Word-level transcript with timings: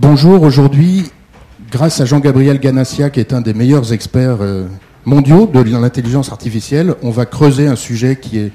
Bonjour, 0.00 0.42
aujourd'hui, 0.42 1.10
grâce 1.72 2.00
à 2.00 2.04
Jean-Gabriel 2.04 2.60
Ganassia, 2.60 3.10
qui 3.10 3.18
est 3.18 3.32
un 3.32 3.40
des 3.40 3.52
meilleurs 3.52 3.92
experts 3.92 4.38
euh, 4.42 4.68
mondiaux 5.04 5.48
de 5.52 5.60
l'intelligence 5.60 6.30
artificielle, 6.30 6.94
on 7.02 7.10
va 7.10 7.26
creuser 7.26 7.66
un 7.66 7.74
sujet 7.74 8.14
qui, 8.14 8.52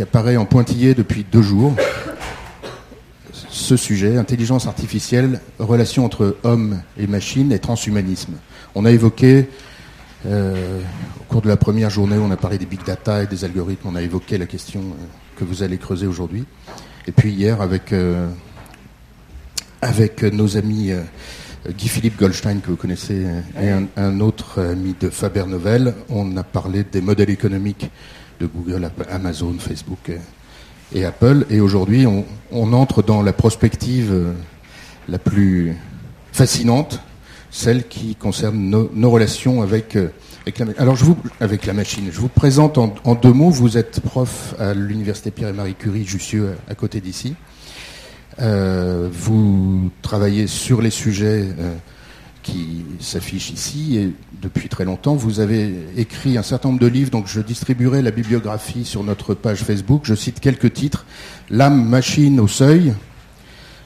apparaît 0.00 0.38
en 0.38 0.46
pointillé 0.46 0.94
depuis 0.94 1.26
deux 1.30 1.42
jours. 1.42 1.74
Ce 3.50 3.76
sujet, 3.76 4.16
intelligence 4.16 4.66
artificielle, 4.66 5.42
relation 5.58 6.06
entre 6.06 6.38
homme 6.42 6.80
et 6.98 7.06
machine 7.06 7.52
et 7.52 7.58
transhumanisme. 7.58 8.32
On 8.74 8.86
a 8.86 8.90
évoqué, 8.90 9.50
euh, 10.24 10.80
au 11.20 11.24
cours 11.24 11.42
de 11.42 11.48
la 11.48 11.58
première 11.58 11.90
journée, 11.90 12.16
on 12.16 12.30
a 12.30 12.38
parlé 12.38 12.56
des 12.56 12.64
big 12.64 12.82
data 12.82 13.24
et 13.24 13.26
des 13.26 13.44
algorithmes, 13.44 13.88
on 13.88 13.94
a 13.94 14.00
évoqué 14.00 14.38
la 14.38 14.46
question 14.46 14.80
euh, 14.80 15.04
que 15.36 15.44
vous 15.44 15.62
allez 15.62 15.76
creuser 15.76 16.06
aujourd'hui. 16.06 16.46
Et 17.06 17.12
puis 17.12 17.30
hier, 17.30 17.60
avec 17.60 17.92
avec 19.82 20.22
nos 20.22 20.56
amis 20.56 20.92
euh, 20.92 21.02
Guy-Philippe 21.68 22.18
Goldstein, 22.18 22.60
que 22.60 22.70
vous 22.70 22.76
connaissez, 22.76 23.26
et 23.60 23.70
un, 23.96 24.20
autre 24.20 24.62
ami 24.62 24.94
de 24.98 25.10
Faber 25.10 25.44
Novel. 25.46 25.94
On 26.08 26.36
a 26.36 26.42
parlé 26.42 26.84
des 26.84 27.00
modèles 27.00 27.30
économiques 27.30 27.90
de 28.40 28.46
Google, 28.46 28.90
Amazon, 29.10 29.54
Facebook 29.58 30.12
et 30.94 31.04
Apple. 31.04 31.46
Et 31.50 31.60
aujourd'hui, 31.60 32.06
on, 32.06 32.72
entre 32.72 33.02
dans 33.02 33.22
la 33.22 33.32
prospective 33.32 34.12
euh, 34.12 34.32
la 35.08 35.18
plus 35.18 35.76
fascinante, 36.32 37.00
celle 37.50 37.88
qui 37.88 38.14
concerne 38.14 38.88
nos, 38.92 39.10
relations 39.10 39.62
avec, 39.62 39.96
euh, 39.96 40.08
avec, 40.42 40.58
la, 40.58 40.66
alors 40.78 40.96
je 40.96 41.04
vous, 41.04 41.16
avec 41.40 41.66
la 41.66 41.72
machine. 41.72 42.08
Je 42.12 42.20
vous 42.20 42.28
présente 42.28 42.78
en, 42.78 43.14
deux 43.14 43.32
mots. 43.32 43.50
Vous 43.50 43.76
êtes 43.76 44.00
prof 44.00 44.54
à 44.58 44.74
l'université 44.74 45.30
Pierre 45.30 45.50
et 45.50 45.54
Marie 45.54 45.74
Curie, 45.74 46.04
Jussieu, 46.04 46.56
à 46.68 46.74
côté 46.74 47.00
d'ici. 47.00 47.34
Euh, 48.40 49.08
vous 49.12 49.90
travaillez 50.02 50.46
sur 50.46 50.80
les 50.80 50.90
sujets 50.90 51.48
euh, 51.58 51.74
qui 52.42 52.84
s'affichent 53.00 53.50
ici 53.50 53.96
et 53.96 54.12
depuis 54.40 54.68
très 54.68 54.84
longtemps. 54.84 55.16
Vous 55.16 55.40
avez 55.40 55.74
écrit 55.96 56.38
un 56.38 56.42
certain 56.42 56.68
nombre 56.68 56.80
de 56.80 56.86
livres, 56.86 57.10
donc 57.10 57.26
je 57.26 57.40
distribuerai 57.40 58.00
la 58.00 58.10
bibliographie 58.10 58.84
sur 58.84 59.02
notre 59.02 59.34
page 59.34 59.58
Facebook. 59.58 60.02
Je 60.04 60.14
cite 60.14 60.40
quelques 60.40 60.72
titres. 60.72 61.04
L'âme 61.50 61.88
machine 61.88 62.38
au 62.38 62.46
seuil, 62.46 62.94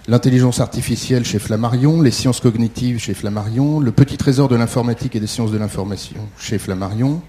l'intelligence 0.07 0.61
artificielle 0.61 1.25
chez 1.25 1.39
Flammarion, 1.39 2.03
les 2.03 2.11
sciences 2.11 2.41
cognitives 2.41 2.99
chez 2.99 3.15
Flammarion, 3.15 3.81
le 3.81 3.93
petit 3.93 4.19
trésor 4.19 4.49
de 4.49 4.57
l'informatique 4.57 5.17
et 5.17 5.21
des 5.21 5.27
sciences 5.27 5.53
de 5.53 5.59
l'information 5.59 6.29
chez 6.39 6.59
Flammarion, 6.59 7.23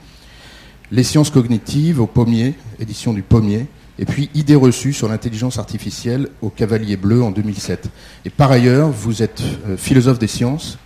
les 0.92 1.04
sciences 1.04 1.30
cognitives 1.30 2.02
au 2.02 2.08
Pommier, 2.08 2.56
édition 2.80 3.14
du 3.14 3.22
Pommier, 3.22 3.68
et 4.00 4.06
puis 4.06 4.30
Idées 4.34 4.56
reçues 4.56 4.94
sur 4.94 5.08
l'intelligence 5.08 5.60
artificielle 5.60 6.30
au 6.42 6.50
Cavalier 6.50 6.98
Bleu 6.98 7.22
en 7.24 7.32
2007. 7.32 7.90
Et 8.26 8.30
par 8.30 8.52
ailleurs, 8.52 8.90
vous 8.90 9.22
êtes 9.22 9.42
euh, 9.68 9.78
philosophe 9.78 10.20
des 10.20 10.28
sciences 10.28 10.80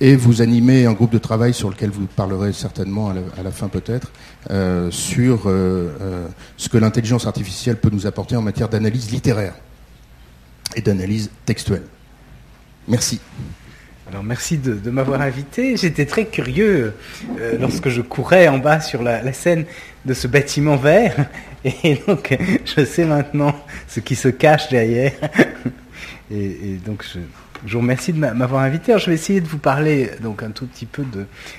et 0.00 0.16
vous 0.16 0.40
animez 0.40 0.86
un 0.86 0.94
groupe 0.94 1.12
de 1.12 1.18
travail 1.18 1.52
sur 1.52 1.68
lequel 1.68 1.90
vous 1.90 2.06
parlerez 2.06 2.54
certainement 2.54 3.10
à 3.10 3.42
la, 3.42 3.50
fin 3.50 3.68
peut-être, 3.68 4.12
euh, 4.50 4.90
sur 4.90 5.42
euh, 5.44 6.26
ce 6.56 6.70
que 6.70 6.78
l'intelligence 6.78 7.26
artificielle 7.26 7.76
peut 7.76 7.90
nous 7.92 8.06
apporter 8.06 8.34
en 8.34 8.40
matière 8.40 8.70
d'analyse 8.70 9.10
littéraire 9.10 9.54
et 10.74 10.80
d'analyse 10.80 11.30
textuelle. 11.44 11.82
Merci. 12.88 13.20
Alors 14.08 14.24
merci 14.24 14.56
de, 14.56 14.90
m'avoir 14.90 15.20
invité. 15.20 15.76
J'étais 15.76 16.06
très 16.06 16.24
curieux 16.24 16.94
lorsque 17.60 17.90
je 17.90 18.00
courais 18.00 18.48
en 18.48 18.58
bas 18.58 18.80
sur 18.80 19.02
la 19.02 19.32
scène 19.32 19.66
de 20.04 20.14
ce 20.14 20.26
bâtiment 20.26 20.76
vert 20.76 21.28
et 21.64 22.00
donc, 22.06 22.36
je 22.64 22.84
sais 22.84 23.04
maintenant 23.04 23.54
ce 23.88 24.00
qui 24.00 24.14
se 24.14 24.28
cache 24.28 24.68
derrière. 24.68 25.12
Et, 26.32 26.78
donc, 26.86 27.04
je, 27.12 27.18
vous 27.72 27.80
remercie 27.80 28.12
de 28.12 28.18
m'avoir 28.18 28.62
invité. 28.62 28.92
Alors, 28.92 29.00
je 29.00 29.10
vais 29.10 29.14
essayer 29.14 29.40
de 29.40 29.48
vous 29.48 29.58
parler 29.58 30.12
donc 30.22 30.44
un 30.44 30.52
tout 30.52 30.64
petit 30.64 30.86
peu 30.86 31.04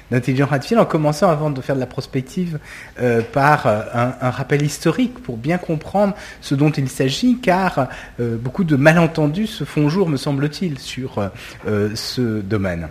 d'intelligence 0.09 0.49
artificielle 0.49 0.79
en 0.79 0.85
commençant, 0.85 1.29
avant 1.29 1.49
de 1.49 1.59
faire 1.59 1.75
de 1.75 1.81
la 1.81 1.87
prospective, 1.87 2.57
euh, 3.01 3.21
par 3.21 3.67
euh, 3.67 3.81
un, 3.93 4.29
rappel 4.29 4.61
historique 4.61 5.21
pour 5.21 5.35
bien 5.35 5.57
comprendre 5.57 6.15
ce 6.39 6.55
dont 6.55 6.71
il 6.71 6.87
s'agit, 6.87 7.39
car 7.41 7.89
euh, 8.21 8.37
beaucoup 8.37 8.63
de 8.63 8.77
malentendus 8.77 9.47
se 9.47 9.65
font 9.65 9.89
jour, 9.89 10.07
me 10.07 10.15
semble-t-il, 10.15 10.79
sur 10.79 11.29
ce 11.65 12.39
domaine. 12.39 12.87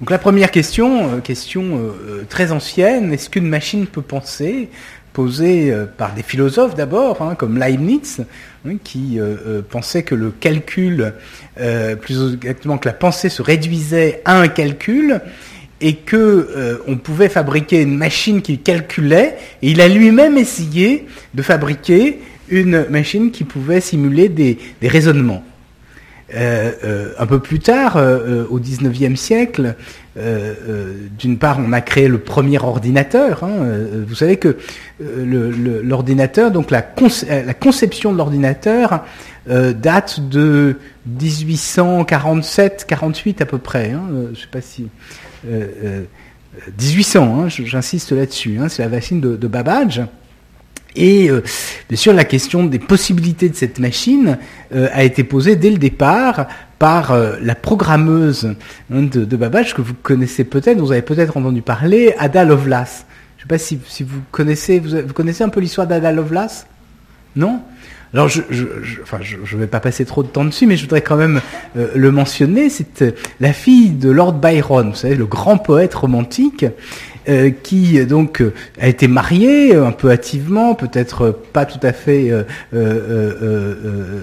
Donc 0.00 0.10
la 0.10 0.18
première 0.18 0.50
question, 0.50 1.20
question 1.20 1.78
très 2.30 2.52
ancienne, 2.52 3.12
est-ce 3.12 3.28
qu'une 3.28 3.48
machine 3.48 3.86
peut 3.86 4.02
penser? 4.02 4.70
Posée 5.14 5.70
euh, 5.70 5.86
par 5.86 6.12
des 6.12 6.22
philosophes 6.22 6.74
d'abord, 6.74 7.22
hein, 7.22 7.34
comme 7.36 7.56
Leibniz, 7.56 8.26
hein, 8.66 8.72
qui 8.82 9.18
euh, 9.18 9.36
euh, 9.46 9.62
pensait 9.62 10.02
que 10.02 10.14
le 10.14 10.30
calcul, 10.30 11.14
plus 12.02 12.34
exactement 12.34 12.76
que 12.76 12.88
la 12.88 12.94
pensée 12.94 13.30
se 13.30 13.40
réduisait 13.40 14.20
à 14.26 14.38
un 14.40 14.48
calcul, 14.48 15.20
et 15.80 15.94
que 15.96 16.80
on 16.88 16.96
pouvait 16.96 17.28
fabriquer 17.28 17.82
une 17.82 17.96
machine 17.96 18.42
qui 18.42 18.58
calculait, 18.58 19.36
et 19.62 19.70
il 19.70 19.80
a 19.80 19.88
lui-même 19.88 20.36
essayé 20.36 21.06
de 21.34 21.42
fabriquer 21.42 22.20
une 22.48 22.86
machine 22.88 23.30
qui 23.30 23.44
pouvait 23.44 23.80
simuler 23.80 24.28
des, 24.28 24.58
raisonnements. 24.82 25.44
Un 26.32 27.26
peu 27.26 27.40
plus 27.40 27.60
tard, 27.60 27.98
au 28.50 28.58
XIXe 28.58 29.18
siècle, 29.18 29.74
euh, 30.16 30.54
euh, 30.68 30.94
d'une 31.18 31.38
part, 31.38 31.58
on 31.58 31.72
a 31.72 31.80
créé 31.80 32.06
le 32.06 32.18
premier 32.18 32.62
ordinateur. 32.62 33.42
Hein, 33.42 33.50
euh, 33.62 34.04
vous 34.06 34.14
savez 34.14 34.36
que 34.36 34.58
l'ordinateur, 35.00 36.52
donc 36.52 36.70
la, 36.70 36.82
conception 36.82 38.12
de 38.12 38.18
l'ordinateur 38.18 39.04
date 39.46 40.20
de 40.20 40.76
1847-48 41.18 43.42
à 43.42 43.46
peu 43.46 43.58
près. 43.58 43.90
Hein, 43.90 44.02
je 44.34 44.40
sais 44.40 44.46
pas 44.50 44.60
si 44.60 44.88
1800. 45.44 47.40
Hein, 47.40 47.48
j'insiste 47.48 48.12
là-dessus. 48.12 48.58
Hein, 48.60 48.68
c'est 48.68 48.82
la 48.82 48.88
machine 48.88 49.20
de, 49.20 49.36
de. 49.36 49.50
Et 50.96 51.28
bien 51.88 51.96
sûr, 51.96 52.12
la 52.12 52.24
question 52.24 52.64
des 52.64 52.78
possibilités 52.78 53.48
de 53.48 53.56
cette 53.56 53.80
machine 53.80 54.38
a 54.72 55.02
été 55.02 55.24
posée 55.24 55.56
dès 55.56 55.70
le 55.70 55.78
départ 55.78 56.46
par 56.84 57.12
euh, 57.12 57.36
la 57.40 57.54
programmeuse 57.54 58.54
hein, 58.92 59.02
de, 59.02 59.24
de, 59.24 59.36
Babbage 59.38 59.72
que 59.72 59.80
vous 59.80 59.94
connaissez 59.94 60.44
peut-être, 60.44 60.78
vous 60.78 60.92
avez 60.92 61.00
peut-être 61.00 61.36
entendu 61.36 61.62
parler, 61.62 62.14
Ada 62.18 62.44
Lovelace. 62.44 63.06
Je 63.38 63.40
ne 63.40 63.44
sais 63.44 63.48
pas 63.48 63.58
si, 63.58 64.04
vous 64.04 64.20
connaissez, 64.30 64.80
vous, 64.80 65.14
connaissez 65.14 65.44
un 65.44 65.48
peu 65.48 65.60
l'histoire 65.60 65.86
d'Ada 65.86 66.12
Lovelace? 66.12 66.66
Non? 67.36 67.60
Alors, 68.12 68.28
je 68.28 68.42
ne 68.50 68.66
enfin, 69.02 69.18
je, 69.22 69.56
vais 69.56 69.66
pas 69.66 69.80
passer 69.80 70.04
trop 70.04 70.22
de 70.22 70.28
temps 70.28 70.44
dessus, 70.44 70.66
mais 70.66 70.76
je 70.76 70.82
voudrais 70.82 71.00
quand 71.00 71.16
même 71.16 71.40
euh, 71.76 71.88
le 71.94 72.12
mentionner. 72.12 72.68
C'est 72.68 73.00
euh, 73.00 73.12
la 73.40 73.52
fille 73.52 73.90
de 73.90 74.10
Lord 74.10 74.34
Byron, 74.34 74.90
vous 74.90 74.94
savez, 74.94 75.16
le 75.16 75.26
grand 75.26 75.56
poète 75.56 75.94
romantique, 75.94 76.66
euh, 77.28 77.50
qui 77.50 77.98
euh, 77.98 78.04
donc 78.04 78.42
euh, 78.42 78.52
a 78.78 78.86
été 78.86 79.08
marié 79.08 79.74
un 79.74 79.92
peu 79.92 80.10
hâtivement, 80.10 80.74
peut-être 80.74 81.30
pas 81.52 81.64
tout 81.64 81.78
à 81.82 81.92
fait 81.92 82.30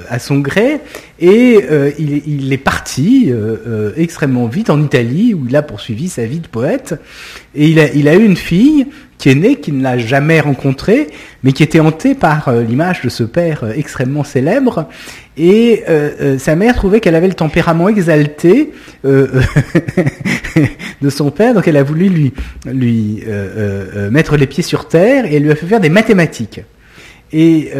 à 0.10 0.20
son 0.20 0.40
gré, 0.40 0.82
et 1.22 1.59
il, 2.00 2.22
il, 2.26 2.52
est 2.52 2.58
parti 2.58 3.32
extrêmement 3.96 4.48
vite 4.48 4.70
en 4.70 4.82
Italie 4.82 5.34
où 5.34 5.46
il 5.48 5.56
a 5.56 5.62
poursuivi 5.62 6.09
sa 6.09 6.26
vie 6.26 6.40
de 6.40 6.48
poète, 6.48 6.96
et 7.54 7.68
il 7.68 8.08
a, 8.08 8.16
eu 8.16 8.24
une 8.24 8.38
fille 8.38 8.88
qui 9.18 9.30
est 9.30 9.36
né, 9.36 9.58
qui 9.58 9.72
ne 9.72 9.84
l'a 9.84 9.98
jamais 9.98 10.40
rencontré, 10.40 11.08
mais 11.44 11.52
qui 11.52 11.64
était 11.64 11.80
hanté 11.80 12.16
par 12.16 12.48
euh, 12.48 12.64
l'image 12.64 13.02
de 13.02 13.09
ce 13.09 13.24
père 13.24 13.64
euh, 13.64 13.74
extrêmement 13.76 14.24
célèbre. 14.24 14.88
Et 15.38 15.84
euh, 15.90 16.40
sa 16.40 16.56
mère 16.56 16.76
trouvait 16.76 17.02
qu'elle 17.02 17.16
avait 17.16 17.28
le 17.28 17.34
tempérament 17.34 17.88
exalté 17.88 18.72
de 19.03 19.30
son 21.09 21.32
père, 21.32 21.53
donc 21.53 21.68
elle 21.68 21.78
a 21.78 21.84
voulu 21.84 22.09
lui, 22.09 22.34
lui 22.66 23.24
mettre 24.12 24.38
les 24.38 24.48
pieds 24.48 24.64
sur 24.64 24.88
terre 24.88 25.26
et 25.26 25.36
elle 25.36 25.44
lui 25.44 25.52
a 25.52 25.56
fait 25.56 25.68
faire 25.68 25.80
des 25.80 25.90
mathématiques. 25.90 26.62
Et 27.34 27.72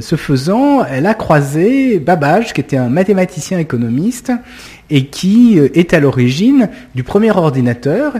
ce 0.00 0.16
faisant, 0.16 0.82
elle 0.84 1.04
a 1.04 1.12
croisé 1.12 1.98
Babbage, 1.98 2.54
qui 2.54 2.62
était 2.62 2.78
un 2.78 2.88
mathématicien 2.88 3.58
économiste, 3.58 4.32
et 4.90 5.06
qui 5.06 5.58
euh, 5.58 5.68
est 5.74 5.94
à 5.94 6.00
l'origine 6.00 6.68
du 6.94 7.02
premier 7.02 7.30
ordinateur. 7.30 8.14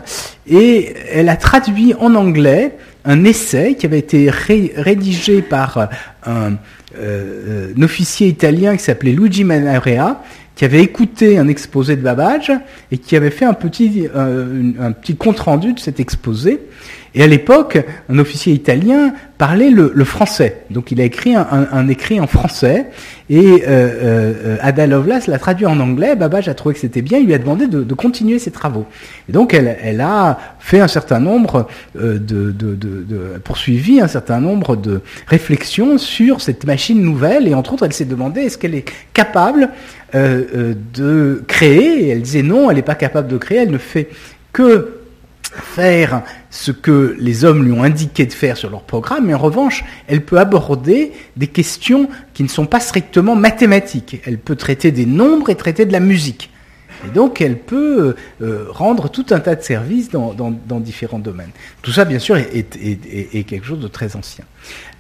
Et 0.46 0.94
elle 1.12 1.28
a 1.28 1.36
traduit 1.36 1.94
en 1.94 2.14
anglais 2.14 2.76
un 3.04 3.24
essai 3.24 3.74
qui 3.74 3.86
avait 3.86 3.98
été 3.98 4.30
rédigé 4.30 5.42
par 5.42 5.90
un, 6.24 6.54
euh, 6.98 7.72
un, 7.76 7.82
officier 7.82 8.28
italien 8.28 8.76
qui 8.76 8.82
s'appelait 8.82 9.12
Luigi 9.12 9.44
Manarea, 9.44 10.22
qui 10.56 10.64
avait 10.64 10.82
écouté 10.82 11.36
un 11.38 11.48
exposé 11.48 11.96
de 11.96 12.02
Babbage 12.02 12.52
et 12.90 12.98
qui 12.98 13.16
avait 13.16 13.30
fait 13.30 13.44
un 13.44 13.54
petit, 13.54 14.08
euh, 14.14 14.72
un 14.80 14.92
petit 14.92 15.16
compte 15.16 15.40
rendu 15.40 15.74
de 15.74 15.80
cet 15.80 16.00
exposé. 16.00 16.60
Et 17.14 17.22
à 17.22 17.28
l'époque, 17.28 17.78
un 18.08 18.18
officier 18.18 18.52
italien 18.52 19.12
parlait 19.38 19.70
le, 19.70 20.04
français. 20.04 20.64
Donc 20.70 20.90
il 20.90 21.00
a 21.00 21.04
écrit 21.04 21.34
un, 21.36 21.88
écrit 21.88 22.20
en 22.20 22.26
français. 22.26 22.86
Et 23.30 23.62
euh, 23.66 23.66
euh, 23.68 24.56
Ada 24.60 24.88
Lovelace 24.88 25.28
l'a 25.28 25.38
traduit 25.38 25.66
en 25.66 25.78
anglais. 25.78 26.16
Babbage 26.16 26.48
a 26.48 26.54
trouvé 26.54 26.74
que 26.74 26.80
c'était 26.80 27.02
bien. 27.02 27.18
Il 27.18 27.26
lui 27.26 27.34
a 27.34 27.38
demandé 27.38 27.68
de, 27.68 27.94
continuer 27.94 28.40
ses 28.40 28.50
travaux. 28.50 28.86
Et 29.28 29.32
donc 29.32 29.54
elle, 29.54 30.00
a 30.00 30.38
fait 30.58 30.80
un 30.80 30.88
certain 30.88 31.20
nombre 31.20 31.68
euh, 31.96 32.18
de, 32.18 32.50
de, 32.50 33.38
poursuivi 33.44 34.00
un 34.00 34.08
certain 34.08 34.40
nombre 34.40 34.74
de 34.74 35.00
réflexions 35.28 35.98
sur 35.98 36.40
cette 36.40 36.66
machine 36.66 37.00
nouvelle. 37.00 37.46
Et 37.46 37.54
entre 37.54 37.74
autres, 37.74 37.84
elle 37.84 37.92
s'est 37.92 38.04
demandé 38.04 38.40
est-ce 38.40 38.58
qu'elle 38.58 38.74
est 38.74 38.90
capable 39.12 39.70
de 40.12 41.44
créer? 41.46 42.06
Et 42.06 42.08
elle 42.08 42.22
disait 42.22 42.42
non, 42.42 42.70
elle 42.70 42.76
n'est 42.76 42.82
pas 42.82 42.96
capable 42.96 43.28
de 43.28 43.36
créer. 43.36 43.58
Elle 43.58 43.70
ne 43.70 43.78
fait 43.78 44.08
que 44.52 45.03
faire 45.62 46.22
ce 46.50 46.70
que 46.72 47.16
les 47.18 47.44
hommes 47.44 47.64
lui 47.64 47.72
ont 47.72 47.82
indiqué 47.82 48.26
de 48.26 48.32
faire 48.32 48.56
sur 48.56 48.70
leur 48.70 48.82
programme, 48.82 49.26
mais 49.26 49.34
en 49.34 49.38
revanche, 49.38 49.84
elle 50.06 50.24
peut 50.24 50.38
aborder 50.38 51.12
des 51.36 51.46
questions 51.46 52.08
qui 52.32 52.42
ne 52.42 52.48
sont 52.48 52.66
pas 52.66 52.80
strictement 52.80 53.34
mathématiques. 53.36 54.20
Elle 54.24 54.38
peut 54.38 54.56
traiter 54.56 54.90
des 54.90 55.06
nombres 55.06 55.50
et 55.50 55.54
traiter 55.54 55.84
de 55.84 55.92
la 55.92 56.00
musique. 56.00 56.50
Et 57.06 57.10
donc, 57.10 57.40
elle 57.40 57.58
peut 57.58 58.16
euh, 58.42 58.66
rendre 58.70 59.08
tout 59.08 59.26
un 59.30 59.40
tas 59.40 59.54
de 59.54 59.62
services 59.62 60.10
dans, 60.10 60.80
différents 60.80 61.18
domaines. 61.18 61.50
Tout 61.82 61.92
ça, 61.92 62.04
bien 62.04 62.18
sûr, 62.18 62.36
est 62.36 63.44
quelque 63.44 63.64
chose 63.64 63.80
de 63.80 63.88
très 63.88 64.16
ancien. 64.16 64.44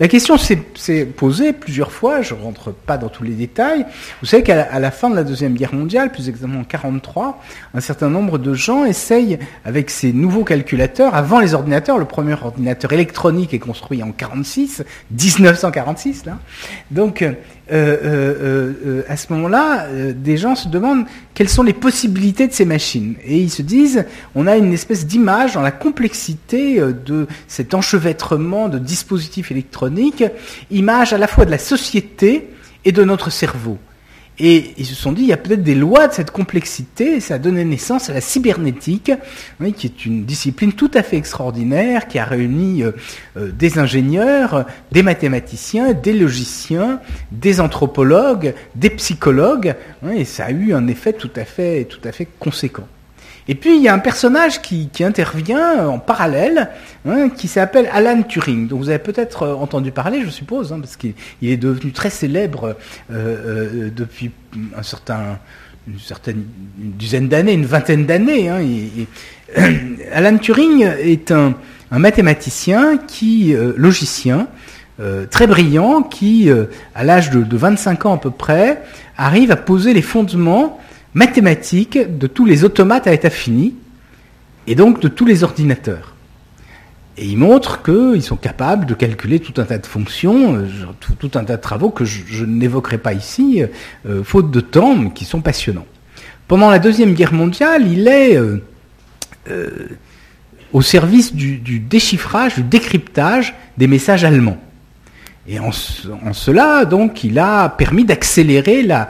La 0.00 0.08
question 0.08 0.36
s'est 0.36 1.04
posée 1.04 1.52
plusieurs 1.52 1.92
fois, 1.92 2.20
je 2.20 2.34
ne 2.34 2.40
rentre 2.40 2.72
pas 2.72 2.98
dans 2.98 3.08
tous 3.08 3.22
les 3.22 3.34
détails. 3.34 3.86
Vous 4.20 4.26
savez 4.26 4.42
qu'à 4.42 4.78
la 4.78 4.90
fin 4.90 5.08
de 5.08 5.14
la 5.14 5.24
Deuxième 5.24 5.54
Guerre 5.54 5.74
mondiale, 5.74 6.10
plus 6.10 6.28
exactement 6.28 6.58
en 6.58 6.66
1943, 6.66 7.40
un 7.74 7.80
certain 7.80 8.10
nombre 8.10 8.38
de 8.38 8.54
gens 8.54 8.84
essayent, 8.84 9.38
avec 9.64 9.90
ces 9.90 10.12
nouveaux 10.12 10.44
calculateurs, 10.44 11.14
avant 11.14 11.40
les 11.40 11.54
ordinateurs, 11.54 11.98
le 11.98 12.04
premier 12.06 12.34
ordinateur 12.34 12.92
électronique 12.92 13.54
est 13.54 13.58
construit 13.58 14.02
en 14.02 14.10
46, 14.10 14.84
1946 15.10 16.26
là. 16.26 16.38
Donc, 16.90 17.22
euh, 17.22 17.32
à 17.70 19.16
ce 19.16 19.32
moment-là, 19.32 19.86
des 20.14 20.36
gens 20.36 20.54
se 20.54 20.68
demandent 20.68 21.06
quelles 21.34 21.48
sont 21.48 21.62
les 21.62 21.72
possibilités 21.72 22.46
de 22.46 22.52
ces 22.52 22.64
machines. 22.64 23.14
Et 23.24 23.38
ils 23.38 23.50
se 23.50 23.62
disent, 23.62 24.04
on 24.34 24.46
a 24.46 24.56
une 24.56 24.72
espèce 24.72 25.06
d'image 25.06 25.54
dans 25.54 25.62
la 25.62 25.70
complexité 25.70 26.80
de 26.80 27.26
cet 27.48 27.74
enchevêtrement 27.74 28.68
de 28.68 28.78
dispositifs 28.78 29.50
électronique, 29.50 30.24
image 30.70 31.12
à 31.12 31.18
la 31.18 31.26
fois 31.26 31.44
de 31.44 31.50
la 31.50 31.58
société 31.58 32.50
et 32.84 32.92
de 32.92 33.04
notre 33.04 33.30
cerveau. 33.30 33.78
Et 34.38 34.74
ils 34.78 34.86
se 34.86 34.96
sont 34.96 35.12
dit, 35.12 35.22
il 35.22 35.28
y 35.28 35.32
a 35.32 35.36
peut-être 35.36 35.62
des 35.62 35.76
lois 35.76 36.08
de 36.08 36.12
cette 36.12 36.32
complexité, 36.32 37.20
ça 37.20 37.34
a 37.34 37.38
donné 37.38 37.64
naissance 37.64 38.10
à 38.10 38.14
la 38.14 38.20
cybernétique, 38.20 39.12
qui 39.76 39.86
est 39.86 40.04
une 40.06 40.24
discipline 40.24 40.72
tout 40.72 40.90
à 40.92 41.04
fait 41.04 41.16
extraordinaire, 41.16 42.08
qui 42.08 42.18
a 42.18 42.24
réuni 42.24 42.82
euh, 42.82 42.92
euh, 43.36 43.52
des 43.52 43.78
ingénieurs, 43.78 44.66
des 44.90 45.04
mathématiciens, 45.04 45.92
des 45.92 46.12
logiciens, 46.12 47.00
des 47.30 47.60
anthropologues, 47.60 48.54
des 48.74 48.90
psychologues, 48.90 49.76
et 50.12 50.24
ça 50.24 50.46
a 50.46 50.50
eu 50.50 50.74
un 50.74 50.88
effet 50.88 51.12
tout 51.12 51.30
à 51.36 51.44
fait 51.44 51.86
conséquent. 52.40 52.88
Et 53.46 53.54
puis 53.54 53.76
il 53.76 53.82
y 53.82 53.88
a 53.88 53.94
un 53.94 53.98
personnage 53.98 54.62
qui, 54.62 54.88
intervient 55.00 55.86
en 55.86 55.98
parallèle, 55.98 56.70
hein, 57.06 57.28
qui 57.28 57.46
s'appelle 57.46 57.88
Alan 57.92 58.22
Turing, 58.22 58.68
dont 58.68 58.78
vous 58.78 58.88
avez 58.88 58.98
peut-être 58.98 59.42
euh, 59.42 59.54
entendu 59.54 59.90
parler, 59.90 60.22
je 60.24 60.30
suppose, 60.30 60.72
hein, 60.72 60.80
parce 60.80 60.96
qu'il 60.96 61.14
est 61.42 61.56
devenu 61.56 61.92
très 61.92 62.10
célèbre 62.10 62.76
euh, 63.12 63.14
euh, 63.86 63.90
depuis 63.94 64.30
un 64.76 64.82
certain, 64.82 65.38
une 65.86 65.98
certaine 65.98 66.44
dizaine 66.78 67.28
d'années, 67.28 67.52
une 67.52 67.66
vingtaine 67.66 68.06
d'années. 68.06 68.48
Hein, 68.48 68.62
Alan 70.12 70.38
Turing 70.38 70.82
est 70.82 71.30
un, 71.30 71.54
mathématicien 71.90 72.96
qui, 72.96 73.54
logicien, 73.76 74.48
très 75.30 75.46
brillant, 75.46 76.02
qui, 76.02 76.50
à 76.92 77.04
l'âge 77.04 77.30
de, 77.30 77.44
de 77.44 77.56
25 77.56 78.06
ans 78.06 78.14
à 78.14 78.18
peu 78.18 78.32
près, 78.32 78.82
arrive 79.16 79.52
à 79.52 79.56
poser 79.56 79.94
les 79.94 80.02
fondements 80.02 80.80
mathématiques 81.14 81.98
de 82.18 82.26
tous 82.26 82.44
les 82.44 82.64
automates 82.64 83.06
à 83.06 83.14
état 83.14 83.30
fini, 83.30 83.74
et 84.66 84.74
donc 84.74 85.00
de 85.00 85.08
tous 85.08 85.24
les 85.24 85.44
ordinateurs. 85.44 86.14
Et 87.16 87.26
il 87.26 87.38
montre 87.38 87.82
qu'ils 87.82 88.22
sont 88.22 88.36
capables 88.36 88.86
de 88.86 88.94
calculer 88.94 89.38
tout 89.38 89.60
un 89.60 89.64
tas 89.64 89.78
de 89.78 89.86
fonctions, 89.86 90.56
euh, 90.56 90.66
tout, 90.98 91.30
un 91.34 91.44
tas 91.44 91.56
de 91.56 91.62
travaux 91.62 91.90
que 91.90 92.04
je, 92.04 92.44
n'évoquerai 92.44 92.98
pas 92.98 93.12
ici, 93.12 93.62
euh, 94.06 94.24
faute 94.24 94.50
de 94.50 94.60
temps, 94.60 94.96
mais 94.96 95.10
qui 95.10 95.24
sont 95.24 95.40
passionnants. 95.40 95.86
Pendant 96.48 96.70
la 96.70 96.80
Deuxième 96.80 97.14
Guerre 97.14 97.32
mondiale, 97.32 97.86
il 97.86 98.08
est 98.08 98.36
euh, 98.36 98.60
au 100.72 100.82
service 100.82 101.34
du, 101.34 101.78
déchiffrage, 101.78 102.56
du 102.56 102.62
décryptage 102.64 103.54
des 103.78 103.86
messages 103.86 104.24
allemands. 104.24 104.58
Et 105.46 105.58
en, 105.58 105.72
cela, 105.72 106.84
donc, 106.84 107.24
il 107.24 107.38
a 107.38 107.68
permis 107.68 108.04
d'accélérer 108.04 108.82
la, 108.82 109.08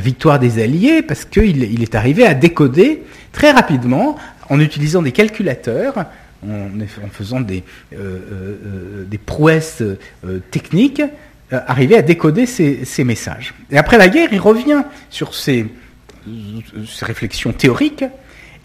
victoire 0.00 0.38
des 0.38 0.62
Alliés 0.62 1.02
parce 1.02 1.24
qu'il 1.24 1.62
il 1.64 1.82
est 1.82 1.94
arrivé 1.94 2.24
à 2.24 2.34
décoder 2.34 3.02
très 3.32 3.50
rapidement 3.50 4.16
en 4.48 4.60
utilisant 4.60 5.02
des 5.02 5.12
calculateurs, 5.12 6.06
en, 6.46 6.68
faisant 7.10 7.40
des, 7.40 7.62
euh, 7.94 9.04
euh, 9.04 9.18
prouesses 9.26 9.82
euh, 9.82 10.40
techniques, 10.50 11.02
arriver 11.50 11.96
à 11.98 12.02
décoder 12.02 12.46
ces, 12.46 13.04
messages. 13.04 13.52
Et 13.70 13.76
après 13.76 13.98
la 13.98 14.08
guerre, 14.08 14.30
il 14.32 14.40
revient 14.40 14.84
sur 15.10 15.34
ces 15.34 15.66
réflexions 17.02 17.52
théoriques 17.52 18.04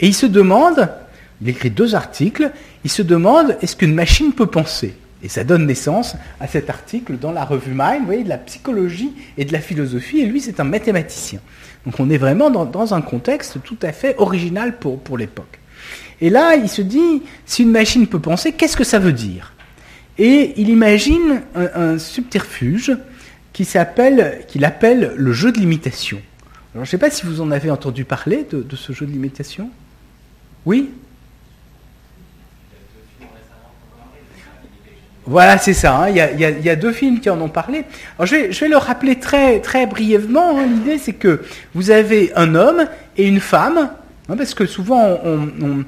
et 0.00 0.06
il 0.06 0.14
se 0.14 0.24
demande, 0.24 0.88
il 1.42 1.50
écrit 1.50 1.70
deux 1.70 1.94
articles, 1.94 2.50
il 2.84 2.90
se 2.90 3.02
demande 3.02 3.58
est-ce 3.60 3.76
qu'une 3.76 3.94
machine 3.94 4.32
peut 4.32 4.46
penser? 4.46 4.94
Et 5.22 5.28
ça 5.28 5.44
donne 5.44 5.66
naissance 5.66 6.14
à 6.40 6.46
cet 6.46 6.70
article 6.70 7.18
dans 7.18 7.32
la 7.32 7.44
revue 7.44 7.72
Mind, 7.74 8.00
vous 8.00 8.06
voyez, 8.06 8.24
de 8.24 8.28
la 8.28 8.38
psychologie 8.38 9.12
et 9.36 9.44
de 9.44 9.52
la 9.52 9.60
philosophie, 9.60 10.20
et 10.20 10.26
lui 10.26 10.40
c'est 10.40 10.60
un 10.60 10.64
mathématicien. 10.64 11.40
Donc 11.86 11.98
on 12.00 12.10
est 12.10 12.18
vraiment 12.18 12.50
dans, 12.50 12.94
un 12.94 13.00
contexte 13.00 13.62
tout 13.62 13.78
à 13.82 13.92
fait 13.92 14.14
original 14.18 14.78
pour, 14.78 15.00
pour 15.00 15.18
l'époque. 15.18 15.58
Et 16.20 16.30
là, 16.30 16.56
il 16.56 16.68
se 16.68 16.82
dit, 16.82 17.22
si 17.46 17.62
une 17.62 17.70
machine 17.70 18.06
peut 18.06 18.18
penser, 18.18 18.52
qu'est-ce 18.52 18.76
que 18.76 18.84
ça 18.84 18.98
veut 18.98 19.12
dire? 19.12 19.52
Et 20.18 20.54
il 20.56 20.68
imagine 20.68 21.42
un, 21.54 21.98
subterfuge 21.98 22.96
qu'il 23.52 23.76
appelle 24.64 25.12
le 25.16 25.32
jeu 25.32 25.52
de 25.52 25.58
l'imitation. 25.58 26.20
Alors 26.74 26.84
je 26.84 26.88
ne 26.88 26.90
sais 26.90 26.98
pas 26.98 27.10
si 27.10 27.24
vous 27.24 27.40
en 27.40 27.50
avez 27.50 27.70
entendu 27.70 28.04
parler 28.04 28.46
de 28.50 28.76
ce 28.76 28.92
jeu 28.92 29.06
de 29.06 29.12
l'imitation? 29.12 29.70
Oui? 30.66 30.90
Voilà, 35.28 35.58
c'est 35.58 35.74
ça. 35.74 35.94
Hein. 35.94 36.08
Il, 36.08 36.16
y 36.16 36.70
a, 36.70 36.76
deux 36.76 36.92
films 36.92 37.20
qui 37.20 37.28
en 37.28 37.38
ont 37.42 37.50
parlé. 37.50 37.84
Je, 38.18 38.60
vais, 38.60 38.68
le 38.68 38.78
rappeler 38.78 39.16
très, 39.16 39.86
brièvement. 39.86 40.58
Hein. 40.58 40.66
L'idée, 40.66 40.96
c'est 40.96 41.12
que 41.12 41.42
vous 41.74 41.90
avez 41.90 42.32
un 42.34 42.54
homme 42.54 42.86
et 43.18 43.26
une 43.26 43.40
femme, 43.40 43.90
hein, 44.28 44.36
parce 44.36 44.54
que 44.54 44.64
souvent, 44.64 45.20
on, 45.24 45.84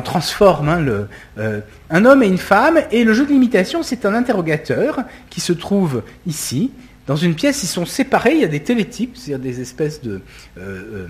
transforme 0.00 1.06
euh, 1.38 1.60
un 1.90 2.04
homme 2.04 2.24
et 2.24 2.26
une 2.26 2.38
femme, 2.38 2.80
et 2.90 3.04
le 3.04 3.12
jeu 3.12 3.24
de 3.24 3.30
l'imitation, 3.30 3.84
c'est 3.84 4.06
un 4.06 4.14
interrogateur 4.14 5.04
qui 5.30 5.40
se 5.40 5.52
trouve 5.52 6.02
ici. 6.26 6.72
Dans 7.06 7.16
une 7.16 7.34
pièce, 7.36 7.62
ils 7.62 7.68
sont 7.68 7.86
séparés, 7.86 8.32
il 8.32 8.40
y 8.40 8.44
a 8.44 8.48
des 8.48 8.60
télétypes, 8.60 9.16
c'est-à-dire 9.16 9.44
des 9.44 9.60
espèces 9.60 10.02
de... 10.02 10.20
Euh, 10.58 10.60
euh, 10.60 11.06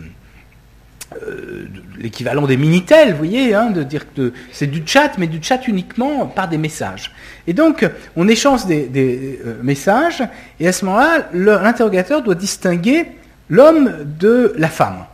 euh, 1.22 1.66
l'équivalent 1.98 2.46
des 2.46 2.56
Minitel, 2.56 3.12
vous 3.12 3.18
voyez, 3.18 3.54
hein, 3.54 3.70
de 3.70 3.82
dire 3.82 4.12
que 4.12 4.32
c'est 4.52 4.66
du 4.66 4.82
chat, 4.84 5.12
mais 5.18 5.26
du 5.26 5.42
chat 5.42 5.66
uniquement 5.68 6.26
par 6.26 6.48
des 6.48 6.58
messages. 6.58 7.12
Et 7.46 7.52
donc, 7.52 7.88
on 8.16 8.28
échange 8.28 8.66
des, 8.66 9.40
euh, 9.44 9.54
messages, 9.62 10.22
et 10.60 10.68
à 10.68 10.72
ce 10.72 10.84
moment-là, 10.84 11.28
l'interrogateur 11.32 12.22
doit 12.22 12.34
distinguer 12.34 13.06
l'homme 13.48 13.92
de 14.18 14.52
la 14.56 14.68
femme. 14.68 15.04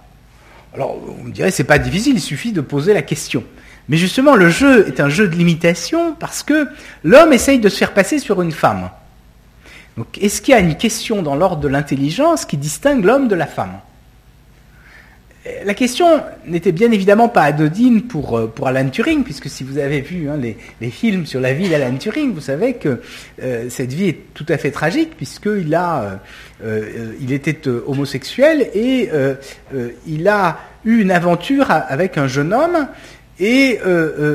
Alors, 0.75 0.99
vous 0.99 1.25
me 1.25 1.33
direz, 1.33 1.51
c'est 1.51 1.65
pas 1.65 1.79
difficile, 1.79 2.15
il 2.15 2.21
suffit 2.21 2.53
de 2.53 2.61
poser 2.61 2.95
la 2.95 3.03
question. 3.03 3.45
Mais 3.89 3.97
justement, 3.97 4.37
le 4.37 4.51
jeu 4.51 4.87
est 4.87 5.01
un 5.01 5.09
jeu 5.09 5.27
de 5.27 5.35
limitation 5.35 6.15
parce 6.15 6.43
que 6.43 6.69
l'homme 7.03 7.33
essaye 7.33 7.59
de 7.59 7.69
se 7.69 7.77
faire 7.77 7.93
passer 7.93 8.21
sur 8.21 8.41
une 8.41 8.53
femme. 8.53 8.91
Donc, 9.97 10.07
est-ce 10.21 10.41
qu'il 10.41 10.53
y 10.53 10.57
a 10.57 10.61
une 10.61 10.77
question 10.77 11.23
dans 11.23 11.35
l'ordre 11.35 11.61
de 11.61 11.69
l'intelligence 11.69 12.45
qui 12.45 12.57
distingue 12.57 13.05
l'homme 13.05 13.27
de 13.27 13.35
la 13.35 13.47
femme? 13.47 13.81
La 15.65 15.73
question 15.73 16.23
n'était 16.47 16.73
bien 16.73 16.93
évidemment 16.93 17.31
pas 17.31 17.45
anodine 17.45 18.03
pour, 18.03 18.37
euh, 18.37 18.47
pour 18.47 18.69
Alan 18.69 18.89
Turing, 18.91 19.25
puisque 19.25 19.49
si 19.49 19.65
vous 19.65 19.79
avez 19.79 20.03
vu 20.03 20.29
hein, 20.29 20.37
les, 20.37 20.91
films 20.91 21.25
sur 21.25 21.41
la 21.41 21.55
vie 21.55 21.71
d'Alan 21.71 21.97
Turing, 21.97 22.35
vous 22.35 22.43
savez 22.43 22.75
que 22.75 23.01
euh, 23.43 23.71
cette 23.71 23.93
vie 23.93 24.09
est 24.09 24.19
tout 24.35 24.45
à 24.51 24.59
fait 24.59 24.71
tragique, 24.71 25.17
puisqu'il 25.17 25.75
a, 25.75 26.21
euh, 26.63 27.15
il 27.23 27.33
était 27.33 27.69
homosexuel 27.69 28.69
et 28.75 29.09
il 30.07 30.29
a 30.29 30.59
eu 30.85 31.01
une 31.01 31.11
aventure 31.11 31.71
avec 31.71 32.19
un 32.19 32.27
jeune 32.27 32.53
homme 32.53 32.89
et 33.39 33.79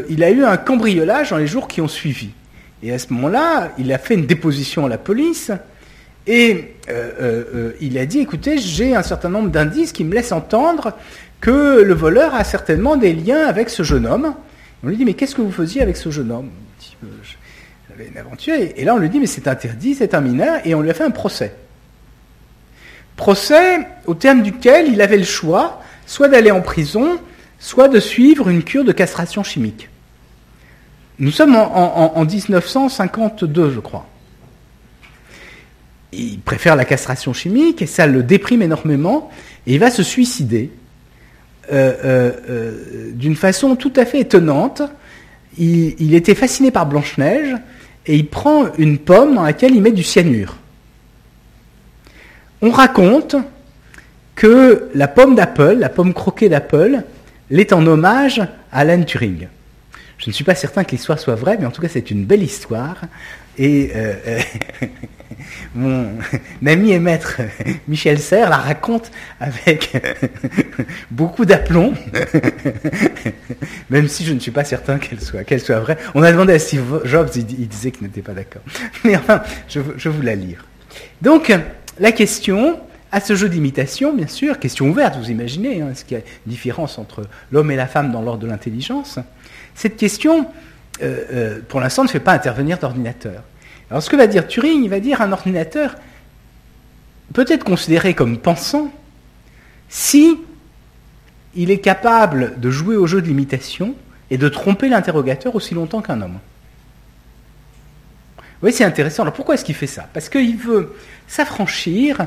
il 0.09 0.24
a 0.24 0.31
eu 0.31 0.43
un 0.43 0.57
cambriolage 0.57 1.29
dans 1.29 1.38
les 1.38 1.47
jours 1.47 1.67
qui 1.67 1.81
ont 1.81 1.88
suivi. 1.88 2.29
Et 2.81 2.91
à 2.91 3.00
ce 3.00 3.13
moment-là, 3.13 3.71
il 3.77 3.91
a 3.93 3.97
fait 3.97 4.15
une 4.15 4.25
déposition 4.25 4.85
à 4.85 4.89
la 4.89 4.97
police 4.97 5.51
et 6.27 6.75
euh, 6.89 7.12
euh, 7.20 7.44
euh, 7.55 7.72
il 7.82 7.98
a 7.98 8.05
dit, 8.05 8.20
écoutez, 8.20 8.58
j'ai 8.58 8.96
un 8.96 9.03
certain 9.03 9.29
nombre 9.29 9.50
d'indices 9.50 9.91
qui 9.91 10.03
me 10.03 10.13
laissent 10.13 10.32
entendre 10.32 10.94
que 11.39 11.82
le 11.82 11.94
voleur 11.94 12.34
a 12.34 12.44
certainement 12.44 12.96
des 12.96 13.13
liens 13.13 13.46
avec 13.46 13.70
ce 13.70 13.84
jeune 13.84 14.08
homme. 14.08 14.34
On 14.84 14.88
lui 14.88 14.98
dit, 14.98 15.05
mais 15.05 15.13
qu'est-ce 15.13 15.36
que 15.36 15.41
vous 15.41 15.51
faisiez 15.51 15.82
avec 15.82 15.98
ce 15.98 16.10
jeune 16.10 16.32
homme? 16.32 16.50
J'avais 17.89 18.10
une 18.10 18.17
aventure. 18.17 18.55
Et 18.55 18.84
là, 18.84 18.96
on 18.96 18.98
lui 18.98 19.10
dit, 19.10 19.20
mais 19.20 19.27
c'est 19.27 19.48
interdit, 19.48 19.96
c'est 19.96 20.13
un 20.15 20.22
mineur, 20.22 20.62
et 20.65 20.74
on 20.74 20.82
lui 20.82 20.89
a 20.89 20.94
fait 20.94 21.03
un 21.03 21.12
procès. 21.12 21.55
Procès 23.15 23.88
au 24.05 24.15
terme 24.15 24.41
duquel 24.41 24.88
il 24.91 25.01
avait 25.01 25.17
le 25.17 25.24
choix 25.24 25.82
soit 26.05 26.27
d'aller 26.27 26.51
en 26.51 26.62
prison, 26.62 27.20
soit 27.60 27.88
de 27.88 28.00
suivre 28.00 28.50
une 28.50 28.63
cure 28.63 28.84
de 28.84 28.91
castration 28.91 29.44
chimique. 29.44 29.89
Nous 31.20 31.32
sommes 31.32 31.55
en, 31.55 32.25
1952, 32.25 33.72
je 33.72 33.79
crois. 33.79 34.05
Il 36.13 36.39
préfère 36.39 36.75
la 36.75 36.85
castration 36.85 37.33
chimique 37.33 37.81
et 37.81 37.88
ça 37.88 38.07
le 38.07 38.24
déprime 38.24 38.62
énormément 38.62 39.29
et 39.67 39.74
il 39.74 39.79
va 39.79 39.91
se 39.91 40.03
suicider 40.03 40.71
euh, 41.71 41.93
euh, 42.03 42.31
euh, 42.50 43.12
d'une 43.13 43.35
façon 43.35 43.75
tout 43.75 43.93
à 43.95 44.05
fait 44.05 44.19
étonnante. 44.19 44.81
Il, 45.57 45.95
il 46.00 46.13
était 46.13 46.35
fasciné 46.35 46.71
par 46.71 46.85
Blanche-Neige 46.85 47.55
et 48.05 48.15
il 48.15 48.27
prend 48.27 48.65
une 48.77 49.00
pomme 49.00 49.35
dans 49.35 49.43
laquelle 49.43 49.74
il 49.74 49.81
met 49.81 49.91
du 49.91 50.03
cyanure. 50.03 50.57
On 52.62 52.69
raconte 52.69 53.35
que 54.35 54.89
la 54.93 55.07
pomme 55.07 55.35
d'Apple, 55.35 55.77
la 55.79 55.89
pomme 55.89 56.13
croquée 56.13 56.50
d'Apple, 56.50 57.03
l'est 57.50 57.74
en 57.74 57.85
hommage 57.88 58.39
à 58.71 58.79
Alan 58.79 59.03
Turing. 59.03 59.47
Je 60.17 60.29
ne 60.29 60.33
suis 60.33 60.43
pas 60.43 60.55
certain 60.55 60.83
que 60.83 60.91
l'histoire 60.91 61.19
soit 61.19 61.35
vraie, 61.35 61.57
mais 61.59 61.65
en 61.65 61.71
tout 61.71 61.81
cas 61.81 61.89
c'est 61.89 62.12
une 62.12 62.25
belle 62.25 62.43
histoire. 62.43 62.97
Et 63.57 63.91
euh, 63.95 64.39
mon 65.75 66.09
ami 66.65 66.91
et 66.91 67.00
maître 67.00 67.41
Michel 67.88 68.19
Serres 68.19 68.50
la 68.50 68.57
raconte 68.57 69.12
avec 69.39 69.91
beaucoup 71.12 71.45
d'aplomb, 71.45 71.93
même 73.89 74.07
si 74.07 74.25
je 74.25 74.33
ne 74.33 74.39
suis 74.39 74.51
pas 74.51 74.63
certain 74.63 74.97
qu'elle 74.97 75.21
soit, 75.21 75.43
qu'elle 75.43 75.62
soit 75.62 75.79
vraie. 75.79 75.97
On 76.13 76.24
a 76.24 76.31
demandé 76.31 76.53
à 76.53 76.59
Steve 76.59 77.01
Jobs, 77.05 77.29
il, 77.35 77.67
disait 77.67 77.91
qu'il 77.91 78.03
n'était 78.03 78.21
pas 78.21 78.33
d'accord. 78.33 78.62
Mais 79.03 79.15
enfin, 79.15 79.41
je, 79.67 79.79
je 79.97 80.09
vous 80.09 80.21
la 80.21 80.35
lire. 80.35 80.65
Donc, 81.21 81.53
la 82.00 82.12
question, 82.12 82.79
à 83.12 83.21
ce 83.21 83.35
jeu 83.35 83.47
d'imitation, 83.47 84.13
bien 84.13 84.27
sûr, 84.27 84.59
question 84.59 84.89
ouverte, 84.89 85.15
vous 85.17 85.31
imaginez, 85.31 85.81
hein, 85.81 85.89
est-ce 85.91 86.03
qu'il 86.03 86.17
y 86.17 86.19
a 86.19 86.24
une 86.24 86.51
différence 86.51 86.97
entre 86.97 87.24
l'homme 87.51 87.71
et 87.71 87.75
la 87.75 87.88
femme 87.88 88.12
dans 88.12 88.21
l'ordre 88.21 88.41
de 88.41 88.47
l'intelligence? 88.47 89.19
Cette 89.74 89.95
question, 89.95 90.47
euh, 91.01 91.23
euh, 91.31 91.59
pour 91.67 91.79
l'instant, 91.79 92.03
ne 92.03 92.09
fait 92.09 92.19
pas 92.19 92.33
intervenir 92.33 92.77
d'ordinateur. 92.77 93.43
Alors 93.89 94.01
ce 94.01 94.09
que 94.09 94.15
va 94.15 94.27
dire 94.27 94.47
Turing, 94.47 94.83
il 94.83 94.89
va 94.89 94.99
dire 94.99 95.21
un 95.21 95.31
ordinateur 95.31 95.95
peut 97.33 97.45
être 97.47 97.63
considéré 97.63 98.13
comme 98.13 98.37
pensant 98.37 98.91
si 99.89 100.37
il 101.55 101.71
est 101.71 101.79
capable 101.79 102.59
de 102.59 102.69
jouer 102.69 102.95
au 102.95 103.07
jeu 103.07 103.21
de 103.21 103.27
l'imitation 103.27 103.95
et 104.31 104.37
de 104.37 104.49
tromper 104.49 104.89
l'interrogateur 104.89 105.55
aussi 105.55 105.73
longtemps 105.73 106.01
qu'un 106.01 106.21
homme. 106.21 106.39
Oui, 108.63 108.71
c'est 108.73 108.83
intéressant. 108.83 109.23
Alors 109.23 109.33
pourquoi 109.33 109.55
est-ce 109.55 109.65
qu'il 109.65 109.75
fait 109.75 109.87
ça? 109.87 110.07
Parce 110.13 110.29
qu'il 110.29 110.57
veut 110.57 110.95
s'affranchir 111.27 112.25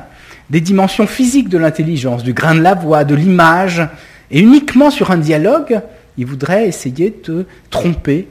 des 0.49 0.61
dimensions 0.61 1.07
physiques 1.07 1.49
de 1.49 1.57
l'intelligence, 1.57 2.23
du 2.23 2.33
grain 2.33 2.55
de 2.55 2.61
la 2.61 2.75
voix, 2.75 3.03
de 3.03 3.15
l'image, 3.15 3.87
et 4.31 4.39
uniquement 4.39 4.91
sur 4.91 5.11
un 5.11 5.17
dialogue, 5.17 5.81
il 6.17 6.25
voudrait 6.25 6.67
essayer 6.67 7.13
de 7.25 7.45
tromper 7.69 8.27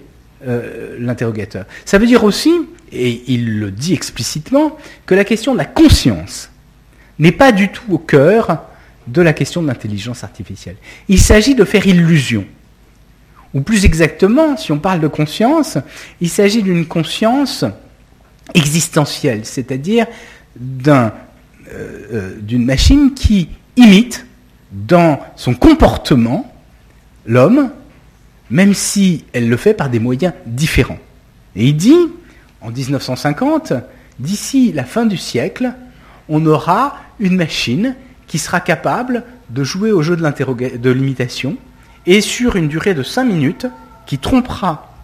euh, 0.46 0.96
l'interrogateur. 1.00 1.64
Ça 1.84 1.98
veut 1.98 2.06
dire 2.06 2.24
aussi, 2.24 2.52
et 2.92 3.22
il 3.26 3.58
le 3.58 3.70
dit 3.70 3.92
explicitement, 3.92 4.76
que 5.06 5.14
la 5.14 5.24
question 5.24 5.52
de 5.52 5.58
la 5.58 5.64
conscience 5.64 6.50
n'est 7.18 7.32
pas 7.32 7.52
du 7.52 7.70
tout 7.70 7.92
au 7.92 7.98
cœur 7.98 8.62
de 9.08 9.22
la 9.22 9.32
question 9.32 9.62
de 9.62 9.66
l'intelligence 9.66 10.22
artificielle. 10.22 10.76
Il 11.08 11.20
s'agit 11.20 11.54
de 11.54 11.64
faire 11.64 11.86
illusion. 11.86 12.44
Ou 13.54 13.62
plus 13.62 13.84
exactement, 13.84 14.56
si 14.56 14.72
on 14.72 14.78
parle 14.78 15.00
de 15.00 15.08
conscience, 15.08 15.78
il 16.20 16.28
s'agit 16.28 16.62
d'une 16.62 16.86
conscience 16.86 17.64
existentielle, 18.54 19.40
c'est-à-dire 19.44 20.06
euh, 20.86 21.10
euh, 21.72 22.36
d'une 22.40 22.64
machine 22.64 23.14
qui 23.14 23.48
imite 23.76 24.26
dans 24.70 25.18
son 25.36 25.54
comportement 25.54 26.52
l'homme, 27.26 27.70
même 28.50 28.74
si 28.74 29.24
elle 29.32 29.48
le 29.48 29.56
fait 29.56 29.74
par 29.74 29.90
des 29.90 29.98
moyens 29.98 30.32
différents. 30.46 30.98
Et 31.56 31.66
il 31.66 31.76
dit, 31.76 31.98
en 32.60 32.70
1950, 32.70 33.72
d'ici 34.18 34.72
la 34.72 34.84
fin 34.84 35.06
du 35.06 35.16
siècle, 35.16 35.72
on 36.28 36.44
aura 36.46 36.96
une 37.20 37.36
machine 37.36 37.94
qui 38.26 38.38
sera 38.38 38.60
capable 38.60 39.24
de 39.50 39.64
jouer 39.64 39.92
au 39.92 40.02
jeu 40.02 40.16
de 40.16 40.90
l'imitation 40.90 41.56
et 42.06 42.20
sur 42.20 42.56
une 42.56 42.68
durée 42.68 42.94
de 42.94 43.02
5 43.02 43.24
minutes 43.24 43.66
qui 44.06 44.18
trompera 44.18 44.94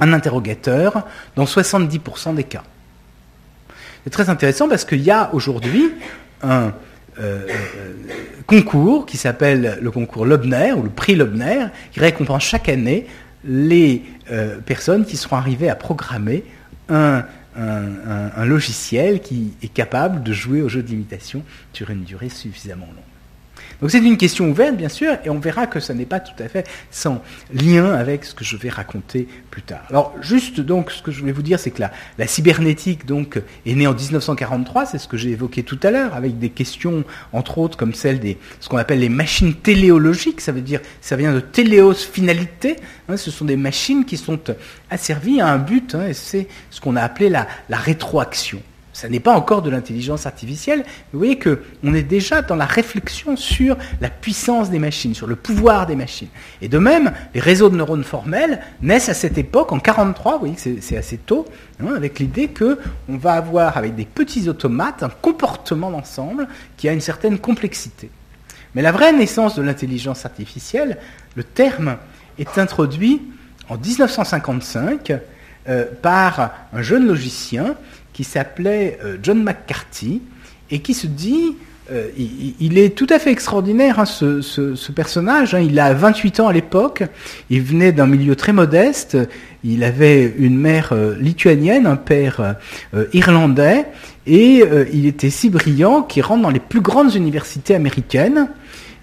un 0.00 0.12
interrogateur 0.12 1.06
dans 1.36 1.44
70% 1.44 2.34
des 2.34 2.44
cas. 2.44 2.62
C'est 4.04 4.10
très 4.10 4.28
intéressant 4.28 4.68
parce 4.68 4.84
qu'il 4.84 5.00
y 5.00 5.10
a 5.10 5.30
aujourd'hui 5.32 5.90
un 6.42 6.72
euh, 7.18 7.46
euh, 7.48 7.92
concours 8.46 9.06
qui 9.06 9.16
s'appelle 9.16 9.78
le 9.80 9.90
concours 9.90 10.26
Lobner 10.26 10.72
ou 10.72 10.82
le 10.82 10.90
prix 10.90 11.14
Lobner 11.14 11.66
qui 11.92 12.00
récompense 12.00 12.42
chaque 12.42 12.68
année 12.68 13.06
les 13.44 14.02
euh, 14.30 14.58
personnes 14.58 15.04
qui 15.04 15.16
seront 15.16 15.36
arrivées 15.36 15.68
à 15.68 15.76
programmer 15.76 16.44
un, 16.88 17.24
un, 17.56 18.44
logiciel 18.44 19.20
qui 19.20 19.52
est 19.62 19.72
capable 19.72 20.22
de 20.22 20.32
jouer 20.32 20.60
au 20.60 20.68
jeu 20.68 20.82
d'imitation 20.82 21.42
sur 21.72 21.88
une 21.90 22.02
durée 22.02 22.28
suffisamment 22.28 22.86
longue. 22.86 23.13
Donc 23.80 23.90
c'est 23.90 23.98
une 23.98 24.16
question 24.16 24.48
ouverte, 24.48 24.76
bien 24.76 24.88
sûr, 24.88 25.16
et 25.24 25.30
on 25.30 25.38
verra 25.38 25.66
que 25.66 25.80
ça 25.80 25.94
n'est 25.94 26.06
pas 26.06 26.20
tout 26.20 26.40
à 26.42 26.48
fait 26.48 26.66
sans 26.90 27.22
lien 27.52 27.92
avec 27.92 28.24
ce 28.24 28.34
que 28.34 28.44
je 28.44 28.56
vais 28.56 28.68
raconter 28.68 29.28
plus 29.50 29.62
tard. 29.62 29.82
Alors 29.90 30.14
juste 30.20 30.60
donc, 30.60 30.90
ce 30.90 31.02
que 31.02 31.10
je 31.10 31.20
voulais 31.20 31.32
vous 31.32 31.42
dire, 31.42 31.58
c'est 31.58 31.70
que 31.70 31.82
la, 32.18 32.26
cybernétique 32.26 33.00
est 33.66 33.74
née 33.74 33.86
en 33.86 33.94
1943, 33.94 34.86
c'est 34.86 34.98
ce 34.98 35.08
que 35.08 35.16
j'ai 35.16 35.30
évoqué 35.30 35.62
tout 35.62 35.78
à 35.82 35.90
l'heure, 35.90 36.14
avec 36.14 36.38
des 36.38 36.50
questions, 36.50 37.04
entre 37.32 37.58
autres, 37.58 37.76
comme 37.76 37.94
celle 37.94 38.20
des 38.20 38.38
ce 38.60 38.68
qu'on 38.68 38.76
appelle 38.76 39.00
les 39.00 39.08
machines 39.08 39.54
téléologiques, 39.54 40.40
ça 40.40 40.52
veut 40.52 40.60
dire, 40.60 40.80
ça 41.00 41.16
vient 41.16 41.32
de 41.32 41.40
téléos 41.40 41.94
finalité, 41.94 42.76
hein, 43.08 43.16
ce 43.16 43.30
sont 43.30 43.44
des 43.44 43.56
machines 43.56 44.04
qui 44.04 44.16
sont 44.16 44.40
asservies 44.90 45.40
à 45.40 45.48
un 45.48 45.58
but, 45.58 45.94
hein, 45.94 46.06
et 46.08 46.14
c'est 46.14 46.48
ce 46.70 46.80
qu'on 46.80 46.96
a 46.96 47.02
appelé 47.02 47.28
la, 47.28 47.46
la 47.68 47.76
rétroaction. 47.76 48.60
Ça 48.94 49.08
n'est 49.08 49.20
pas 49.20 49.34
encore 49.34 49.60
de 49.60 49.70
l'intelligence 49.70 50.24
artificielle. 50.24 50.84
Vous 51.12 51.18
voyez 51.18 51.36
qu'on 51.36 51.94
est 51.94 52.04
déjà 52.04 52.42
dans 52.42 52.54
la 52.54 52.64
réflexion 52.64 53.36
sur 53.36 53.76
la 54.00 54.08
puissance 54.08 54.70
des 54.70 54.78
machines, 54.78 55.14
sur 55.14 55.26
le 55.26 55.34
pouvoir 55.34 55.86
des 55.86 55.96
machines. 55.96 56.28
Et 56.62 56.68
de 56.68 56.78
même, 56.78 57.12
les 57.34 57.40
réseaux 57.40 57.68
de 57.68 57.76
neurones 57.76 58.04
formels 58.04 58.60
naissent 58.80 59.08
à 59.08 59.14
cette 59.14 59.36
époque, 59.36 59.72
en 59.72 59.80
43, 59.80 60.34
vous 60.34 60.38
voyez 60.38 60.54
que 60.54 60.80
c'est 60.80 60.96
assez 60.96 61.18
tôt, 61.18 61.44
hein, 61.80 61.92
avec 61.96 62.20
l'idée 62.20 62.48
qu'on 62.48 63.16
va 63.18 63.32
avoir, 63.32 63.76
avec 63.76 63.96
des 63.96 64.04
petits 64.04 64.48
automates, 64.48 65.02
un 65.02 65.10
comportement 65.10 65.90
d'ensemble 65.90 66.46
qui 66.76 66.88
a 66.88 66.92
une 66.92 67.00
certaine 67.00 67.38
complexité. 67.38 68.10
Mais 68.76 68.82
la 68.82 68.92
vraie 68.92 69.12
naissance 69.12 69.56
de 69.56 69.62
l'intelligence 69.62 70.24
artificielle, 70.24 70.98
le 71.34 71.42
terme 71.42 71.96
est 72.38 72.58
introduit 72.58 73.22
en 73.68 73.76
1955 73.76 75.12
euh, 75.66 75.86
par 76.02 76.50
un 76.72 76.82
jeune 76.82 77.06
logicien 77.06 77.74
qui 78.14 78.24
s'appelait 78.24 78.98
euh, 79.04 79.18
John 79.22 79.42
McCarthy 79.42 80.22
et 80.70 80.78
qui 80.78 80.94
se 80.94 81.06
dit 81.06 81.56
euh, 81.92 82.08
il, 82.16 82.78
est 82.78 82.96
tout 82.96 83.06
à 83.10 83.18
fait 83.18 83.30
extraordinaire, 83.30 83.98
hein, 83.98 84.06
ce, 84.06 84.92
personnage. 84.92 85.54
Hein. 85.54 85.60
il 85.60 85.78
a 85.78 85.92
28 85.92 86.40
ans 86.40 86.48
à 86.48 86.52
l'époque. 86.54 87.02
Il 87.50 87.60
venait 87.60 87.92
d'un 87.92 88.06
milieu 88.06 88.36
très 88.36 88.54
modeste. 88.54 89.18
Il 89.64 89.84
avait 89.84 90.34
une 90.38 90.56
mère 90.56 90.92
euh, 90.92 91.14
lituanienne, 91.20 91.86
un 91.86 91.96
père 91.96 92.56
irlandais. 93.12 93.84
Et 94.26 94.62
il 94.94 95.04
était 95.04 95.28
si 95.28 95.50
brillant 95.50 96.00
qu'il 96.00 96.22
rentre 96.22 96.40
dans 96.40 96.50
les 96.50 96.60
plus 96.60 96.80
grandes 96.80 97.14
universités 97.14 97.74
américaines. 97.74 98.48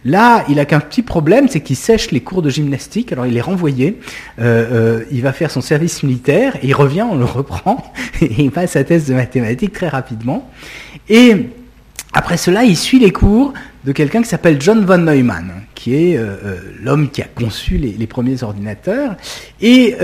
Là, 0.03 0.43
il 0.49 0.59
a 0.59 0.65
qu'un 0.65 0.79
petit 0.79 1.03
problème, 1.03 1.47
c'est 1.47 1.61
qu'il 1.61 1.75
sèche 1.75 2.11
les 2.11 2.21
cours 2.21 2.41
de 2.41 2.49
gymnastique. 2.49 3.11
Alors 3.11 3.27
il 3.27 3.37
est 3.37 3.41
renvoyé. 3.41 3.99
Euh, 4.39 4.99
euh, 5.01 5.03
il 5.11 5.21
va 5.21 5.31
faire 5.31 5.51
son 5.51 5.61
service 5.61 6.03
militaire 6.03 6.57
il 6.63 6.73
revient, 6.73 7.03
on 7.03 7.15
le 7.15 7.25
reprend 7.25 7.93
et 8.21 8.43
il 8.43 8.51
passe 8.51 8.71
sa 8.71 8.83
thèse 8.83 9.07
de 9.07 9.13
mathématiques 9.13 9.73
très 9.73 9.89
rapidement. 9.89 10.49
Et 11.09 11.49
après 12.13 12.37
cela, 12.37 12.63
il 12.63 12.75
suit 12.75 12.99
les 12.99 13.11
cours 13.11 13.53
de 13.85 13.91
quelqu'un 13.91 14.21
qui 14.21 14.29
s'appelle 14.29 14.59
John 14.59 14.85
von 14.85 14.97
Neumann, 14.97 15.51
qui 15.75 15.95
est 15.95 16.17
euh, 16.17 16.35
l'homme 16.81 17.09
qui 17.09 17.21
a 17.21 17.27
conçu 17.27 17.77
les 17.77 18.07
premiers 18.07 18.43
ordinateurs. 18.43 19.15
Et 19.61 19.95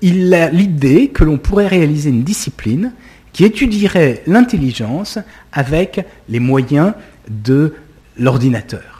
il 0.00 0.34
a 0.34 0.50
l'idée 0.50 1.08
que 1.08 1.24
l'on 1.24 1.38
pourrait 1.38 1.66
réaliser 1.66 2.10
une 2.10 2.22
discipline 2.22 2.92
qui 3.32 3.44
étudierait 3.44 4.22
l'intelligence 4.26 5.18
avec 5.52 6.04
les 6.28 6.40
moyens 6.40 6.92
de 7.28 7.74
l'ordinateur. 8.18 8.97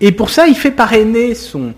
Et 0.00 0.12
pour 0.12 0.30
ça, 0.30 0.46
il 0.46 0.54
fait 0.54 0.70
parrainer 0.70 1.34
son, 1.34 1.74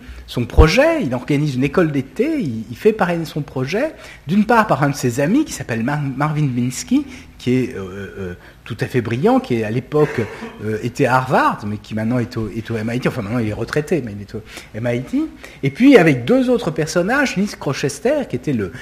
projet, 0.48 1.02
il 1.02 1.14
organise 1.14 1.54
une 1.54 1.64
école 1.64 1.92
d'été, 1.92 2.40
il, 2.40 2.76
fait 2.76 2.92
parrainer 2.92 3.24
son 3.24 3.42
projet, 3.42 3.94
d'une 4.26 4.44
part 4.44 4.66
par 4.66 4.82
un 4.82 4.90
de 4.90 4.94
ses 4.94 5.20
amis 5.20 5.44
qui 5.44 5.52
s'appelle 5.52 5.82
Marvin 5.82 6.48
Minsky, 6.48 7.06
qui 7.38 7.52
est 7.52 7.76
euh, 7.76 8.14
euh, 8.18 8.34
tout 8.64 8.76
à 8.80 8.86
fait 8.86 9.00
brillant, 9.00 9.38
qui 9.40 9.62
à 9.62 9.70
l'époque 9.70 10.20
euh, 10.64 10.78
était 10.82 11.06
à 11.06 11.16
Harvard, 11.16 11.60
mais 11.66 11.76
qui 11.76 11.94
maintenant 11.94 12.18
est 12.18 12.36
au, 12.36 12.48
MIT, 12.48 13.06
enfin 13.06 13.22
maintenant 13.22 13.38
il 13.38 13.48
est 13.48 13.52
retraité, 13.52 14.02
mais 14.04 14.12
il 14.12 14.22
est 14.22 14.34
au 14.34 14.42
MIT. 14.74 15.28
Et 15.62 15.70
puis 15.70 15.96
avec 15.96 16.24
deux 16.24 16.50
autres 16.50 16.70
personnages, 16.70 17.36
Nick 17.36 17.60
Rochester, 17.60 18.22
qui 18.28 18.36
était 18.36 18.52
le 18.52 18.72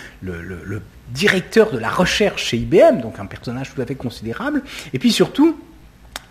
directeur 1.11 1.70
de 1.70 1.78
la 1.78 1.90
recherche 1.90 2.44
chez 2.46 2.56
IBM, 2.56 3.00
donc 3.02 3.18
un 3.18 3.26
personnage 3.26 3.73
tout 3.75 3.80
à 3.80 3.87
fait 3.87 3.94
considérable, 3.94 4.62
et 4.92 4.99
puis 4.99 5.12
surtout 5.12 5.56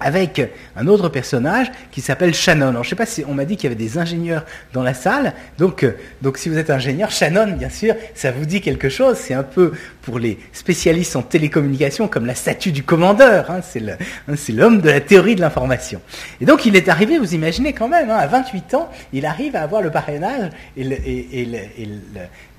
avec 0.03 0.41
un 0.75 0.87
autre 0.87 1.09
personnage 1.09 1.71
qui 1.91 2.01
s'appelle 2.01 2.33
Shannon. 2.33 2.83
Sais 2.93 2.95
pas 2.95 3.07
si 3.07 3.23
on 3.27 3.33
m'a 3.33 3.45
dit 3.45 3.57
qu'il 3.57 3.71
y 3.71 3.73
avait 3.73 3.83
des 3.83 3.97
ingénieurs 3.97 4.45
dans 4.71 4.83
la 4.83 4.93
salle. 4.93 5.33
Donc, 5.57 5.83
euh, 5.83 5.97
donc, 6.21 6.37
si 6.37 6.47
vous 6.47 6.59
êtes 6.59 6.69
ingénieur, 6.69 7.09
Shannon, 7.09 7.53
bien 7.57 7.69
sûr, 7.69 7.95
ça 8.13 8.31
vous 8.31 8.45
dit 8.45 8.61
quelque 8.61 8.87
chose. 8.87 9.17
C'est 9.17 9.33
un 9.33 9.41
peu 9.41 9.71
pour 10.03 10.19
les 10.19 10.37
spécialistes 10.51 11.15
en 11.15 11.23
télécommunication 11.23 12.07
comme 12.07 12.27
la 12.27 12.35
statue 12.35 12.71
du 12.71 12.83
commandeur. 12.83 13.49
Hein. 13.49 13.61
hein. 13.79 14.35
C'est 14.35 14.53
l'homme 14.53 14.81
de 14.81 14.89
la 14.91 15.01
théorie 15.01 15.33
de 15.33 15.41
l'information. 15.41 16.01
Et 16.39 16.45
donc, 16.45 16.67
il 16.67 16.75
est 16.75 16.87
arrivé, 16.87 17.17
vous 17.17 17.33
imaginez 17.33 17.73
quand 17.73 17.87
même, 17.87 18.11
hein, 18.11 18.17
à 18.17 18.27
28 18.27 18.75
ans, 18.75 18.89
il 19.11 19.25
arrive 19.25 19.55
à 19.55 19.61
avoir 19.61 19.81
le 19.81 19.89
parrainage 19.89 20.51
et, 20.77 21.47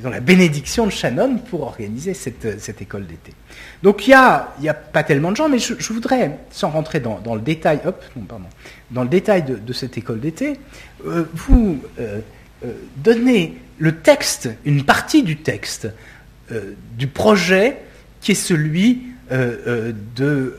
la 0.02 0.20
bénédiction 0.20 0.86
de 0.86 0.90
Shannon 0.90 1.36
pour 1.36 1.62
organiser 1.62 2.14
cette, 2.14 2.60
cette 2.60 2.82
école 2.82 3.06
d'été. 3.06 3.32
Donc 3.84 4.06
il 4.06 4.10
n'y 4.10 4.14
a, 4.14 4.54
y 4.62 4.68
a 4.70 4.72
pas 4.72 5.02
tellement 5.02 5.30
de 5.30 5.36
gens, 5.36 5.50
mais 5.50 5.58
je, 5.58 5.92
voudrais, 5.92 6.38
sans 6.50 6.70
rentrer 6.70 7.00
dans, 7.00 7.34
le 7.34 7.40
détail, 7.42 7.80
dans 8.90 9.02
le 9.02 9.08
détail 9.10 9.42
de, 9.42 9.72
cette 9.74 9.98
école 9.98 10.20
d'été, 10.20 10.58
euh, 11.06 11.24
vous 11.34 11.78
euh, 12.00 12.20
euh, 12.64 12.72
donner 12.96 13.58
le 13.76 13.96
texte, 13.96 14.48
une 14.64 14.84
partie 14.84 15.22
du 15.22 15.36
texte 15.36 15.88
du 16.96 17.06
projet 17.08 17.76
qui 18.20 18.32
est 18.32 18.34
celui 18.34 19.02
de 19.30 20.56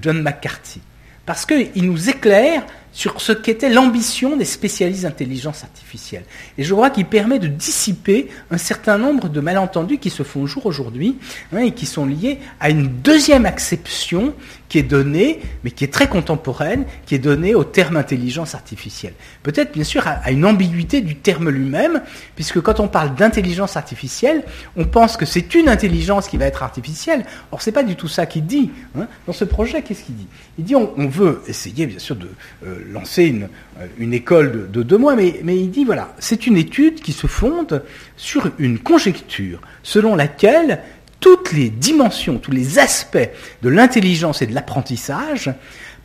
John 0.00 0.22
McCarthy. 0.22 0.80
Parce 1.26 1.44
qu'il 1.44 1.84
nous 1.84 2.08
éclaire 2.08 2.64
sur 2.94 3.20
ce 3.20 3.32
qu'était 3.32 3.68
l'ambition 3.68 4.36
des 4.36 4.44
spécialistes 4.44 5.02
d'intelligence 5.02 5.64
artificielle. 5.64 6.24
Et 6.56 6.62
je 6.62 6.72
crois 6.72 6.90
qu'il 6.90 7.06
permet 7.06 7.40
de 7.40 7.48
dissiper 7.48 8.28
un 8.52 8.56
certain 8.56 8.98
nombre 8.98 9.28
de 9.28 9.40
malentendus 9.40 9.98
qui 9.98 10.10
se 10.10 10.22
font 10.22 10.46
jour 10.46 10.64
aujourd'hui 10.64 11.18
hein, 11.52 11.58
et 11.58 11.72
qui 11.72 11.86
sont 11.86 12.06
liés 12.06 12.38
à 12.60 12.70
une 12.70 12.86
deuxième 12.86 13.46
acception 13.46 14.32
qui 14.74 14.80
est 14.80 14.82
donnée, 14.82 15.38
mais 15.62 15.70
qui 15.70 15.84
est 15.84 15.92
très 15.92 16.08
contemporaine, 16.08 16.84
qui 17.06 17.14
est 17.14 17.20
donnée 17.20 17.54
au 17.54 17.62
terme 17.62 17.96
intelligence 17.96 18.56
artificielle. 18.56 19.12
Peut-être 19.44 19.72
bien 19.72 19.84
sûr 19.84 20.02
à, 20.08 20.32
une 20.32 20.44
ambiguïté 20.44 21.00
du 21.00 21.14
terme 21.14 21.48
lui-même, 21.48 22.02
puisque 22.34 22.60
quand 22.60 22.80
on 22.80 22.88
parle 22.88 23.14
d'intelligence 23.14 23.76
artificielle, 23.76 24.42
on 24.76 24.84
pense 24.84 25.16
que 25.16 25.26
c'est 25.26 25.54
une 25.54 25.68
intelligence 25.68 26.26
qui 26.26 26.38
va 26.38 26.46
être 26.46 26.64
artificielle. 26.64 27.24
Or, 27.52 27.62
c'est 27.62 27.70
pas 27.70 27.84
du 27.84 27.94
tout 27.94 28.08
ça 28.08 28.26
qu'il 28.26 28.46
dit. 28.46 28.72
Hein. 28.98 29.06
Dans 29.28 29.32
ce 29.32 29.44
projet, 29.44 29.80
qu'est-ce 29.82 30.02
qu'il 30.02 30.16
dit? 30.16 30.26
Il 30.58 30.64
dit 30.64 30.74
on, 30.74 31.06
veut 31.06 31.42
essayer 31.46 31.86
bien 31.86 32.00
sûr 32.00 32.16
de 32.16 32.26
euh, 32.66 32.80
lancer 32.90 33.26
une, 33.26 33.48
euh, 33.78 33.86
une 33.98 34.12
école 34.12 34.72
de, 34.72 34.82
deux 34.82 34.98
mois, 34.98 35.14
mais, 35.14 35.38
mais 35.44 35.56
il 35.56 35.70
dit, 35.70 35.84
voilà, 35.84 36.16
c'est 36.18 36.48
une 36.48 36.56
étude 36.56 37.00
qui 37.00 37.12
se 37.12 37.28
fonde 37.28 37.84
sur 38.16 38.50
une 38.58 38.80
conjecture 38.80 39.60
selon 39.84 40.16
laquelle 40.16 40.80
toutes 41.24 41.52
les 41.52 41.70
dimensions, 41.70 42.36
tous 42.36 42.50
les 42.50 42.78
aspects 42.78 43.30
de 43.62 43.68
l'intelligence 43.70 44.42
et 44.42 44.46
de 44.46 44.52
l'apprentissage 44.52 45.50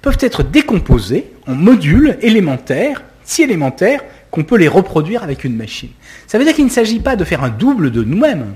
peuvent 0.01 0.17
être 0.21 0.43
décomposés 0.43 1.29
en 1.45 1.55
modules 1.55 2.17
élémentaires, 2.21 3.03
si 3.25 3.43
élémentaires, 3.43 3.99
qu'on 4.31 4.45
peut 4.45 4.55
les 4.55 4.69
reproduire 4.69 5.21
avec 5.21 5.43
une 5.43 5.57
machine. 5.57 5.89
Ça 6.25 6.37
veut 6.37 6.45
dire 6.45 6.55
qu'il 6.55 6.63
ne 6.63 6.69
s'agit 6.69 7.01
pas 7.01 7.17
de 7.17 7.25
faire 7.25 7.43
un 7.43 7.49
double 7.49 7.91
de 7.91 8.01
nous-mêmes, 8.01 8.55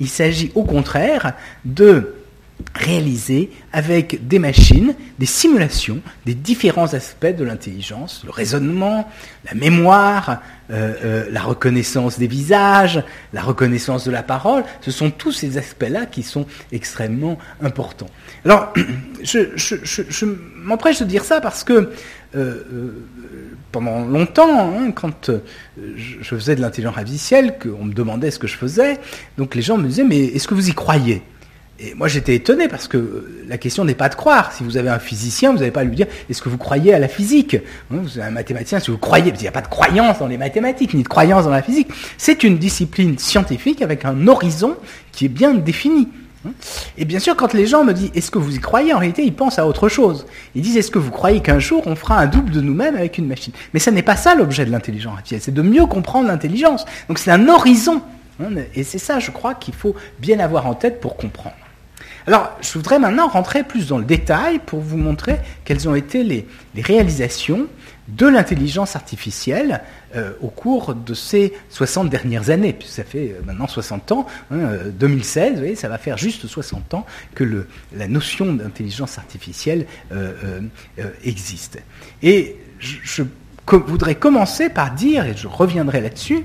il 0.00 0.08
s'agit 0.08 0.52
au 0.54 0.64
contraire 0.64 1.32
de 1.64 2.12
réalisé 2.74 3.50
avec 3.72 4.26
des 4.26 4.38
machines, 4.38 4.94
des 5.18 5.26
simulations 5.26 6.00
des 6.26 6.34
différents 6.34 6.94
aspects 6.94 7.26
de 7.26 7.44
l'intelligence, 7.44 8.22
le 8.24 8.30
raisonnement, 8.30 9.08
la 9.44 9.54
mémoire, 9.54 10.40
euh, 10.70 10.94
euh, 11.04 11.24
la 11.30 11.42
reconnaissance 11.42 12.18
des 12.18 12.26
visages, 12.26 13.02
la 13.32 13.42
reconnaissance 13.42 14.04
de 14.04 14.10
la 14.10 14.22
parole. 14.22 14.64
Ce 14.80 14.90
sont 14.90 15.10
tous 15.10 15.32
ces 15.32 15.58
aspects-là 15.58 16.06
qui 16.06 16.22
sont 16.22 16.46
extrêmement 16.70 17.38
importants. 17.62 18.10
Alors, 18.44 18.72
je, 19.22 20.24
m'empresse 20.56 21.00
de 21.00 21.06
dire 21.06 21.24
ça 21.24 21.40
parce 21.40 21.64
que 21.64 21.90
euh, 22.34 23.04
pendant 23.72 24.04
longtemps, 24.04 24.74
hein, 24.74 24.90
quand 24.92 25.30
je 25.76 26.34
faisais 26.34 26.56
de 26.56 26.60
l'intelligence 26.60 26.96
artificielle, 26.96 27.58
qu'on 27.58 27.84
me 27.84 27.92
demandait 27.92 28.30
ce 28.30 28.38
que 28.38 28.46
je 28.46 28.56
faisais, 28.56 28.98
donc 29.36 29.54
les 29.54 29.62
gens 29.62 29.76
me 29.76 29.86
disaient, 29.86 30.04
mais 30.04 30.20
est-ce 30.20 30.48
que 30.48 30.54
vous 30.54 30.68
y 30.70 30.74
croyez? 30.74 31.22
Et 31.82 31.94
moi 31.94 32.06
j'étais 32.06 32.34
étonné 32.36 32.68
parce 32.68 32.86
que 32.86 33.44
la 33.48 33.58
question 33.58 33.84
n'est 33.84 33.94
pas 33.94 34.08
de 34.08 34.14
croire. 34.14 34.52
Si 34.52 34.62
vous 34.62 34.76
avez 34.76 34.88
un 34.88 35.00
physicien, 35.00 35.50
vous 35.50 35.58
n'avez 35.58 35.72
pas 35.72 35.80
à 35.80 35.84
lui 35.84 35.96
dire 35.96 36.06
est-ce 36.30 36.40
que 36.40 36.48
vous 36.48 36.58
croyez 36.58 36.94
à 36.94 36.98
la 36.98 37.08
physique? 37.08 37.56
Hein, 37.90 37.96
Vous 38.02 38.18
avez 38.18 38.28
un 38.28 38.32
mathématicien, 38.32 38.78
si 38.78 38.90
vous 38.90 38.98
croyez, 38.98 39.32
il 39.34 39.40
n'y 39.40 39.48
a 39.48 39.52
pas 39.52 39.62
de 39.62 39.68
croyance 39.68 40.20
dans 40.20 40.28
les 40.28 40.38
mathématiques, 40.38 40.94
ni 40.94 41.02
de 41.02 41.08
croyance 41.08 41.44
dans 41.44 41.50
la 41.50 41.62
physique. 41.62 41.88
C'est 42.18 42.44
une 42.44 42.58
discipline 42.58 43.18
scientifique 43.18 43.82
avec 43.82 44.04
un 44.04 44.28
horizon 44.28 44.76
qui 45.10 45.24
est 45.24 45.28
bien 45.28 45.54
défini. 45.54 46.08
Hein. 46.46 46.50
Et 46.96 47.04
bien 47.04 47.18
sûr, 47.18 47.34
quand 47.34 47.52
les 47.52 47.66
gens 47.66 47.84
me 47.84 47.92
disent 47.92 48.12
est-ce 48.14 48.30
que 48.30 48.38
vous 48.38 48.54
y 48.54 48.60
croyez, 48.60 48.94
en 48.94 48.98
réalité, 48.98 49.24
ils 49.24 49.34
pensent 49.34 49.58
à 49.58 49.66
autre 49.66 49.88
chose. 49.88 50.26
Ils 50.54 50.62
disent 50.62 50.76
est-ce 50.76 50.90
que 50.92 51.00
vous 51.00 51.10
croyez 51.10 51.40
qu'un 51.40 51.58
jour 51.58 51.82
on 51.86 51.96
fera 51.96 52.16
un 52.18 52.26
double 52.26 52.52
de 52.52 52.60
nous-mêmes 52.60 52.94
avec 52.94 53.18
une 53.18 53.26
machine? 53.26 53.52
Mais 53.74 53.80
ça 53.80 53.90
n'est 53.90 54.02
pas 54.02 54.16
ça 54.16 54.36
l'objet 54.36 54.64
de 54.64 54.70
l'intelligence 54.70 55.14
artificielle, 55.14 55.42
c'est 55.42 55.54
de 55.54 55.62
mieux 55.62 55.86
comprendre 55.86 56.28
l'intelligence. 56.28 56.84
Donc 57.08 57.18
c'est 57.18 57.32
un 57.32 57.48
horizon. 57.48 58.02
Hein, 58.40 58.50
et 58.74 58.84
c'est 58.84 58.98
ça, 58.98 59.18
je 59.18 59.30
crois, 59.30 59.54
qu'il 59.54 59.74
faut 59.74 59.94
bien 60.20 60.38
avoir 60.38 60.66
en 60.66 60.74
tête 60.74 61.00
pour 61.00 61.16
comprendre. 61.16 61.56
Alors, 62.26 62.56
je 62.60 62.72
voudrais 62.74 63.00
maintenant 63.00 63.26
rentrer 63.26 63.64
plus 63.64 63.88
dans 63.88 63.98
le 63.98 64.04
détail 64.04 64.60
pour 64.64 64.80
vous 64.80 64.96
montrer 64.96 65.38
quelles 65.64 65.88
ont 65.88 65.94
été 65.94 66.22
les, 66.22 66.46
réalisations 66.76 67.66
de 68.08 68.26
l'intelligence 68.26 68.96
artificielle 68.96 69.80
euh, 70.14 70.32
au 70.40 70.48
cours 70.48 70.94
de 70.94 71.14
ces 71.14 71.52
60 71.70 72.10
dernières 72.10 72.50
années, 72.50 72.72
puisque 72.72 72.94
ça 72.94 73.04
fait 73.04 73.30
euh, 73.30 73.42
maintenant 73.44 73.66
60 73.66 74.12
ans, 74.12 74.26
2016, 74.50 75.42
hein, 75.42 75.50
vous 75.52 75.58
voyez, 75.58 75.76
ça 75.76 75.88
va 75.88 75.98
faire 75.98 76.18
juste 76.18 76.46
60 76.46 76.94
ans 76.94 77.06
que 77.34 77.66
la 77.94 78.08
notion 78.08 78.52
d'intelligence 78.52 79.18
artificielle 79.18 79.86
euh, 80.12 80.60
existe. 81.24 81.80
Et 82.22 82.56
je 82.78 83.22
voudrais 83.68 84.14
commencer 84.14 84.68
par 84.68 84.92
dire, 84.92 85.24
et 85.26 85.36
je 85.36 85.48
reviendrai 85.48 86.00
là-dessus, 86.00 86.44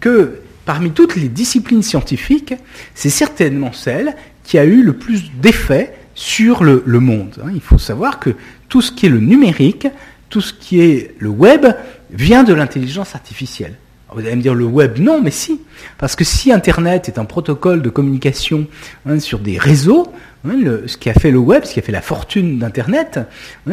que 0.00 0.40
parmi 0.64 0.90
toutes 0.90 1.16
les 1.16 1.28
disciplines 1.28 1.82
scientifiques, 1.82 2.54
c'est 2.94 3.10
certainement 3.10 3.72
celle 3.72 4.14
qui 4.48 4.56
a 4.56 4.64
eu 4.64 4.82
le 4.82 4.94
plus 4.94 5.30
d'effet 5.42 5.92
sur 6.14 6.64
le, 6.64 6.80
monde. 7.00 7.36
Hein. 7.44 7.50
Il 7.54 7.60
faut 7.60 7.76
savoir 7.76 8.18
que 8.18 8.30
tout 8.70 8.80
ce 8.80 8.90
qui 8.90 9.04
est 9.04 9.10
le 9.10 9.20
numérique, 9.20 9.86
tout 10.30 10.40
ce 10.40 10.54
qui 10.54 10.80
est 10.80 11.14
le 11.18 11.28
web, 11.28 11.66
vient 12.10 12.44
de 12.44 12.54
l'intelligence 12.54 13.14
artificielle. 13.14 13.74
vous 14.10 14.20
allez 14.20 14.36
me 14.36 14.40
dire 14.40 14.54
le 14.54 14.64
web, 14.64 14.98
non, 14.98 15.20
mais 15.20 15.30
si. 15.30 15.60
Parce 15.98 16.16
que 16.16 16.24
si 16.24 16.50
Internet 16.50 17.08
est 17.08 17.18
un 17.18 17.26
protocole 17.26 17.82
de 17.82 17.90
communication 17.90 18.66
hein, 19.04 19.20
sur 19.20 19.38
des 19.38 19.58
réseaux, 19.58 20.10
ce 20.44 20.96
qui 20.96 21.10
a 21.10 21.14
fait 21.14 21.30
le 21.30 21.38
web, 21.38 21.64
ce 21.64 21.74
qui 21.74 21.80
a 21.80 21.82
fait 21.82 21.92
la 21.92 22.02
fortune 22.02 22.58
d'Internet, 22.58 23.20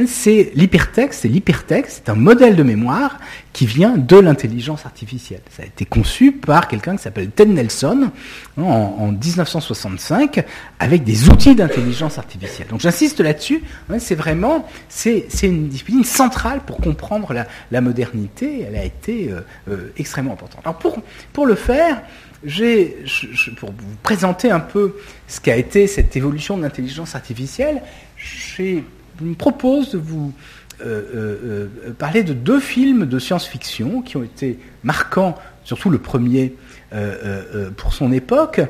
c'est 0.07 0.51
l'hypertexte. 0.55 1.25
Et 1.25 1.27
l'hypertexte, 1.27 2.03
c'est 2.05 2.11
un 2.11 2.15
modèle 2.15 2.55
de 2.55 2.63
mémoire 2.63 3.19
qui 3.53 3.65
vient 3.65 3.97
de 3.97 4.17
l'intelligence 4.17 4.85
artificielle. 4.85 5.41
Ça 5.49 5.63
a 5.63 5.65
été 5.65 5.85
conçu 5.85 6.33
par 6.33 6.67
quelqu'un 6.67 6.97
qui 6.97 7.03
s'appelle 7.03 7.29
Ted 7.29 7.51
Nelson 7.51 8.11
hein, 8.57 8.61
en, 8.61 9.11
1965 9.11 10.43
avec 10.79 11.03
des 11.03 11.29
outils 11.29 11.55
d'intelligence 11.55 12.17
artificielle. 12.17 12.67
Donc 12.67 12.81
j'insiste 12.81 13.21
là-dessus. 13.21 13.63
c'est 13.99 14.15
vraiment, 14.15 14.67
c'est 14.89 15.27
une 15.43 15.69
discipline 15.69 16.03
centrale 16.03 16.61
pour 16.65 16.77
comprendre 16.77 17.33
la, 17.71 17.81
modernité. 17.81 18.65
Elle 18.67 18.75
a 18.75 18.83
été 18.83 19.29
euh, 19.31 19.41
euh, 19.69 19.93
extrêmement 19.97 20.33
importante. 20.33 20.61
Alors 20.65 20.77
pour, 20.77 20.97
pour 21.31 21.45
le 21.45 21.55
faire, 21.55 22.01
j'ai, 22.45 22.97
pour 23.57 23.71
vous 23.71 23.95
présenter 24.03 24.51
un 24.51 24.59
peu 24.59 24.95
ce 25.27 25.41
qu'a 25.41 25.57
été 25.57 25.87
cette 25.87 26.15
évolution 26.15 26.57
de 26.57 26.63
l'intelligence 26.63 27.15
artificielle, 27.15 27.81
je 28.17 28.81
me 29.21 29.33
propose 29.33 29.91
de 29.91 29.97
vous 29.97 30.33
euh, 30.81 30.85
euh, 30.85 31.67
euh, 31.87 31.93
parler 31.93 32.23
de 32.23 32.33
deux 32.33 32.59
films 32.59 33.05
de 33.05 33.17
science-fiction 33.17 34.01
qui 34.01 34.17
ont 34.17 34.23
été 34.23 34.59
marquants, 34.83 35.35
surtout 35.63 35.89
le 35.89 35.99
premier 35.99 36.53
pour 37.75 37.93
son 37.93 38.13
époque. 38.13 38.61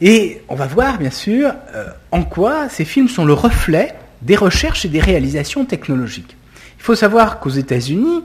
Et 0.00 0.40
on 0.48 0.54
va 0.54 0.66
voir, 0.66 0.98
bien 0.98 1.10
sûr, 1.10 1.52
en 2.10 2.22
quoi 2.22 2.70
ces 2.70 2.86
films 2.86 3.08
sont 3.08 3.26
le 3.26 3.34
reflet 3.34 3.94
des 4.22 4.36
recherches 4.36 4.86
et 4.86 4.88
des 4.88 5.00
réalisations 5.00 5.66
technologiques. 5.66 6.36
Il 6.78 6.82
faut 6.82 6.94
savoir 6.94 7.40
qu'aux 7.40 7.50
États-Unis, 7.50 8.22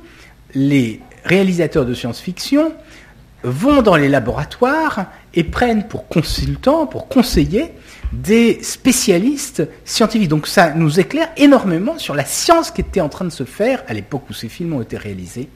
les 0.54 1.02
réalisateurs 1.26 1.86
de 1.86 1.94
science-fiction 1.94 2.74
vont 3.44 3.82
dans 3.82 3.96
les 3.96 4.10
laboratoires 4.10 5.06
et 5.34 5.44
prennent 5.44 5.88
pour 5.88 6.08
consultants, 6.08 6.86
pour 6.86 7.08
conseiller, 7.08 7.72
des 8.12 8.62
spécialistes 8.62 9.68
scientifiques. 9.86 10.28
Donc 10.28 10.48
ça 10.48 10.74
nous 10.74 11.00
éclaire 11.00 11.30
énormément 11.38 11.98
sur 11.98 12.14
la 12.14 12.26
science 12.26 12.72
qui 12.72 12.82
était 12.82 13.00
en 13.00 13.10
train 13.10 13.26
de 13.26 13.30
se 13.30 13.46
faire 13.46 13.84
à 13.88 13.94
l'époque 13.94 14.24
où 14.30 14.34
ces 14.34 14.50
films 14.50 14.74
ont 14.74 14.82
été 14.82 14.98
réalisés 14.98 15.50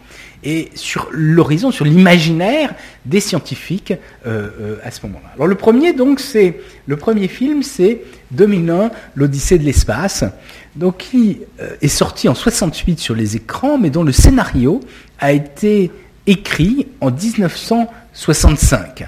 et 0.43 0.69
sur 0.75 1.09
l'horizon, 1.11 1.71
sur 1.71 1.85
l'imaginaire 1.85 2.73
des 3.05 3.19
scientifiques 3.19 3.91
euh, 4.25 4.49
euh, 4.61 4.77
à 4.83 4.91
ce 4.91 5.05
moment-là. 5.05 5.31
Alors 5.35 5.47
le 5.47 5.55
premier 5.55 5.91
donc 5.91 6.19
c'est 6.19 6.61
le 6.85 6.95
premier 6.95 7.27
film 7.27 7.61
c'est 7.63 8.01
2001 8.31 8.91
l'Odyssée 9.15 9.57
de 9.57 9.63
l'espace 9.63 10.23
donc 10.75 10.97
qui 10.97 11.39
euh, 11.59 11.75
est 11.81 11.87
sorti 11.89 12.29
en 12.29 12.35
68 12.35 12.99
sur 12.99 13.15
les 13.15 13.35
écrans 13.35 13.77
mais 13.77 13.89
dont 13.89 14.03
le 14.03 14.11
scénario 14.11 14.79
a 15.19 15.33
été 15.33 15.91
écrit 16.27 16.87
en 17.01 17.11
1965. 17.11 19.07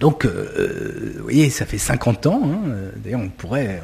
Donc, 0.00 0.24
euh, 0.24 0.50
euh, 0.58 1.12
vous 1.18 1.24
voyez, 1.24 1.50
ça 1.50 1.66
fait 1.66 1.76
50 1.78 2.26
ans. 2.26 2.40
Hein, 2.42 2.90
D'ailleurs, 2.96 3.20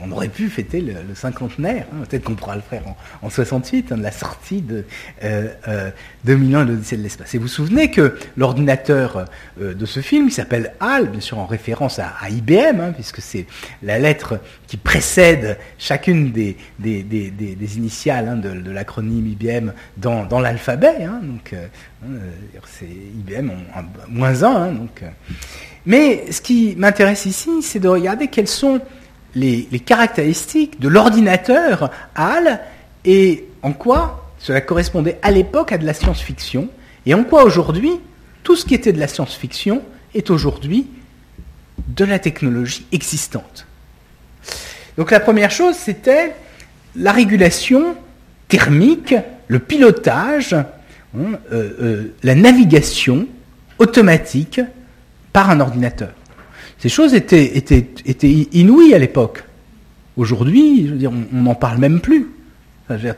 on 0.03 0.11
aurait 0.13 0.29
pu 0.29 0.49
fêter 0.49 0.81
le, 0.81 1.15
cinquantenaire. 1.15 1.87
Hein, 1.93 2.05
Peut-être 2.09 2.25
qu'on 2.25 2.35
pourra 2.35 2.57
le 2.57 2.63
faire 2.63 2.83
en, 3.23 3.29
68, 3.29 3.93
hein, 3.93 3.99
de 3.99 4.03
la 4.03 4.11
sortie 4.11 4.63
de 4.63 4.85
euh, 5.23 5.49
euh, 5.69 5.91
2001 6.25 6.65
l'Odyssée 6.65 6.97
de 6.97 7.03
l'espace. 7.03 7.35
Et 7.35 7.39
vous 7.39 7.45
vous 7.45 7.49
souvenez 7.49 7.91
que 7.91 8.17
l'ordinateur 8.39 9.27
euh, 9.61 9.75
de 9.75 9.87
ce 9.87 10.01
film, 10.01 10.29
il 10.29 10.33
s'appelle 10.33 10.73
HAL, 10.81 11.11
bien 11.11 11.21
sûr 11.21 11.39
en 11.39 11.47
référence 11.47 11.99
à, 11.99 12.15
IBM, 12.31 12.93
puisque 12.95 13.21
c'est 13.21 13.47
la 13.83 13.99
lettre 13.99 14.41
qui 14.67 14.79
précède 14.79 15.59
chacune 15.79 16.33
des, 16.33 16.57
initiales 17.77 18.41
de, 18.41 18.61
de 18.61 18.71
l'acronyme 18.71 19.27
IBM 19.27 19.73
dans, 19.99 20.25
dans 20.25 20.41
l'alphabet. 20.41 21.07
donc, 21.23 21.55
c'est 22.67 22.85
IBM 22.85 23.51
en, 23.51 23.83
moins 24.09 24.43
1. 24.43 24.73
donc, 24.73 25.03
mais 25.87 26.31
ce 26.31 26.41
qui 26.41 26.75
m'intéresse 26.77 27.27
ici, 27.27 27.63
c'est 27.63 27.81
de 27.81 27.89
regarder 27.89 28.29
quelles 28.29 28.49
sont 28.49 28.81
les 29.35 29.67
caractéristiques 29.85 30.81
de 30.81 30.89
l'ordinateur 30.89 31.91
HAL 32.15 32.61
et 33.05 33.45
en 33.63 33.73
quoi 33.73 34.31
cela 34.39 34.61
correspondait 34.61 35.19
à 35.23 35.31
l'époque 35.31 35.73
à 35.73 35.79
de 35.79 35.87
la 35.87 35.95
science-fiction 35.95 36.69
et 37.05 37.15
en 37.15 37.25
quoi 37.25 37.45
aujourd'hui 37.45 37.93
tout 38.43 38.57
ce 38.57 38.65
qui 38.65 38.75
était 38.75 38.93
de 38.93 39.01
la 39.01 39.09
science-fiction 39.09 39.83
est 40.15 40.31
aujourd'hui 40.31 40.87
de 41.89 42.05
la 42.05 42.19
technologie 42.19 42.87
existante. 42.93 43.67
Donc 44.97 45.11
la 45.11 45.21
première 45.21 45.51
chose, 45.51 45.75
c'était 45.75 46.35
la 46.95 47.13
régulation 47.13 47.97
thermique, 48.49 49.15
le 49.49 49.59
pilotage, 49.59 50.55
hein, 51.17 51.39
euh, 51.53 51.71
euh, 51.81 52.15
la 52.23 52.35
navigation 52.35 53.27
automatique 53.79 54.61
par 55.33 55.51
un 55.51 55.61
ordinateur. 55.61 56.11
Ces 56.79 56.89
choses 56.89 57.15
étaient, 57.15 57.53
inouïes 58.53 58.95
à 58.95 58.99
l'époque. 58.99 59.45
Aujourd'hui, 60.17 60.91
on 61.33 61.37
n'en 61.37 61.55
parle 61.55 61.79
même 61.79 62.01
plus. 62.01 62.29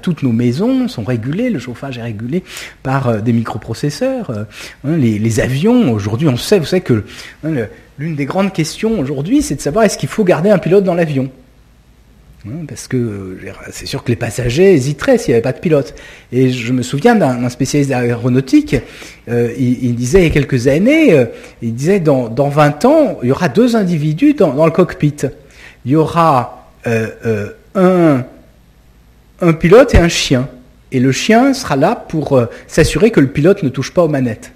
Toutes 0.01 0.23
nos 0.23 0.33
maisons 0.33 0.89
sont 0.89 1.05
régulées, 1.05 1.51
le 1.51 1.59
chauffage 1.59 1.99
est 1.99 2.03
régulé 2.03 2.43
par 2.83 3.09
euh, 3.09 3.21
des 3.21 3.33
microprocesseurs. 3.33 4.31
Hein, 4.31 4.97
les, 4.97 5.19
les, 5.19 5.41
avions, 5.41 5.93
aujourd'hui, 5.93 6.27
on 6.27 6.39
sait, 6.39 6.59
vous 6.59 6.65
savez 6.65 6.81
que 6.81 7.05
hein, 7.45 7.67
l'une 7.99 8.17
des 8.17 8.25
grandes 8.25 8.53
questions 8.53 8.99
aujourd'hui, 8.99 9.43
c'est 9.43 9.57
de 9.57 9.61
savoir 9.61 9.85
est-ce 9.85 9.99
qu'il 9.99 10.09
faut 10.09 10.25
garder 10.25 10.49
un 10.49 10.59
pilote 10.59 10.85
dans 10.85 10.95
l'avion 10.95 11.31
parce 12.69 12.87
que 12.87 13.37
c'est 13.73 13.87
sûr 13.87 14.05
que 14.05 14.11
les 14.11 14.17
passagers 14.17 14.73
hésiteraient 14.73 15.19
s'il 15.19 15.33
n'y 15.33 15.35
avait 15.35 15.43
pas 15.43 15.53
de 15.53 15.59
pilote. 15.59 15.95
Et 16.33 16.51
je 16.51 16.73
me 16.73 16.83
souviens 16.83 17.15
d'un 17.15 17.49
spécialiste 17.49 17.91
d'aéronautique, 17.91 18.77
euh, 19.29 19.53
il, 19.59 19.95
disait 19.97 20.21
il 20.21 20.25
y 20.25 20.27
a 20.29 20.31
quelques 20.31 20.69
années, 20.69 21.13
euh, 21.13 21.27
il 21.63 21.75
disait 21.75 22.01
dans, 22.01 22.29
dans 22.29 22.49
20 22.49 22.85
ans, 22.85 23.19
il 23.23 23.29
y 23.29 23.33
aura 23.33 23.49
deux 23.49 23.77
individus 23.77 24.35
dans, 24.35 24.65
le 24.65 24.71
cockpit. 24.71 25.17
Il 25.85 25.93
y 25.93 25.97
aura 25.97 26.71
euh, 26.87 27.51
un, 27.75 28.25
un 29.41 29.53
pilote 29.53 29.95
et 29.95 29.99
un 29.99 30.09
chien. 30.09 30.49
Et 30.93 31.01
le 31.01 31.13
chien 31.13 31.53
sera 31.55 31.77
là 31.77 31.97
pour 31.97 32.41
s'assurer 32.67 33.11
que 33.11 33.21
le 33.21 33.27
pilote 33.27 33.63
ne 33.63 33.69
touche 33.69 33.93
pas 33.93 34.03
aux 34.03 34.09
manettes. 34.09 34.53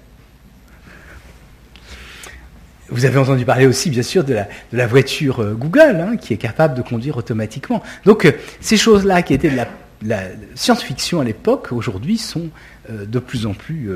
Vous 2.93 3.05
avez 3.05 3.17
entendu 3.17 3.43
parler 3.43 3.65
aussi, 3.65 3.89
bien 3.89 4.03
sûr, 4.03 4.23
de 4.23 4.37
la, 4.71 4.87
voiture 4.87 5.41
euh, 5.41 5.53
Google, 5.53 5.97
hein, 5.99 6.15
qui 6.15 6.31
est 6.31 6.37
capable 6.37 6.75
de 6.75 6.83
conduire 6.83 7.17
automatiquement. 7.17 7.81
Donc, 8.05 8.25
euh, 8.25 8.33
ces 8.61 8.77
choses-là 8.77 9.23
qui 9.23 9.33
étaient 9.33 9.49
de 9.49 9.57
la, 10.05 10.19
science-fiction 10.53 11.19
à 11.19 11.23
l'époque, 11.23 11.71
aujourd'hui, 11.71 12.19
sont 12.19 12.49
euh, 12.91 13.05
de 13.05 13.17
plus 13.17 13.47
en 13.47 13.53
plus 13.53 13.89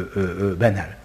banales. 0.58 0.98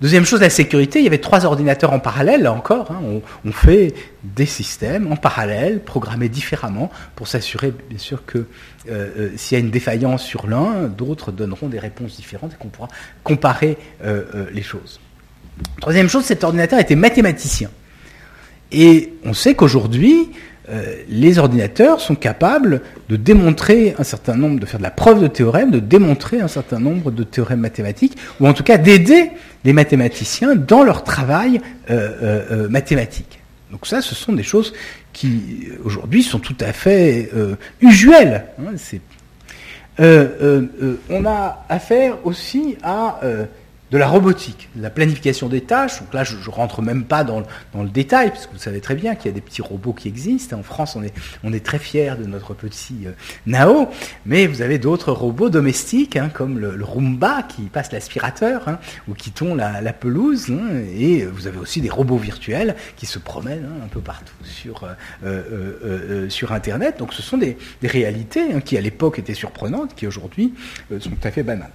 Deuxième 0.00 0.24
chose, 0.24 0.40
la 0.40 0.50
sécurité. 0.50 0.98
Il 0.98 1.04
y 1.04 1.06
avait 1.06 1.18
trois 1.18 1.44
ordinateurs 1.44 1.92
en 1.92 2.00
parallèle, 2.00 2.42
là 2.42 2.52
encore. 2.52 2.90
Hein, 2.90 3.20
on, 3.44 3.52
fait 3.52 3.94
des 4.24 4.46
systèmes 4.46 5.12
en 5.12 5.16
parallèle, 5.16 5.78
programmés 5.80 6.30
différemment, 6.30 6.90
pour 7.14 7.28
s'assurer, 7.28 7.72
bien 7.90 7.98
sûr, 7.98 8.24
que 8.24 8.46
s'il 9.36 9.58
y 9.58 9.60
a 9.60 9.64
une 9.64 9.70
défaillance 9.70 10.24
sur 10.24 10.48
l'un, 10.48 10.88
d'autres 10.88 11.30
donneront 11.30 11.68
des 11.68 11.78
réponses 11.78 12.16
différentes 12.16 12.54
et 12.54 12.56
qu'on 12.56 12.68
pourra 12.68 12.88
comparer 13.22 13.76
les 14.02 14.62
choses. 14.62 15.00
Troisième 15.80 16.08
chose, 16.08 16.24
cet 16.24 16.44
ordinateur 16.44 16.78
était 16.78 16.96
mathématicien. 16.96 17.70
Et 18.72 19.14
on 19.24 19.34
sait 19.34 19.54
qu'aujourd'hui, 19.54 20.30
euh, 20.70 20.94
les 21.08 21.38
ordinateurs 21.38 22.00
sont 22.00 22.14
capables 22.14 22.82
de 23.08 23.16
démontrer 23.16 23.94
un 23.98 24.04
certain 24.04 24.36
nombre, 24.36 24.60
de 24.60 24.66
faire 24.66 24.78
de 24.78 24.84
la 24.84 24.90
preuve 24.90 25.20
de 25.20 25.26
théorème, 25.26 25.70
de 25.70 25.80
démontrer 25.80 26.40
un 26.40 26.48
certain 26.48 26.78
nombre 26.78 27.10
de 27.10 27.24
théorèmes 27.24 27.60
mathématiques, 27.60 28.16
ou 28.38 28.46
en 28.46 28.52
tout 28.52 28.62
cas 28.62 28.78
d'aider 28.78 29.30
les 29.64 29.72
mathématiciens 29.72 30.54
dans 30.54 30.84
leur 30.84 31.02
travail 31.02 31.60
euh, 31.90 32.44
euh, 32.52 32.68
mathématique. 32.68 33.40
Donc 33.72 33.86
ça, 33.86 34.00
ce 34.00 34.14
sont 34.14 34.32
des 34.32 34.42
choses 34.42 34.72
qui, 35.12 35.68
aujourd'hui, 35.84 36.22
sont 36.22 36.38
tout 36.38 36.56
à 36.60 36.72
fait 36.72 37.30
usuelles. 37.80 38.46
Hein, 38.58 38.98
on 41.08 41.24
a 41.24 41.64
affaire 41.68 42.18
aussi 42.24 42.76
à 42.82 43.20
de 43.90 43.98
la 43.98 44.06
robotique, 44.06 44.68
de 44.76 44.82
la 44.82 44.90
planification 44.90 45.48
des 45.48 45.62
tâches. 45.62 46.00
Donc 46.00 46.14
là, 46.14 46.24
je, 46.24 46.36
ne 46.36 46.50
rentre 46.50 46.82
même 46.82 47.04
pas 47.04 47.24
dans, 47.24 47.42
le 47.74 47.88
détail, 47.88 48.30
parce 48.30 48.46
que 48.46 48.52
vous 48.52 48.58
savez 48.58 48.80
très 48.80 48.94
bien 48.94 49.14
qu'il 49.14 49.26
y 49.26 49.28
a 49.30 49.34
des 49.34 49.40
petits 49.40 49.62
robots 49.62 49.92
qui 49.92 50.08
existent. 50.08 50.56
En 50.56 50.62
France, 50.62 50.96
on 50.96 51.02
est, 51.02 51.12
on 51.42 51.52
est 51.52 51.64
très 51.64 51.78
fiers 51.78 52.14
de 52.18 52.24
notre 52.24 52.54
petit 52.54 53.06
euh, 53.06 53.12
Nao, 53.46 53.88
mais 54.26 54.46
vous 54.46 54.62
avez 54.62 54.78
d'autres 54.78 55.12
robots 55.12 55.50
domestiques, 55.50 56.16
hein, 56.16 56.30
comme 56.32 56.58
le, 56.58 56.76
le, 56.76 56.84
Roomba 56.84 57.42
qui 57.42 57.62
passe 57.62 57.92
l'aspirateur, 57.92 58.68
hein, 58.68 58.78
ou 59.08 59.14
qui 59.14 59.32
tond 59.32 59.54
la, 59.54 59.92
pelouse, 59.92 60.50
hein, 60.50 60.82
et 60.96 61.24
vous 61.24 61.46
avez 61.46 61.58
aussi 61.58 61.80
des 61.80 61.90
robots 61.90 62.16
virtuels 62.16 62.76
qui 62.96 63.06
se 63.06 63.18
promènent 63.18 63.68
un 63.84 63.88
peu 63.88 64.00
partout 64.00 64.34
sur, 64.44 64.84
euh, 64.84 64.94
euh, 65.24 66.28
sur 66.28 66.52
Internet. 66.52 66.98
Donc 66.98 67.12
ce 67.12 67.22
sont 67.22 67.38
des, 67.38 67.56
des 67.82 67.88
réalités 67.88 68.60
qui, 68.64 68.76
à 68.76 68.80
l'époque, 68.80 69.18
étaient 69.18 69.34
surprenantes, 69.34 69.94
qui 69.94 70.06
aujourd'hui 70.06 70.54
sont 71.00 71.10
tout 71.10 71.28
à 71.28 71.30
fait 71.30 71.42
banales. 71.42 71.70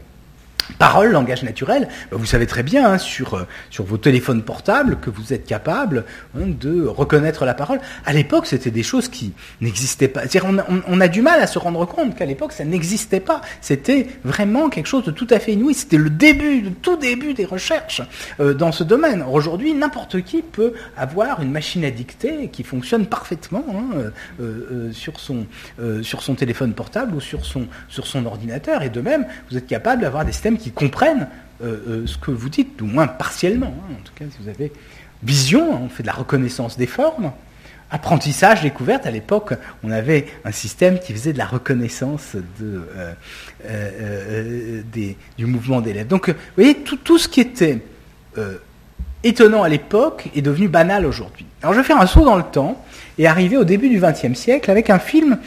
Parole, 0.79 1.11
langage 1.11 1.43
naturel, 1.43 1.87
vous 2.11 2.25
savez 2.25 2.47
très 2.47 2.63
bien 2.63 2.93
hein, 2.93 2.97
sur, 2.97 3.45
sur 3.69 3.85
vos 3.85 3.97
téléphones 3.97 4.41
portables 4.41 4.97
que 4.99 5.11
vous 5.11 5.31
êtes 5.31 5.45
capable 5.45 6.05
hein, 6.35 6.47
de 6.59 6.85
reconnaître 6.85 7.45
la 7.45 7.53
parole. 7.53 7.79
À 8.03 8.13
l'époque, 8.13 8.47
c'était 8.47 8.71
des 8.71 8.81
choses 8.81 9.07
qui 9.07 9.33
n'existaient 9.61 10.07
pas. 10.07 10.23
On, 10.43 10.57
on, 10.57 10.81
on, 10.87 11.01
a 11.01 11.07
du 11.07 11.21
mal 11.21 11.39
à 11.39 11.47
se 11.47 11.59
rendre 11.59 11.85
compte 11.85 12.15
qu'à 12.15 12.25
l'époque, 12.25 12.51
ça 12.51 12.65
n'existait 12.65 13.19
pas. 13.19 13.41
C'était 13.61 14.07
vraiment 14.23 14.69
quelque 14.69 14.87
chose 14.87 15.03
de 15.03 15.11
tout 15.11 15.27
à 15.29 15.39
fait 15.39 15.53
inouï. 15.53 15.75
C'était 15.75 15.97
le 15.97 16.09
début, 16.09 16.61
le 16.61 16.71
tout 16.71 16.97
début 16.97 17.33
des 17.33 17.45
recherches 17.45 18.01
euh, 18.39 18.53
dans 18.53 18.71
ce 18.71 18.83
domaine. 18.83 19.23
Aujourd'hui, 19.31 19.73
n'importe 19.73 20.21
qui 20.23 20.41
peut 20.41 20.73
avoir 20.97 21.41
une 21.41 21.51
machine 21.51 21.85
à 21.85 21.91
dicter 21.91 22.49
qui 22.49 22.63
fonctionne 22.63 23.05
parfaitement 23.05 23.65
hein, 23.69 23.97
euh, 23.97 24.09
euh, 24.41 24.91
sur, 24.91 25.19
son, 25.19 25.45
sur 26.01 26.23
son 26.23 26.35
téléphone 26.35 26.73
portable 26.73 27.15
ou 27.15 27.21
sur 27.21 27.45
son, 27.45 27.67
sur 27.87 28.07
son 28.07 28.25
ordinateur. 28.25 28.81
Et 28.81 28.89
de 28.89 29.01
même, 29.01 29.25
vous 29.49 29.57
êtes 29.57 29.67
capable 29.67 30.01
d'avoir 30.01 30.25
des 30.25 30.31
systèmes 30.31 30.54
qui 30.57 30.71
comprennent 30.71 31.27
euh, 31.63 31.77
euh, 31.87 32.07
ce 32.07 32.17
que 32.17 32.31
vous 32.31 32.49
dites, 32.49 32.77
du 32.77 32.83
moins 32.83 33.07
partiellement. 33.07 33.73
Hein. 33.89 33.93
En 33.93 34.03
tout 34.03 34.13
cas, 34.13 34.25
si 34.29 34.43
vous 34.43 34.49
avez 34.49 34.71
vision, 35.23 35.73
hein, 35.73 35.79
on 35.83 35.89
fait 35.89 36.03
de 36.03 36.07
la 36.07 36.13
reconnaissance 36.13 36.77
des 36.77 36.87
formes. 36.87 37.31
Apprentissage, 37.91 38.61
découverte, 38.61 39.05
à 39.05 39.11
l'époque, 39.11 39.53
on 39.83 39.91
avait 39.91 40.25
un 40.43 40.51
système 40.51 40.99
qui 40.99 41.13
faisait 41.13 41.33
de 41.33 41.37
la 41.37 41.45
reconnaissance 41.45 42.35
de, 42.59 42.83
euh, 42.95 43.13
euh, 43.65 44.81
des, 44.91 45.15
du 45.37 45.45
mouvement 45.45 45.81
d'élèves. 45.81 46.07
Donc, 46.07 46.29
vous 46.29 46.35
voyez, 46.57 46.75
tout 46.75 47.17
ce 47.17 47.27
qui 47.27 47.41
était 47.41 47.79
étonnant 49.23 49.63
à 49.63 49.69
l'époque 49.69 50.29
est 50.35 50.41
devenu 50.41 50.67
banal 50.67 51.05
aujourd'hui. 51.05 51.45
Alors, 51.61 51.73
je 51.73 51.79
vais 51.79 51.85
faire 51.85 51.99
un 51.99 52.07
saut 52.07 52.25
dans 52.25 52.35
le 52.35 52.43
temps 52.43 52.83
et 53.17 53.27
arriver 53.27 53.57
au 53.57 53.63
début 53.63 53.89
du 53.89 53.99
XXe 53.99 54.37
siècle 54.37 54.69
avec 54.69 54.89
un 54.89 54.99
film 54.99 55.37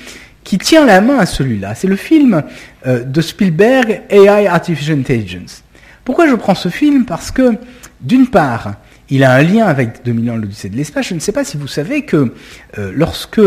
qui 0.44 0.58
tient 0.58 0.86
la 0.86 1.00
main 1.00 1.18
à 1.18 1.26
celui-là. 1.26 1.74
C'est 1.74 1.88
le 1.88 1.96
film 1.96 2.42
euh, 2.86 3.04
de 3.04 3.20
Spielberg, 3.20 4.02
AI 4.08 4.46
Artificial 4.46 4.98
Intelligence. 4.98 5.62
Pourquoi 6.04 6.28
je 6.28 6.34
prends 6.34 6.54
ce 6.54 6.68
film? 6.68 7.04
Parce 7.04 7.30
que, 7.30 7.56
d'une 8.00 8.28
part, 8.28 8.74
il 9.10 9.24
a 9.24 9.32
un 9.32 9.42
lien 9.42 9.66
avec 9.66 10.04
2000 10.04 10.30
ans 10.30 10.36
l'Odyssée 10.36 10.68
de 10.68 10.76
l'espace. 10.76 11.08
Je 11.08 11.14
ne 11.14 11.20
sais 11.20 11.32
pas 11.32 11.44
si 11.44 11.56
vous 11.56 11.68
savez 11.68 12.02
que 12.02 12.32
euh, 12.78 12.92
lorsque, 12.94 13.40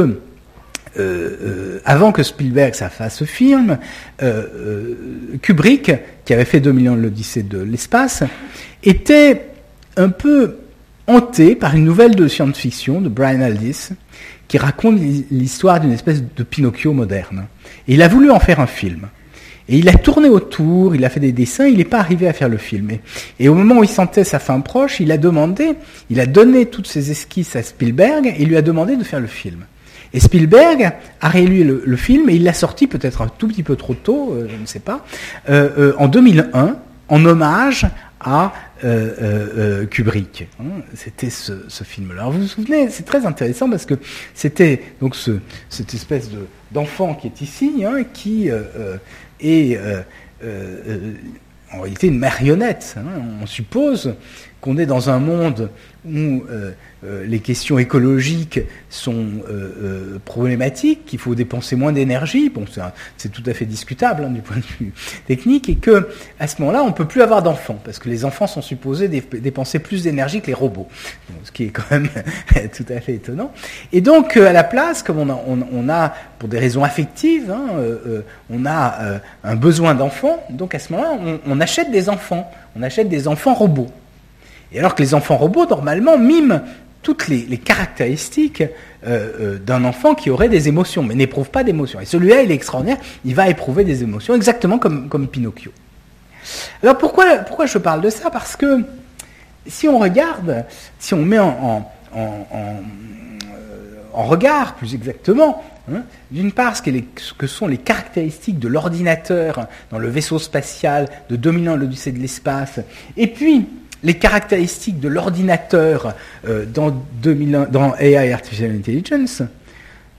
euh, 0.98 1.80
avant 1.86 2.12
que 2.12 2.24
Spielberg 2.24 2.74
ça 2.76 2.90
fasse 2.90 3.18
ce 3.18 3.24
film, 3.24 3.78
Kubrick, 5.42 5.92
qui 6.26 6.34
avait 6.34 6.46
fait 6.46 6.60
2000 6.60 6.90
ans 6.90 6.96
l'Odyssée 6.96 7.44
de 7.44 7.60
l'espace, 7.60 8.24
était 8.84 9.48
un 9.98 10.10
peu 10.10 10.58
hanté 11.08 11.56
par 11.56 11.76
une 11.76 11.84
nouvelle 11.84 12.16
de 12.16 12.28
science-fiction 12.28 13.02
de 13.02 13.10
Brian 13.10 13.42
Aldiss 13.42 13.92
qui 14.52 14.58
raconte 14.58 15.00
l'histoire 15.32 15.80
d'une 15.80 15.94
espèce 15.94 16.22
de 16.22 16.44
Pinocchio 16.44 16.92
moderne. 16.92 17.46
Et 17.88 17.94
il 17.94 18.02
a 18.02 18.10
voulu 18.10 18.32
en 18.32 18.40
faire 18.42 18.60
un 18.60 18.68
film. 18.68 19.08
Et 19.70 19.78
il 19.78 19.88
a 19.88 19.94
tourné 19.94 20.28
autour, 20.28 20.94
il 20.94 21.06
a 21.06 21.10
fait 21.10 21.22
des 21.22 21.32
dessins, 21.32 21.68
il 21.68 21.78
n'est 21.78 21.86
pas 21.86 22.00
arrivé 22.00 22.28
à 22.28 22.34
faire 22.34 22.50
le 22.50 22.58
film. 22.58 22.90
Et, 23.40 23.48
au 23.48 23.54
moment 23.54 23.76
où 23.76 23.86
il 23.86 23.90
sentait 23.90 24.26
sa 24.26 24.40
fin 24.40 24.60
proche, 24.60 25.00
il 25.00 25.14
a 25.14 25.18
demandé, 25.18 25.76
il 26.10 26.20
a 26.20 26.26
donné 26.26 26.66
toutes 26.66 26.88
ses 26.88 27.12
esquisses 27.12 27.56
à 27.56 27.64
Spielberg 27.64 28.36
et 28.38 28.44
lui 28.44 28.58
a 28.58 28.62
demandé 28.62 28.98
de 28.98 29.06
faire 29.06 29.22
le 29.22 29.28
film. 29.28 29.64
Et 30.14 30.20
Spielberg 30.20 30.92
a 31.22 31.30
réélu 31.30 31.64
le, 31.86 31.96
film 31.96 32.30
et 32.30 32.36
il 32.36 32.44
l'a 32.44 32.52
sorti 32.52 32.88
peut-être 32.88 33.22
un 33.22 33.30
tout 33.30 33.48
petit 33.48 33.64
peu 33.64 33.78
trop 33.78 33.94
tôt, 33.94 34.34
euh, 34.34 34.50
je 34.52 34.58
ne 34.58 34.66
sais 34.66 34.82
pas, 34.82 35.06
euh, 35.50 35.70
euh, 35.78 35.94
en 35.98 36.10
2001, 36.10 36.76
en 37.08 37.26
hommage 37.26 37.88
à 38.20 38.52
Kubrick. 39.90 40.48
Hein. 40.60 40.82
c'était 40.94 41.30
ce, 41.30 41.84
film-là. 41.84 42.30
Vous 42.30 42.42
vous 42.42 42.48
souvenez, 42.48 42.90
c'est 42.90 43.04
très 43.04 43.26
intéressant 43.26 43.70
parce 43.70 43.86
que 43.86 43.96
c'était 44.34 44.82
donc 45.00 45.16
ce, 45.16 45.40
cette 45.70 45.94
espèce 45.94 46.30
d'enfant 46.72 47.16
qui 47.16 47.28
est 47.28 47.42
ici, 47.42 47.84
hein, 47.86 48.04
qui 48.14 48.50
est 49.40 49.78
en 51.74 51.82
réalité 51.82 52.08
une 52.08 52.20
marionnette. 52.20 52.96
Hein. 52.98 53.22
On 53.42 53.46
suppose 53.46 54.16
qu'on 54.62 54.78
est 54.78 54.86
dans 54.86 55.10
un 55.10 55.20
monde 55.20 55.70
où 56.06 56.44
euh, 57.04 57.26
les 57.26 57.40
questions 57.40 57.80
écologiques 57.80 58.60
sont 58.92 59.26
euh, 59.50 59.50
euh, 59.50 60.20
problématiques, 60.24 61.06
qu'il 61.06 61.18
faut 61.18 61.34
dépenser 61.34 61.76
moins 61.76 61.92
d'énergie, 61.92 62.50
bon, 62.50 62.66
c'est 63.18 63.30
tout 63.30 63.42
à 63.48 63.54
fait 63.56 63.66
discutable 63.66 64.26
hein, 64.26 64.30
du 64.30 64.42
point 64.42 64.58
de 64.58 64.64
vue 64.80 64.94
technique, 65.28 65.68
et 65.68 65.76
que 65.76 66.10
à 66.40 66.46
ce 66.46 66.62
moment-là, 66.62 66.84
on 66.84 66.88
ne 66.88 66.94
peut 66.94 67.06
plus 67.06 67.24
avoir 67.24 67.42
d'enfants, 67.42 67.80
parce 67.84 67.98
que 67.98 68.08
les 68.08 68.24
enfants 68.24 68.46
sont 68.46 68.62
supposés 68.62 69.08
dépenser 69.08 69.80
plus 69.80 70.04
d'énergie 70.04 70.42
que 70.42 70.48
les 70.48 70.54
robots, 70.54 70.88
ce 71.44 71.52
qui 71.52 71.64
est 71.64 71.70
quand 71.70 71.90
même 71.90 72.08
tout 72.76 72.86
à 72.90 73.02
fait 73.02 73.16
étonnant. 73.16 73.52
Et 73.92 74.02
donc, 74.02 74.38
à 74.38 74.54
la 74.54 74.64
place, 74.64 75.02
comme 75.02 75.18
on 75.20 75.90
a, 75.90 76.14
pour 76.38 76.50
des 76.50 76.60
raisons 76.60 76.84
affectives, 76.84 77.50
hein, 77.50 77.66
on 78.52 78.66
a 78.68 79.22
un 79.44 79.56
besoin 79.56 79.96
d'enfants, 79.96 80.44
donc 80.52 80.76
à 80.76 80.80
ce 80.80 80.94
moment-là, 80.94 81.40
on 81.48 81.60
achète 81.62 81.90
des 81.90 82.10
enfants, 82.10 82.52
on 82.76 82.84
achète 82.84 83.10
des 83.10 83.28
enfants 83.28 83.56
robots. 83.56 83.92
Et 84.74 84.80
alors 84.80 84.96
que 84.96 85.02
les 85.02 85.14
enfants 85.14 85.38
robots, 85.38 85.66
normalement, 85.66 86.18
miment 86.18 86.62
toutes 87.04 87.28
les, 87.28 87.58
caractéristiques 87.58 88.62
euh, 88.62 88.68
euh, 89.06 89.58
d'un 89.58 89.84
enfant 89.86 90.14
qui 90.14 90.30
aurait 90.30 90.50
des 90.50 90.68
émotions, 90.68 91.04
mais 91.04 91.16
n'éprouve 91.16 91.50
pas 91.50 91.64
d'émotions. 91.64 92.00
Et 92.00 92.06
celui-là, 92.06 92.44
il 92.44 92.52
est 92.52 92.56
extraordinaire, 92.56 92.98
il 93.26 93.34
va 93.34 93.50
éprouver 93.50 93.84
des 93.84 94.04
émotions, 94.04 94.36
exactement 94.36 94.78
comme, 94.78 95.10
comme 95.10 95.28
Pinocchio. 95.28 95.72
Alors 96.84 96.98
pourquoi, 96.98 97.38
pourquoi 97.40 97.66
je 97.66 97.78
parle 97.78 98.02
de 98.02 98.10
ça? 98.10 98.30
Parce 98.30 98.56
que 98.56 98.84
si 99.68 99.88
on 99.88 100.00
regarde, 100.00 100.66
si 101.00 101.14
on 101.14 101.24
met 101.24 101.40
en, 101.40 101.92
en, 102.14 102.48
euh, 102.54 102.82
regard 104.14 104.76
plus 104.76 104.94
exactement, 104.94 105.64
hein, 105.92 106.04
d'une 106.32 106.52
part 106.52 106.76
ce, 106.76 106.84
ce, 107.18 107.34
que 107.34 107.48
sont 107.48 107.68
les 107.68 107.78
caractéristiques 107.78 108.60
de 108.60 108.68
l'ordinateur 108.68 109.68
dans 109.90 110.00
le 110.00 110.10
vaisseau 110.10 110.40
spatial 110.40 111.08
de 111.30 111.36
dominant 111.36 111.76
l'Odyssée 111.76 112.12
de 112.12 112.20
l'espace, 112.20 112.80
et 113.18 113.28
puis 113.28 113.68
les 114.04 114.16
caractéristiques 114.16 115.00
de 115.00 115.08
l'ordinateur 115.08 116.16
euh, 116.48 116.66
dans, 116.66 117.06
dans, 117.22 117.96
AI 117.98 118.32
Artificial 118.34 118.72
Intelligence, 118.72 119.44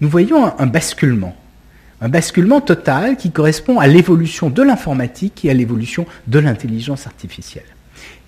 nous 0.00 0.08
voyons 0.08 0.52
un, 0.58 0.66
basculement. 0.66 1.36
Un 2.00 2.08
basculement 2.08 2.60
total 2.60 3.16
qui 3.16 3.30
correspond 3.30 3.78
à 3.78 3.86
l'évolution 3.86 4.50
de 4.50 4.62
l'informatique 4.62 5.44
et 5.44 5.50
à 5.50 5.54
l'évolution 5.54 6.06
de 6.26 6.38
l'intelligence 6.38 7.06
artificielle. 7.06 7.64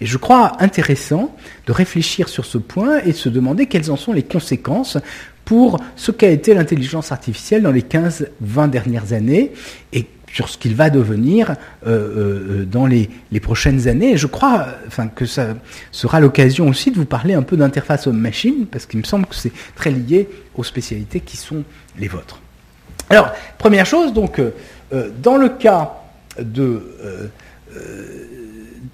Et 0.01 0.07
je 0.07 0.17
crois 0.17 0.63
intéressant 0.63 1.35
de 1.67 1.73
réfléchir 1.73 2.29
sur 2.29 2.45
ce 2.45 2.59
point 2.59 2.99
et 2.99 3.13
de 3.13 3.17
se 3.17 3.29
demander 3.29 3.67
quelles 3.67 3.91
en 3.91 3.97
sont 3.97 4.13
les 4.13 4.23
conséquences 4.23 4.99
pour 5.45 5.81
ce 5.97 6.11
qu'a 6.11 6.31
été 6.31 6.55
l'intelligence 6.55 7.13
artificielle 7.13 7.63
dans 7.63 7.73
les 7.73 7.83
15-20 7.83 8.71
dernières 8.71 9.13
années 9.13 9.53
et 9.93 10.07
sur 10.35 10.49
ce 10.49 10.59
qu'il 10.59 10.75
va 10.75 10.91
devenir 10.91 11.53
euh, 11.87 11.87
euh, 11.87 12.65
dans 12.65 12.87
les, 12.87 13.09
prochaines 13.41 13.87
années. 13.87 14.15
Et 14.15 14.17
je 14.17 14.27
crois 14.27 14.67
enfin, 14.89 15.07
que 15.07 15.27
ça 15.27 15.55
sera 15.93 16.19
l'occasion 16.19 16.67
aussi 16.67 16.91
de 16.91 16.97
vous 16.97 17.05
parler 17.05 17.35
un 17.35 17.43
peu 17.43 17.57
d'interface 17.57 18.09
homme-machine, 18.09 18.67
parce 18.67 18.85
qu'il 18.85 18.99
me 18.99 19.05
semble 19.05 19.27
que 19.27 19.35
c'est 19.37 19.53
très 19.77 19.93
lié 19.93 20.29
aux 20.57 20.65
spécialités 20.65 21.21
qui 21.21 21.37
sont 21.37 21.63
les 21.99 22.09
vôtres. 22.09 22.41
Alors, 23.11 23.33
première 23.59 23.87
chose, 23.87 24.13
donc, 24.13 24.41
euh, 24.41 24.51
dans 25.23 25.37
le 25.37 25.51
cas 25.51 25.93
de 26.39 26.83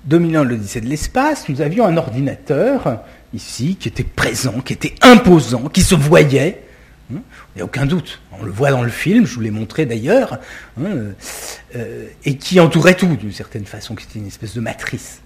dominant 0.05 0.44
l'Odyssée 0.44 0.83
de 0.83 0.88
l'espace, 0.88 1.48
nous 1.48 1.62
avions 1.62 1.87
un 1.87 1.96
ordinateur 1.96 3.00
ici 3.33 3.76
qui 3.76 3.88
était 3.88 4.05
présent, 4.05 4.61
qui 4.61 4.74
était 4.74 4.94
imposant, 5.00 5.68
qui 5.68 5.83
se 5.83 5.94
voyait, 5.94 6.62
il 7.18 7.57
n'y 7.57 7.62
a 7.62 7.64
aucun 7.64 7.87
doute. 7.87 8.20
On 8.38 8.44
le 8.44 8.51
voit 8.51 8.70
dans 8.70 8.83
le 8.83 8.90
film, 8.90 9.27
je 9.27 9.35
vous 9.35 9.40
l'ai 9.40 9.51
montré 9.51 9.87
d'ailleurs, 9.87 10.38
hein, 10.81 11.12
euh, 11.77 12.07
et 12.25 12.37
qui 12.37 12.61
entourait 12.61 12.94
tout 12.94 13.16
d'une 13.16 13.33
certaine 13.33 13.66
façon, 13.66 13.94
qui 13.94 14.05
était 14.05 14.18
une 14.18 14.27
espèce 14.27 14.55
de 14.55 14.61
matrice. 14.61 15.20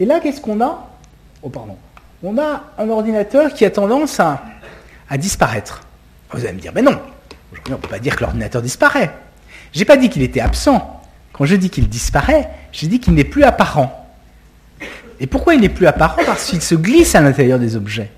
Et 0.00 0.06
là, 0.06 0.20
qu'est-ce 0.20 0.40
qu'on 0.40 0.60
a? 0.60 0.90
Oh, 1.42 1.48
pardon. 1.48 1.76
On 2.22 2.38
a 2.38 2.72
un 2.78 2.88
ordinateur 2.88 3.52
qui 3.52 3.64
a 3.64 3.70
tendance 3.70 4.20
à, 4.20 4.42
disparaître. 5.18 5.82
Vous 6.30 6.44
allez 6.44 6.54
me 6.54 6.60
dire, 6.60 6.72
mais 6.74 6.80
non, 6.80 6.98
aujourd'hui 7.52 7.74
on 7.74 7.76
ne 7.76 7.82
peut 7.82 7.88
pas 7.88 7.98
dire 7.98 8.16
que 8.16 8.22
l'ordinateur 8.22 8.62
disparaît. 8.62 9.10
Je 9.72 9.78
n'ai 9.78 9.84
pas 9.84 9.98
dit 9.98 10.08
qu'il 10.08 10.22
était 10.22 10.40
absent. 10.40 11.02
Quand 11.32 11.44
je 11.44 11.56
dis 11.56 11.68
qu'il 11.68 11.88
disparaît, 11.88 12.48
j'ai 12.72 12.86
dit 12.86 13.00
qu'il 13.00 13.12
n'est 13.12 13.24
plus 13.24 13.44
apparent. 13.44 14.08
Et 15.20 15.26
pourquoi 15.26 15.54
il 15.54 15.60
n'est 15.60 15.68
plus 15.68 15.86
apparent? 15.86 16.22
Parce 16.24 16.46
qu'il 16.46 16.62
se 16.62 16.74
glisse 16.74 17.14
à 17.14 17.20
l'intérieur 17.20 17.58
des 17.58 17.76
objets. 17.76 18.10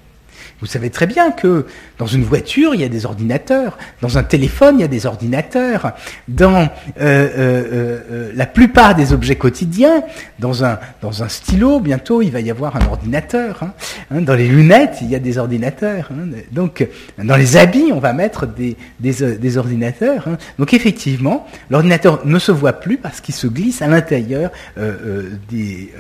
Vous 0.64 0.70
savez 0.70 0.88
très 0.88 1.07
bien 1.07 1.31
que 1.31 1.66
dans 1.98 2.07
une 2.07 2.24
voiture, 2.24 2.74
il 2.74 2.81
y 2.81 2.85
a 2.85 2.88
des 2.88 3.05
ordinateurs, 3.05 3.77
dans 4.00 4.16
un 4.16 4.22
téléphone, 4.22 4.77
il 4.79 4.81
y 4.81 4.85
a 4.85 4.88
des 4.88 5.05
ordinateurs, 5.05 5.92
dans 6.27 6.62
euh, 6.62 6.68
euh, 6.96 8.00
euh, 8.11 8.33
la 8.35 8.46
plupart 8.46 8.94
des 8.94 9.12
objets 9.12 9.37
quotidiens, 9.37 10.03
dans 10.38 10.64
un, 10.64 10.79
dans 11.03 11.22
un 11.22 11.29
stylo, 11.29 11.81
bientôt, 11.81 12.22
il 12.22 12.31
va 12.31 12.40
y 12.40 12.50
avoir 12.50 12.77
un 12.77 12.87
ordinateur. 12.87 13.62
Hein. 13.62 13.74
Hein, 14.11 14.22
dans 14.22 14.33
les 14.33 14.48
lunettes, 14.48 15.00
il 15.03 15.11
y 15.11 15.14
a 15.14 15.18
des 15.18 15.37
ordinateurs. 15.37 16.09
Hein. 16.11 16.31
Donc, 16.50 16.88
dans 17.22 17.37
les 17.37 17.59
habits, 17.59 17.90
on 17.92 18.00
va 18.00 18.14
mettre 18.14 18.46
des, 18.46 18.74
des, 19.00 19.59
ordinateurs. 19.59 20.27
Donc, 20.59 20.72
effectivement, 20.72 21.46
l'ordinateur 21.68 22.24
ne 22.24 22.38
se 22.38 22.53
voit 22.53 22.72
plus 22.72 22.96
parce 22.96 23.20
qu'il 23.20 23.35
se 23.35 23.48
glisse 23.48 23.83
à 23.83 23.87
l'intérieur 23.87 24.50
des 24.79 25.92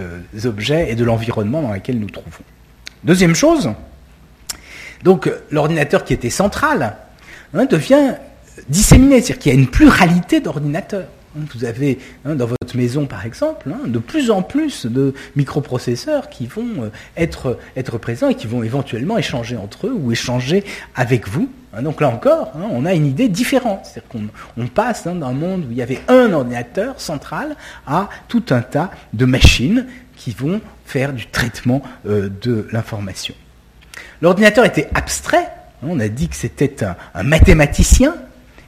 objets 0.46 0.90
et 0.90 0.94
de 0.94 1.04
l'environnement 1.04 1.60
dans 1.60 1.72
lequel 1.74 1.98
nous 1.98 2.08
trouvons. 2.08 2.44
Deuxième 3.04 3.34
chose, 3.34 3.70
donc 5.04 5.30
l'ordinateur 5.50 6.04
qui 6.04 6.14
était 6.14 6.30
central 6.30 6.96
hein, 7.52 7.66
devient 7.66 8.14
disséminé, 8.68 9.20
c'est-à-dire 9.20 9.38
qu'il 9.38 9.52
y 9.52 9.56
a 9.56 9.58
une 9.58 9.68
pluralité 9.68 10.40
d'ordinateurs. 10.40 11.08
Hein, 11.36 11.42
vous 11.54 11.64
avez 11.64 11.98
hein, 12.24 12.34
dans 12.34 12.46
votre 12.46 12.76
maison, 12.76 13.06
par 13.06 13.26
exemple, 13.26 13.68
de 13.86 13.98
plus 13.98 14.30
en 14.30 14.42
plus 14.42 14.86
de 14.86 15.14
microprocesseurs 15.36 16.30
qui 16.30 16.46
vont 16.46 16.84
euh, 16.84 16.90
être, 17.16 17.58
être 17.76 17.98
présents 17.98 18.28
et 18.28 18.34
qui 18.34 18.46
vont 18.46 18.62
éventuellement 18.62 19.18
échanger 19.18 19.56
entre 19.56 19.88
eux 19.88 19.92
ou 19.92 20.10
échanger 20.10 20.64
avec 20.94 21.28
vous. 21.28 21.48
Donc 21.82 22.00
là 22.00 22.08
encore, 22.08 22.52
on 22.54 22.86
a 22.86 22.94
une 22.94 23.04
idée 23.04 23.28
différente. 23.28 23.80
C'est-à-dire 23.82 24.28
qu'on 24.56 24.66
passe 24.68 25.08
d'un 25.08 25.32
monde 25.32 25.64
où 25.68 25.72
il 25.72 25.76
y 25.76 25.82
avait 25.82 26.00
un 26.06 26.32
ordinateur 26.32 27.00
central 27.00 27.56
à 27.84 28.08
tout 28.28 28.44
un 28.50 28.62
tas 28.62 28.92
de 29.12 29.24
machines 29.24 29.86
qui 30.16 30.30
vont 30.30 30.60
faire 30.86 31.12
du 31.12 31.26
traitement 31.26 31.82
euh, 32.06 32.30
de 32.42 32.68
l'information. 32.70 33.34
L'ordinateur 34.22 34.64
était 34.64 34.88
abstrait, 34.94 35.48
on 35.82 36.00
a 36.00 36.08
dit 36.08 36.28
que 36.28 36.36
c'était 36.36 36.76
un, 37.14 37.22
mathématicien, 37.22 38.14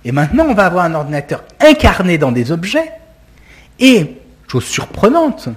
et 0.04 0.12
maintenant 0.12 0.46
on 0.48 0.54
va 0.54 0.66
avoir 0.66 0.84
un 0.84 0.94
ordinateur 0.94 1.44
incarné 1.60 2.18
dans 2.18 2.32
des 2.32 2.52
objets, 2.52 2.92
et, 3.78 4.16
chose 4.48 4.64
surprenante, 4.64 5.48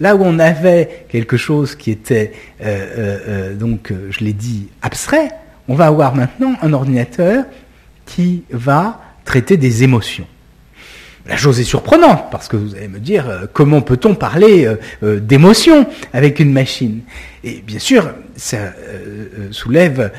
là 0.00 0.16
où 0.16 0.22
on 0.22 0.38
avait 0.38 1.06
quelque 1.08 1.36
chose 1.36 1.76
qui 1.76 1.90
était, 1.90 2.32
euh, 2.60 2.64
euh, 2.66 3.18
euh, 3.28 3.54
donc 3.54 3.92
je 4.10 4.24
l'ai 4.24 4.32
dit, 4.32 4.68
abstrait, 4.82 5.30
on 5.68 5.74
va 5.74 5.86
avoir 5.86 6.14
maintenant 6.14 6.54
un 6.60 6.72
ordinateur 6.72 7.44
qui 8.06 8.44
va 8.50 9.00
traiter 9.24 9.56
des 9.56 9.84
émotions. 9.84 10.26
La 11.28 11.36
chose 11.36 11.60
est 11.60 11.64
surprenante, 11.64 12.30
parce 12.32 12.48
que 12.48 12.56
vous 12.56 12.74
allez 12.74 12.88
me 12.88 12.98
dire, 12.98 13.28
euh, 13.28 13.46
comment 13.52 13.80
peut-on 13.80 14.16
parler 14.16 14.66
euh, 14.66 14.74
euh, 15.04 15.20
d'émotion 15.20 15.86
avec 16.12 16.40
une 16.40 16.52
machine? 16.52 17.02
Et 17.44 17.62
bien 17.64 17.78
sûr, 17.78 18.10
ça 18.36 18.72
soulève 19.50 20.12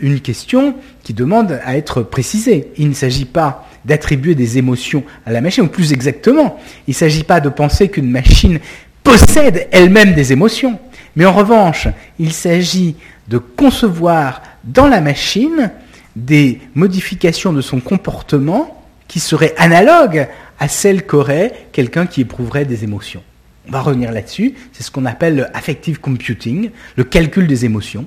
une 0.00 0.20
question 0.20 0.76
qui 1.02 1.12
demande 1.12 1.60
à 1.62 1.76
être 1.76 2.02
précisée. 2.02 2.68
Il 2.78 2.88
ne 2.88 2.94
s'agit 2.94 3.26
pas 3.26 3.68
d'attribuer 3.84 4.34
des 4.34 4.56
émotions 4.56 5.04
à 5.26 5.32
la 5.32 5.42
machine, 5.42 5.64
ou 5.64 5.68
plus 5.68 5.92
exactement, 5.92 6.58
il 6.86 6.92
ne 6.92 6.94
s'agit 6.94 7.22
pas 7.22 7.40
de 7.40 7.50
penser 7.50 7.88
qu'une 7.88 8.10
machine 8.10 8.60
possède 9.02 9.68
elle-même 9.72 10.14
des 10.14 10.32
émotions. 10.32 10.78
Mais 11.16 11.26
en 11.26 11.34
revanche, 11.34 11.86
il 12.18 12.32
s'agit 12.32 12.96
de 13.28 13.36
concevoir 13.36 14.40
dans 14.64 14.88
la 14.88 15.02
machine 15.02 15.70
des 16.16 16.60
modifications 16.74 17.52
de 17.52 17.60
son 17.60 17.80
comportement 17.80 18.80
qui 19.10 19.20
seraient 19.20 19.54
analogues 19.58 20.28
à 20.60 20.68
celle 20.68 21.06
qu'aurait 21.06 21.66
quelqu'un 21.72 22.06
qui 22.06 22.20
éprouverait 22.20 22.66
des 22.66 22.84
émotions. 22.84 23.22
On 23.66 23.72
va 23.72 23.80
revenir 23.80 24.12
là-dessus. 24.12 24.54
C'est 24.72 24.82
ce 24.82 24.90
qu'on 24.90 25.06
appelle 25.06 25.36
le 25.36 25.56
affective 25.56 26.00
computing, 26.00 26.70
le 26.96 27.04
calcul 27.04 27.46
des 27.46 27.64
émotions. 27.64 28.06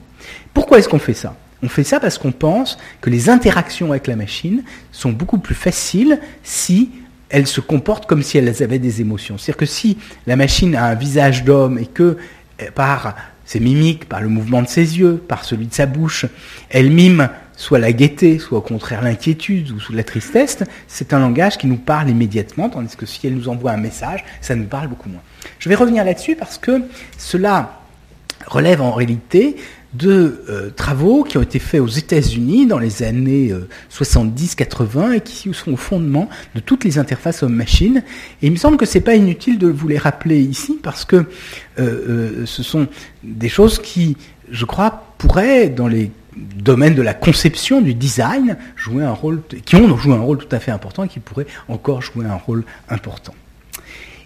Pourquoi 0.54 0.80
est-ce 0.80 0.88
qu'on 0.88 1.00
fait 1.00 1.14
ça? 1.14 1.36
On 1.64 1.70
fait 1.70 1.84
ça 1.84 2.00
parce 2.00 2.18
qu'on 2.18 2.32
pense 2.32 2.78
que 3.02 3.10
les 3.10 3.30
interactions 3.30 3.92
avec 3.92 4.08
la 4.08 4.16
machine 4.16 4.64
sont 4.92 5.12
beaucoup 5.12 5.38
plus 5.38 5.56
faciles 5.56 6.20
si 6.44 6.92
elles 7.30 7.48
se 7.48 7.62
comportent 7.62 8.06
comme 8.06 8.22
si 8.22 8.38
elles 8.38 8.62
avaient 8.62 8.80
des 8.80 9.02
émotions. 9.02 9.38
C'est-à-dire 9.38 9.58
que 9.58 9.66
si 9.66 9.98
la 10.28 10.36
machine 10.36 10.76
a 10.76 10.86
un 10.86 10.96
visage 10.96 11.44
d'homme 11.44 11.80
et 11.80 11.86
que 11.88 12.18
euh, 12.62 12.72
par 12.76 13.16
ses 13.46 13.60
mimiques, 13.60 14.08
par 14.08 14.22
le 14.22 14.30
mouvement 14.30 14.62
de 14.62 14.68
ses 14.68 15.00
yeux, 15.00 15.16
par 15.16 15.44
celui 15.44 15.66
de 15.66 15.74
sa 15.74 15.86
bouche, 15.86 16.26
elle 16.70 16.92
mime 16.92 17.30
soit 17.56 17.80
la 17.80 17.92
gaieté, 17.94 18.40
soit 18.40 18.58
au 18.58 18.62
contraire 18.62 19.02
l'inquiétude 19.02 19.72
ou 19.72 19.94
la 19.94 20.04
tristesse, 20.04 20.60
c'est 20.88 21.14
un 21.14 21.20
langage 21.20 21.58
qui 21.58 21.68
nous 21.68 21.78
parle 21.78 22.10
immédiatement, 22.10 22.70
tandis 22.70 22.96
que 22.96 23.06
si 23.06 23.26
elle 23.28 23.36
nous 23.36 23.50
envoie 23.50 23.72
un 23.72 23.78
message, 23.78 24.24
ça 24.42 24.56
nous 24.56 24.66
parle 24.66 24.88
beaucoup 24.88 25.10
moins. 25.10 25.22
Je 25.60 25.70
vais 25.70 25.76
revenir 25.76 26.04
là-dessus 26.04 26.36
parce 26.36 26.58
que 26.58 26.82
cela 27.18 27.80
relève 28.48 28.82
en 28.82 28.92
réalité 28.92 29.56
de 29.94 30.44
euh, 30.50 30.72
travaux 30.72 31.24
qui 31.24 31.38
ont 31.38 31.42
été 31.44 31.60
faits 31.60 31.80
aux 31.80 31.88
États-Unis 31.88 32.66
dans 32.66 32.80
les 32.80 33.04
années 33.04 33.54
70-80 33.92 34.98
euh, 34.98 35.12
et 35.14 35.22
qui 35.22 35.54
sont 35.54 35.74
au 35.74 35.78
fondement 35.78 36.30
de 36.56 36.60
toutes 36.60 36.84
les 36.84 36.98
interfaces 36.98 37.44
homme-machine. 37.44 38.04
Et 38.42 38.48
il 38.48 38.52
me 38.52 38.58
semble 38.58 38.78
que 38.78 38.86
c'est 38.86 39.02
pas 39.02 39.16
inutile 39.16 39.60
de 39.60 39.68
vous 39.68 39.88
les 39.88 40.00
rappeler 40.00 40.40
ici 40.40 40.80
parce 40.82 41.06
que 41.06 41.28
euh, 41.80 42.46
ce 42.46 42.64
sont 42.64 42.88
des 43.24 43.50
choses 43.50 43.80
qui, 43.80 44.18
je 44.50 44.66
crois, 44.66 45.04
pourraient, 45.20 45.70
dans 45.70 45.88
les 45.88 46.12
domaines 46.36 46.96
de 46.96 47.02
la 47.02 47.14
conception, 47.14 47.82
du 47.82 47.94
design, 47.94 48.58
jouer 48.76 49.04
un 49.04 49.12
rôle, 49.12 49.42
qui 49.66 49.76
ont 49.76 49.98
joué 49.98 50.14
un 50.14 50.22
rôle 50.22 50.38
tout 50.38 50.54
à 50.56 50.60
fait 50.60 50.72
important 50.72 51.04
et 51.04 51.08
qui 51.08 51.20
pourraient 51.20 51.48
encore 51.68 52.02
jouer 52.02 52.26
un 52.26 52.36
rôle 52.36 52.64
important. 52.90 53.34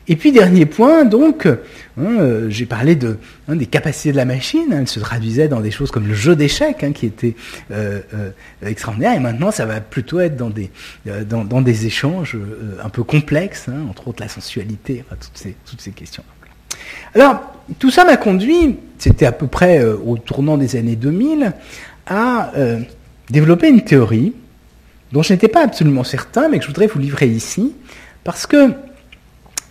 Et 0.10 0.16
puis 0.16 0.32
dernier 0.32 0.66
point, 0.66 1.04
donc, 1.04 1.46
hein, 1.46 1.58
euh, 2.00 2.50
j'ai 2.50 2.66
parlé 2.66 2.96
de, 2.96 3.18
hein, 3.50 3.58
des 3.58 3.66
capacités 3.66 4.14
de 4.14 4.18
la 4.18 4.24
machine. 4.24 4.72
Hein, 4.72 4.78
elle 4.82 4.88
se 4.88 5.02
traduisait 5.02 5.50
dans 5.50 5.60
des 5.60 5.72
choses 5.72 5.92
comme 5.92 6.08
le 6.08 6.14
jeu 6.14 6.36
d'échecs, 6.36 6.86
qui 6.94 7.06
était 7.06 7.36
euh, 7.72 8.00
euh, 8.14 8.30
extraordinaire. 8.66 9.16
Et 9.16 9.20
maintenant, 9.20 9.52
ça 9.52 9.66
va 9.66 9.82
plutôt 9.82 10.22
être 10.22 10.38
dans 10.38 10.50
des, 10.50 10.72
dans, 11.06 11.62
des 11.62 11.86
échanges 11.86 12.38
un 12.82 12.90
peu 12.90 13.04
complexes, 13.04 13.68
entre 13.90 14.08
autres 14.08 14.22
la 14.22 14.30
sensualité, 14.30 15.04
toutes 15.10 15.38
ces, 15.38 15.56
toutes 15.70 15.82
ces 15.82 15.92
questions. 15.92 16.24
Alors, 17.14 17.42
tout 17.80 17.92
ça 17.92 18.06
m'a 18.06 18.16
conduit, 18.16 18.78
c'était 18.98 19.26
à 19.26 19.34
peu 19.34 19.48
près 19.48 19.84
au 19.84 20.18
tournant 20.18 20.58
des 20.58 20.78
années 20.78 20.96
2000, 20.96 21.52
à 22.08 22.52
développer 23.30 23.70
une 23.70 23.82
théorie 23.82 24.34
dont 25.12 25.24
je 25.24 25.34
n'étais 25.34 25.48
pas 25.48 25.64
absolument 25.64 26.04
certain, 26.04 26.50
mais 26.50 26.58
que 26.58 26.64
je 26.64 26.70
voudrais 26.70 26.88
vous 26.88 27.00
livrer 27.00 27.28
ici, 27.28 27.74
parce 28.24 28.46
que 28.46 28.74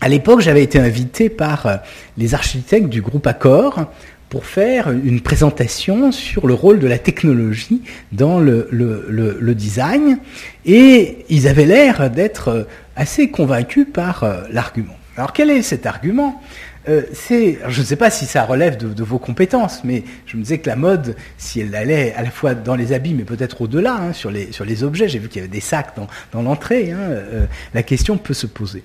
à 0.00 0.08
l'époque, 0.08 0.40
j'avais 0.40 0.62
été 0.62 0.78
invité 0.78 1.30
par 1.30 1.66
euh, 1.66 1.76
les 2.18 2.34
architectes 2.34 2.88
du 2.88 3.00
groupe 3.00 3.26
Accor 3.26 3.86
pour 4.28 4.44
faire 4.44 4.90
une 4.90 5.20
présentation 5.20 6.12
sur 6.12 6.46
le 6.46 6.54
rôle 6.54 6.78
de 6.80 6.86
la 6.86 6.98
technologie 6.98 7.82
dans 8.12 8.38
le, 8.38 9.54
design, 9.54 10.18
et 10.66 11.24
ils 11.30 11.48
avaient 11.48 11.64
l'air 11.64 12.10
d'être 12.10 12.48
euh, 12.48 12.64
assez 12.94 13.30
convaincus 13.30 13.86
par 13.90 14.24
euh, 14.24 14.42
l'argument. 14.50 14.96
Alors 15.16 15.32
quel 15.32 15.50
est 15.50 15.62
cet 15.62 15.86
argument? 15.86 16.42
Euh, 16.88 17.02
c'est, 17.12 17.58
je 17.68 17.80
ne 17.80 17.84
sais 17.84 17.96
pas 17.96 18.10
si 18.10 18.26
ça 18.26 18.44
relève 18.44 18.76
de, 18.76 19.02
vos 19.02 19.18
compétences, 19.18 19.82
mais 19.82 20.04
je 20.26 20.36
me 20.36 20.42
disais 20.42 20.58
que 20.58 20.68
la 20.68 20.76
mode, 20.76 21.16
si 21.36 21.60
elle 21.60 21.74
allait 21.74 22.14
à 22.14 22.22
la 22.22 22.30
fois 22.30 22.54
dans 22.54 22.76
les 22.76 22.92
habits, 22.92 23.14
mais 23.14 23.24
peut-être 23.24 23.62
au-delà, 23.62 23.94
hein, 23.94 24.12
sur, 24.12 24.30
les, 24.30 24.84
objets, 24.84 25.08
j'ai 25.08 25.18
vu 25.18 25.28
qu'il 25.28 25.38
y 25.38 25.44
avait 25.44 25.52
des 25.52 25.60
sacs 25.60 25.94
dans, 26.32 26.42
l'entrée, 26.42 26.92
hein, 26.92 26.98
euh, 27.00 27.46
la 27.74 27.82
question 27.82 28.18
peut 28.18 28.34
se 28.34 28.46
poser. 28.46 28.84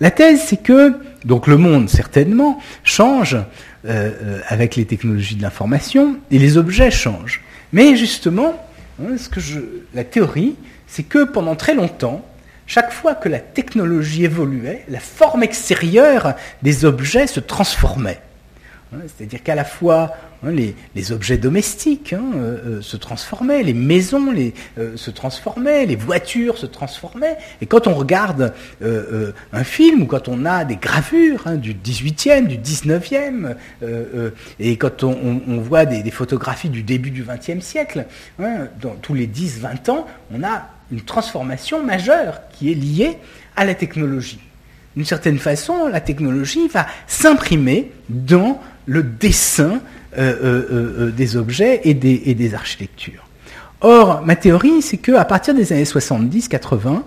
La 0.00 0.10
thèse, 0.10 0.40
c'est 0.46 0.62
que, 0.62 0.94
donc 1.24 1.46
le 1.46 1.56
monde 1.58 1.88
certainement, 1.88 2.58
change 2.84 3.36
euh, 3.86 4.40
avec 4.48 4.76
les 4.76 4.86
technologies 4.86 5.36
de 5.36 5.42
l'information, 5.42 6.16
et 6.30 6.38
les 6.38 6.56
objets 6.56 6.90
changent. 6.90 7.42
Mais 7.72 7.96
justement, 7.96 8.66
hein, 9.00 9.16
ce 9.18 9.28
que 9.28 9.40
la 9.94 10.04
théorie, 10.04 10.56
c'est 10.86 11.02
que 11.02 11.24
pendant 11.24 11.54
très 11.54 11.74
longtemps, 11.74 12.24
chaque 12.66 12.92
fois 12.92 13.14
que 13.14 13.28
la 13.28 13.40
technologie 13.40 14.24
évoluait, 14.24 14.84
la 14.88 15.00
forme 15.00 15.42
extérieure 15.42 16.34
des 16.62 16.84
objets 16.84 17.26
se 17.26 17.40
transformait. 17.40 18.20
Hein, 18.94 18.98
c'est-à-dire 19.06 19.42
qu'à 19.42 19.54
la 19.54 19.64
fois 19.64 20.10
hein, 20.44 20.50
les, 20.50 21.12
objets 21.12 21.38
domestiques 21.38 22.12
hein, 22.12 22.32
euh, 22.36 22.78
euh, 22.78 22.82
se 22.82 22.98
transformaient, 22.98 23.62
les 23.62 23.72
maisons 23.72 24.34
euh, 24.78 24.96
se 24.96 25.10
transformaient, 25.10 25.86
les 25.86 25.96
voitures 25.96 26.58
se 26.58 26.66
transformaient. 26.66 27.38
Et 27.62 27.66
quand 27.66 27.86
on 27.86 27.94
regarde 27.94 28.52
un 28.82 29.64
film 29.64 30.02
ou 30.02 30.06
quand 30.06 30.28
on 30.28 30.44
a 30.44 30.64
des 30.64 30.76
gravures 30.76 31.56
du 31.56 31.74
18e, 31.74 32.46
du 32.46 32.58
19e, 32.58 33.54
et 34.60 34.76
quand 34.76 35.04
on, 35.04 35.58
voit 35.60 35.86
des, 35.86 36.10
photographies 36.10 36.68
du 36.68 36.82
début 36.82 37.10
du 37.10 37.24
20e 37.24 37.60
siècle, 37.60 38.06
tous 39.00 39.14
les 39.14 39.26
10-20 39.26 39.90
ans, 39.90 40.06
on 40.32 40.42
a 40.42 40.68
une 40.92 41.00
transformation 41.00 41.82
majeure 41.82 42.40
qui 42.52 42.70
est 42.70 42.74
liée 42.74 43.18
à 43.56 43.64
la 43.64 43.74
technologie. 43.74 44.40
D'une 44.94 45.06
certaine 45.06 45.38
façon, 45.38 45.88
la 45.88 46.00
technologie 46.00 46.68
va 46.68 46.86
s'imprimer 47.06 47.90
dans 48.10 48.60
le 48.84 49.02
dessin 49.02 49.80
euh, 50.18 50.34
euh, 50.44 50.68
euh, 50.72 51.10
des 51.10 51.36
objets 51.36 51.80
et 51.84 51.94
des, 51.94 52.22
et 52.26 52.34
des, 52.34 52.54
architectures. 52.54 53.26
Or, 53.80 54.20
ma 54.22 54.36
théorie, 54.36 54.82
c'est 54.82 54.98
qu'à 54.98 55.24
partir 55.24 55.54
des 55.54 55.72
années 55.72 55.84
70-80, 55.84 57.02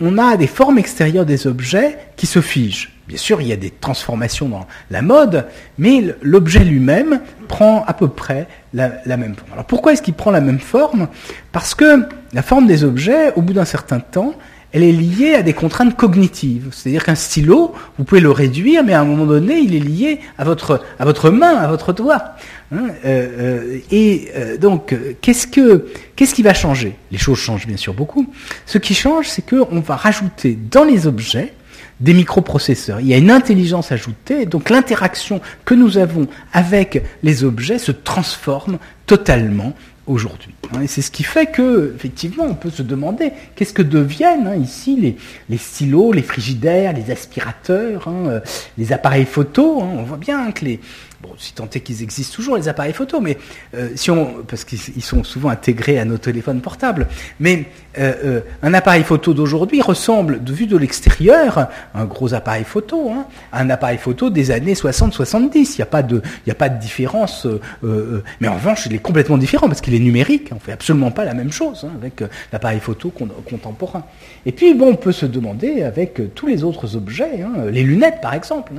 on 0.00 0.18
a 0.18 0.36
des 0.36 0.46
formes 0.46 0.78
extérieures 0.78 1.26
des 1.26 1.48
objets 1.48 1.98
qui 2.16 2.26
se 2.26 2.40
figent. 2.40 2.92
Bien 3.08 3.16
sûr, 3.16 3.40
il 3.40 3.48
y 3.48 3.54
a 3.54 3.56
des 3.56 3.70
transformations 3.70 4.50
dans 4.50 4.66
la 4.90 5.00
mode, 5.00 5.46
mais 5.78 6.14
l'objet 6.20 6.62
lui-même 6.62 7.22
prend 7.48 7.82
à 7.86 7.94
peu 7.94 8.08
près 8.08 8.46
la, 8.74 8.90
même 9.06 9.34
forme. 9.34 9.52
Alors 9.54 9.64
pourquoi 9.64 9.94
est-ce 9.94 10.02
qu'il 10.02 10.12
prend 10.12 10.30
la 10.30 10.42
même 10.42 10.58
forme? 10.58 11.08
Parce 11.50 11.74
que 11.74 12.06
la 12.34 12.42
forme 12.42 12.66
des 12.66 12.84
objets, 12.84 13.32
au 13.34 13.40
bout 13.40 13.54
d'un 13.54 13.64
certain 13.64 14.00
temps, 14.00 14.34
elle 14.72 14.82
est 14.82 14.92
liée 14.92 15.34
à 15.34 15.42
des 15.42 15.54
contraintes 15.54 15.96
cognitives. 15.96 16.68
C'est-à-dire 16.72 17.02
qu'un 17.02 17.14
stylo, 17.14 17.74
vous 17.96 18.04
pouvez 18.04 18.20
le 18.20 18.30
réduire, 18.30 18.84
mais 18.84 18.92
à 18.92 19.00
un 19.00 19.06
moment 19.06 19.24
donné, 19.24 19.58
il 19.58 19.74
est 19.74 19.80
lié 19.80 20.20
à 20.36 20.44
votre, 20.44 20.82
à 20.98 21.06
votre 21.06 21.30
main, 21.30 21.56
à 21.56 21.66
votre 21.66 21.94
doigt. 21.94 22.34
Hein, 22.70 22.88
euh, 23.06 23.28
euh, 23.38 23.78
et 23.90 24.28
euh, 24.36 24.58
donc, 24.58 24.94
qu'est-ce, 25.22 25.46
que, 25.46 25.86
qu'est-ce 26.14 26.34
qui 26.34 26.42
va 26.42 26.52
changer? 26.52 26.94
Les 27.10 27.16
choses 27.16 27.38
changent 27.38 27.66
bien 27.66 27.78
sûr 27.78 27.94
beaucoup. 27.94 28.26
Ce 28.66 28.76
qui 28.76 28.92
change, 28.92 29.28
c'est 29.28 29.48
qu'on 29.48 29.80
va 29.80 29.96
rajouter 29.96 30.58
dans 30.70 30.84
les 30.84 31.06
objets 31.06 31.54
des 32.00 32.14
microprocesseurs. 32.14 33.00
Il 33.00 33.08
y 33.08 33.14
a 33.14 33.18
une 33.18 33.30
intelligence 33.30 33.92
ajoutée, 33.92 34.46
donc 34.46 34.70
l'interaction 34.70 35.40
que 35.64 35.74
nous 35.74 35.98
avons 35.98 36.28
avec 36.52 37.02
les 37.22 37.44
objets 37.44 37.78
se 37.78 37.92
transforme 37.92 38.78
totalement 39.06 39.74
aujourd'hui. 40.06 40.54
Hein, 40.74 40.82
et 40.82 40.86
c'est 40.86 41.02
ce 41.02 41.10
qui 41.10 41.22
fait 41.22 41.46
que, 41.46 41.92
effectivement, 41.94 42.44
on 42.44 42.54
peut 42.54 42.70
se 42.70 42.82
demander 42.82 43.32
qu'est-ce 43.54 43.74
que 43.74 43.82
deviennent 43.82 44.46
hein, 44.46 44.56
ici 44.56 44.96
les, 44.96 45.16
les, 45.50 45.58
stylos, 45.58 46.12
les 46.12 46.22
frigidaires, 46.22 46.94
les 46.94 47.10
aspirateurs, 47.10 48.08
hein, 48.08 48.40
les 48.78 48.92
appareils 48.92 49.26
photo. 49.26 49.78
on 49.80 50.02
voit 50.04 50.16
bien 50.16 50.50
que 50.52 50.64
les, 50.64 50.80
Bon, 51.20 51.30
si 51.36 51.52
tant 51.52 51.68
est 51.74 51.80
qu'ils 51.80 52.04
existent 52.04 52.36
toujours, 52.36 52.56
les 52.56 52.68
appareils 52.68 52.92
photo, 52.92 53.20
mais 53.20 53.38
euh, 53.74 53.88
si 53.96 54.08
on, 54.08 54.44
parce 54.46 54.62
qu'ils 54.62 55.02
sont 55.02 55.24
souvent 55.24 55.48
intégrés 55.48 55.98
à 55.98 56.04
nos 56.04 56.16
téléphones 56.16 56.60
portables, 56.60 57.08
mais 57.40 57.66
euh, 57.98 58.12
euh, 58.24 58.40
un 58.62 58.72
appareil 58.72 59.02
photo 59.02 59.34
d'aujourd'hui 59.34 59.82
ressemble, 59.82 60.44
de 60.44 60.52
vue 60.52 60.68
de 60.68 60.76
l'extérieur, 60.76 61.70
un 61.92 62.04
gros 62.04 62.34
appareil 62.34 62.62
photo, 62.62 63.10
hein, 63.10 63.26
à 63.50 63.62
un 63.62 63.70
appareil 63.70 63.98
photo 63.98 64.30
des 64.30 64.52
années 64.52 64.74
60-70. 64.74 65.54
Il 65.54 65.76
n'y 65.78 65.82
a 65.82 65.86
pas 65.86 66.04
de, 66.04 66.22
il 66.46 66.52
a 66.52 66.54
pas 66.54 66.68
de 66.68 66.78
différence, 66.78 67.48
mais 67.82 68.46
en 68.46 68.54
revanche, 68.54 68.86
il 68.86 68.94
est 68.94 68.98
complètement 68.98 69.38
différent 69.38 69.66
parce 69.66 69.80
qu'il 69.80 69.96
est 69.96 69.98
numérique. 69.98 70.50
On 70.54 70.60
fait 70.60 70.70
absolument 70.70 71.10
pas 71.10 71.24
la 71.24 71.34
même 71.34 71.50
chose 71.50 71.84
hein, 71.84 71.96
avec 72.00 72.22
l'appareil 72.52 72.78
photo 72.78 73.10
contemporain. 73.10 74.04
Et 74.46 74.52
puis, 74.52 74.72
bon, 74.74 74.90
on 74.90 74.96
peut 74.96 75.10
se 75.10 75.26
demander 75.26 75.82
avec 75.82 76.20
tous 76.36 76.46
les 76.46 76.62
autres 76.62 76.94
objets, 76.94 77.42
hein, 77.42 77.64
les 77.72 77.82
lunettes 77.82 78.20
par 78.22 78.34
exemple. 78.34 78.70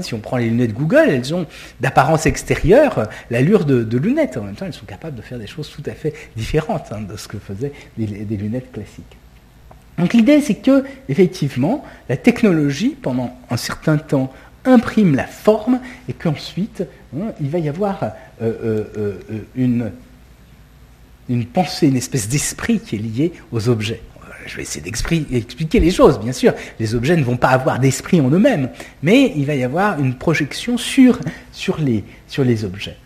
si 0.00 0.14
on 0.14 0.18
prend 0.18 0.36
les 0.36 0.46
lunettes 0.46 0.74
Google, 0.74 1.06
elles 1.08 1.32
ont 1.32 1.46
d'apparence 1.80 2.26
extérieure 2.26 3.08
l'allure 3.30 3.64
de, 3.64 3.98
lunettes. 3.98 4.36
En 4.36 4.42
même 4.42 4.54
temps, 4.54 4.66
elles 4.66 4.72
sont 4.72 4.86
capables 4.86 5.16
de 5.16 5.22
faire 5.22 5.38
des 5.38 5.46
choses 5.46 5.70
tout 5.70 5.82
à 5.86 5.92
fait 5.92 6.14
différentes 6.36 6.92
hein, 6.92 7.00
de 7.00 7.16
ce 7.16 7.28
que 7.28 7.38
faisaient 7.38 7.72
des, 7.96 8.36
lunettes 8.36 8.72
classiques. 8.72 9.16
Donc 9.98 10.14
l'idée, 10.14 10.40
c'est 10.40 10.54
que, 10.54 10.84
effectivement, 11.08 11.84
la 12.08 12.16
technologie, 12.16 12.96
pendant 13.00 13.36
un 13.50 13.56
certain 13.56 13.98
temps, 13.98 14.32
imprime 14.64 15.14
la 15.14 15.26
forme 15.26 15.80
et 16.08 16.12
qu'ensuite, 16.12 16.84
hein, 17.16 17.32
il 17.40 17.48
va 17.48 17.58
y 17.58 17.68
avoir 17.68 18.02
euh, 18.02 18.08
euh, 18.42 18.84
euh, 18.96 19.18
une, 19.56 19.90
une 21.28 21.46
pensée, 21.46 21.88
une 21.88 21.96
espèce 21.96 22.28
d'esprit 22.28 22.78
qui 22.80 22.96
est 22.96 22.98
lié 22.98 23.32
aux 23.52 23.68
objets 23.68 24.02
je 24.46 24.56
vais 24.56 24.62
essayer 24.62 24.82
d'expliquer 24.82 25.80
les 25.80 25.90
choses, 25.90 26.18
bien 26.18 26.32
sûr. 26.32 26.54
Les 26.78 26.94
objets 26.94 27.16
ne 27.16 27.24
vont 27.24 27.36
pas 27.36 27.48
avoir 27.48 27.78
d'esprit 27.78 28.20
en 28.20 28.30
eux-mêmes, 28.30 28.70
mais 29.02 29.32
il 29.36 29.46
va 29.46 29.54
y 29.54 29.64
avoir 29.64 30.00
une 30.00 30.14
projection 30.14 30.76
sur, 30.76 31.18
sur, 31.52 31.78
les, 31.78 32.04
sur 32.26 32.44
les 32.44 32.64
objets. 32.64 32.96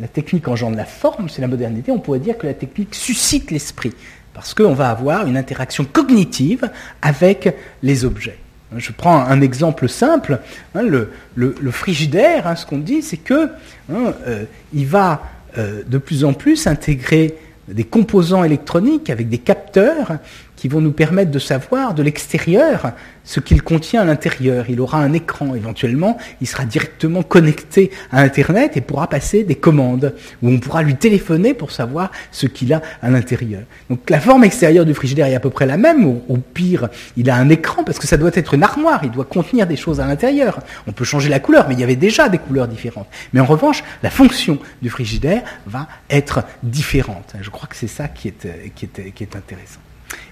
La 0.00 0.08
technique 0.08 0.48
engendre 0.48 0.76
la 0.76 0.84
forme, 0.84 1.28
c'est 1.28 1.40
la 1.40 1.48
modernité. 1.48 1.92
On 1.92 2.00
pourrait 2.00 2.18
dire 2.18 2.36
que 2.36 2.46
la 2.46 2.54
technique 2.54 2.94
suscite 2.94 3.50
l'esprit, 3.50 3.92
parce 4.34 4.54
qu'on 4.54 4.74
va 4.74 4.90
avoir 4.90 5.26
une 5.26 5.36
interaction 5.36 5.84
cognitive 5.84 6.70
avec 7.02 7.54
les 7.82 8.04
objets. 8.04 8.38
Je 8.76 8.92
prends 8.92 9.18
un 9.18 9.40
exemple 9.40 9.88
simple. 9.88 10.40
Hein, 10.74 10.82
le, 10.82 11.70
frigidaire, 11.70 12.46
hein, 12.46 12.56
ce 12.56 12.66
qu'on 12.66 12.78
dit, 12.78 13.02
c'est 13.02 13.16
que 13.16 13.50
hein, 13.92 14.14
euh, 14.26 14.44
va 14.74 15.22
euh, 15.58 15.82
de 15.86 15.98
plus 15.98 16.24
en 16.24 16.32
plus 16.32 16.66
intégrer 16.66 17.36
des 17.68 17.84
composants 17.84 18.44
électroniques 18.44 19.10
avec 19.10 19.28
des 19.28 19.38
capteurs 19.38 20.18
qui 20.60 20.68
vont 20.68 20.82
nous 20.82 20.92
permettre 20.92 21.30
de 21.30 21.38
savoir 21.38 21.94
de 21.94 22.02
l'extérieur 22.02 22.92
ce 23.24 23.40
qu'il 23.40 23.62
contient 23.62 24.02
à 24.02 24.04
l'intérieur. 24.04 24.66
Il 24.68 24.82
aura 24.82 24.98
un 24.98 25.14
écran 25.14 25.54
éventuellement, 25.54 26.18
il 26.42 26.46
sera 26.46 26.66
directement 26.66 27.22
connecté 27.22 27.90
à 28.12 28.20
Internet 28.20 28.76
et 28.76 28.82
pourra 28.82 29.08
passer 29.08 29.42
des 29.42 29.54
commandes, 29.54 30.14
où 30.42 30.50
on 30.50 30.58
pourra 30.58 30.82
lui 30.82 30.96
téléphoner 30.96 31.54
pour 31.54 31.70
savoir 31.70 32.10
ce 32.30 32.46
qu'il 32.46 32.74
a 32.74 32.82
à 33.00 33.08
l'intérieur. 33.08 33.62
Donc 33.88 34.10
la 34.10 34.20
forme 34.20 34.44
extérieure 34.44 34.84
du 34.84 34.92
frigidaire 34.92 35.28
est 35.28 35.34
à 35.34 35.40
peu 35.40 35.48
près 35.48 35.64
la 35.64 35.78
même, 35.78 36.04
ou 36.04 36.20
au 36.28 36.36
pire, 36.36 36.90
il 37.16 37.30
a 37.30 37.36
un 37.36 37.48
écran, 37.48 37.82
parce 37.82 37.98
que 37.98 38.06
ça 38.06 38.18
doit 38.18 38.32
être 38.34 38.52
une 38.52 38.62
armoire, 38.62 39.00
il 39.02 39.10
doit 39.10 39.24
contenir 39.24 39.66
des 39.66 39.76
choses 39.76 39.98
à 39.98 40.06
l'intérieur. 40.06 40.60
On 40.86 40.92
peut 40.92 41.04
changer 41.04 41.30
la 41.30 41.40
couleur, 41.40 41.68
mais 41.68 41.74
il 41.74 41.80
y 41.80 41.84
avait 41.84 41.96
déjà 41.96 42.28
des 42.28 42.36
couleurs 42.36 42.68
différentes. 42.68 43.08
Mais 43.32 43.40
en 43.40 43.46
revanche, 43.46 43.82
la 44.02 44.10
fonction 44.10 44.58
du 44.82 44.90
frigidaire 44.90 45.42
va 45.64 45.88
être 46.10 46.44
différente. 46.62 47.32
Je 47.40 47.48
crois 47.48 47.66
que 47.66 47.76
c'est 47.76 47.86
ça 47.86 48.08
qui 48.08 48.28
est, 48.28 48.74
qui 48.74 49.22
est 49.22 49.36
intéressant. 49.36 49.80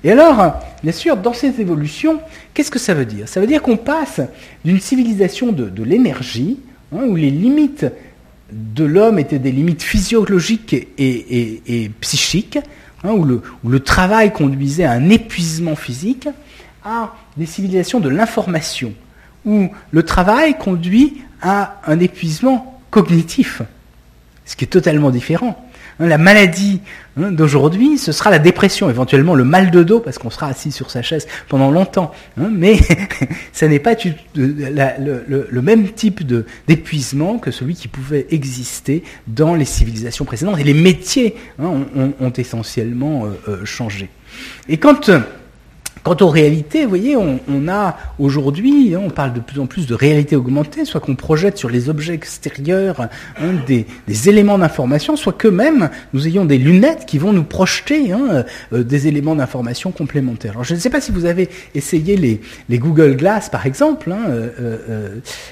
Et 0.05 0.13
alors, 0.13 0.55
bien 0.83 0.93
sûr, 0.93 1.17
dans 1.17 1.33
ces 1.33 1.61
évolutions, 1.61 2.21
qu'est-ce 2.55 2.71
que 2.71 2.79
ça 2.79 2.95
veut 2.95 3.05
dire? 3.05 3.29
Ça 3.29 3.41
veut 3.41 3.47
dire 3.47 3.63
qu'on 3.63 3.77
passe 3.77 4.21
d'une 4.65 4.81
civilisation 4.81 5.53
de, 5.53 5.83
l'énergie, 5.83 6.61
hein, 6.95 7.03
où 7.07 7.17
les 7.17 7.31
limites 7.31 7.87
de 8.53 8.85
l'homme 8.85 9.19
étaient 9.19 9.39
des 9.39 9.53
limites 9.53 9.83
physiologiques 9.83 10.75
et, 10.99 11.91
psychiques, 12.01 12.59
hein, 13.05 13.11
où, 13.11 13.25
le, 13.25 13.43
où, 13.65 13.69
le, 13.69 13.81
travail 13.81 14.33
conduisait 14.33 14.85
à 14.85 14.93
un 14.93 15.11
épuisement 15.11 15.77
physique, 15.77 16.29
à 16.85 17.15
des 17.37 17.47
civilisations 17.47 18.01
de 18.01 18.09
l'information, 18.09 18.95
où 19.45 19.69
le 19.91 20.03
travail 20.03 20.57
conduit 20.59 21.23
à 21.43 21.81
un 21.87 22.01
épuisement 22.01 22.81
cognitif, 22.91 23.63
ce 24.45 24.57
qui 24.57 24.65
est 24.65 24.69
totalement 24.69 25.11
différent. 25.11 25.68
Hein, 26.01 26.07
la 26.07 26.19
maladie 26.19 26.81
hein, 27.17 27.31
d'aujourd'hui, 27.33 27.99
ce 27.99 28.13
sera 28.13 28.31
la 28.31 28.39
dépression, 28.39 28.89
éventuellement 28.89 29.35
le 29.35 29.45
mal 29.45 29.71
de 29.71 29.83
dos, 29.83 30.01
parce 30.01 30.19
qu'on 30.19 30.31
sera 30.31 30.47
assis 30.47 30.73
sur 30.73 30.91
sa 30.91 31.03
chaise 31.03 31.27
pendant 31.49 31.71
longtemps. 31.71 32.13
Hein, 32.39 32.51
mais 32.53 32.79
ce 33.53 33.65
n'est 33.65 33.79
pas 33.79 33.95
le, 34.35 35.61
même 35.61 35.89
type 35.91 36.23
d'épuisement 36.67 37.39
que 37.39 37.51
celui 37.51 37.75
qui 37.75 37.89
pouvait 37.89 38.27
exister 38.31 39.03
dans 39.27 39.55
les 39.55 39.65
civilisations 39.65 40.25
précédentes. 40.25 40.59
Et 40.59 40.65
les 40.65 40.75
métiers 40.75 41.37
ont, 41.59 42.33
essentiellement 42.37 43.27
euh, 43.27 43.31
euh, 43.49 43.65
changé. 43.65 44.09
Et 44.69 44.77
quand 44.77 45.11
Quant 46.03 46.17
aux 46.21 46.29
réalités, 46.29 46.85
vous 46.85 46.89
voyez, 46.89 47.17
on, 47.17 47.69
a 47.69 47.97
aujourd'hui, 48.19 48.95
hein, 48.95 49.01
on 49.05 49.11
parle 49.11 49.33
de 49.33 49.41
plus 49.41 49.61
en 49.61 49.67
plus 49.67 49.87
de 49.87 49.95
réalité 49.95 50.37
augmentée, 50.37 50.85
soit 50.85 51.01
qu'on 51.01 51.17
projette 51.17 51.59
sur 51.59 51.69
les 51.69 51.89
objets 51.89 52.15
extérieurs 52.15 53.09
hein, 53.41 53.51
des, 53.67 53.87
éléments 54.29 54.59
d'information, 54.59 55.17
soit 55.17 55.33
que 55.33 55.49
même 55.49 55.91
nous 56.13 56.27
ayons 56.27 56.45
des 56.45 56.59
lunettes 56.59 57.05
qui 57.07 57.19
vont 57.19 57.33
nous 57.33 57.45
projeter 57.45 58.13
hein, 58.13 58.45
euh, 58.73 58.83
des 58.83 59.09
éléments 59.09 59.35
d'information 59.35 59.91
complémentaires. 59.91 60.53
Alors 60.53 60.65
je 60.65 60.75
ne 60.75 60.79
sais 60.79 60.91
pas 60.91 61.01
si 61.01 61.13
vous 61.13 61.25
avez 61.25 61.49
essayé 61.75 62.17
les, 62.17 62.79
Google 62.79 63.17
Glass, 63.17 63.49
par 63.49 63.67
exemple. 63.67 64.13
Euh, 64.13 64.49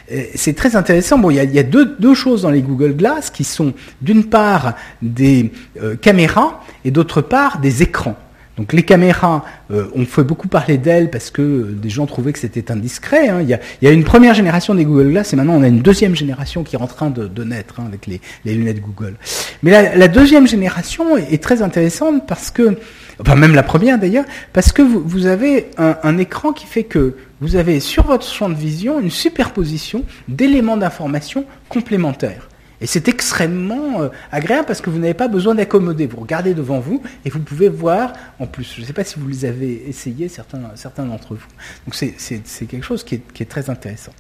euh, 0.09 0.27
c'est 0.35 0.55
très 0.55 0.77
intéressant. 0.77 1.19
Bon, 1.19 1.31
il 1.31 1.37
y 1.37 1.59
a, 1.59 1.63
deux, 1.63 1.97
deux, 1.99 2.15
choses 2.15 2.43
dans 2.43 2.51
les 2.51 2.63
Google 2.63 2.95
Glass 2.95 3.31
qui 3.31 3.45
sont 3.45 3.75
d'une 4.01 4.25
part 4.25 4.75
des 5.03 5.53
caméras 6.01 6.63
et 6.85 6.91
d'autre 6.91 7.21
part 7.21 7.59
des 7.59 7.83
écrans. 7.83 8.17
Donc 8.57 8.73
les 8.73 8.83
caméras, 8.83 9.45
euh, 9.71 9.89
on 9.95 10.07
fait 10.07 10.25
beaucoup 10.25 10.49
parler 10.49 10.79
d'elles 10.79 11.11
parce 11.11 11.31
que 11.31 11.43
euh, 11.43 11.63
des 11.73 11.91
gens 11.91 12.07
trouvaient 12.07 12.33
que 12.33 12.39
c'était 12.39 12.71
indiscret. 12.71 13.29
Hein. 13.29 13.43
Il, 13.43 13.49
y 13.49 13.89
a, 13.89 13.91
une 13.91 14.05
première 14.05 14.33
génération 14.33 14.75
des 14.75 14.85
Google 14.85 15.11
Glass 15.11 15.33
et 15.33 15.37
maintenant 15.37 15.55
on 15.55 15.63
a 15.63 15.69
une 15.69 15.81
deuxième 15.81 16.17
génération 16.17 16.65
qui 16.65 16.77
est 16.77 16.81
en 16.81 16.87
train 16.87 17.11
de, 17.11 17.45
naître 17.45 17.81
hein, 17.81 17.85
avec 17.87 18.07
les, 18.07 18.21
lunettes 18.45 18.81
Google. 18.81 19.17
Mais 19.63 19.97
la, 19.97 20.09
deuxième 20.09 20.47
génération 20.47 21.17
est, 21.19 21.43
très 21.43 21.61
intéressante 21.61 22.27
parce 22.27 22.51
que, 22.51 22.79
enfin 23.21 23.37
même 23.37 23.55
la 23.55 23.63
première 23.63 23.99
d'ailleurs, 23.99 24.25
parce 24.53 24.73
que 24.73 24.83
vous, 24.83 25.27
avez 25.27 25.67
un 25.79 26.19
écran 26.19 26.53
qui 26.53 26.67
fait 26.67 26.85
que 26.85 27.17
vous 27.41 27.57
avez 27.57 27.81
sur 27.81 28.05
votre 28.05 28.27
champ 28.27 28.49
de 28.49 28.55
vision 28.55 29.01
une 29.01 29.11
superposition 29.11 30.03
d'éléments 30.29 30.77
d'information 30.77 31.45
complémentaires. 31.69 32.49
Et 32.81 32.87
c'est 32.87 33.09
extrêmement 33.09 34.03
euh, 34.03 34.09
agréable 34.31 34.67
parce 34.67 34.81
que 34.81 34.91
vous 34.91 34.99
n'avez 34.99 35.15
pas 35.15 35.29
besoin 35.29 35.55
d'accommoder. 35.55 36.07
Vous 36.07 36.21
regardez 36.21 36.55
devant 36.55 36.79
vous 36.79 37.03
et 37.25 37.31
vous 37.31 37.41
pouvez 37.41 37.69
voir 37.69 38.13
en 38.39 38.47
plus. 38.47 38.75
Je 38.75 38.83
ne 38.83 38.87
sais 38.87 38.93
pas 38.93 39.05
si 39.05 39.19
vous 39.19 39.27
les 39.27 39.45
avez 39.45 39.89
essayés, 39.89 40.29
certains, 40.29 40.59
d'entre 41.05 41.35
vous. 41.35 41.47
Donc 41.87 41.95
c'est 41.95 42.67
quelque 42.67 42.85
chose 42.85 43.05
qui 43.05 43.15
est, 43.15 43.49
très 43.49 43.71
intéressant. 43.71 44.13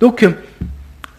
Donc 0.00 0.22
euh, 0.22 0.32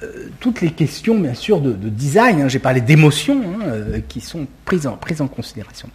euh, 0.03 0.29
toutes 0.39 0.61
les 0.61 0.71
questions, 0.71 1.19
bien 1.19 1.35
sûr, 1.35 1.61
de, 1.61 1.73
design, 1.73 2.41
hein, 2.41 2.47
j'ai 2.47 2.59
parlé 2.59 2.81
d'émotions 2.81 3.43
hein, 3.61 3.99
qui 4.07 4.19
sont 4.19 4.47
prises 4.65 4.87
en, 4.87 4.97
prises 4.97 5.21
en 5.21 5.27
considération. 5.27 5.89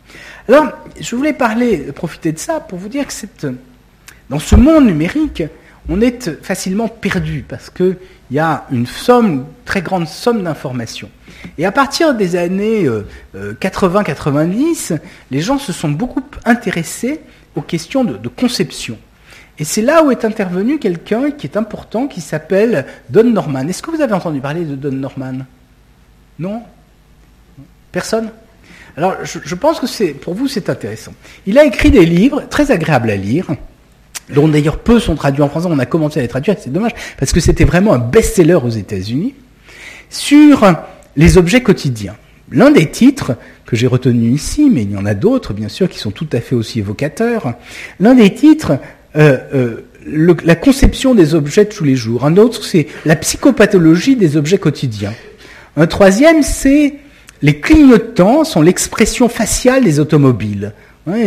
Alors, 0.48 0.66
je 1.00 1.16
voulais 1.16 1.32
parler, 1.32 1.78
profiter 1.92 2.30
de 2.30 2.38
ça 2.38 2.60
pour 2.60 2.78
vous 2.78 2.88
dire 2.88 3.06
que 3.06 3.54
dans 4.30 4.38
ce 4.38 4.54
monde 4.54 4.86
numérique, 4.86 5.42
on 5.88 6.00
est 6.00 6.42
facilement 6.42 6.88
perdu 6.88 7.44
parce 7.46 7.70
qu'il 7.70 7.96
y 8.30 8.38
a 8.38 8.66
une 8.70 8.86
somme, 8.86 9.46
très 9.64 9.82
grande 9.82 10.08
somme 10.08 10.42
d'informations. 10.42 11.10
Et 11.58 11.66
à 11.66 11.72
partir 11.72 12.14
des 12.14 12.36
années 12.36 12.88
80-90, 13.34 14.92
euh, 14.92 14.94
euh, 14.94 14.98
les 15.30 15.40
gens 15.40 15.58
se 15.58 15.72
sont 15.72 15.90
beaucoup 15.90 16.22
intéressés 16.44 17.20
aux 17.54 17.62
questions 17.62 18.04
de, 18.04 18.28
conception. 18.28 18.98
Et 19.58 19.64
c'est 19.64 19.82
là 19.82 20.02
où 20.04 20.10
est 20.10 20.24
intervenu 20.24 20.78
quelqu'un 20.78 21.30
qui 21.30 21.46
est 21.46 21.56
important, 21.56 22.08
qui 22.08 22.20
s'appelle 22.20 22.84
Don 23.08 23.24
Norman. 23.24 23.66
Est-ce 23.68 23.82
que 23.82 23.90
vous 23.90 24.02
avez 24.02 24.12
entendu 24.12 24.40
parler 24.40 24.64
de 24.64 24.74
Don 24.74 24.92
Norman? 24.92 25.46
Non? 26.38 26.62
Personne? 27.90 28.30
Alors, 28.96 29.14
je, 29.24 29.54
pense 29.54 29.80
que 29.80 30.12
pour 30.12 30.34
vous, 30.34 30.48
c'est 30.48 30.68
intéressant. 30.68 31.12
Il 31.46 31.58
a 31.58 31.64
écrit 31.64 31.90
des 31.90 32.04
livres 32.04 32.42
très 32.48 32.70
agréables 32.70 33.10
à 33.10 33.16
lire 33.16 33.46
dont 34.34 34.48
d'ailleurs 34.48 34.78
peu 34.78 34.98
sont 34.98 35.14
traduits 35.14 35.42
en 35.42 35.48
français. 35.48 35.68
On 35.70 35.78
a 35.78 35.86
commencé 35.86 36.18
à 36.18 36.22
les 36.22 36.28
traduire, 36.28 36.56
c'est 36.58 36.72
dommage, 36.72 36.92
parce 37.18 37.32
que 37.32 37.40
c'était 37.40 37.64
vraiment 37.64 37.92
un 37.92 37.98
best-seller 37.98 38.54
aux 38.54 38.70
États-Unis, 38.70 39.34
sur 40.10 40.64
les 41.16 41.38
objets 41.38 41.62
quotidiens. 41.62 42.16
L'un 42.52 42.70
des 42.70 42.90
titres 42.90 43.32
que 43.64 43.74
j'ai 43.74 43.88
retenu 43.88 44.30
ici, 44.30 44.70
mais 44.70 44.82
il 44.82 44.92
y 44.92 44.96
en 44.96 45.06
a 45.06 45.14
d'autres, 45.14 45.52
bien 45.52 45.68
sûr, 45.68 45.88
qui 45.88 45.98
sont 45.98 46.12
tout 46.12 46.28
à 46.32 46.40
fait 46.40 46.54
aussi 46.54 46.78
évocateurs, 46.78 47.54
l'un 47.98 48.14
des 48.14 48.32
titres, 48.32 48.78
euh, 49.16 49.38
euh, 49.54 49.86
la 50.44 50.54
conception 50.54 51.14
des 51.14 51.34
objets 51.34 51.64
de 51.64 51.70
tous 51.70 51.82
les 51.82 51.96
jours. 51.96 52.24
Un 52.24 52.36
autre, 52.36 52.62
c'est 52.64 52.86
la 53.04 53.16
psychopathologie 53.16 54.14
des 54.14 54.36
objets 54.36 54.58
quotidiens. 54.58 55.12
Un 55.76 55.88
troisième, 55.88 56.42
c'est 56.42 56.94
les 57.42 57.60
clignotants 57.60 58.44
sont 58.44 58.62
l'expression 58.62 59.28
faciale 59.28 59.84
des 59.84 60.00
automobiles 60.00 60.72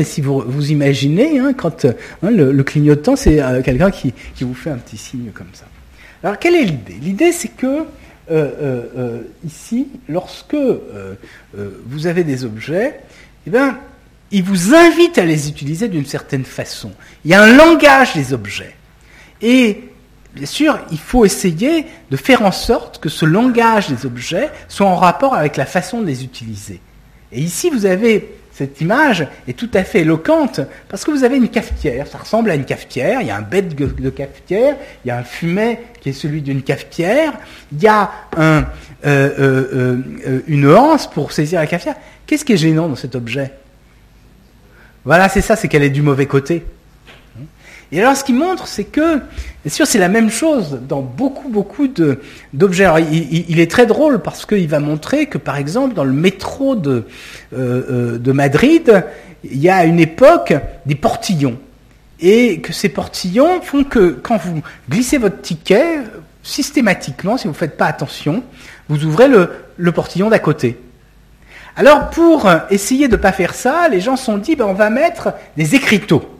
si 0.03 0.21
vous, 0.21 0.41
vous 0.45 0.71
imaginez, 0.71 1.39
hein, 1.39 1.53
quand 1.53 1.85
hein, 1.85 2.29
le, 2.29 2.63
clignotant, 2.63 3.15
c'est 3.15 3.41
euh, 3.41 3.61
quelqu'un 3.61 3.91
qui, 3.91 4.13
vous 4.41 4.53
fait 4.53 4.69
un 4.69 4.77
petit 4.77 4.97
signe 4.97 5.31
comme 5.33 5.47
ça. 5.53 5.65
Alors, 6.23 6.37
quelle 6.37 6.55
est 6.55 6.65
l'idée? 6.65 6.97
L'idée, 7.01 7.31
c'est 7.31 7.49
que 7.49 7.65
euh, 7.65 7.83
euh, 8.29 9.21
ici, 9.45 9.87
lorsque 10.09 10.57
vous 11.85 12.07
avez 12.07 12.23
des 12.23 12.43
objets, 12.43 12.99
eh 13.47 13.49
bien, 13.49 13.79
il 14.31 14.43
vous 14.43 14.75
invite 14.75 15.17
à 15.17 15.25
les 15.25 15.49
utiliser 15.49 15.87
d'une 15.87 16.05
certaine 16.05 16.45
façon. 16.45 16.91
Il 17.23 17.31
y 17.31 17.33
a 17.33 17.41
un 17.41 17.55
langage 17.55 18.13
des 18.13 18.33
objets. 18.33 18.75
Et 19.41 19.85
bien 20.35 20.45
sûr, 20.45 20.77
il 20.91 20.99
faut 20.99 21.25
essayer 21.25 21.85
de 22.11 22.17
faire 22.17 22.43
en 22.43 22.51
sorte 22.51 22.99
que 22.99 23.09
ce 23.09 23.25
langage 23.25 23.89
des 23.89 24.05
objets 24.05 24.49
soit 24.67 24.85
en 24.85 24.97
rapport 24.97 25.33
avec 25.33 25.55
la 25.55 25.65
façon 25.65 26.01
de 26.01 26.05
les 26.05 26.23
utiliser. 26.23 26.81
Et 27.31 27.39
ici, 27.39 27.69
vous 27.69 27.85
avez 27.85 28.38
cette 28.59 28.81
image 28.81 29.25
est 29.47 29.57
tout 29.57 29.69
à 29.73 29.85
fait 29.85 30.01
éloquente 30.01 30.59
parce 30.89 31.05
que 31.05 31.11
vous 31.11 31.23
avez 31.23 31.37
une 31.37 31.47
cafetière, 31.47 32.07
ça 32.07 32.17
ressemble 32.17 32.51
à 32.51 32.55
une 32.55 32.65
cafetière, 32.65 33.21
il 33.21 33.27
y 33.27 33.31
a 33.31 33.37
un 33.37 33.41
bête 33.41 33.73
de 33.73 34.09
cafetière, 34.09 34.75
il 35.05 35.07
y 35.07 35.11
a 35.11 35.17
un 35.17 35.23
fumet 35.23 35.81
qui 36.01 36.09
est 36.09 36.13
celui 36.13 36.41
d'une 36.41 36.61
cafetière, 36.61 37.31
il 37.71 37.81
y 37.81 37.87
a 37.87 38.11
euh, 38.37 38.61
euh, 39.05 40.01
euh, 40.27 40.41
une 40.47 40.67
anse 40.67 41.09
pour 41.09 41.31
saisir 41.31 41.61
la 41.61 41.67
cafetière. 41.67 41.95
Qu'est-ce 42.27 42.43
qui 42.43 42.51
est 42.51 42.57
gênant 42.57 42.89
dans 42.89 42.97
cet 42.97 43.15
objet? 43.15 43.53
Voilà, 45.05 45.29
c'est 45.29 45.39
ça, 45.39 45.55
c'est 45.55 45.69
qu'elle 45.69 45.83
est 45.83 45.89
du 45.89 46.01
mauvais 46.01 46.25
côté. 46.25 46.65
Et 47.91 47.99
alors, 47.99 48.15
ce 48.15 48.23
qu'il 48.23 48.35
montre, 48.35 48.67
c'est 48.67 48.83
que, 48.83 49.17
bien 49.17 49.71
sûr, 49.71 49.87
c'est 49.87 49.97
la 49.97 50.09
même 50.09 50.29
chose 50.29 50.79
dans 50.87 51.01
beaucoup, 51.01 51.49
beaucoup 51.49 51.87
d'objets. 52.53 52.85
Alors, 52.85 52.99
il, 52.99 53.59
est 53.59 53.71
très 53.71 53.87
drôle 53.87 54.19
parce 54.19 54.45
qu'il 54.45 54.67
va 54.67 54.79
montrer 54.79 55.25
que, 55.25 55.39
par 55.39 55.57
exemple, 55.57 55.95
dans 55.95 56.03
le 56.03 56.13
métro 56.13 56.75
de, 56.75 57.05
euh, 57.53 57.83
euh, 57.89 58.17
de 58.19 58.31
Madrid, 58.31 59.03
il 59.43 59.57
y 59.57 59.69
a 59.69 59.77
à 59.77 59.85
une 59.85 59.99
époque 59.99 60.53
des 60.85 60.95
portillons. 60.95 61.57
Et 62.19 62.59
que 62.61 62.73
ces 62.73 62.89
portillons 62.89 63.61
font 63.61 63.83
que, 63.83 64.19
quand 64.21 64.37
vous 64.37 64.61
glissez 64.87 65.17
votre 65.17 65.41
ticket, 65.41 65.99
systématiquement, 66.43 67.37
si 67.37 67.45
vous 67.45 67.53
ne 67.53 67.57
faites 67.57 67.77
pas 67.77 67.87
attention, 67.87 68.43
vous 68.87 69.03
ouvrez 69.05 69.27
le, 69.27 69.49
le 69.77 69.91
portillon 69.91 70.29
d'à 70.29 70.39
côté. 70.39 70.77
Alors, 71.75 72.11
pour 72.11 72.47
essayer 72.69 73.07
de 73.07 73.15
ne 73.15 73.21
pas 73.21 73.31
faire 73.31 73.55
ça, 73.55 73.87
les 73.89 73.99
gens 73.99 74.15
se 74.15 74.25
sont 74.25 74.37
dit, 74.37 74.55
ben, 74.55 74.65
on 74.65 74.73
va 74.73 74.91
mettre 74.91 75.33
des 75.57 75.73
écriteaux. 75.73 76.38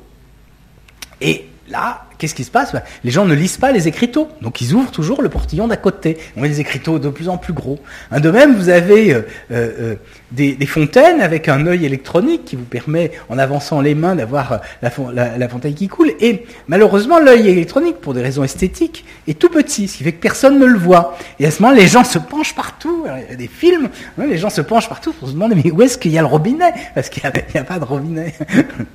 Et 1.21 1.49
là, 1.67 2.08
qu'est-ce 2.19 2.35
qui 2.35 2.43
se 2.43 2.51
passe 2.51 2.73
ben, 2.73 2.83
Les 3.03 3.09
gens 3.09 3.25
ne 3.25 3.33
lisent 3.33 3.57
pas 3.57 3.71
les 3.71 3.87
écriteaux, 3.87 4.27
donc 4.41 4.61
ils 4.61 4.75
ouvrent 4.75 4.91
toujours 4.91 5.23
le 5.23 5.29
portillon 5.29 5.67
d'à 5.67 5.77
côté. 5.77 6.17
On 6.37 6.41
met 6.41 6.49
des 6.49 6.59
écriteaux 6.59 6.99
de 6.99 7.09
plus 7.09 7.29
en 7.29 7.37
plus 7.37 7.53
gros. 7.53 7.79
Hein, 8.11 8.19
de 8.19 8.29
même, 8.29 8.55
vous 8.55 8.69
avez 8.69 9.13
euh, 9.13 9.21
euh, 9.51 9.95
des, 10.31 10.65
fontaines 10.67 11.21
avec 11.21 11.47
un 11.49 11.65
œil 11.65 11.85
électronique 11.85 12.45
qui 12.45 12.55
vous 12.55 12.65
permet, 12.65 13.11
en 13.29 13.39
avançant 13.39 13.81
les 13.81 13.95
mains, 13.95 14.15
d'avoir 14.15 14.61
la, 14.81 15.49
fontaine 15.49 15.73
qui 15.73 15.87
coule. 15.87 16.11
Et 16.19 16.45
malheureusement, 16.67 17.19
l'œil 17.19 17.47
électronique, 17.47 17.97
pour 17.97 18.13
des 18.13 18.21
raisons 18.21 18.43
esthétiques, 18.43 19.05
est 19.27 19.39
tout 19.39 19.49
petit, 19.49 19.87
ce 19.87 19.97
qui 19.97 20.03
fait 20.03 20.11
que 20.11 20.21
personne 20.21 20.59
ne 20.59 20.65
le 20.65 20.77
voit. 20.77 21.17
Et 21.39 21.45
à 21.45 21.51
ce 21.51 21.61
moment, 21.61 21.73
les 21.73 21.87
gens 21.87 22.03
se 22.03 22.19
penchent 22.19 22.55
partout. 22.55 23.05
il 23.05 23.31
y 23.31 23.33
a 23.33 23.35
des 23.35 23.47
films, 23.47 23.89
hein, 24.19 24.25
les 24.27 24.37
gens 24.37 24.49
se 24.49 24.61
penchent 24.61 24.89
partout 24.89 25.13
pour 25.13 25.29
se 25.29 25.33
demander 25.33 25.55
mais 25.55 25.71
où 25.71 25.81
est-ce 25.81 25.97
qu'il 25.97 26.11
y 26.11 26.17
a 26.17 26.21
le 26.21 26.27
robinet? 26.27 26.73
Parce 26.93 27.09
qu'il 27.09 27.23
n'y 27.23 27.59
a, 27.59 27.63
pas 27.63 27.79
de 27.79 27.85
robinet. 27.85 28.33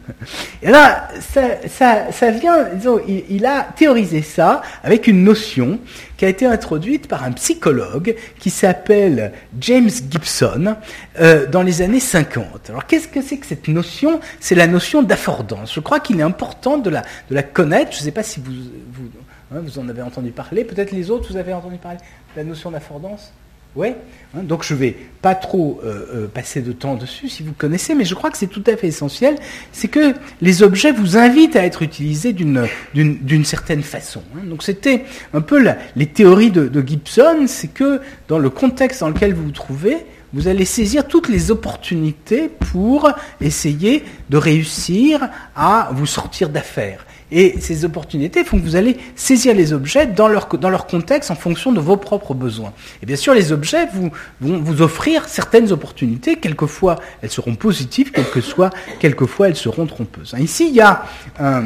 et 0.62 0.70
là, 0.70 1.08
ça, 1.32 2.30
vient, 2.30 2.64
disons, 2.74 3.00
a 3.44 3.64
théorisé 3.76 4.22
ça 4.22 4.62
avec 4.82 5.06
une 5.06 5.24
notion 5.24 5.78
qui 6.16 6.24
a 6.24 6.28
été 6.28 6.46
introduite 6.46 7.08
par 7.08 7.24
un 7.24 7.32
psychologue 7.32 8.16
qui 8.38 8.50
s'appelle 8.50 9.32
James 9.60 9.90
Gibson 10.10 10.76
euh, 11.20 11.46
dans 11.46 11.62
les 11.62 11.82
années 11.82 12.00
50. 12.00 12.70
Alors 12.70 12.86
qu'est-ce 12.86 13.08
que 13.08 13.22
c'est 13.22 13.38
que 13.38 13.46
cette 13.46 13.68
notion? 13.68 14.20
C'est 14.40 14.54
la 14.54 14.66
notion 14.66 15.02
d'affordance. 15.02 15.74
Je 15.74 15.80
crois 15.80 16.00
qu'il 16.00 16.20
est 16.20 16.24
important 16.24 16.78
de 16.78 16.90
la, 16.90 17.02
de 17.30 17.34
la 17.34 17.42
connaître. 17.42 17.92
Je 17.92 17.98
ne 17.98 18.04
sais 18.04 18.12
pas 18.12 18.22
si 18.22 18.40
vous, 18.40 18.52
vous, 18.52 19.10
hein, 19.54 19.60
vous 19.62 19.78
en 19.78 19.88
avez 19.88 20.02
entendu 20.02 20.30
parler. 20.30 20.64
Peut-être 20.64 20.92
les 20.92 21.10
autres, 21.10 21.30
vous 21.30 21.36
avez 21.36 21.52
entendu 21.52 21.76
parler 21.76 21.98
de 21.98 22.40
la 22.40 22.44
notion 22.44 22.70
d'affordance? 22.70 23.32
Oui, 23.76 23.88
hein, 24.34 24.42
donc 24.42 24.62
je 24.62 24.74
ne 24.74 24.78
vais 24.78 24.96
pas 25.20 25.34
trop 25.34 25.80
euh, 25.84 26.06
euh, 26.14 26.26
passer 26.28 26.62
de 26.62 26.72
temps 26.72 26.94
dessus 26.94 27.28
si 27.28 27.42
vous 27.42 27.52
connaissez, 27.52 27.94
mais 27.94 28.04
je 28.04 28.14
crois 28.14 28.30
que 28.30 28.38
c'est 28.38 28.46
tout 28.46 28.62
à 28.66 28.76
fait 28.76 28.88
essentiel, 28.88 29.36
c'est 29.72 29.88
que 29.88 30.14
les 30.40 30.62
objets 30.62 30.92
vous 30.92 31.16
invitent 31.16 31.56
à 31.56 31.64
être 31.64 31.82
utilisés 31.82 32.32
d'une 32.32 33.44
certaine 33.44 33.82
façon. 33.82 34.22
Hein. 34.36 34.44
Donc 34.46 34.62
c'était 34.62 35.04
un 35.32 35.40
peu 35.40 35.64
les 35.96 36.06
théories 36.06 36.50
de, 36.50 36.68
de 36.68 36.86
Gibson, 36.86 37.46
c'est 37.46 37.68
que 37.68 38.00
dans 38.28 38.38
le 38.38 38.50
contexte 38.50 39.00
dans 39.00 39.08
lequel 39.08 39.34
vous 39.34 39.44
vous 39.44 39.50
trouvez, 39.50 39.96
vous 40.32 40.48
allez 40.48 40.64
saisir 40.64 41.06
toutes 41.06 41.28
les 41.28 41.50
opportunités 41.50 42.48
pour 42.48 43.10
essayer 43.40 44.04
de 44.30 44.36
réussir 44.36 45.28
à 45.54 45.90
vous 45.92 46.06
sortir 46.06 46.48
d'affaires. 46.48 47.06
Et 47.36 47.56
ces 47.58 47.84
opportunités 47.84 48.44
font 48.44 48.60
que 48.60 48.62
vous 48.62 48.76
allez 48.76 48.96
saisir 49.16 49.56
les 49.56 49.72
objets 49.72 50.06
dans 50.06 50.28
leur, 50.28 50.86
contexte 50.86 51.32
en 51.32 51.34
fonction 51.34 51.72
de 51.72 51.80
vos 51.80 51.96
propres 51.96 52.32
besoins. 52.32 52.72
Et 53.02 53.06
bien 53.06 53.16
sûr, 53.16 53.34
les 53.34 53.50
objets 53.50 53.88
vous, 53.92 54.12
vont 54.40 54.60
vous 54.60 54.82
offrir 54.82 55.28
certaines 55.28 55.72
opportunités. 55.72 56.36
Quelquefois, 56.36 57.00
elles 57.22 57.32
seront 57.32 57.56
positives, 57.56 58.12
quelquefois, 58.12 59.48
elles 59.48 59.56
seront 59.56 59.86
trompeuses. 59.86 60.36
Ici, 60.38 60.68
il 60.68 60.76
y 60.76 60.80
a 60.80 61.06
euh, 61.40 61.62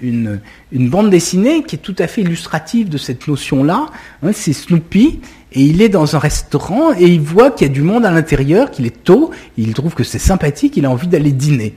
une, 0.00 0.40
une, 0.70 0.88
bande 0.88 1.10
dessinée 1.10 1.64
qui 1.64 1.74
est 1.74 1.80
tout 1.80 1.96
à 1.98 2.06
fait 2.06 2.20
illustrative 2.20 2.88
de 2.88 2.96
cette 2.96 3.26
notion-là. 3.26 3.86
Hein, 4.22 4.30
c'est 4.32 4.52
Snoopy. 4.52 5.18
Et 5.50 5.62
il 5.62 5.82
est 5.82 5.88
dans 5.88 6.14
un 6.14 6.18
restaurant 6.20 6.92
et 6.92 7.06
il 7.06 7.20
voit 7.20 7.50
qu'il 7.50 7.66
y 7.66 7.70
a 7.70 7.72
du 7.72 7.82
monde 7.82 8.04
à 8.04 8.10
l'intérieur, 8.10 8.70
qu'il 8.70 8.86
est 8.86 9.04
tôt, 9.04 9.30
il 9.56 9.72
trouve 9.72 9.94
que 9.94 10.02
c'est 10.02 10.18
sympathique, 10.18 10.76
il 10.76 10.84
a 10.84 10.90
envie 10.90 11.06
d'aller 11.06 11.30
dîner. 11.30 11.76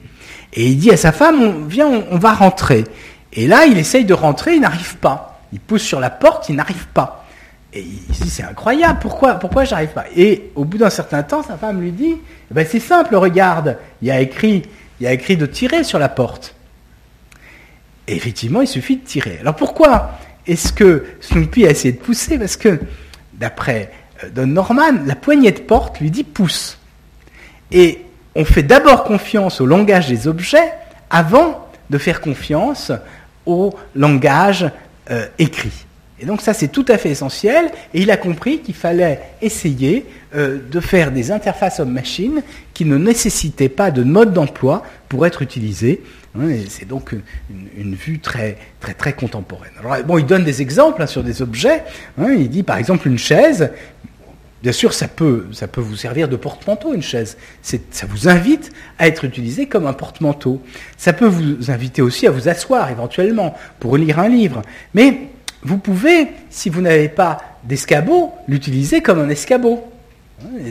Et 0.58 0.70
il 0.70 0.78
dit 0.78 0.90
à 0.90 0.98
sa 0.98 1.12
femme, 1.12 1.40
on, 1.40 1.66
viens, 1.66 1.88
on, 2.10 2.18
va 2.18 2.34
rentrer. 2.34 2.84
Et 3.32 3.46
là, 3.46 3.68
il 3.68 3.78
essaye 3.78 4.06
de 4.06 4.14
rentrer, 4.16 4.56
il 4.56 4.62
n'arrive 4.62 4.98
pas. 4.98 5.40
Il 5.54 5.60
pousse 5.60 5.84
sur 5.84 6.00
la 6.00 6.10
porte, 6.10 6.50
il 6.50 6.56
n'arrive 6.56 6.88
pas. 6.88 7.28
Et 7.74 7.82
il 7.82 8.16
dit, 8.16 8.28
c'est 8.28 8.42
incroyable, 8.42 8.98
pourquoi, 9.00 9.36
pourquoi 9.36 9.66
j'arrive 9.66 9.92
pas? 9.92 10.06
Et 10.16 10.50
au 10.56 10.66
bout 10.66 10.80
d'un 10.80 10.90
certain 10.90 11.22
temps, 11.22 11.44
sa 11.44 11.58
femme 11.58 11.80
lui 11.80 11.92
dit, 11.92 12.16
eh 12.50 12.54
ben, 12.56 12.66
c'est 12.68 12.80
simple, 12.80 13.16
regarde, 13.18 13.78
il 14.02 14.08
y 14.08 14.12
a 14.12 14.20
écrit, 14.20 14.64
il 15.00 15.06
a 15.06 15.14
écrit 15.14 15.38
de 15.38 15.46
tirer 15.46 15.84
sur 15.84 16.00
la 16.00 16.10
porte. 16.10 16.56
Et 18.08 18.16
effectivement, 18.16 18.62
il 18.62 18.68
suffit 18.68 18.98
de 18.98 19.06
tirer. 19.06 19.38
Alors 19.42 19.56
pourquoi 19.56 20.18
est-ce 20.48 20.74
que 20.74 21.06
Snoopy 21.22 21.68
a 21.68 21.70
essayé 21.70 21.92
de 21.92 22.00
pousser? 22.00 22.40
Parce 22.40 22.58
que, 22.58 22.80
d'après 23.34 23.92
euh, 24.24 24.30
Don 24.34 24.48
Norman, 24.48 25.04
la 25.06 25.16
poignée 25.16 25.52
de 25.52 25.60
porte 25.60 26.00
lui 26.00 26.10
dit 26.10 26.24
pousse. 26.24 26.80
Et 27.72 28.07
on 28.38 28.46
fait 28.46 28.64
d'abord 28.64 29.04
confiance 29.04 29.60
au 29.60 29.66
langage 29.66 30.08
des 30.08 30.28
objets 30.28 30.72
avant 31.10 31.68
de 31.90 31.98
faire 31.98 32.22
confiance 32.22 32.92
au 33.48 33.74
langage 33.96 34.70
euh, 35.10 35.26
écrit. 35.40 35.86
Et 36.20 36.26
donc 36.26 36.42
ça 36.42 36.54
c'est 36.54 36.68
tout 36.68 36.86
à 36.88 36.98
fait 36.98 37.10
essentiel, 37.10 37.72
et 37.94 38.02
il 38.02 38.12
a 38.12 38.18
compris 38.18 38.60
qu'il 38.60 38.76
fallait 38.76 39.22
essayer 39.42 40.06
euh, 40.36 40.60
de 40.72 40.80
faire 40.80 41.12
des 41.12 41.32
interfaces 41.32 41.80
homme-machine 41.80 42.44
qui 42.74 42.86
ne 42.86 42.98
nécessitaient 42.98 43.70
pas 43.70 43.90
de 43.90 44.04
mode 44.04 44.34
d'emploi 44.34 44.84
pour 45.10 45.26
être 45.26 45.42
utilisées. 45.42 46.04
Hein, 46.40 46.50
c'est 46.70 46.88
donc 46.88 47.16
une, 47.50 47.96
vue 47.96 48.20
très, 48.20 48.58
contemporaine. 49.18 49.72
Alors, 49.80 49.98
bon, 50.06 50.20
il 50.20 50.26
donne 50.26 50.44
des 50.44 50.62
exemples 50.62 51.02
hein, 51.02 51.08
sur 51.08 51.24
des 51.24 51.42
objets. 51.42 51.84
Hein. 52.20 52.36
il 52.38 52.50
dit 52.50 52.64
par 52.64 52.78
exemple 52.78 53.08
une 53.08 53.18
chaise, 53.18 53.72
Bien 54.64 54.72
sûr, 54.72 54.94
ça 54.94 55.08
peut, 55.08 55.46
vous 55.78 55.96
servir 55.96 56.28
de 56.28 56.36
porte-manteau, 56.36 56.94
une 56.94 57.04
chaise. 57.04 57.38
Ça 57.62 58.08
vous 58.08 58.28
invite 58.28 58.72
à 58.98 59.08
être 59.08 59.24
utilisé 59.24 59.68
comme 59.68 59.86
un 59.86 59.94
porte-manteau. 59.94 60.62
Ça 60.98 61.14
peut 61.14 61.28
vous 61.28 61.70
inviter 61.70 62.02
aussi 62.02 62.26
à 62.26 62.32
vous 62.32 62.50
asseoir 62.50 62.90
éventuellement 62.90 63.56
pour 63.80 63.98
lire 63.98 64.20
un 64.20 64.30
livre. 64.30 64.64
Mais 64.96 65.30
vous 65.62 65.78
pouvez, 65.78 66.28
si 66.50 66.70
vous 66.70 66.82
n'avez 66.82 67.10
pas 67.10 67.38
d'escabeau, 67.66 68.34
l'utiliser 68.48 69.02
comme 69.02 69.20
un 69.20 69.30
escabeau. 69.30 69.84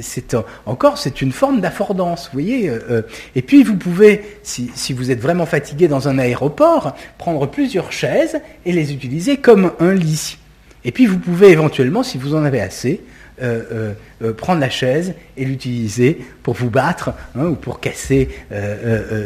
C'est 0.01 0.37
encore, 0.65 0.97
c'est 0.97 1.23
une 1.23 1.33
forme 1.33 1.61
d'affordance, 1.61 2.27
vous 2.27 2.41
voyez. 2.41 2.69
Euh, 2.69 2.79
euh. 2.89 3.03
et 3.35 3.43
puis 3.43 3.65
vous 3.65 3.77
pouvez, 3.77 4.39
si, 4.43 4.93
vous 4.93 5.11
êtes 5.11 5.21
vraiment 5.21 5.47
fatigué 5.47 5.89
dans 5.89 6.09
un 6.09 6.19
aéroport, 6.19 6.95
prendre 7.19 7.47
plusieurs 7.47 7.91
chaises 7.91 8.41
et 8.65 8.73
les 8.73 8.93
utiliser 8.93 9.39
comme 9.39 9.73
un 9.81 9.93
lit. 9.93 10.39
Et 10.85 10.93
puis 10.93 11.07
vous 11.07 11.19
pouvez 11.19 11.51
éventuellement, 11.51 12.05
si 12.05 12.17
vous 12.17 12.37
en 12.37 12.45
avez 12.45 12.61
assez, 12.61 13.01
euh, 13.43 13.63
euh, 13.71 13.93
euh, 14.23 14.33
prendre 14.33 14.63
la 14.63 14.71
chaise 14.71 15.13
et 15.37 15.45
l'utiliser 15.45 16.25
pour 16.43 16.55
vous 16.55 16.71
battre 16.71 17.11
hein, 17.39 17.45
ou 17.45 17.55
pour 17.55 17.81
casser 17.81 18.31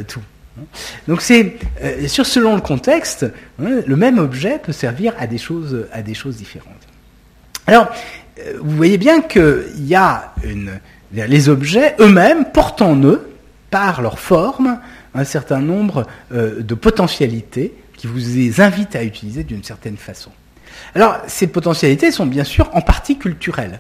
tout. 0.09 0.21
Donc 1.07 1.23
c'est 1.23 1.55
sur 2.09 2.27
selon 2.27 2.57
le 2.57 2.61
contexte, 2.61 3.25
hein, 3.63 3.83
le 3.87 3.97
même 3.97 4.19
objet 4.19 4.59
peut 4.59 4.73
servir 4.73 5.15
à 5.19 5.29
des 5.29 5.39
choses, 5.39 5.87
à 5.93 6.03
des 6.03 6.15
choses 6.15 6.37
différentes. 6.37 6.75
Alors, 7.69 7.89
vous 8.61 8.77
voyez 8.77 8.99
bien 8.99 9.21
qu'il 9.21 9.87
y 9.87 9.95
a 9.95 10.35
les 11.13 11.49
objets 11.49 11.95
eux-mêmes 12.01 12.47
portent 12.47 12.83
en 12.83 12.97
eux, 13.05 13.31
par 13.71 14.03
leur 14.03 14.19
forme, 14.19 14.81
un 15.15 15.25
certain 15.25 15.61
nombre 15.61 16.05
de 16.33 16.75
potentialités 16.75 17.73
qui 17.97 18.09
vous 18.09 18.61
invitent 18.61 18.97
à 18.97 19.05
utiliser 19.05 19.45
d'une 19.45 19.63
certaine 19.63 19.97
façon. 19.97 20.33
Alors, 20.97 21.17
ces 21.29 21.47
potentialités 21.47 22.11
sont 22.11 22.27
bien 22.27 22.45
sûr 22.45 22.71
en 22.75 22.81
partie 22.81 23.17
culturelles. 23.17 23.79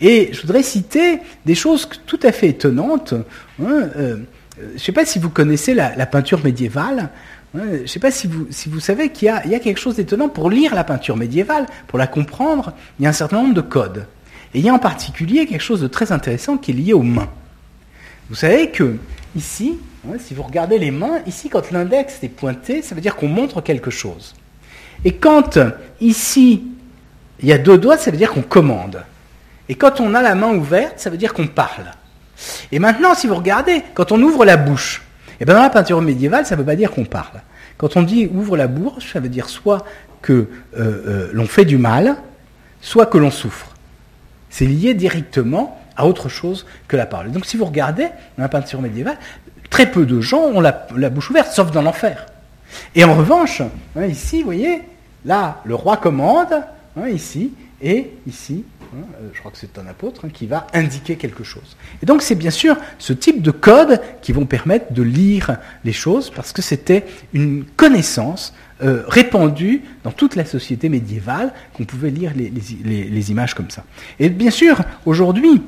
Et 0.00 0.30
je 0.32 0.40
voudrais 0.42 0.62
citer 0.62 1.20
des 1.44 1.54
choses 1.54 1.88
tout 2.06 2.20
à 2.22 2.32
fait 2.32 2.48
étonnantes. 2.48 3.14
Hein, 3.62 3.88
euh, 3.96 4.16
je 4.58 4.74
ne 4.74 4.78
sais 4.78 4.92
pas 4.92 5.04
si 5.04 5.18
vous 5.18 5.30
connaissez 5.30 5.74
la, 5.74 6.06
peinture 6.06 6.42
médiévale. 6.44 7.10
Hein, 7.56 7.62
je 7.72 7.82
ne 7.82 7.86
sais 7.86 8.00
pas 8.00 8.10
si 8.10 8.26
vous, 8.26 8.80
savez 8.80 9.10
qu'il 9.10 9.28
y, 9.28 9.48
y, 9.48 9.54
a 9.54 9.58
quelque 9.58 9.80
chose 9.80 9.96
d'étonnant. 9.96 10.28
Pour 10.28 10.50
lire 10.50 10.74
la 10.74 10.84
peinture 10.84 11.16
médiévale, 11.16 11.66
pour 11.86 11.98
la 11.98 12.06
comprendre, 12.06 12.72
il 12.98 13.04
y 13.04 13.06
a 13.06 13.10
un 13.10 13.14
certain 13.14 13.42
nombre 13.42 13.54
de 13.54 13.60
codes. 13.62 14.06
Et 14.54 14.58
il 14.58 14.64
y 14.64 14.68
a 14.68 14.74
en 14.74 14.78
particulier 14.78 15.46
quelque 15.46 15.62
chose 15.62 15.80
de 15.80 15.88
très 15.88 16.12
intéressant 16.12 16.56
qui 16.56 16.70
est 16.70 16.74
lié 16.74 16.92
aux 16.92 17.02
mains. 17.02 17.30
Vous 18.28 18.34
savez 18.34 18.70
que 18.70 18.96
ici, 19.36 19.78
hein, 20.08 20.16
si 20.18 20.34
vous 20.34 20.42
regardez 20.42 20.78
les 20.78 20.90
mains, 20.90 21.20
ici 21.26 21.48
quand 21.48 21.70
l'index 21.70 22.18
est 22.22 22.28
pointé, 22.28 22.82
ça 22.82 22.94
veut 22.94 23.00
dire 23.00 23.16
qu'on 23.16 23.28
montre 23.28 23.60
quelque 23.60 23.90
chose. 23.90 24.34
Et 25.04 25.12
quand 25.12 25.58
ici 26.00 26.64
il 27.40 27.48
y 27.48 27.52
a 27.52 27.58
deux 27.58 27.78
doigts, 27.78 27.98
ça 27.98 28.10
veut 28.10 28.16
dire 28.16 28.32
qu'on 28.32 28.42
commande. 28.42 29.04
Et 29.68 29.74
quand 29.74 30.00
on 30.00 30.14
a 30.14 30.22
la 30.22 30.34
main 30.34 30.54
ouverte, 30.54 31.00
ça 31.00 31.10
veut 31.10 31.16
dire 31.16 31.34
qu'on 31.34 31.46
parle. 31.46 31.90
Et 32.72 32.78
maintenant, 32.78 33.14
si 33.14 33.26
vous 33.26 33.34
regardez, 33.34 33.82
quand 33.94 34.12
on 34.12 34.20
ouvre 34.22 34.44
la 34.44 34.56
bouche, 34.56 35.02
eh 35.40 35.44
bien 35.44 35.54
dans 35.54 35.62
la 35.62 35.70
peinture 35.70 36.00
médiévale, 36.00 36.46
ça 36.46 36.54
ne 36.54 36.60
veut 36.60 36.66
pas 36.66 36.76
dire 36.76 36.90
qu'on 36.90 37.04
parle. 37.04 37.40
Quand 37.76 37.96
on 37.96 38.02
dit 38.02 38.28
ouvre 38.32 38.56
la 38.56 38.68
bouche, 38.68 39.12
ça 39.12 39.20
veut 39.20 39.28
dire 39.28 39.48
soit 39.48 39.84
que 40.22 40.32
euh, 40.32 40.46
euh, 40.78 41.30
l'on 41.32 41.46
fait 41.46 41.64
du 41.64 41.78
mal, 41.78 42.16
soit 42.80 43.06
que 43.06 43.18
l'on 43.18 43.30
souffre. 43.30 43.74
C'est 44.50 44.66
lié 44.66 44.94
directement 44.94 45.80
à 45.96 46.06
autre 46.06 46.28
chose 46.28 46.66
que 46.88 46.96
la 46.96 47.06
parole. 47.06 47.32
Donc 47.32 47.46
si 47.46 47.56
vous 47.56 47.64
regardez 47.64 48.04
dans 48.36 48.42
la 48.42 48.48
peinture 48.48 48.80
médiévale, 48.80 49.18
très 49.70 49.90
peu 49.90 50.06
de 50.06 50.20
gens 50.20 50.40
ont 50.40 50.60
la, 50.60 50.72
bouche 51.10 51.30
ouverte, 51.30 51.52
sauf 51.52 51.70
dans 51.70 51.82
l'enfer. 51.82 52.26
Et 52.94 53.04
en 53.04 53.14
revanche, 53.14 53.60
hein, 53.60 54.06
ici, 54.06 54.38
vous 54.38 54.46
voyez, 54.46 54.82
là, 55.24 55.60
le 55.64 55.74
roi 55.74 55.96
commande, 55.96 56.62
hein, 56.96 57.08
ici, 57.08 57.52
et 57.82 58.10
ici, 58.26 58.64
je 59.32 59.38
crois 59.38 59.50
que 59.50 59.58
c'est 59.58 59.78
un 59.78 59.86
apôtre, 59.86 60.24
hein, 60.24 60.30
qui 60.32 60.46
va 60.46 60.66
indiquer 60.72 61.16
quelque 61.16 61.44
chose. 61.44 61.76
Et 62.02 62.06
donc 62.06 62.22
c'est 62.22 62.34
bien 62.34 62.50
sûr 62.50 62.76
ce 62.98 63.12
type 63.12 63.42
de 63.42 63.50
codes 63.50 64.00
qui 64.22 64.32
vont 64.32 64.46
permettre 64.46 64.92
de 64.92 65.02
lire 65.02 65.58
les 65.84 65.92
choses, 65.92 66.30
parce 66.30 66.52
que 66.52 66.62
c'était 66.62 67.04
une 67.32 67.64
connaissance 67.76 68.54
euh, 68.82 69.04
répandue 69.08 69.80
dans 70.04 70.12
toute 70.12 70.36
la 70.36 70.44
société 70.44 70.90
médiévale, 70.90 71.54
qu'on 71.72 71.84
pouvait 71.84 72.10
lire 72.10 72.32
les, 72.36 73.30
images 73.30 73.54
comme 73.54 73.70
ça. 73.70 73.84
Et 74.20 74.28
bien 74.28 74.50
sûr, 74.50 74.82
aujourd'hui, 75.06 75.62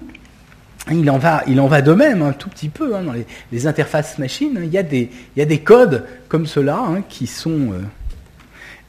il 0.90 1.10
en 1.10 1.16
va, 1.16 1.42
il 1.46 1.58
en 1.58 1.68
va 1.68 1.80
de 1.80 1.92
même 1.92 2.20
un 2.20 2.32
tout 2.32 2.50
petit 2.50 2.68
peu 2.68 2.94
hein, 2.94 3.02
dans 3.04 3.14
les, 3.50 3.66
interfaces 3.66 4.18
machines. 4.18 4.60
Il 4.62 4.68
y, 4.68 4.76
a 4.76 4.82
des, 4.82 5.10
il 5.34 5.38
y, 5.38 5.42
a 5.42 5.46
des, 5.46 5.60
codes 5.60 6.04
comme 6.28 6.44
cela 6.44 6.86
qui 7.08 7.26
sont, 7.26 7.72
euh, 7.72 7.80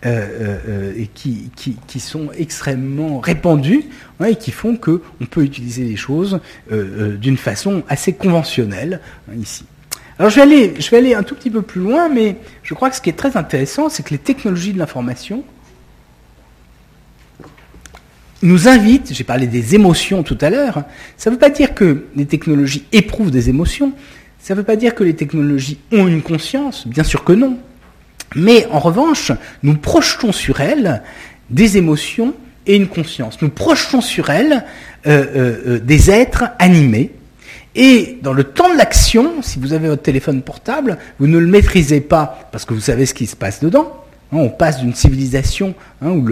et 0.04 1.10
qui, 1.14 2.00
sont 2.00 2.30
extrêmement 2.38 3.20
répandus 3.20 3.84
et 4.26 4.36
qui 4.36 4.52
font 4.52 4.78
qu'on 4.78 5.26
peut 5.30 5.44
utiliser 5.44 5.84
les 5.84 5.98
choses 5.98 6.40
d'une 6.72 7.38
façon 7.38 7.84
assez 7.90 8.14
conventionnelle 8.14 9.02
hein, 9.30 9.34
ici. 9.42 9.66
Alors 10.20 10.30
je 10.30 10.36
vais, 10.36 10.42
aller, 10.42 10.74
je 10.78 10.90
vais 10.92 10.98
aller 10.98 11.14
un 11.14 11.24
tout 11.24 11.34
petit 11.34 11.50
peu 11.50 11.62
plus 11.62 11.80
loin, 11.80 12.10
mais 12.10 12.36
je 12.62 12.74
crois 12.74 12.90
que 12.90 12.98
ce 12.98 13.02
qui 13.02 13.10
est 13.10 13.14
très 13.14 13.38
intéressant, 13.38 13.88
c'est 13.88 14.04
que 14.04 14.10
les 14.10 14.18
technologies 14.18 14.74
de 14.74 14.78
l'information 14.78 15.46
nous 18.42 18.68
invitent, 18.68 19.14
j'ai 19.14 19.24
parlé 19.24 19.48
des 19.48 19.76
émotions 19.76 20.24
tout 20.24 20.38
à 20.42 20.50
l'heure, 20.50 20.84
ça 21.16 21.30
ne 21.30 21.36
veut 21.36 21.40
pas 21.40 21.50
dire 21.50 21.74
que 21.74 22.06
les 22.18 22.26
technologies 22.26 22.86
éprouvent 22.92 23.32
des 23.32 23.50
émotions, 23.50 23.94
ça 24.40 24.54
ne 24.54 24.60
veut 24.60 24.66
pas 24.66 24.76
dire 24.76 24.94
que 24.94 25.06
les 25.06 25.16
technologies 25.16 25.80
ont 25.94 26.08
une 26.08 26.22
conscience, 26.22 26.86
bien 26.86 27.04
sûr 27.04 27.24
que 27.24 27.34
non. 27.34 27.58
Mais 28.36 28.68
en 28.72 28.80
revanche, 28.80 29.32
nous 29.64 29.76
projetons 29.76 30.32
sur 30.32 30.62
elles 30.62 31.02
des 31.50 31.78
émotions 31.78 32.34
et 32.68 32.76
une 32.76 32.88
conscience. 32.88 33.42
Nous 33.42 33.50
projetons 33.50 34.02
sur 34.02 34.30
elles 34.30 34.64
euh, 35.08 35.26
euh, 35.36 35.62
euh, 35.68 35.80
des 35.80 36.12
êtres 36.12 36.46
animés 36.60 37.12
et 37.76 38.18
dans 38.22 38.34
le 38.34 38.44
temps 38.44 38.72
de 38.72 38.78
l'action, 38.78 39.42
si 39.42 39.60
vous 39.60 39.74
avez 39.74 39.88
votre 39.88 40.02
téléphone 40.02 40.42
portable, 40.42 40.98
vous 41.20 41.28
ne 41.28 41.38
le 41.38 41.48
maîtrisez 41.48 42.02
pas 42.02 42.50
parce 42.52 42.66
que 42.66 42.74
vous 42.74 42.80
savez 42.80 43.06
ce 43.06 43.14
qui 43.14 43.28
se 43.28 43.36
passe 43.36 43.62
dedans. 43.62 44.04
Hein, 44.32 44.38
on 44.38 44.50
passe 44.50 44.80
d'une 44.80 44.94
civilisation 44.94 45.74
hein, 46.02 46.12
où, 46.12 46.28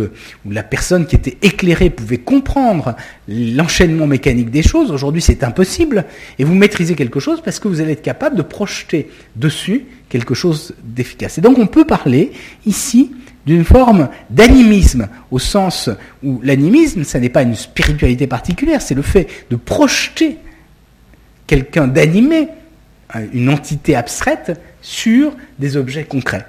la 0.50 0.64
personne 0.64 1.08
qui 1.08 1.16
était 1.16 1.38
éclairée 1.42 1.90
pouvait 1.90 2.20
comprendre 2.20 2.96
l'enchaînement 3.28 4.06
mécanique 4.06 4.52
des 4.52 4.62
choses. 4.62 4.92
Aujourd'hui, 4.92 5.22
c'est 5.22 5.44
impossible. 5.44 6.06
Et 6.38 6.44
vous 6.44 6.54
maîtrisez 6.54 6.96
quelque 6.96 7.20
chose 7.20 7.42
parce 7.44 7.60
que 7.60 7.68
vous 7.68 7.82
allez 7.82 7.94
être 7.94 8.04
capable 8.04 8.36
de 8.36 8.44
projeter 8.44 9.10
dessus 9.36 9.86
quelque 10.10 10.36
chose 10.36 10.76
d'efficace. 10.84 11.38
Et 11.38 11.42
donc, 11.42 11.58
on 11.58 11.68
peut 11.68 11.86
parler 11.86 12.32
ici 12.66 13.12
d'une 13.48 13.64
forme 13.64 14.10
d'animisme, 14.30 15.08
au 15.32 15.40
sens 15.40 15.90
où 16.22 16.40
l'animisme, 16.44 17.04
ça 17.04 17.20
n'est 17.20 17.30
pas 17.30 17.44
une 17.44 17.56
spiritualité 17.56 18.28
particulière, 18.28 18.82
c'est 18.82 18.94
le 18.94 19.02
fait 19.02 19.28
de 19.50 19.56
projeter 19.56 20.38
quelqu'un 21.48 21.88
d'animé, 21.88 22.50
hein, 23.14 23.22
une 23.34 23.50
entité 23.50 23.96
abstraite, 23.96 24.60
sur 24.82 25.34
des 25.60 25.78
objets 25.78 26.04
concrets. 26.04 26.46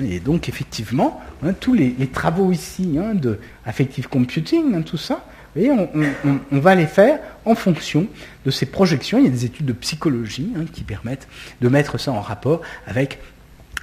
Et 0.00 0.20
donc, 0.20 0.48
effectivement, 0.48 1.20
hein, 1.42 1.52
tous 1.58 1.74
les, 1.74 1.94
travaux 2.12 2.52
ici 2.52 2.98
hein, 2.98 3.14
de 3.14 3.38
affective 3.64 4.08
computing, 4.08 4.84
tout 4.84 4.98
ça, 4.98 5.24
on, 5.56 5.88
on, 6.52 6.58
va 6.60 6.74
les 6.74 6.86
faire 6.86 7.18
en 7.44 7.54
fonction 7.54 8.06
de 8.44 8.50
ces 8.50 8.66
projections. 8.66 9.18
Il 9.18 9.24
y 9.24 9.28
a 9.28 9.30
des 9.30 9.44
études 9.44 9.66
de 9.66 9.72
psychologie 9.72 10.52
qui 10.72 10.84
permettent 10.84 11.26
de 11.60 11.68
mettre 11.68 11.98
ça 11.98 12.12
en 12.12 12.20
rapport 12.20 12.60
avec 12.86 13.18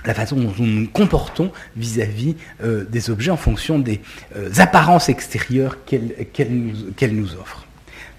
la 0.06 0.14
façon 0.14 0.36
dont 0.36 0.54
nous 0.58 0.66
nous 0.66 0.88
comportons 0.88 1.52
vis-à-vis 1.76 2.36
euh, 2.64 2.86
des 2.86 3.10
objets 3.10 3.32
en 3.32 3.38
fonction 3.38 3.80
des 3.80 4.02
euh, 4.36 4.50
apparences 4.58 5.10
extérieures 5.10 5.78
qu'elles 5.86 6.52
nous 6.52 7.34
offrent. 7.36 7.66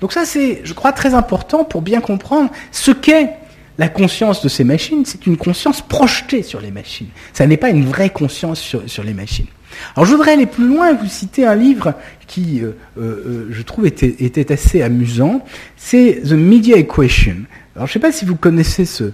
Donc 0.00 0.12
ça, 0.12 0.26
c'est, 0.26 0.60
je 0.64 0.74
crois, 0.74 0.92
très 0.92 1.14
important 1.14 1.64
pour 1.64 1.82
bien 1.82 2.00
comprendre 2.00 2.50
ce 2.70 2.90
qu'est 2.90 3.34
la 3.78 3.88
conscience 3.88 4.42
de 4.42 4.48
ces 4.48 4.64
machines. 4.64 5.04
C'est 5.04 5.26
une 5.26 5.36
conscience 5.36 5.82
projetée 5.82 6.42
sur 6.42 6.60
les 6.60 6.70
machines. 6.70 7.08
Ça 7.32 7.46
n'est 7.46 7.56
pas 7.56 7.70
une 7.70 7.84
vraie 7.84 8.10
conscience 8.10 8.60
sur, 8.60 9.04
les 9.04 9.14
machines. 9.14 9.46
Alors 9.94 10.06
je 10.06 10.12
voudrais 10.12 10.32
aller 10.32 10.46
plus 10.46 10.66
loin 10.66 10.90
et 10.90 10.94
vous 10.94 11.08
citer 11.08 11.46
un 11.46 11.54
livre 11.54 11.94
qui, 12.26 12.60
euh, 12.62 12.72
euh, 12.98 13.02
euh, 13.02 13.48
je 13.50 13.62
trouve, 13.62 13.86
était, 13.86 14.52
assez 14.52 14.82
amusant. 14.82 15.44
C'est 15.76 16.22
The 16.24 16.32
Media 16.32 16.76
Equation. 16.76 17.36
Alors 17.74 17.86
je 17.86 17.90
ne 17.90 17.92
sais 17.94 17.98
pas 18.00 18.12
si 18.12 18.24
vous 18.24 18.36
connaissez 18.36 18.86
ce, 18.86 19.12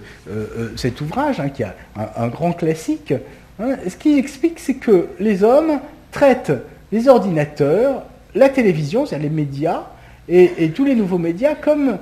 cet 0.77 1.01
ouvrage, 1.01 1.39
hein, 1.39 1.49
qui 1.49 1.63
est 1.63 1.67
un, 1.95 2.27
grand 2.29 2.53
classique. 2.53 3.13
Hein. 3.59 3.75
Ce 3.87 3.97
qui 3.97 4.17
explique, 4.17 4.59
c'est 4.59 4.75
que 4.75 5.07
les 5.19 5.43
hommes 5.43 5.79
traitent 6.11 6.53
les 6.93 7.09
ordinateurs, 7.09 8.03
la 8.35 8.47
télévision, 8.47 9.05
c'est-à-dire 9.05 9.29
les 9.29 9.35
médias, 9.35 9.83
et, 10.29 10.71
tous 10.73 10.85
les 10.85 10.95
nouveaux 10.95 11.17
médias 11.17 11.55
comme 11.55 11.97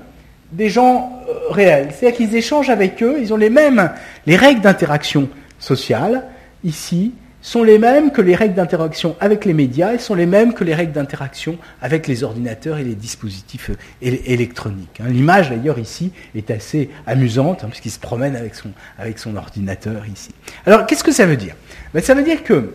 des 0.51 0.69
gens 0.69 1.23
euh, 1.27 1.49
réels. 1.49 1.89
C'est-à-dire 1.91 2.17
qu'ils 2.17 2.35
échangent 2.35 2.69
avec 2.69 3.01
eux, 3.01 3.17
ils 3.19 3.33
ont 3.33 3.37
les 3.37 3.49
mêmes, 3.49 3.91
les 4.25 4.35
règles 4.35 4.61
d'interaction 4.61 5.29
sociale, 5.59 6.23
ici, 6.63 7.13
sont 7.41 7.63
les 7.63 7.79
mêmes 7.79 8.11
que 8.11 8.21
les 8.21 8.35
règles 8.35 8.53
d'interaction 8.53 9.15
avec 9.19 9.45
les 9.45 9.53
médias 9.53 9.93
et 9.93 9.97
sont 9.97 10.13
les 10.13 10.25
mêmes 10.25 10.53
que 10.53 10.63
les 10.63 10.75
règles 10.75 10.91
d'interaction 10.91 11.57
avec 11.81 12.07
les 12.07 12.23
ordinateurs 12.23 12.77
et 12.77 12.83
les 12.83 12.95
dispositifs 12.95 13.71
euh, 13.71 13.75
électroniques. 14.25 15.01
Hein. 15.01 15.09
L'image 15.09 15.49
d'ailleurs 15.49 15.79
ici 15.79 16.11
est 16.35 16.51
assez 16.51 16.89
amusante 17.07 17.63
hein, 17.63 17.67
puisqu'il 17.69 17.91
se 17.91 17.99
promène 17.99 18.35
avec 18.35 18.55
son, 18.55 18.69
avec 18.99 19.17
son 19.17 19.35
ordinateur 19.35 20.03
ici. 20.05 20.29
Alors 20.65 20.85
qu'est-ce 20.85 21.03
que 21.03 21.11
ça 21.11 21.25
veut 21.25 21.37
dire? 21.37 21.55
Ben, 21.93 22.03
Ça 22.03 22.13
veut 22.13 22.23
dire 22.23 22.43
que, 22.43 22.73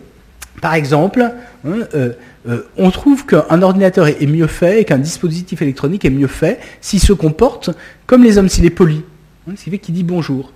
par 0.61 0.73
exemple, 0.73 1.21
hein, 1.21 1.79
euh, 1.93 2.13
euh, 2.49 2.61
on 2.77 2.89
trouve 2.89 3.25
qu'un 3.25 3.61
ordinateur 3.61 4.07
est, 4.07 4.25
mieux 4.25 4.47
fait 4.47 4.81
et 4.81 4.85
qu'un 4.85 4.97
dispositif 4.97 5.61
électronique 5.61 6.03
est 6.03 6.09
mieux 6.09 6.27
fait 6.27 6.59
s'il 6.81 6.99
se 6.99 7.13
comporte 7.13 7.69
comme 8.07 8.23
les 8.23 8.37
hommes, 8.37 8.49
s'il 8.49 8.65
est 8.65 8.71
poli, 8.71 9.03
hein, 9.47 9.53
s'il 9.55 9.71
fait 9.71 9.77
qu'il 9.77 9.93
dit 9.93 10.03
bonjour. 10.03 10.51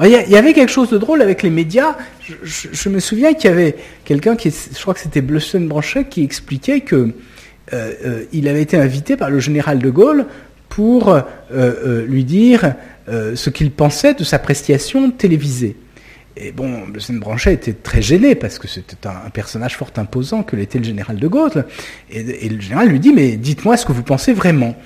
Il 0.00 0.10
y, 0.10 0.36
avait 0.36 0.54
quelque 0.54 0.72
chose 0.72 0.90
de 0.90 0.98
drôle 0.98 1.22
avec 1.22 1.44
les 1.44 1.50
médias. 1.50 1.96
Je, 2.42 2.88
me 2.88 2.98
souviens 2.98 3.32
qu'il 3.32 3.48
y 3.48 3.52
avait 3.52 3.76
quelqu'un 4.04 4.34
qui, 4.34 4.50
je 4.50 4.80
crois 4.80 4.92
que 4.92 4.98
c'était 4.98 5.20
Bleusen 5.20 5.68
Branchet, 5.68 6.06
qui 6.06 6.24
expliquait 6.24 6.80
que 6.80 7.12
euh, 7.72 8.24
avait 8.32 8.62
été 8.62 8.76
invité 8.76 9.16
par 9.16 9.30
le 9.30 9.38
général 9.38 9.78
de 9.78 9.90
Gaulle 9.90 10.26
pour 10.68 11.16
lui 11.52 12.24
dire 12.24 12.74
ce 13.08 13.50
qu'il 13.50 13.70
pensait 13.70 14.14
de 14.14 14.24
sa 14.24 14.40
prestation 14.40 15.12
télévisée. 15.12 15.76
Et 16.36 16.50
bon, 16.50 16.86
le 16.92 16.98
Seine 16.98 17.20
Branchet 17.20 17.54
était 17.54 17.72
très 17.72 18.02
gêné 18.02 18.34
parce 18.34 18.58
que 18.58 18.66
c'était 18.66 19.06
un, 19.06 19.30
personnage 19.30 19.76
fort 19.76 19.90
imposant 19.96 20.42
que 20.42 20.56
l'était 20.56 20.78
le 20.78 20.84
général 20.84 21.16
de 21.16 21.28
Gaulle. 21.28 21.64
Et, 22.10 22.48
le 22.48 22.60
général 22.60 22.88
lui 22.88 22.98
dit, 22.98 23.12
mais 23.12 23.36
dites-moi 23.36 23.76
ce 23.76 23.86
que 23.86 23.92
vous 23.92 24.02
pensez 24.02 24.32
vraiment. 24.32 24.76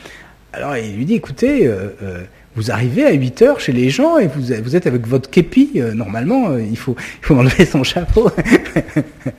Alors 0.53 0.77
il 0.77 0.97
lui 0.97 1.07
dit, 1.07 1.15
écoutez, 1.15 1.67
euh, 1.67 1.91
euh, 2.03 2.25
vous 2.59 2.73
arrivez 2.73 3.07
à 3.07 3.13
8 3.13 3.43
heures 3.43 3.61
chez 3.61 3.73
les 3.73 3.89
gens 3.89 4.19
et 4.19 4.27
vous, 4.27 4.53
êtes 4.53 4.89
avec 4.89 5.07
votre 5.07 5.31
képi, 5.31 5.71
euh, 5.77 5.95
normalement, 5.95 6.57
il, 6.59 6.77
faut, 6.77 6.97
il 7.23 7.25
faut 7.25 7.37
enlever 7.37 7.65
son 7.65 7.85
chapeau. 7.85 8.33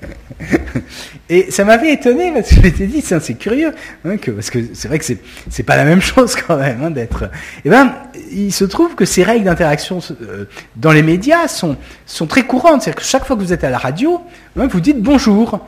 et 1.30 1.51
ça 1.51 1.65
m'avait 1.65 1.91
étonné 1.91 2.32
parce 2.32 2.47
que 2.47 2.55
je 2.55 2.61
m'étais 2.61 2.88
dit, 2.88 3.01
c'est 3.01 3.34
curieux, 3.34 3.74
hein, 4.05 4.15
parce 4.34 4.49
que 4.49 4.59
c'est 4.74 4.88
vrai 4.88 4.99
que 4.99 5.05
c'est 5.49 5.63
pas 5.63 5.76
la 5.76 5.84
même 5.84 6.01
chose 6.01 6.34
quand 6.36 6.55
même 6.55 6.82
hein, 6.82 6.91
d'être. 6.91 7.24
Et 7.24 7.28
eh 7.65 7.70
ben, 7.70 7.93
il 8.32 8.53
se 8.53 8.63
trouve 8.63 8.95
que 8.95 9.03
ces 9.03 9.24
règles 9.24 9.43
d'interaction 9.43 9.99
dans 10.78 10.93
les 10.93 11.03
médias 11.03 11.49
sont, 11.49 11.76
sont 12.05 12.26
très 12.26 12.43
courantes. 12.43 12.84
C'est-à-dire 12.84 13.01
que 13.01 13.05
chaque 13.05 13.26
fois 13.26 13.36
que 13.36 13.41
vous 13.41 13.51
êtes 13.51 13.65
à 13.65 13.70
la 13.70 13.80
radio, 13.80 14.22
hein, 14.57 14.67
vous 14.72 14.80
dites 14.80 15.01
bonjour 15.01 15.59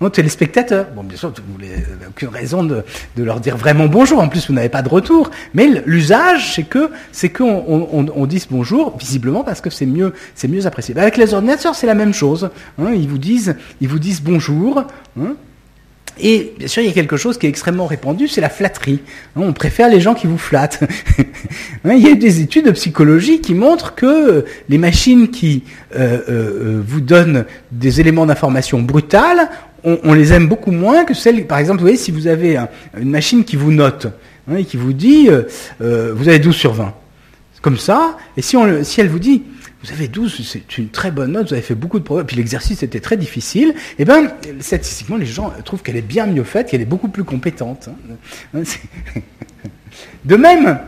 aux 0.00 0.10
téléspectateurs. 0.10 0.86
Bon, 0.94 1.02
bien 1.02 1.16
sûr, 1.16 1.32
vous 1.48 1.58
n'avez 1.58 2.06
aucune 2.08 2.28
raison 2.28 2.62
de, 2.62 2.84
leur 3.16 3.40
dire 3.40 3.56
vraiment 3.56 3.86
bonjour. 3.86 4.20
En 4.20 4.28
plus, 4.28 4.48
vous 4.48 4.54
n'avez 4.54 4.68
pas 4.68 4.82
de 4.82 4.88
retour. 4.88 5.30
Mais 5.54 5.82
l'usage, 5.86 6.54
c'est 6.54 6.64
que 6.64 6.90
c'est 7.12 7.30
qu'on 7.30 8.08
on, 8.14 8.26
dise 8.26 8.46
bonjour, 8.50 8.96
visiblement 8.98 9.44
parce 9.44 9.60
que 9.60 9.70
c'est 9.70 9.86
mieux, 9.86 10.12
c'est 10.34 10.48
mieux 10.48 10.66
apprécié. 10.66 10.94
Bah, 10.94 11.02
avec 11.02 11.16
les 11.16 11.32
ordinateurs, 11.34 11.74
c'est 11.74 11.86
la 11.86 11.94
même 11.94 12.14
chose. 12.14 12.50
Hein. 12.78 12.92
ils 12.94 13.08
vous 13.08 13.18
disent, 13.18 13.56
ils 13.80 13.88
vous 13.88 13.98
disent 13.98 14.22
bonjour. 14.22 14.84
Hein. 15.18 15.36
Et 16.18 16.54
bien 16.58 16.66
sûr, 16.66 16.82
il 16.82 16.86
y 16.86 16.90
a 16.90 16.94
quelque 16.94 17.18
chose 17.18 17.36
qui 17.36 17.46
est 17.46 17.48
extrêmement 17.48 17.86
répandu, 17.86 18.26
c'est 18.26 18.40
la 18.40 18.48
flatterie. 18.48 19.00
Hein, 19.36 19.42
on 19.44 19.52
préfère 19.52 19.90
les 19.90 20.00
gens 20.00 20.14
qui 20.14 20.26
vous 20.26 20.38
flattent. 20.38 20.80
il 21.84 21.98
y 21.98 22.10
a 22.10 22.14
des 22.14 22.40
études 22.40 22.66
de 22.66 22.70
psychologie 22.70 23.40
qui 23.40 23.54
montrent 23.54 23.94
que 23.94 24.46
les 24.68 24.78
machines 24.78 25.28
qui 25.28 25.64
euh, 25.94 26.20
euh, 26.28 26.82
vous 26.84 27.02
donnent 27.02 27.44
des 27.70 28.00
éléments 28.00 28.24
d'information 28.24 28.80
brutales 28.80 29.50
on, 29.86 30.14
les 30.14 30.32
aime 30.32 30.48
beaucoup 30.48 30.72
moins 30.72 31.04
que 31.04 31.14
celles, 31.14 31.46
par 31.46 31.58
exemple, 31.58 31.78
vous 31.78 31.84
voyez, 31.84 31.96
si 31.96 32.10
vous 32.10 32.26
avez 32.26 32.58
une 32.98 33.10
machine 33.10 33.44
qui 33.44 33.54
vous 33.54 33.70
note, 33.70 34.08
hein, 34.50 34.56
et 34.56 34.64
qui 34.64 34.76
vous 34.76 34.92
dit, 34.92 35.28
euh, 35.28 35.42
euh, 35.80 36.12
vous 36.14 36.28
avez 36.28 36.40
12 36.40 36.54
sur 36.54 36.72
20. 36.72 36.92
Comme 37.62 37.78
ça, 37.78 38.16
et 38.36 38.42
si, 38.42 38.56
elle 38.98 39.08
vous 39.08 39.18
dit, 39.20 39.44
vous 39.82 39.92
avez 39.92 40.08
12, 40.08 40.44
c'est 40.44 40.78
une 40.78 40.88
très 40.88 41.12
bonne 41.12 41.32
note, 41.32 41.48
vous 41.48 41.52
avez 41.54 41.62
fait 41.62 41.76
beaucoup 41.76 42.00
de 42.00 42.04
progrès, 42.04 42.24
puis 42.24 42.36
l'exercice 42.36 42.82
était 42.82 42.98
très 42.98 43.16
difficile, 43.16 43.70
et 43.70 44.02
eh 44.02 44.04
bien, 44.04 44.28
statistiquement, 44.60 45.16
les 45.16 45.26
gens 45.26 45.52
trouvent 45.64 45.82
qu'elle 45.82 45.96
est 45.96 46.02
bien 46.02 46.26
mieux 46.26 46.44
faite, 46.44 46.68
qu'elle 46.68 46.82
est 46.82 46.84
beaucoup 46.84 47.08
plus 47.08 47.24
compétente. 47.24 47.88
Hein. 47.88 48.14
Hein, 48.54 48.62
de 50.24 50.36
même, 50.36 50.78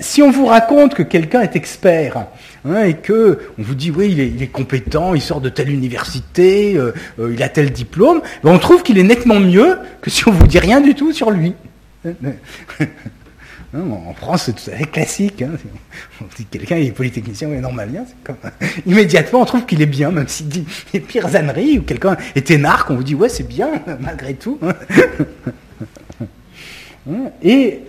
si 0.00 0.22
on 0.22 0.30
vous 0.30 0.46
raconte 0.46 0.94
que 0.94 1.02
quelqu'un 1.02 1.40
est 1.40 1.56
expert, 1.56 2.26
Hein, 2.66 2.84
et 2.84 2.94
que 2.94 3.40
on 3.58 3.62
vous 3.62 3.74
dit 3.74 3.90
oui, 3.90 4.10
il 4.10 4.42
est, 4.42 4.46
compétent, 4.46 5.14
il 5.14 5.20
sort 5.20 5.42
de 5.42 5.50
telle 5.50 5.70
université, 5.70 6.76
euh, 6.76 6.94
euh, 7.18 7.34
il 7.34 7.42
a 7.42 7.50
tel 7.50 7.70
diplôme, 7.70 8.22
ben, 8.42 8.52
on 8.52 8.58
trouve 8.58 8.82
qu'il 8.82 8.98
est 8.98 9.02
nettement 9.02 9.38
mieux 9.38 9.76
que 10.00 10.08
si 10.08 10.26
on 10.26 10.32
vous 10.32 10.46
dit 10.46 10.58
rien 10.58 10.80
du 10.80 10.94
tout 10.94 11.12
sur 11.12 11.30
lui. 11.30 11.54
Hein, 13.76 13.90
en 13.90 14.14
France, 14.14 14.44
c'est 14.44 14.52
tout 14.52 14.70
à 14.70 14.76
fait 14.76 14.84
classique. 14.84 15.42
Hein. 15.42 15.50
On 16.20 16.26
dit 16.36 16.44
quelqu'un 16.44 16.76
est 16.76 16.92
polytechnicien 16.92 17.48
ou 17.48 17.60
normalien, 17.60 18.04
comme... 18.22 18.36
immédiatement 18.86 19.40
on 19.40 19.44
trouve 19.44 19.66
qu'il 19.66 19.82
est 19.82 19.86
bien, 19.86 20.12
même 20.12 20.28
s'il 20.28 20.46
dit 20.46 20.64
les 20.94 21.00
pires 21.00 21.34
âneries, 21.34 21.80
ou 21.80 21.82
quelqu'un 21.82 22.16
est 22.36 22.52
énarque, 22.52 22.90
on 22.90 22.94
vous 22.94 23.02
dit 23.02 23.16
ouais 23.16 23.28
c'est 23.28 23.48
bien 23.48 23.82
malgré 23.98 24.34
tout. 24.34 24.60
Et 27.42 27.80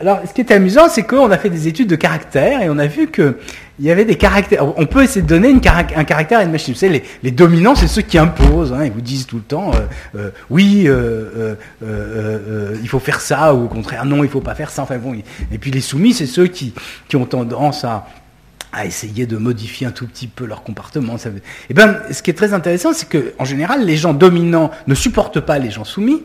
alors, 0.00 0.20
ce 0.26 0.32
qui 0.32 0.40
est 0.40 0.50
amusant, 0.50 0.88
c'est 0.88 1.04
qu'on 1.04 1.30
a 1.30 1.38
fait 1.38 1.50
des 1.50 1.68
études 1.68 1.88
de 1.88 1.96
caractère 1.96 2.60
et 2.62 2.68
on 2.68 2.78
a 2.78 2.86
vu 2.86 3.06
que 3.06 3.38
il 3.80 3.84
y 3.84 3.90
avait 3.90 4.04
des 4.04 4.16
caractères. 4.16 4.78
On 4.78 4.86
peut 4.86 5.02
essayer 5.02 5.22
de 5.22 5.26
donner 5.26 5.48
un 5.48 6.04
caractère 6.04 6.38
à 6.38 6.44
une 6.44 6.52
machine. 6.52 6.74
Vous 6.74 6.78
savez, 6.78 7.02
les, 7.22 7.30
dominants, 7.30 7.74
c'est 7.74 7.88
ceux 7.88 8.02
qui 8.02 8.18
imposent. 8.18 8.72
Hein, 8.72 8.84
ils 8.84 8.92
vous 8.92 9.00
disent 9.00 9.26
tout 9.26 9.36
le 9.36 9.42
temps, 9.42 9.72
euh, 9.74 9.80
euh, 10.16 10.30
oui, 10.48 10.84
euh, 10.86 11.56
il 12.80 12.88
faut 12.88 13.00
faire 13.00 13.20
ça, 13.20 13.52
ou 13.54 13.64
au 13.64 13.68
contraire, 13.68 14.04
non, 14.04 14.22
il 14.22 14.30
faut 14.30 14.40
pas 14.40 14.54
faire 14.54 14.70
ça. 14.70 14.82
Enfin 14.82 14.98
bon. 14.98 15.14
Et 15.50 15.58
puis 15.58 15.70
les 15.70 15.80
soumis, 15.80 16.12
c'est 16.12 16.26
ceux 16.26 16.46
qui, 16.46 16.72
ont 17.14 17.26
tendance 17.26 17.84
à, 17.84 18.06
essayer 18.84 19.26
de 19.26 19.36
modifier 19.36 19.86
un 19.86 19.92
tout 19.92 20.06
petit 20.06 20.26
peu 20.26 20.46
leur 20.46 20.62
comportement. 20.62 21.16
Et 21.70 21.74
ben, 21.74 22.00
ce 22.10 22.22
qui 22.22 22.30
est 22.30 22.34
très 22.34 22.52
intéressant, 22.52 22.92
c'est 22.92 23.08
que 23.08 23.32
en 23.38 23.44
général, 23.44 23.84
les 23.84 23.96
gens 23.96 24.14
dominants 24.14 24.70
ne 24.86 24.94
supportent 24.94 25.40
pas 25.40 25.58
les 25.58 25.70
gens 25.70 25.84
soumis. 25.84 26.24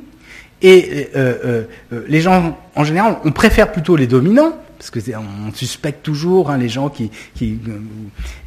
Et 0.61 1.09
les 2.07 2.21
gens, 2.21 2.57
en 2.75 2.83
général, 2.83 3.17
on 3.23 3.31
préfère 3.31 3.71
plutôt 3.71 3.95
les 3.95 4.07
dominants 4.07 4.53
parce 4.79 4.91
que 4.91 4.99
on 5.17 5.53
suspecte 5.53 6.03
toujours 6.03 6.49
hein, 6.49 6.57
les 6.57 6.69
gens 6.69 6.89
qui, 6.89 7.11
qui 7.35 7.59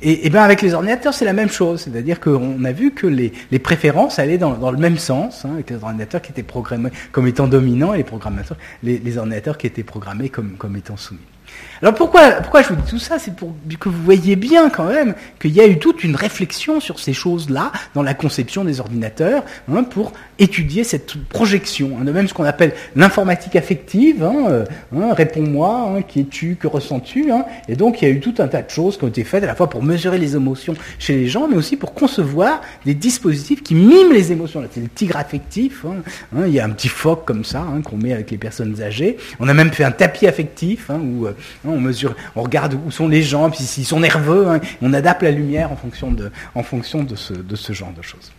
et, 0.00 0.26
et 0.26 0.30
ben 0.30 0.42
avec 0.42 0.62
les 0.62 0.72
ordinateurs 0.72 1.12
c'est 1.12 1.26
la 1.26 1.34
même 1.34 1.50
chose, 1.50 1.82
c'est-à-dire 1.82 2.20
qu'on 2.20 2.64
a 2.64 2.72
vu 2.72 2.92
que 2.92 3.06
les, 3.06 3.32
les 3.50 3.58
préférences 3.58 4.18
allaient 4.18 4.38
dans, 4.38 4.54
dans, 4.54 4.70
le 4.70 4.78
même 4.78 4.96
sens 4.96 5.44
hein, 5.44 5.50
avec 5.52 5.68
les 5.68 5.76
ordinateurs 5.76 6.22
qui 6.22 6.32
étaient 6.32 6.42
programmés 6.42 6.90
comme 7.12 7.26
étant 7.26 7.46
dominants 7.46 7.92
et 7.92 7.98
les 7.98 8.04
programmateurs, 8.04 8.56
les, 8.82 8.98
les 8.98 9.18
ordinateurs 9.18 9.58
qui 9.58 9.66
étaient 9.66 9.82
programmés 9.82 10.30
comme, 10.30 10.56
comme 10.56 10.74
étant 10.74 10.96
soumis. 10.96 11.20
Alors 11.82 11.94
pourquoi, 11.94 12.30
pourquoi 12.34 12.62
je 12.62 12.68
vous 12.68 12.76
dis 12.76 12.88
tout 12.88 13.00
ça? 13.00 13.18
C'est 13.18 13.34
pour 13.34 13.52
que 13.80 13.88
vous 13.88 14.02
voyez 14.04 14.36
bien 14.36 14.70
quand 14.70 14.84
même 14.84 15.16
qu'il 15.40 15.50
y 15.50 15.60
a 15.60 15.66
eu 15.66 15.80
toute 15.80 16.04
une 16.04 16.14
réflexion 16.14 16.78
sur 16.78 17.00
ces 17.00 17.12
choses-là 17.12 17.72
dans 17.94 18.04
la 18.04 18.14
conception 18.14 18.62
des 18.62 18.78
ordinateurs 18.78 19.42
hein, 19.68 19.82
pour 19.82 20.12
étudier 20.38 20.84
cette 20.84 21.16
projection. 21.28 21.98
Hein, 22.00 22.04
de 22.04 22.12
même 22.12 22.28
ce 22.28 22.34
qu'on 22.34 22.44
appelle 22.44 22.72
l'informatique 22.94 23.56
affective. 23.56 24.22
Hein, 24.22 24.44
euh, 24.48 24.64
hein 24.96 25.12
Réponds-moi, 25.12 25.96
hein, 25.96 26.02
qui 26.02 26.20
es-tu, 26.20 26.54
que 26.54 26.68
ressens-tu 26.68 27.32
Et 27.66 27.74
donc 27.74 28.00
il 28.00 28.08
y 28.08 28.12
a 28.12 28.14
eu 28.14 28.20
tout 28.20 28.34
un 28.38 28.46
tas 28.46 28.62
de 28.62 28.70
choses 28.70 28.96
qui 28.96 29.02
ont 29.02 29.08
été 29.08 29.24
faites 29.24 29.42
à 29.42 29.48
la 29.48 29.56
fois 29.56 29.68
pour 29.68 29.82
mesurer 29.82 30.18
les 30.18 30.36
émotions 30.36 30.74
chez 31.00 31.16
les 31.16 31.26
gens, 31.26 31.48
mais 31.48 31.56
aussi 31.56 31.76
pour 31.76 31.94
concevoir 31.94 32.60
des 32.84 32.94
dispositifs 32.94 33.64
qui 33.64 33.74
miment 33.74 34.12
les 34.12 34.30
émotions. 34.30 34.62
C'est 34.70 34.80
le 34.80 34.88
tigre 34.88 35.16
affectif. 35.16 35.84
il 36.46 36.52
y 36.52 36.60
a 36.60 36.64
un 36.64 36.70
petit 36.70 36.86
phoque 36.86 37.24
comme 37.24 37.44
ça 37.44 37.66
qu'on 37.84 37.96
met 37.96 38.12
avec 38.12 38.30
les 38.30 38.38
personnes 38.38 38.80
âgées. 38.80 39.16
On 39.40 39.48
a 39.48 39.54
même 39.54 39.72
fait 39.72 39.82
un 39.82 39.90
tapis 39.90 40.28
affectif 40.28 40.88
où 40.88 41.26
euh, 41.26 41.32
on 41.72 41.80
mesure, 41.80 42.14
on 42.36 42.42
regarde 42.42 42.78
où 42.86 42.90
sont 42.90 43.08
les 43.08 43.22
gens, 43.22 43.50
puis 43.50 43.62
s'ils 43.62 43.84
sont 43.84 44.00
nerveux, 44.00 44.48
hein, 44.48 44.60
on 44.80 44.92
adapte 44.92 45.22
la 45.22 45.30
lumière 45.30 45.70
en 45.72 45.76
fonction 45.76 46.10
de, 46.10 47.16
ce, 47.16 47.72
genre 47.72 47.92
de 47.92 48.02
choses. 48.02 48.32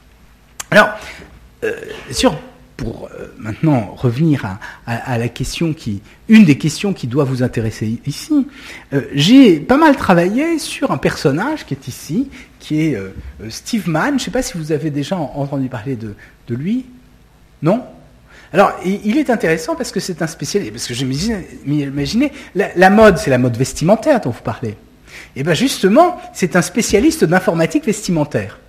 Alors, 0.71 0.89
euh, 1.63 1.71
sur, 2.11 2.37
pour 2.77 3.07
euh, 3.07 3.33
maintenant 3.37 3.93
revenir 3.95 4.57
à, 4.85 5.17
la 5.17 5.27
question 5.29 5.73
qui, 5.73 6.01
une 6.27 6.45
des 6.45 6.57
questions 6.57 6.93
qui 6.93 7.07
doit 7.07 7.23
vous 7.23 7.43
intéresser 7.43 8.01
ici, 8.05 8.47
euh, 8.93 9.01
j'ai 9.13 9.59
pas 9.59 9.77
mal 9.77 9.95
travaillé 9.95 10.59
sur 10.59 10.91
un 10.91 10.97
personnage 10.97 11.65
qui 11.65 11.73
est 11.73 11.87
ici, 11.87 12.29
qui 12.59 12.81
est 12.81 12.97
Steve 13.49 13.89
Mann. 13.89 14.09
Je 14.09 14.13
ne 14.13 14.19
sais 14.19 14.31
pas 14.31 14.41
si 14.41 14.57
vous 14.57 14.71
avez 14.71 14.89
déjà 14.89 15.17
entendu 15.17 15.67
parler 15.67 15.95
de 15.97 16.15
lui. 16.55 16.85
Non? 17.61 17.83
Alors, 18.53 18.73
il 18.85 19.17
est 19.17 19.31
intéressant 19.31 19.75
parce 19.75 19.91
que 19.91 19.99
c'est 19.99 20.21
un 20.21 20.27
spécialiste, 20.27 20.73
parce 20.73 20.85
que 20.85 20.93
je 20.93 21.05
m'imaginais, 21.05 22.31
la, 22.53 22.67
la 22.75 22.89
mode, 22.91 23.17
c'est 23.17 23.31
la 23.31 23.39
mode 23.39 23.57
vestimentaire 23.57 24.21
dont 24.21 24.29
vous 24.29 24.43
parlez. 24.43 24.75
Et 25.35 25.41
bien 25.43 25.55
justement, 25.55 26.21
c'est 26.33 26.55
un 26.55 26.61
spécialiste 26.61 27.23
d'informatique 27.25 27.83
vestimentaire. 27.83 28.59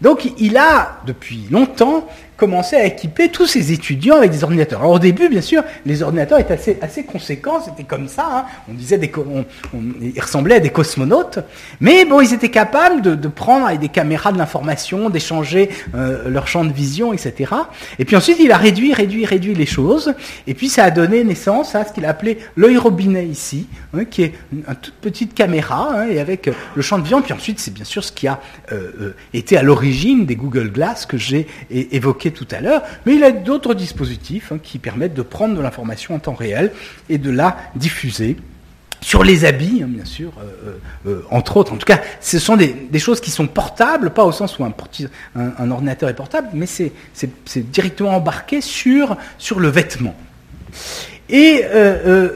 Donc 0.00 0.32
il 0.38 0.56
a, 0.56 1.00
depuis 1.06 1.46
longtemps, 1.50 2.08
commençait 2.40 2.80
à 2.80 2.86
équiper 2.86 3.28
tous 3.28 3.46
ses 3.46 3.70
étudiants 3.70 4.16
avec 4.16 4.30
des 4.30 4.42
ordinateurs. 4.42 4.80
Alors 4.80 4.92
au 4.92 4.98
début, 4.98 5.28
bien 5.28 5.42
sûr, 5.42 5.62
les 5.84 6.02
ordinateurs 6.02 6.38
étaient 6.38 6.54
assez, 6.54 6.78
assez 6.80 7.04
conséquents, 7.04 7.60
c'était 7.62 7.84
comme 7.84 8.08
ça, 8.08 8.26
hein. 8.32 8.44
on 8.68 8.72
disait 8.72 8.96
des, 8.96 9.12
ils 10.00 10.20
ressemblaient 10.20 10.56
à 10.56 10.60
des 10.60 10.70
cosmonautes, 10.70 11.40
mais 11.80 12.06
bon, 12.06 12.22
ils 12.22 12.32
étaient 12.32 12.48
capables 12.48 13.02
de, 13.02 13.28
prendre 13.28 13.66
avec 13.66 13.80
des 13.80 13.90
caméras 13.90 14.32
de 14.32 14.38
l'information, 14.38 15.10
d'échanger 15.10 15.68
euh, 15.94 16.30
leur 16.30 16.48
champ 16.48 16.64
de 16.64 16.72
vision, 16.72 17.12
etc. 17.12 17.52
Et 17.98 18.04
puis 18.06 18.16
ensuite, 18.16 18.38
il 18.40 18.50
a 18.52 18.56
réduit, 18.56 18.94
réduit, 18.94 19.26
réduit 19.26 19.54
les 19.54 19.66
choses, 19.66 20.14
et 20.46 20.54
puis 20.54 20.70
ça 20.70 20.84
a 20.84 20.90
donné 20.90 21.22
naissance 21.22 21.74
à 21.74 21.84
ce 21.84 21.92
qu'il 21.92 22.06
a 22.06 22.08
appelé 22.08 22.38
l'œil 22.56 22.78
robinet 22.78 23.26
ici, 23.26 23.66
hein, 23.94 24.06
qui 24.06 24.22
est 24.22 24.32
une, 24.52 24.62
toute 24.80 24.94
petite 24.94 25.34
caméra, 25.34 25.90
hein, 25.92 26.08
et 26.08 26.18
avec 26.18 26.48
euh, 26.48 26.52
le 26.74 26.80
champ 26.80 26.96
de 26.96 27.02
vision, 27.02 27.20
puis 27.20 27.34
ensuite, 27.34 27.60
c'est 27.60 27.74
bien 27.74 27.84
sûr 27.84 28.02
ce 28.02 28.12
qui 28.12 28.26
a 28.26 28.40
euh 28.72 29.12
été 29.34 29.56
à 29.56 29.62
l'origine 29.62 30.24
des 30.26 30.36
Google 30.36 30.70
Glass 30.70 31.06
que 31.06 31.16
j'ai 31.16 31.46
évoqué 31.70 32.29
tout 32.30 32.48
à 32.50 32.60
l'heure, 32.60 32.82
mais 33.06 33.14
il 33.14 33.24
a 33.24 33.32
d'autres 33.32 33.74
dispositifs 33.74 34.52
hein, 34.52 34.58
qui 34.62 34.78
permettent 34.78 35.14
de 35.14 35.22
prendre 35.22 35.56
de 35.56 35.60
l'information 35.60 36.14
en 36.14 36.18
temps 36.18 36.34
réel 36.34 36.72
et 37.08 37.18
de 37.18 37.30
la 37.30 37.56
diffuser 37.74 38.36
sur 39.00 39.24
les 39.24 39.44
habits, 39.44 39.80
hein, 39.82 39.88
bien 39.88 40.04
sûr, 40.04 40.32
euh, 40.38 40.70
euh, 41.06 41.10
euh, 41.10 41.22
entre 41.30 41.56
autres. 41.56 41.72
En 41.72 41.76
tout 41.76 41.86
cas, 41.86 42.00
ce 42.20 42.38
sont 42.38 42.56
des, 42.56 42.98
choses 42.98 43.20
qui 43.20 43.30
sont 43.30 43.46
portables, 43.46 44.10
pas 44.10 44.24
au 44.24 44.32
sens 44.32 44.58
où 44.58 44.64
un, 44.64 45.70
ordinateur 45.70 46.08
est 46.08 46.14
portable, 46.14 46.48
mais 46.52 46.66
c'est 46.66 46.92
directement 47.70 48.10
embarqué 48.10 48.60
sur, 48.60 49.16
sur 49.38 49.60
le 49.60 49.68
vêtement. 49.68 50.14
Et 51.28 51.62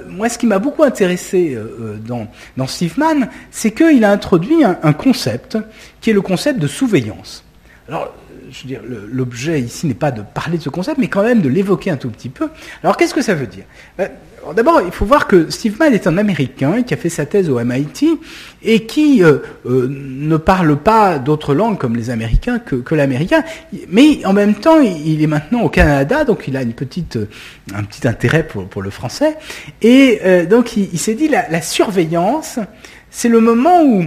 moi, 0.08 0.28
ce 0.28 0.38
qui 0.38 0.46
m'a 0.46 0.58
beaucoup 0.58 0.84
intéressé 0.84 1.58
dans, 2.06 2.28
dans 2.56 2.66
Steve 2.66 2.98
Mann, 2.98 3.28
c'est 3.50 3.72
qu'il 3.72 4.04
a 4.04 4.10
introduit 4.10 4.64
un, 4.64 4.78
un, 4.82 4.92
concept 4.92 5.58
qui 6.00 6.10
est 6.10 6.12
le 6.12 6.22
concept 6.22 6.60
de 6.60 6.68
surveillance. 6.68 7.44
Alors, 7.88 8.14
je 8.54 8.62
veux 8.62 8.68
dire, 8.68 8.80
l'objet 9.10 9.60
ici 9.60 9.86
n'est 9.86 9.94
pas 9.94 10.12
de 10.12 10.22
parler 10.22 10.58
de 10.58 10.62
ce 10.62 10.68
concept, 10.68 10.98
mais 10.98 11.08
quand 11.08 11.24
même 11.24 11.42
de 11.42 11.48
l'évoquer 11.48 11.90
un 11.90 11.96
tout 11.96 12.10
petit 12.10 12.28
peu. 12.28 12.48
Alors, 12.82 12.96
qu'est-ce 12.96 13.14
que 13.14 13.22
ça 13.22 13.34
veut 13.34 13.48
dire? 13.48 13.64
Ben, 13.98 14.08
D'abord, 14.52 14.82
il 14.84 14.92
faut 14.92 15.06
voir 15.06 15.26
que 15.26 15.48
Steve 15.48 15.76
Mann 15.78 15.94
est 15.94 16.06
un 16.06 16.18
Américain 16.18 16.82
qui 16.82 16.92
a 16.92 16.96
fait 16.96 17.08
sa 17.08 17.24
thèse 17.24 17.48
au 17.48 17.58
MIT 17.58 18.18
et 18.62 18.84
qui 18.84 19.24
euh, 19.24 19.38
euh, 19.64 19.88
ne 19.88 20.36
parle 20.36 20.76
pas 20.76 21.18
d'autres 21.18 21.54
langues 21.54 21.78
comme 21.78 21.96
les 21.96 22.10
Américains 22.10 22.58
que, 22.58 22.94
l'américain, 22.94 23.42
mais 23.88 24.24
en 24.26 24.32
même 24.32 24.54
temps, 24.54 24.80
il 24.80 25.22
est 25.22 25.26
maintenant 25.26 25.62
au 25.62 25.68
Canada, 25.68 26.24
donc 26.24 26.46
il 26.46 26.56
a 26.56 26.64
petite, 26.64 27.18
un 27.74 27.84
petit 27.84 28.06
intérêt 28.06 28.46
pour, 28.46 28.82
le 28.82 28.90
français. 28.90 29.36
Et 29.80 30.20
euh, 30.24 30.44
donc, 30.44 30.76
il, 30.76 30.98
s'est 30.98 31.14
dit, 31.14 31.28
la, 31.28 31.48
la 31.48 31.62
surveillance, 31.62 32.58
c'est 33.10 33.28
le 33.28 33.40
moment 33.40 33.82
où 33.82 34.04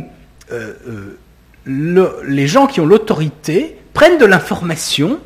les 1.65 2.47
gens 2.47 2.67
qui 2.67 2.79
ont 2.79 2.85
l'autorité 2.85 3.76
prennent 3.97 4.19
de 4.19 4.27
l'information 4.27 5.19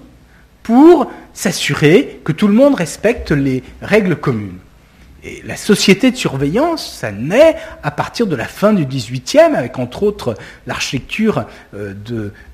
pour 0.64 1.12
s'assurer 1.34 2.22
que 2.24 2.32
tout 2.32 2.48
le 2.48 2.54
monde 2.54 2.74
respecte 2.74 3.32
les 3.32 3.64
règles 3.82 4.16
communes. 4.16 4.60
Et 5.26 5.42
la 5.46 5.58
société 5.58 6.10
de 6.10 6.16
surveillance, 6.16 7.00
ça 7.02 7.12
naît 7.12 7.58
à 7.84 7.92
partir 7.92 8.28
de 8.28 8.36
la 8.38 8.46
fin 8.46 8.72
du 8.72 8.86
XVIIIe, 8.86 9.56
avec 9.58 9.78
entre 9.78 10.04
autres 10.04 10.38
l'architecture 10.68 11.44
euh, 11.76 11.94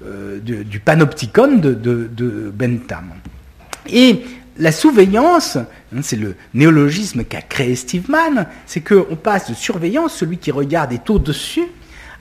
euh, 0.01 0.39
du 0.39 0.79
panopticon 0.79 1.57
de, 1.57 2.51
Bentham. 2.51 3.11
Et 3.87 4.23
la 4.57 4.71
surveillance, 4.71 5.57
hein, 5.57 6.01
c'est 6.01 6.15
le 6.15 6.35
néologisme 6.55 7.25
qu'a 7.25 7.43
créé 7.43 7.75
Steve 7.75 8.09
Mann, 8.09 8.47
c'est 8.65 8.81
qu'on 8.81 9.15
passe 9.15 9.51
de 9.51 9.53
surveillance, 9.53 10.15
celui 10.15 10.39
qui 10.39 10.49
regarde 10.49 10.91
est 10.93 11.11
au-dessus, 11.11 11.67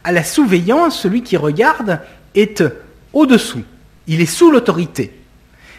à 0.04 0.12
la 0.12 0.22
surveillance, 0.22 1.00
celui 1.00 1.22
qui 1.22 1.38
regarde 1.38 2.00
est 2.34 2.62
au-dessous 3.14 3.64
il 4.06 4.20
est 4.20 4.26
sous 4.26 4.50
l'autorité. 4.50 5.12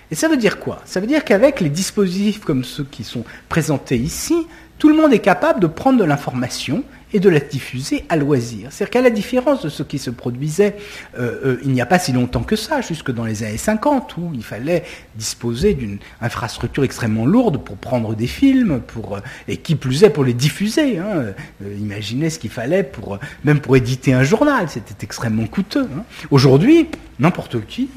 Et 0.10 0.16
ça 0.16 0.28
veut 0.30 0.38
dire 0.38 0.60
quoi? 0.60 0.82
Ça 0.86 1.00
veut 1.00 1.08
dire 1.08 1.26
qu'avec 1.26 1.60
les 1.60 1.70
dispositifs 1.70 2.40
comme 2.40 2.64
ceux 2.64 2.86
qui 2.86 3.04
sont 3.04 3.26
présentés 3.50 3.98
ici, 3.98 4.48
tout 4.78 4.90
le 4.90 4.96
monde 4.96 5.14
est 5.14 5.20
capable 5.20 5.60
de 5.60 5.68
prendre 5.68 6.00
de 6.00 6.04
l'information 6.04 6.84
et 7.14 7.20
de 7.20 7.30
la 7.30 7.40
diffuser 7.40 8.04
à 8.10 8.18
loisir. 8.18 8.70
C'est-à-dire 8.72 8.92
qu'à 8.92 9.02
la 9.02 9.10
différence 9.10 9.64
de 9.64 9.70
ce 9.70 9.82
qui 9.82 9.98
se 9.98 10.10
produisait 10.10 10.76
euh, 11.18 11.56
euh, 11.56 11.62
il 11.64 11.72
n'y 11.72 11.82
a 11.82 11.86
pas 11.86 12.00
si 12.00 12.12
longtemps 12.12 12.44
que 12.44 12.56
ça, 12.56 12.82
jusque 12.82 13.12
dans 13.12 13.24
les 13.24 13.44
années 13.44 13.58
50, 13.58 14.18
où 14.18 14.32
il 14.34 14.44
fallait 14.44 14.84
disposer 15.16 15.74
d'une 15.74 16.00
infrastructure 16.22 16.84
extrêmement 16.84 17.26
lourde 17.26 17.64
pour 17.64 17.78
prendre 17.78 18.14
des 18.14 18.28
films, 18.28 18.82
euh, 18.98 19.20
et 19.48 19.58
qui 19.58 19.76
plus 19.76 20.04
est 20.04 20.10
pour 20.10 20.26
les 20.26 20.34
diffuser. 20.34 21.00
Hein. 21.00 21.34
imaginez 21.80 22.30
ce 22.30 22.40
qu'il 22.40 22.52
fallait 22.52 22.84
pour, 22.84 23.20
même 23.46 23.62
pour 23.62 23.76
éditer 23.78 24.14
un 24.14 24.24
journal, 24.24 24.68
c'était 24.70 24.96
extrêmement 25.02 25.48
coûteux. 25.48 25.88
Hein. 25.98 26.04
Aujourd'hui, 26.30 26.88
n'importe 27.20 27.66
qui 27.66 27.90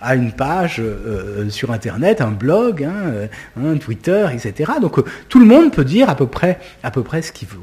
a 0.00 0.14
une 0.14 0.32
page 0.32 0.82
sur 1.50 1.70
Internet, 1.70 2.20
un 2.20 2.30
blog, 2.30 2.84
hein, 2.84 3.28
un 3.60 3.76
Twitter, 3.76 4.26
etc. 4.32 4.72
Donc 4.80 5.00
tout 5.28 5.38
le 5.38 5.46
monde 5.46 5.72
peut 5.72 5.84
dire 5.84 6.08
à 6.10 6.14
peu 6.14 6.26
près 6.26 6.58
ce 6.82 7.32
qu'il 7.32 7.48
veut. 7.48 7.58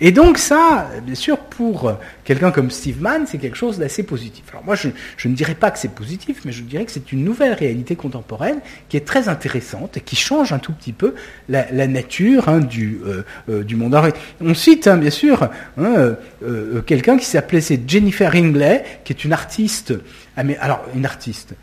Et 0.00 0.12
donc 0.12 0.38
ça, 0.38 0.90
bien 1.02 1.14
sûr, 1.14 1.38
pour 1.38 1.92
quelqu'un 2.24 2.50
comme 2.50 2.70
Steve 2.70 3.00
Mann, 3.00 3.26
c'est 3.26 3.38
quelque 3.38 3.56
chose 3.56 3.78
d'assez 3.78 4.02
positif. 4.02 4.44
Alors 4.50 4.64
moi, 4.64 4.74
je, 4.74 4.88
ne 5.28 5.34
dirais 5.34 5.54
pas 5.54 5.70
que 5.70 5.78
c'est 5.78 5.94
positif, 5.94 6.42
mais 6.44 6.52
je 6.52 6.62
dirais 6.62 6.84
que 6.84 6.92
c'est 6.92 7.12
une 7.12 7.24
nouvelle 7.24 7.52
réalité 7.52 7.96
contemporaine 7.96 8.60
qui 8.88 8.96
est 8.96 9.06
très 9.06 9.28
intéressante 9.28 9.96
et 9.96 10.00
qui 10.00 10.16
change 10.16 10.52
un 10.52 10.58
tout 10.58 10.72
petit 10.72 10.92
peu 10.92 11.14
la, 11.48 11.86
nature 11.86 12.48
hein, 12.48 12.60
du, 12.60 13.00
euh, 13.06 13.22
euh, 13.48 13.62
du 13.62 13.76
monde. 13.76 13.96
on 14.40 14.54
cite, 14.54 14.86
hein, 14.86 14.96
bien 14.96 15.10
sûr, 15.10 15.48
hein, 15.78 16.16
euh, 16.42 16.82
quelqu'un 16.82 17.16
qui 17.16 17.26
s'appelait 17.26 17.60
Jennifer 17.86 18.30
Ringley, 18.30 18.84
qui 19.04 19.12
est 19.12 19.24
une 19.24 19.32
artiste, 19.32 19.94
alors 20.36 20.84
une 20.94 21.06
artiste, 21.06 21.54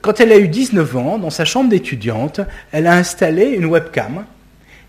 quand 0.00 0.20
elle 0.20 0.32
a 0.32 0.38
eu 0.38 0.48
19 0.48 0.96
ans, 0.96 1.18
dans 1.18 1.30
sa 1.30 1.44
chambre 1.44 1.70
d'étudiante, 1.70 2.40
elle 2.72 2.86
a 2.86 2.94
installé 2.94 3.46
une 3.46 3.66
webcam 3.66 4.24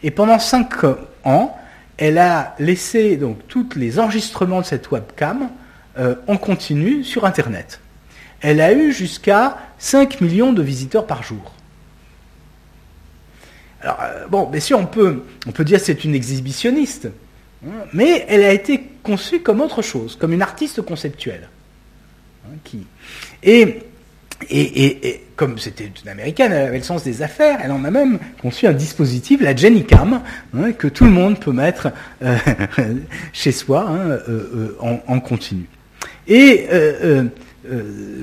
Et 0.03 0.11
pendant 0.11 0.39
cinq 0.39 0.83
ans, 1.23 1.57
elle 1.97 2.17
a 2.17 2.55
laissé 2.59 3.17
donc 3.17 3.47
tous 3.47 3.69
les 3.75 3.99
enregistrements 3.99 4.61
de 4.61 4.65
cette 4.65 4.91
webcam 4.91 5.49
euh, 5.97 6.15
en 6.27 6.37
continu 6.37 7.03
sur 7.03 7.25
Internet. 7.25 7.79
Elle 8.41 8.61
a 8.61 8.73
eu 8.73 8.91
jusqu'à 8.91 9.57
5 9.79 10.21
millions 10.21 10.53
de 10.53 10.61
visiteurs 10.61 11.07
par 11.07 11.23
jour. 11.23 11.53
Alors, 13.81 13.99
euh, 14.01 14.27
bon, 14.27 14.49
bien 14.49 14.59
sûr, 14.59 14.79
on 14.79 14.85
peut, 14.85 15.23
dire 15.59 15.79
que 15.79 15.85
c'est 15.85 16.03
une 16.03 16.15
exhibitionniste, 16.15 17.07
hein, 17.65 17.85
mais 17.93 18.25
elle 18.27 18.43
a 18.43 18.51
été 18.51 18.83
conçue 19.03 19.41
comme 19.41 19.61
autre 19.61 19.81
chose, 19.81 20.15
comme 20.15 20.33
une 20.33 20.41
artiste 20.41 20.81
conceptuelle. 20.81 21.49
Hein, 22.45 22.79
et, 23.43 23.83
et, 24.49 25.24
comme 25.35 25.57
c'était 25.57 25.91
une 26.03 26.09
américaine, 26.09 26.51
elle 26.51 26.67
avait 26.67 26.77
le 26.77 26.83
sens 26.83 27.03
des 27.03 27.21
affaires, 27.21 27.59
elle 27.63 27.71
en 27.71 27.83
a 27.83 27.91
même 27.91 28.19
conçu 28.41 28.67
un 28.67 28.73
dispositif, 28.73 29.41
la 29.41 29.55
Jenny 29.55 29.85
Cam, 29.85 30.21
hein, 30.55 30.71
que 30.71 30.87
tout 30.87 31.03
le 31.03 31.11
monde 31.11 31.39
peut 31.39 31.51
mettre 31.51 31.91
euh, 32.23 32.37
chez 33.33 33.51
soi 33.51 33.89
euh, 33.89 34.19
euh, 34.29 34.77
en, 34.79 35.19
continu. 35.19 35.65
Et 36.27 36.67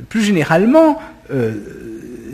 plus 0.09 0.23
généralement, 0.23 1.01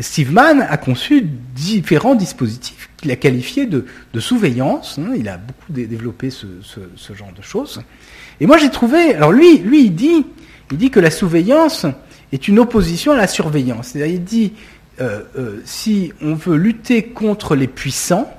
Steve 0.00 0.32
Mann 0.32 0.66
a 0.68 0.76
conçu 0.76 1.22
différents 1.54 2.14
dispositifs 2.14 2.88
qu'il 2.96 3.10
a 3.10 3.16
qualifiés 3.16 3.66
de, 3.66 3.84
de 4.14 4.20
surveillance. 4.20 4.98
Hein, 4.98 5.12
il 5.16 5.28
a 5.28 5.36
beaucoup 5.36 5.72
développé 5.72 6.30
ce, 6.30 6.46
genre 7.14 7.32
de 7.36 7.42
choses. 7.42 7.82
Et 8.40 8.46
moi 8.46 8.56
j'ai 8.56 8.70
trouvé, 8.70 9.14
alors 9.14 9.32
lui, 9.32 9.58
lui 9.58 9.86
il 9.86 9.94
dit, 9.94 10.24
il 10.70 10.78
dit 10.78 10.90
que 10.90 11.00
la 11.00 11.10
surveillance 11.10 11.86
est 12.32 12.48
une 12.48 12.58
opposition 12.58 13.12
à 13.12 13.16
la 13.16 13.26
surveillance. 13.26 13.94
Il 13.94 14.24
dit, 14.24 14.52
euh, 15.00 15.22
euh, 15.38 15.60
si 15.64 16.12
on 16.22 16.34
veut 16.34 16.56
lutter 16.56 17.04
contre 17.04 17.54
les 17.54 17.68
puissants, 17.68 18.32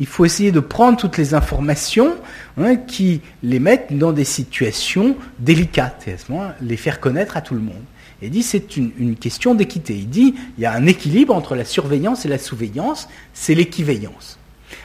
il 0.00 0.06
faut 0.06 0.24
essayer 0.24 0.50
de 0.52 0.60
prendre 0.60 0.98
toutes 0.98 1.18
les 1.18 1.34
informations 1.34 2.14
hein, 2.58 2.76
qui 2.76 3.20
les 3.42 3.60
mettent 3.60 3.96
dans 3.96 4.12
des 4.12 4.24
situations 4.24 5.16
délicates 5.38 6.04
et 6.08 6.14
à 6.14 6.18
ce 6.18 6.32
moment 6.32 6.50
les 6.60 6.76
faire 6.76 6.98
connaître 6.98 7.36
à 7.36 7.42
tout 7.42 7.54
le 7.54 7.60
monde. 7.60 7.82
Il 8.22 8.30
dit 8.30 8.42
c'est 8.42 8.76
une, 8.76 8.90
une, 8.98 9.16
question 9.16 9.54
d'équité. 9.54 9.94
Il 9.94 10.08
dit 10.08 10.34
il 10.56 10.62
y 10.62 10.66
a 10.66 10.72
un 10.72 10.86
équilibre 10.86 11.34
entre 11.34 11.54
la 11.54 11.64
surveillance 11.64 12.24
et 12.24 12.28
la 12.28 12.38
surveillance, 12.38 13.08
c'est 13.34 13.54
l'équiveillance. 13.54 14.38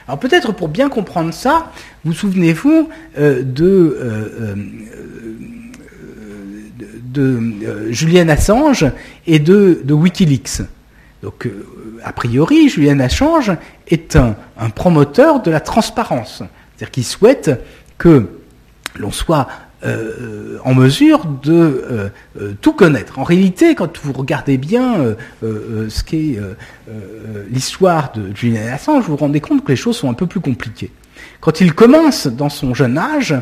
Alors 0.06 0.18
peut-être 0.18 0.52
pour 0.52 0.68
bien 0.68 0.88
comprendre 0.88 1.32
ça, 1.32 1.72
vous 2.04 2.12
souvenez-vous 2.12 2.88
euh, 3.18 3.42
de, 3.42 3.96
euh, 4.00 4.54
de, 4.54 4.64
de 7.12 7.40
euh, 7.64 7.92
Julian 7.92 8.28
Assange 8.28 8.86
et 9.26 9.38
de, 9.38 9.82
Wikileaks. 9.88 10.62
Donc, 11.22 11.46
euh, 11.46 11.66
a 12.04 12.12
priori, 12.12 12.68
Julian 12.68 13.00
Assange 13.00 13.52
est 13.88 14.16
un, 14.16 14.34
promoteur 14.74 15.42
de 15.42 15.50
la 15.50 15.60
transparence. 15.60 16.38
C'est-à-dire 16.38 16.90
qu'il 16.90 17.04
souhaite 17.04 17.62
que 17.98 18.28
l'on 18.98 19.10
soit 19.10 19.48
euh, 19.84 20.58
en 20.64 20.74
mesure 20.74 21.24
de 21.26 22.10
tout 22.60 22.72
connaître. 22.72 23.18
En 23.18 23.24
réalité, 23.24 23.74
quand 23.74 23.98
vous 23.98 24.12
regardez 24.12 24.58
bien 24.58 25.14
ce 25.42 26.02
qu'est 26.04 26.38
l'histoire 27.50 28.12
de 28.12 28.34
Julian 28.34 28.72
Assange, 28.72 29.04
vous 29.04 29.12
vous 29.12 29.16
rendez 29.16 29.40
compte 29.40 29.64
que 29.64 29.72
les 29.72 29.76
choses 29.76 29.96
sont 29.96 30.10
un 30.10 30.14
peu 30.14 30.26
plus 30.26 30.40
compliquées. 30.40 30.90
Quand 31.40 31.60
il 31.60 31.74
commence 31.74 32.26
dans 32.26 32.48
son 32.48 32.74
jeune 32.74 32.98
âge, 32.98 33.34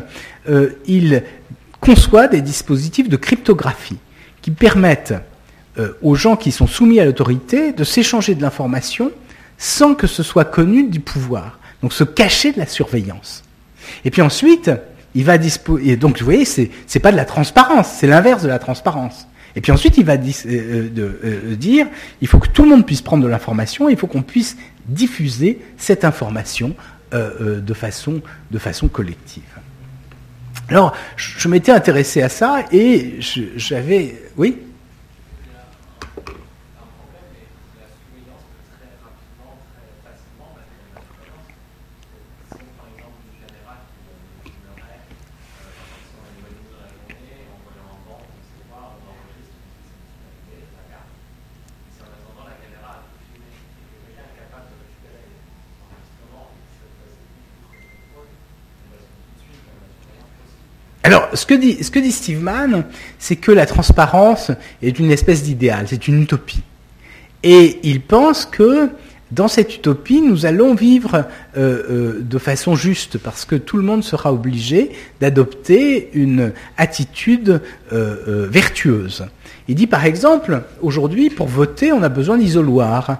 il 0.85 1.23
conçoit 1.89 2.27
des 2.27 2.41
dispositifs 2.41 3.09
de 3.09 3.17
cryptographie 3.17 3.97
qui 4.41 4.51
permettent 4.51 5.15
aux 6.03 6.13
gens 6.13 6.35
qui 6.35 6.51
sont 6.51 6.67
soumis 6.67 6.99
à 6.99 7.05
l'autorité 7.05 7.71
de 7.71 7.83
s'échanger 7.83 8.35
de 8.35 8.43
l'information 8.43 9.11
sans 9.57 9.95
que 9.95 10.05
ce 10.05 10.21
soit 10.21 10.45
connu 10.45 10.83
du 10.83 10.99
pouvoir. 10.99 11.57
Donc 11.81 11.93
se 11.93 12.03
cacher 12.03 12.51
de 12.51 12.59
la 12.59 12.67
surveillance. 12.67 13.43
Et 14.05 14.11
puis 14.11 14.21
ensuite, 14.21 14.69
il 15.15 15.23
va 15.23 15.39
dispo 15.39 15.79
et 15.79 15.95
donc 15.95 16.19
vous 16.19 16.25
voyez 16.25 16.45
c'est 16.45 16.69
c'est 16.85 16.99
pas 16.99 17.11
de 17.11 17.17
la 17.17 17.25
transparence 17.25 17.87
c'est 17.87 18.05
l'inverse 18.05 18.43
de 18.43 18.47
la 18.47 18.59
transparence 18.59 19.27
et 19.55 19.61
puis 19.61 19.71
ensuite 19.71 19.97
il 19.97 20.05
va 20.05 20.13
euh, 20.13 20.89
euh, 20.95 21.55
dire 21.55 21.87
il 22.21 22.27
faut 22.27 22.37
que 22.37 22.47
tout 22.47 22.61
le 22.61 22.69
monde 22.69 22.85
puisse 22.85 23.01
prendre 23.01 23.23
de 23.23 23.27
l'information 23.27 23.89
il 23.89 23.97
faut 23.97 24.05
qu'on 24.05 24.21
puisse 24.21 24.55
diffuser 24.85 25.59
cette 25.77 26.05
information 26.05 26.75
euh, 27.15 27.59
de 27.59 27.73
façon 27.73 28.87
collective 28.87 29.41
alors 30.69 30.93
je, 31.15 31.47
m'étais 31.47 31.71
intéressé 31.71 32.21
à 32.21 32.29
ça 32.29 32.65
et 32.71 33.19
j'avais 33.55 34.15
oui? 34.37 34.57
Alors, 61.29 61.37
ce 61.37 61.45
que 61.45 61.53
dit, 61.53 61.83
ce 61.83 61.91
que 61.91 61.99
dit 61.99 62.11
Steve 62.11 62.41
Mann, 62.41 62.85
c'est 63.19 63.35
que 63.35 63.51
la 63.51 63.67
transparence 63.67 64.49
est 64.81 64.97
une 64.97 65.11
espèce 65.11 65.43
d'idéal, 65.43 65.85
c'est 65.87 66.07
une 66.07 66.23
utopie. 66.23 66.63
Et 67.43 67.79
il 67.83 68.01
pense 68.01 68.45
que 68.45 68.89
dans 69.31 69.47
cette 69.47 69.75
utopie, 69.75 70.21
nous 70.21 70.47
allons 70.47 70.73
vivre 70.73 71.25
euh, 71.55 71.83
euh, 71.89 72.19
de 72.21 72.37
façon 72.39 72.75
juste, 72.75 73.19
parce 73.19 73.45
que 73.45 73.55
tout 73.55 73.77
le 73.77 73.83
monde 73.83 74.03
sera 74.03 74.33
obligé 74.33 74.89
d'adopter 75.21 76.09
une 76.13 76.51
attitude 76.77 77.61
euh, 77.93 78.47
vertueuse. 78.49 79.27
Il 79.67 79.75
dit 79.75 79.85
par 79.85 80.05
exemple, 80.05 80.63
aujourd'hui, 80.81 81.29
pour 81.29 81.47
voter, 81.47 81.91
on 81.91 82.01
a 82.01 82.09
besoin 82.09 82.39
d'isoloir. 82.39 83.19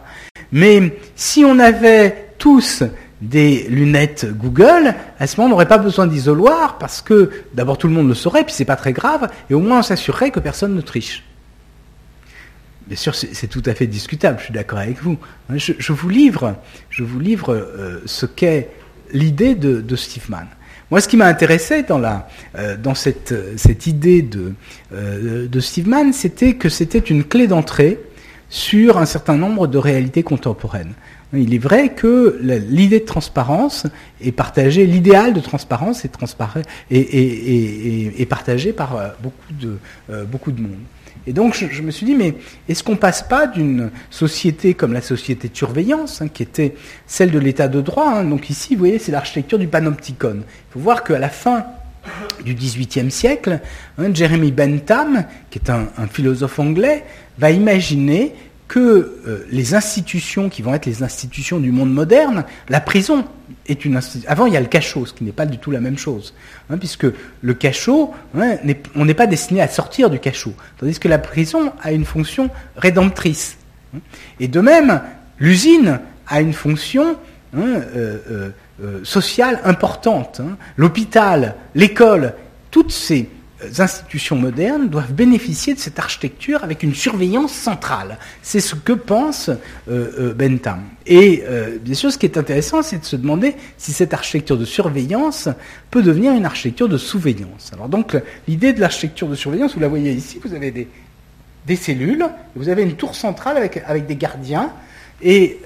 Mais 0.51 0.97
si 1.15 1.45
on 1.45 1.59
avait 1.59 2.29
tous 2.39 2.81
des 3.21 3.67
lunettes 3.69 4.25
Google, 4.31 4.95
à 5.19 5.27
ce 5.27 5.37
moment, 5.37 5.47
on 5.47 5.49
n'aurait 5.51 5.67
pas 5.67 5.77
besoin 5.77 6.07
d'isoloir 6.07 6.77
parce 6.77 7.01
que 7.01 7.31
d'abord 7.53 7.77
tout 7.77 7.87
le 7.87 7.93
monde 7.93 8.07
le 8.07 8.13
saurait, 8.13 8.43
puis 8.43 8.53
c'est 8.53 8.65
pas 8.65 8.77
très 8.77 8.93
grave, 8.93 9.29
et 9.49 9.53
au 9.53 9.59
moins 9.59 9.79
on 9.79 9.83
s'assurerait 9.83 10.31
que 10.31 10.39
personne 10.39 10.75
ne 10.75 10.81
triche. 10.81 11.23
Bien 12.87 12.97
sûr, 12.97 13.13
c'est 13.13 13.47
tout 13.47 13.61
à 13.67 13.75
fait 13.75 13.85
discutable, 13.85 14.39
je 14.39 14.45
suis 14.45 14.53
d'accord 14.53 14.79
avec 14.79 14.99
vous. 15.01 15.17
Je, 15.53 15.93
vous 15.93 16.09
livre, 16.09 16.55
je 16.89 17.03
vous 17.03 17.19
livre 17.19 17.53
euh, 17.53 18.01
ce 18.05 18.25
qu'est 18.25 18.71
l'idée 19.11 19.53
de, 19.53 19.95
Steve 19.95 20.29
Mann. 20.29 20.47
Moi, 20.89 20.99
ce 20.99 21.07
qui 21.07 21.15
m'a 21.15 21.27
intéressé 21.27 21.83
dans, 21.83 21.99
la, 21.99 22.27
euh, 22.57 22.77
dans 22.77 22.95
cette, 22.95 23.35
cette 23.57 23.85
idée 23.85 24.23
de, 24.23 24.53
euh, 24.91 25.47
de 25.47 25.59
Steve 25.59 25.87
Mann, 25.87 26.13
c'était 26.13 26.55
que 26.55 26.67
c'était 26.67 26.97
une 26.97 27.23
clé 27.23 27.45
d'entrée 27.45 27.99
sur 28.49 28.97
un 28.97 29.05
certain 29.05 29.35
nombre 29.35 29.67
de 29.67 29.77
réalités 29.77 30.23
contemporaines. 30.23 30.93
Il 31.33 31.53
est 31.53 31.59
vrai 31.59 31.89
que 31.89 32.39
l'idée 32.41 33.01
de 33.01 33.05
transparence 33.05 33.85
est 34.19 34.31
partagée, 34.31 34.87
l'idéal 34.87 35.33
de 35.33 35.39
transparence 35.39 36.03
est, 36.03 36.11
est, 36.89 38.25
partagé 38.25 38.73
par 38.73 38.95
euh, 38.95 39.09
beaucoup 39.21 39.53
de, 39.53 39.77
euh, 40.09 40.25
beaucoup 40.25 40.51
de 40.51 40.61
monde. 40.61 40.79
Et 41.27 41.33
donc 41.33 41.53
je, 41.53 41.81
me 41.83 41.91
suis 41.91 42.07
dit, 42.07 42.15
mais 42.15 42.33
est-ce 42.67 42.83
qu'on 42.83 42.95
passe 42.95 43.21
pas 43.21 43.45
d'une 43.45 43.91
société 44.09 44.73
comme 44.73 44.91
la 44.91 45.01
société 45.01 45.49
de 45.49 45.55
surveillance, 45.55 46.23
hein, 46.23 46.29
qui 46.29 46.41
était 46.41 46.73
celle 47.05 47.29
de 47.29 47.37
l'état 47.37 47.67
de 47.67 47.81
droit, 47.81 48.09
hein, 48.09 48.23
donc 48.23 48.49
ici, 48.49 48.73
vous 48.73 48.79
voyez, 48.79 48.97
c'est 48.97 49.11
l'architecture 49.11 49.59
du 49.59 49.67
panopticon. 49.67 50.37
Il 50.37 50.73
faut 50.73 50.79
voir 50.79 51.03
qu'à 51.03 51.19
la 51.19 51.29
fin 51.29 51.65
du 52.43 52.55
XVIIIe 52.55 53.11
siècle, 53.11 53.59
hein, 53.99 54.11
Jeremy 54.11 54.51
Bentham, 54.51 55.25
qui 55.51 55.59
est 55.59 55.69
un 55.69 56.07
philosophe 56.11 56.57
anglais, 56.57 57.03
va 57.37 57.51
imaginer 57.51 58.33
que 58.69 58.79
euh, 59.27 59.45
les 59.51 59.73
institutions 59.73 60.47
qui 60.47 60.61
vont 60.61 60.73
être 60.73 60.85
les 60.85 61.03
institutions 61.03 61.59
du 61.59 61.71
monde 61.71 61.91
moderne, 61.91 62.45
la 62.69 62.79
prison 62.79 63.25
est 63.67 63.83
une 63.83 63.97
institution. 63.97 64.29
Avant, 64.29 64.45
il 64.45 64.53
y 64.53 64.57
a 64.57 64.61
le 64.61 64.67
cachot, 64.67 65.07
ce 65.07 65.13
qui 65.13 65.23
n'est 65.23 65.33
pas 65.33 65.47
du 65.47 65.57
tout 65.57 65.71
la 65.71 65.81
même 65.81 65.97
chose, 65.97 66.35
hein, 66.69 66.77
puisque 66.77 67.07
le 67.41 67.53
cachot, 67.55 68.13
hein, 68.37 68.57
on 68.95 69.05
n'est 69.05 69.13
pas 69.15 69.25
destiné 69.25 69.59
à 69.61 69.67
sortir 69.67 70.11
du 70.11 70.19
cachot, 70.19 70.53
tandis 70.77 70.99
que 70.99 71.07
la 71.07 71.17
prison 71.17 71.73
a 71.81 71.91
une 71.91 72.05
fonction 72.05 72.51
rédemptrice. 72.77 73.57
Hein. 73.95 73.99
Et 74.39 74.47
de 74.47 74.61
même, 74.61 75.01
l'usine 75.39 75.99
a 76.27 76.39
une 76.39 76.53
fonction 76.53 77.17
euh, 77.57 78.51
euh, 78.81 79.03
sociale 79.03 79.59
importante. 79.63 80.41
L'hôpital, 80.77 81.55
l'école, 81.73 82.35
toutes 82.69 82.91
ces 82.91 83.27
institutions 83.77 84.35
modernes 84.35 84.87
doivent 84.89 85.13
bénéficier 85.13 85.73
de 85.73 85.79
cette 85.79 85.99
architecture 85.99 86.63
avec 86.63 86.83
une 86.83 86.95
surveillance 86.95 87.53
centrale. 87.53 88.17
C'est 88.41 88.59
ce 88.59 88.75
que 88.75 88.93
pense 88.93 89.49
euh, 89.49 89.57
euh, 89.89 90.33
Bentham. 90.33 90.83
Et 91.05 91.43
euh, 91.45 91.77
bien 91.79 91.93
sûr, 91.93 92.11
ce 92.11 92.17
qui 92.17 92.25
est 92.25 92.37
intéressant, 92.37 92.81
c'est 92.81 92.99
de 92.99 93.05
se 93.05 93.15
demander 93.15 93.55
si 93.77 93.91
cette 93.91 94.13
architecture 94.13 94.57
de 94.57 94.65
surveillance 94.65 95.49
peut 95.91 96.01
devenir 96.01 96.33
une 96.33 96.45
architecture 96.45 96.87
de 96.89 96.97
surveillance. 96.97 97.71
Alors 97.73 97.89
donc, 97.89 98.15
l'idée 98.47 98.73
de 98.73 98.79
l'architecture 98.79 99.27
de 99.27 99.35
surveillance, 99.35 99.73
vous 99.73 99.81
la 99.81 99.87
voyez 99.87 100.11
ici, 100.11 100.39
vous 100.43 100.53
avez 100.53 100.71
des, 100.71 101.75
cellules, 101.75 102.25
vous 102.55 102.69
avez 102.69 102.83
une 102.83 102.95
tour 102.95 103.13
centrale 103.13 103.57
avec, 103.57 103.81
avec 103.85 104.07
des 104.07 104.15
gardiens, 104.15 104.71
et 105.21 105.59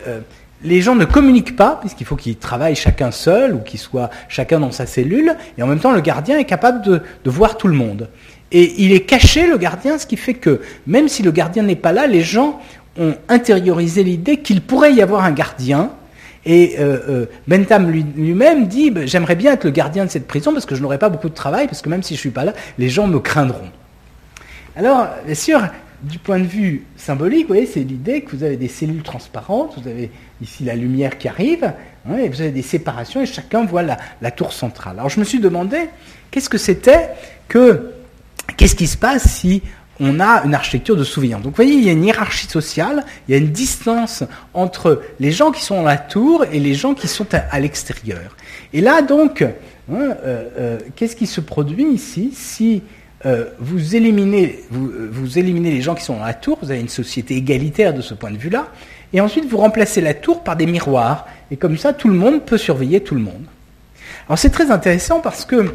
les 0.64 0.82
gens 0.82 0.96
ne 0.96 1.06
communiquent 1.06 1.56
pas, 1.56 1.78
puisqu'il 1.80 2.06
faut 2.06 2.16
qu'ils 2.16 2.38
travaillent 2.38 2.76
chacun 2.76 3.12
seul 3.12 3.54
ou 3.54 3.60
qu'ils 3.60 3.80
soient 3.80 4.10
chacun 4.30 4.60
dans 4.60 4.72
sa 4.72 4.86
cellule, 4.86 5.36
et 5.58 5.64
en 5.64 5.68
même 5.68 5.80
temps 5.80 5.92
le 5.92 6.02
gardien 6.02 6.38
est 6.38 6.46
capable 6.46 6.82
de, 6.82 7.02
voir 7.30 7.58
tout 7.58 7.68
le 7.68 7.76
monde. 7.76 8.10
Et 8.52 8.84
il 8.84 8.92
est 8.92 9.02
caché, 9.02 9.48
le 9.48 9.58
gardien, 9.58 9.98
ce 9.98 10.06
qui 10.06 10.16
fait 10.16 10.36
que 10.36 10.62
même 10.88 11.08
si 11.08 11.24
le 11.24 11.32
gardien 11.32 11.64
n'est 11.64 11.76
pas 11.76 11.92
là, 11.92 12.08
les 12.08 12.22
gens 12.22 12.62
ont 12.98 13.16
intériorisé 13.28 14.04
l'idée 14.04 14.38
qu'il 14.38 14.62
pourrait 14.62 14.94
y 14.94 15.02
avoir 15.02 15.24
un 15.24 15.32
gardien. 15.32 15.90
Et 16.46 16.76
euh, 16.78 17.00
euh, 17.10 17.26
Bentham 17.48 17.90
lui-même 17.90 18.68
dit 18.68 18.92
ben, 18.92 19.08
J'aimerais 19.08 19.36
bien 19.36 19.54
être 19.54 19.64
le 19.64 19.72
gardien 19.72 20.06
de 20.06 20.12
cette 20.12 20.28
prison 20.28 20.54
parce 20.54 20.66
que 20.66 20.76
je 20.76 20.82
n'aurai 20.82 21.00
pas 21.00 21.10
beaucoup 21.10 21.30
de 21.30 21.34
travail, 21.34 21.66
parce 21.66 21.82
que 21.82 21.90
même 21.90 22.04
si 22.04 22.14
je 22.14 22.20
ne 22.20 22.22
suis 22.22 22.30
pas 22.30 22.44
là, 22.44 22.54
les 22.78 22.90
gens 22.90 23.08
me 23.08 23.20
craindront. 23.20 23.70
Alors, 24.76 25.08
bien 25.26 25.36
sûr, 25.36 25.62
du 26.04 26.20
point 26.20 26.40
de 26.40 26.46
vue 26.46 26.86
symbolique, 26.98 27.44
vous 27.44 27.54
voyez, 27.54 27.66
c'est 27.66 27.80
l'idée 27.80 28.22
que 28.22 28.36
vous 28.36 28.44
avez 28.44 28.58
des 28.58 28.68
cellules 28.68 29.04
transparentes, 29.04 29.76
vous 29.82 29.88
avez 29.88 30.12
ici 30.42 30.64
la 30.66 30.76
lumière 30.76 31.18
qui 31.18 31.28
arrive, 31.28 31.74
hein, 32.10 32.18
et 32.18 32.28
vous 32.28 32.42
avez 32.42 32.52
des 32.52 32.62
séparations, 32.62 33.22
et 33.22 33.26
chacun 33.26 33.64
voit 33.66 33.84
la, 33.84 34.32
tour 34.32 34.52
centrale. 34.52 34.98
Alors 35.00 35.10
je 35.10 35.20
me 35.20 35.26
suis 35.26 35.40
demandé 35.40 35.78
qu'est-ce 36.32 36.50
que 36.50 36.58
c'était 36.58 37.10
que. 37.48 37.92
Qu'est-ce 38.58 38.76
qui 38.76 38.88
se 38.88 38.98
passe 38.98 39.24
si 39.24 39.64
on 40.02 40.20
a 40.20 40.44
une 40.44 40.54
architecture 40.54 40.98
de 40.98 41.06
souvenir? 41.06 41.38
Donc 41.38 41.52
vous 41.52 41.56
voyez, 41.56 41.76
il 41.76 41.84
y 41.86 41.90
a 41.90 41.94
une 41.94 42.04
hiérarchie 42.04 42.48
sociale, 42.48 43.06
il 43.28 43.32
y 43.32 43.36
a 43.36 43.38
une 43.38 43.52
distance 43.52 44.26
entre 44.54 45.02
les 45.22 45.32
gens 45.32 45.52
qui 45.52 45.64
sont 45.64 45.78
dans 45.78 45.88
la 45.88 45.98
tour 45.98 46.44
et 46.52 46.60
les 46.60 46.74
gens 46.74 46.94
qui 46.94 47.08
sont 47.08 47.28
à, 47.34 47.60
l'extérieur. 47.62 48.36
Et 48.74 48.82
là 48.82 49.02
donc, 49.02 49.44
hein, 49.44 49.54
euh, 49.90 50.14
euh, 50.26 50.80
qu'est-ce 50.98 51.16
qui 51.16 51.26
se 51.26 51.40
produit 51.40 51.86
ici 51.86 52.32
si 52.36 52.84
euh, 53.26 53.46
vous, 53.60 53.96
éliminez, 53.96 54.60
vous, 54.70 54.92
vous 55.12 55.40
éliminez 55.40 55.72
les 55.72 55.82
gens 55.82 55.96
qui 55.96 56.04
sont 56.04 56.18
dans 56.18 56.26
la 56.26 56.34
tour, 56.34 56.60
vous 56.62 56.72
avez 56.72 56.80
une 56.80 56.90
société 56.90 57.36
égalitaire 57.36 57.94
de 57.94 58.02
ce 58.02 58.14
point 58.14 58.32
de 58.32 58.38
vue-là, 58.38 58.68
et 59.14 59.22
ensuite 59.22 59.46
vous 59.46 59.58
remplacez 59.58 60.02
la 60.02 60.14
tour 60.14 60.44
par 60.44 60.56
des 60.56 60.66
miroirs, 60.66 61.28
et 61.52 61.58
comme 61.58 61.78
ça 61.78 61.94
tout 61.94 62.08
le 62.08 62.16
monde 62.16 62.46
peut 62.46 62.58
surveiller 62.58 63.02
tout 63.02 63.16
le 63.16 63.22
monde. 63.22 63.44
Alors 64.28 64.38
c'est 64.38 64.50
très 64.50 64.72
intéressant 64.72 65.20
parce 65.20 65.46
que 65.46 65.74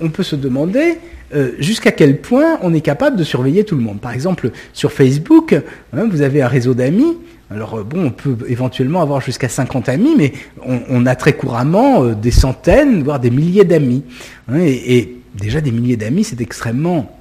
on 0.00 0.10
peut 0.10 0.24
se 0.24 0.34
demander 0.34 0.98
euh, 1.32 1.52
jusqu'à 1.60 1.92
quel 1.92 2.20
point 2.20 2.58
on 2.62 2.74
est 2.74 2.80
capable 2.80 3.16
de 3.16 3.22
surveiller 3.22 3.62
tout 3.62 3.76
le 3.76 3.82
monde. 3.82 4.00
Par 4.00 4.10
exemple, 4.10 4.50
sur 4.72 4.90
Facebook, 4.90 5.52
hein, 5.52 6.08
vous 6.10 6.22
avez 6.22 6.42
un 6.42 6.48
réseau 6.48 6.74
d'amis. 6.74 7.18
Alors 7.52 7.78
euh, 7.78 7.84
bon, 7.84 8.06
on 8.06 8.10
peut 8.10 8.36
éventuellement 8.48 9.00
avoir 9.00 9.20
jusqu'à 9.20 9.48
50 9.48 9.88
amis, 9.88 10.14
mais 10.18 10.32
on, 10.64 11.06
a 11.06 11.14
très 11.14 11.34
couramment 11.34 12.02
euh, 12.02 12.14
des 12.14 12.32
centaines, 12.32 13.04
voire 13.04 13.20
des 13.20 13.30
milliers 13.30 13.64
d'amis. 13.64 14.02
Hein, 14.48 14.58
et, 14.60 15.16
déjà 15.34 15.60
des 15.60 15.70
milliers 15.70 15.96
d'amis, 15.96 16.24
c'est 16.24 16.40
extrêmement 16.40 17.16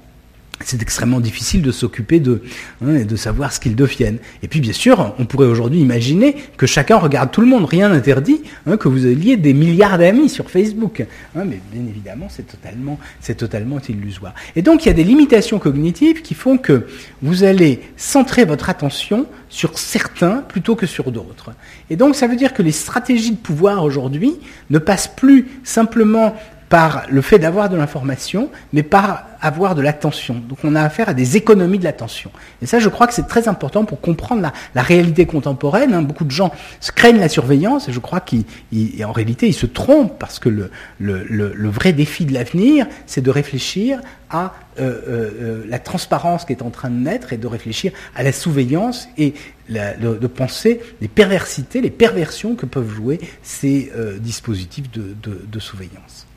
c'est 0.65 0.81
extrêmement 0.81 1.19
difficile 1.19 1.61
de 1.61 1.71
s'occuper 1.71 2.19
de 2.19 2.41
hein, 2.83 2.95
et 2.95 3.05
de 3.05 3.15
savoir 3.15 3.53
ce 3.53 3.59
qu'ils 3.59 3.75
deviennent. 3.75 4.17
Et 4.43 4.47
puis 4.47 4.59
bien 4.59 4.73
sûr, 4.73 5.15
on 5.17 5.25
pourrait 5.25 5.47
aujourd'hui 5.47 5.79
imaginer 5.79 6.35
que 6.57 6.65
chacun 6.65 6.97
regarde 6.97 7.31
tout 7.31 7.41
le 7.41 7.47
monde. 7.47 7.65
Rien 7.65 7.89
n'interdit 7.89 8.41
hein, 8.65 8.77
que 8.77 8.87
vous 8.87 9.07
ayez 9.07 9.37
des 9.37 9.53
milliards 9.53 9.97
d'amis 9.97 10.29
sur 10.29 10.49
Facebook. 10.49 11.05
Hein, 11.35 11.45
mais 11.45 11.59
bien 11.71 11.87
évidemment, 11.87 12.27
c'est 12.29 12.45
totalement, 12.45 12.99
c'est 13.21 13.35
totalement 13.35 13.79
illusoire. 13.87 14.33
Et 14.55 14.61
donc, 14.61 14.85
il 14.85 14.89
y 14.89 14.91
a 14.91 14.95
des 14.95 15.03
limitations 15.03 15.59
cognitives 15.59 16.21
qui 16.21 16.33
font 16.33 16.57
que 16.57 16.87
vous 17.21 17.43
allez 17.43 17.79
centrer 17.95 18.45
votre 18.45 18.69
attention 18.69 19.27
sur 19.47 19.79
certains 19.79 20.37
plutôt 20.37 20.75
que 20.75 20.85
sur 20.85 21.11
d'autres. 21.11 21.51
Et 21.89 21.95
donc, 21.95 22.15
ça 22.15 22.27
veut 22.27 22.35
dire 22.35 22.53
que 22.53 22.61
les 22.61 22.71
stratégies 22.71 23.31
de 23.31 23.37
pouvoir 23.37 23.83
aujourd'hui 23.83 24.33
ne 24.69 24.77
passent 24.77 25.11
plus 25.15 25.47
simplement 25.63 26.35
par 26.69 27.03
le 27.09 27.21
fait 27.21 27.39
d'avoir 27.39 27.67
de 27.69 27.75
l'information, 27.75 28.49
mais 28.73 28.83
par 28.83 29.25
avoir 29.41 29.73
de 29.73 29.81
l'attention. 29.81 30.35
Donc 30.35 30.59
on 30.63 30.75
a 30.75 30.81
affaire 30.81 31.09
à 31.09 31.13
des 31.13 31.35
économies 31.35 31.79
de 31.79 31.83
l'attention. 31.83 32.29
Et 32.61 32.67
ça, 32.67 32.79
je 32.79 32.89
crois 32.89 33.07
que 33.07 33.13
c'est 33.13 33.27
très 33.27 33.47
important 33.47 33.85
pour 33.85 34.01
comprendre 34.01 34.51
la, 34.75 34.81
réalité 34.81 35.25
contemporaine. 35.25 35.93
Hein. 35.93 36.03
Beaucoup 36.03 36.25
de 36.25 36.31
gens 36.31 36.51
craignent 36.95 37.19
la 37.19 37.29
surveillance, 37.29 37.89
et 37.89 37.91
je 37.91 37.99
crois 37.99 38.19
qu'en 38.19 39.11
réalité, 39.11 39.47
ils 39.47 39.53
se 39.53 39.65
trompent, 39.65 40.19
parce 40.19 40.37
que 40.37 40.49
le, 40.49 40.69
le, 40.99 41.69
vrai 41.69 41.91
défi 41.93 42.25
de 42.25 42.33
l'avenir, 42.33 42.85
c'est 43.07 43.21
de 43.21 43.31
réfléchir 43.31 44.01
à 44.29 44.53
euh, 44.79 44.83
euh, 44.83 45.31
euh, 45.41 45.63
la 45.67 45.79
transparence 45.79 46.45
qui 46.45 46.53
est 46.53 46.61
en 46.61 46.69
train 46.69 46.89
de 46.89 46.95
naître, 46.95 47.33
et 47.33 47.37
de 47.37 47.47
réfléchir 47.47 47.91
à 48.15 48.21
la 48.21 48.31
surveillance, 48.31 49.09
et 49.17 49.33
de, 49.69 50.27
penser 50.27 50.81
les 51.01 51.07
perversités, 51.07 51.81
les 51.81 51.89
perversions 51.89 52.55
que 52.55 52.65
peuvent 52.65 52.89
jouer 52.89 53.19
ces 53.41 53.91
dispositifs 54.19 54.91
de, 54.91 55.15
de 55.23 55.59
surveillance. 55.59 56.28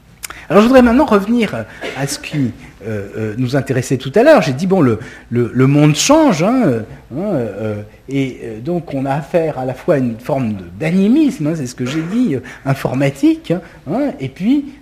Alors 0.49 0.63
je 0.63 0.67
voudrais 0.69 0.83
maintenant 0.83 1.05
revenir 1.05 1.65
à 1.97 2.07
ce 2.07 2.19
qui 2.19 2.53
euh, 2.85 3.09
euh, 3.17 3.35
nous 3.39 3.55
intéressait 3.55 3.97
tout 3.97 4.11
à 4.15 4.25
l'heure. 4.25 4.43
J'ai 4.43 4.53
dit, 4.53 4.67
bon, 4.67 4.81
le, 4.81 4.99
le, 5.31 5.67
monde 5.67 5.95
change, 5.95 6.43
hein, 6.43 6.83
hein, 7.17 7.17
euh, 7.17 7.83
et 8.09 8.59
donc 8.65 8.93
on 8.93 9.07
a 9.07 9.13
affaire 9.13 9.59
à 9.59 9.65
la 9.65 9.75
fois 9.75 9.95
à 9.95 9.99
une 9.99 10.19
forme 10.19 10.57
d'animisme, 10.81 11.47
hein, 11.47 11.53
c'est 11.55 11.67
ce 11.67 11.77
que 11.77 11.87
j'ai 11.87 12.03
dit, 12.03 12.37
informatique, 12.65 13.53
et 14.19 14.29
puis 14.29 14.73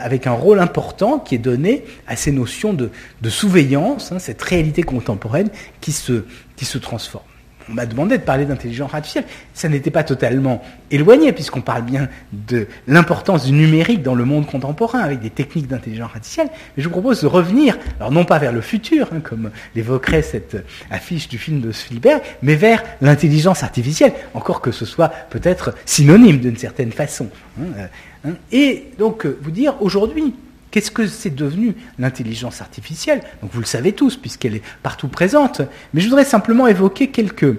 avec 0.00 0.26
un 0.26 0.32
rôle 0.32 0.60
important 0.60 1.18
qui 1.18 1.34
est 1.34 1.38
donné 1.38 1.84
à 2.06 2.16
ces 2.16 2.32
notions 2.32 2.72
de, 2.72 2.90
de 3.20 3.30
surveillance, 3.30 4.14
cette 4.18 4.42
réalité 4.42 4.82
contemporaine 4.82 5.50
qui 5.80 5.92
se, 5.92 6.24
qui 6.56 6.64
se 6.64 6.78
transforme 6.78 7.24
on 7.68 7.74
m'a 7.74 7.86
demandé 7.86 8.18
de 8.18 8.22
parler 8.22 8.44
d'intelligence 8.44 8.94
artificielle. 8.94 9.24
Ça 9.54 9.68
n'était 9.68 9.90
pas 9.90 10.04
totalement 10.04 10.62
éloigné, 10.90 11.32
puisqu'on 11.32 11.60
parle 11.60 11.82
bien 11.82 12.08
de 12.32 12.66
l'importance 12.86 13.46
du 13.46 13.52
numérique 13.52 14.02
dans 14.02 14.14
le 14.14 14.24
monde 14.24 14.46
contemporain, 14.46 15.00
avec 15.00 15.20
des 15.20 15.30
techniques 15.30 15.66
d'intelligence 15.66 16.10
artificielle. 16.14 16.48
Mais 16.76 16.82
je 16.82 16.88
vous 16.88 16.92
propose 16.92 17.22
de 17.22 17.26
revenir, 17.26 17.76
alors 17.98 18.12
non 18.12 18.24
pas 18.24 18.38
vers 18.38 18.52
le 18.52 18.60
futur, 18.60 19.08
hein, 19.12 19.20
comme 19.20 19.50
l'évoquerait 19.74 20.22
cette 20.22 20.56
affiche 20.90 21.28
du 21.28 21.38
film 21.38 21.60
de 21.60 21.72
Spielberg, 21.72 22.22
mais 22.42 22.54
vers 22.54 22.82
l'intelligence 23.00 23.62
artificielle, 23.62 24.12
encore 24.34 24.60
que 24.60 24.70
ce 24.70 24.84
soit 24.84 25.08
peut-être 25.30 25.74
synonyme 25.84 26.38
d'une 26.38 26.56
certaine 26.56 26.92
façon. 26.92 27.28
Hein, 27.60 27.64
euh, 27.78 27.86
hein. 28.28 28.34
Et 28.52 28.90
donc, 28.98 29.26
euh, 29.26 29.38
vous 29.42 29.50
dire, 29.50 29.74
aujourd'hui, 29.80 30.34
Qu'est-ce 30.76 30.90
que 30.90 31.06
c'est 31.06 31.34
devenu 31.34 31.74
l'intelligence 31.98 32.60
artificielle? 32.60 33.22
Donc 33.40 33.50
vous 33.54 33.60
le 33.60 33.64
savez 33.64 33.92
tous, 33.92 34.18
puisqu'elle 34.18 34.56
est 34.56 34.62
partout 34.82 35.08
présente. 35.08 35.62
Mais 35.94 36.02
je 36.02 36.06
voudrais 36.06 36.26
simplement 36.26 36.66
évoquer 36.66 37.08
quelques, 37.08 37.56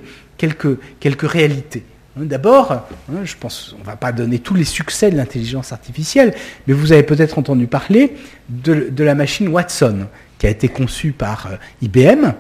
réalités. 1.24 1.84
Hein, 2.16 2.26
d'abord, 2.26 2.72
hein, 2.72 2.84
je 3.24 3.34
pense, 3.36 3.74
on 3.76 3.80
ne 3.80 3.86
va 3.86 3.96
pas 3.96 4.12
donner 4.12 4.38
tous 4.38 4.54
les 4.54 4.66
succès 4.66 5.10
de 5.10 5.18
l'intelligence 5.18 5.72
artificielle, 5.72 6.36
mais 6.68 6.76
vous 6.76 6.92
avez 6.92 7.02
peut-être 7.02 7.40
entendu 7.40 7.66
parler 7.66 8.16
de, 8.50 8.90
de, 8.92 9.04
la 9.04 9.16
machine 9.16 9.48
Watson, 9.48 10.06
qui 10.38 10.46
a 10.46 10.52
été 10.52 10.68
conçue 10.68 11.12
par 11.12 11.48
euh, 11.48 11.56
IBM, 11.82 12.34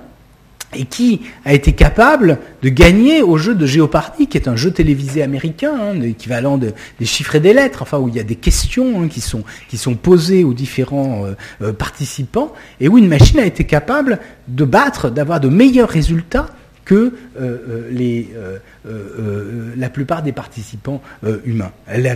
et 0.76 0.86
qui 0.86 1.22
a 1.45 1.53
été 1.53 1.74
capable 1.74 2.39
de 2.61 2.70
gagner 2.70 3.22
au 3.22 3.38
jeu 3.38 3.55
de 3.55 3.65
Géopardy, 3.65 4.28
qui 4.28 4.38
est 4.38 4.47
un 4.47 4.55
jeu 4.55 4.72
télévisé 4.72 5.24
américain, 5.24 5.74
hein, 5.80 5.93
l'équivalent 5.93 6.57
des 6.57 7.05
chiffres 7.05 7.36
et 7.36 7.39
des 7.39 7.53
lettres, 7.53 7.82
enfin 7.82 7.99
où 7.99 8.09
il 8.09 8.15
y 8.15 8.20
a 8.20 8.24
des 8.24 8.36
questions 8.36 9.01
hein, 9.01 9.07
qui, 9.07 9.22
sont, 9.22 9.43
qui 9.70 9.78
sont 9.78 9.95
posées 9.95 10.43
aux 10.43 10.53
différents 10.53 11.26
euh, 11.26 11.34
euh, 11.61 11.74
participants, 11.74 12.53
et 12.82 12.89
où 12.89 12.97
une 12.97 13.07
machine 13.07 13.39
a 13.39 13.45
été 13.45 13.63
capable 13.63 14.20
de 14.47 14.65
battre, 14.65 15.09
d'avoir 15.09 15.39
de 15.39 15.47
meilleurs 15.47 15.89
résultats 15.89 16.47
que 16.88 17.14
euh, 17.38 17.92
euh, 17.92 18.58
euh, 18.88 19.74
la 19.76 19.90
plupart 19.90 20.24
des 20.24 20.32
participants 20.32 21.02
humains. 21.44 21.74
Elle, 21.86 22.08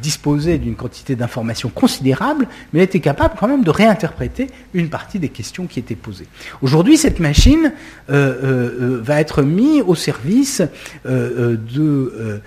disposait 0.00 0.56
d'une 0.56 0.76
quantité 0.76 1.14
d'informations 1.14 1.68
considérable, 1.68 2.48
mais 2.72 2.80
elle 2.80 2.86
était 2.86 3.00
capable 3.00 3.34
quand 3.38 3.48
même 3.48 3.62
de 3.62 3.70
réinterpréter 3.70 4.46
une 4.72 4.88
partie 4.88 5.18
des 5.18 5.28
questions 5.28 5.66
qui 5.66 5.78
étaient 5.78 5.94
posées. 5.94 6.26
Aujourd'hui, 6.62 6.96
cette 6.96 7.20
machine 7.20 7.72
va 8.08 9.20
être 9.20 9.42
mise 9.42 9.82
au 9.86 9.94
service 9.94 10.62
de 11.04 12.40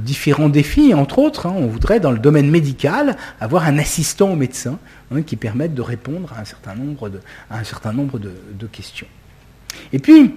différents 0.00 0.50
défis, 0.50 0.92
entre 0.92 1.18
autres, 1.18 1.46
hein, 1.46 1.54
on 1.56 1.66
voudrait 1.66 2.00
dans 2.00 2.12
le 2.12 2.18
domaine 2.18 2.50
médical 2.50 3.16
avoir 3.40 3.64
un 3.64 3.78
assistant 3.78 4.32
au 4.32 4.36
médecin 4.36 4.78
hein, 5.10 5.22
qui 5.22 5.36
permette 5.36 5.74
de 5.74 5.82
répondre 5.82 6.34
à 6.36 6.42
un 6.42 6.44
certain 6.44 6.74
nombre 6.74 7.08
de, 7.08 7.20
à 7.50 7.58
un 7.58 7.64
certain 7.64 7.94
nombre 7.94 8.18
de, 8.18 8.32
de 8.58 8.66
questions. 8.66 9.06
Et 9.92 9.98
puis, 9.98 10.34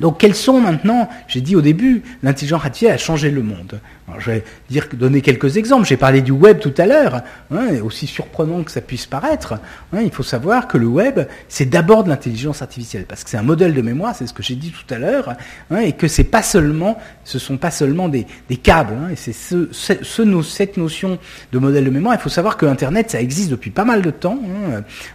donc 0.00 0.18
quels 0.18 0.34
sont 0.34 0.60
maintenant, 0.60 1.08
j'ai 1.26 1.40
dit 1.40 1.56
au 1.56 1.60
début, 1.60 2.02
l'intelligence 2.22 2.64
artificielle 2.64 2.94
a 2.94 2.98
changé 2.98 3.30
le 3.30 3.42
monde 3.42 3.80
je 4.18 4.30
vais 4.30 4.44
dire, 4.70 4.86
donner 4.92 5.20
quelques 5.20 5.56
exemples. 5.56 5.86
J'ai 5.86 5.96
parlé 5.96 6.22
du 6.22 6.32
web 6.32 6.58
tout 6.60 6.74
à 6.78 6.86
l'heure. 6.86 7.22
Hein, 7.50 7.80
aussi 7.82 8.06
surprenant 8.06 8.62
que 8.62 8.70
ça 8.70 8.80
puisse 8.80 9.06
paraître, 9.06 9.54
hein, 9.92 10.00
il 10.02 10.10
faut 10.10 10.22
savoir 10.22 10.68
que 10.68 10.78
le 10.78 10.86
web, 10.86 11.20
c'est 11.48 11.66
d'abord 11.66 12.04
de 12.04 12.08
l'intelligence 12.08 12.62
artificielle, 12.62 13.04
parce 13.06 13.24
que 13.24 13.30
c'est 13.30 13.36
un 13.36 13.42
modèle 13.42 13.74
de 13.74 13.82
mémoire, 13.82 14.14
c'est 14.14 14.26
ce 14.26 14.32
que 14.32 14.42
j'ai 14.42 14.54
dit 14.54 14.70
tout 14.70 14.92
à 14.92 14.98
l'heure, 14.98 15.34
hein, 15.70 15.78
et 15.78 15.92
que 15.92 16.08
c'est 16.08 16.24
pas 16.24 16.42
seulement, 16.42 16.98
ce 17.24 17.38
sont 17.38 17.56
pas 17.56 17.70
seulement 17.70 18.08
des, 18.08 18.26
câbles. 18.62 18.94
et 19.10 19.16
c'est 19.16 19.32
ce, 19.32 19.68
cette 20.42 20.76
notion 20.76 21.18
de 21.52 21.58
modèle 21.58 21.84
de 21.84 21.90
mémoire. 21.90 22.14
Il 22.14 22.20
faut 22.20 22.28
savoir 22.28 22.56
que 22.56 22.66
Internet, 22.66 23.10
ça 23.10 23.20
existe 23.20 23.50
depuis 23.50 23.70
pas 23.70 23.84
mal 23.84 24.02
de 24.02 24.10
temps. 24.10 24.38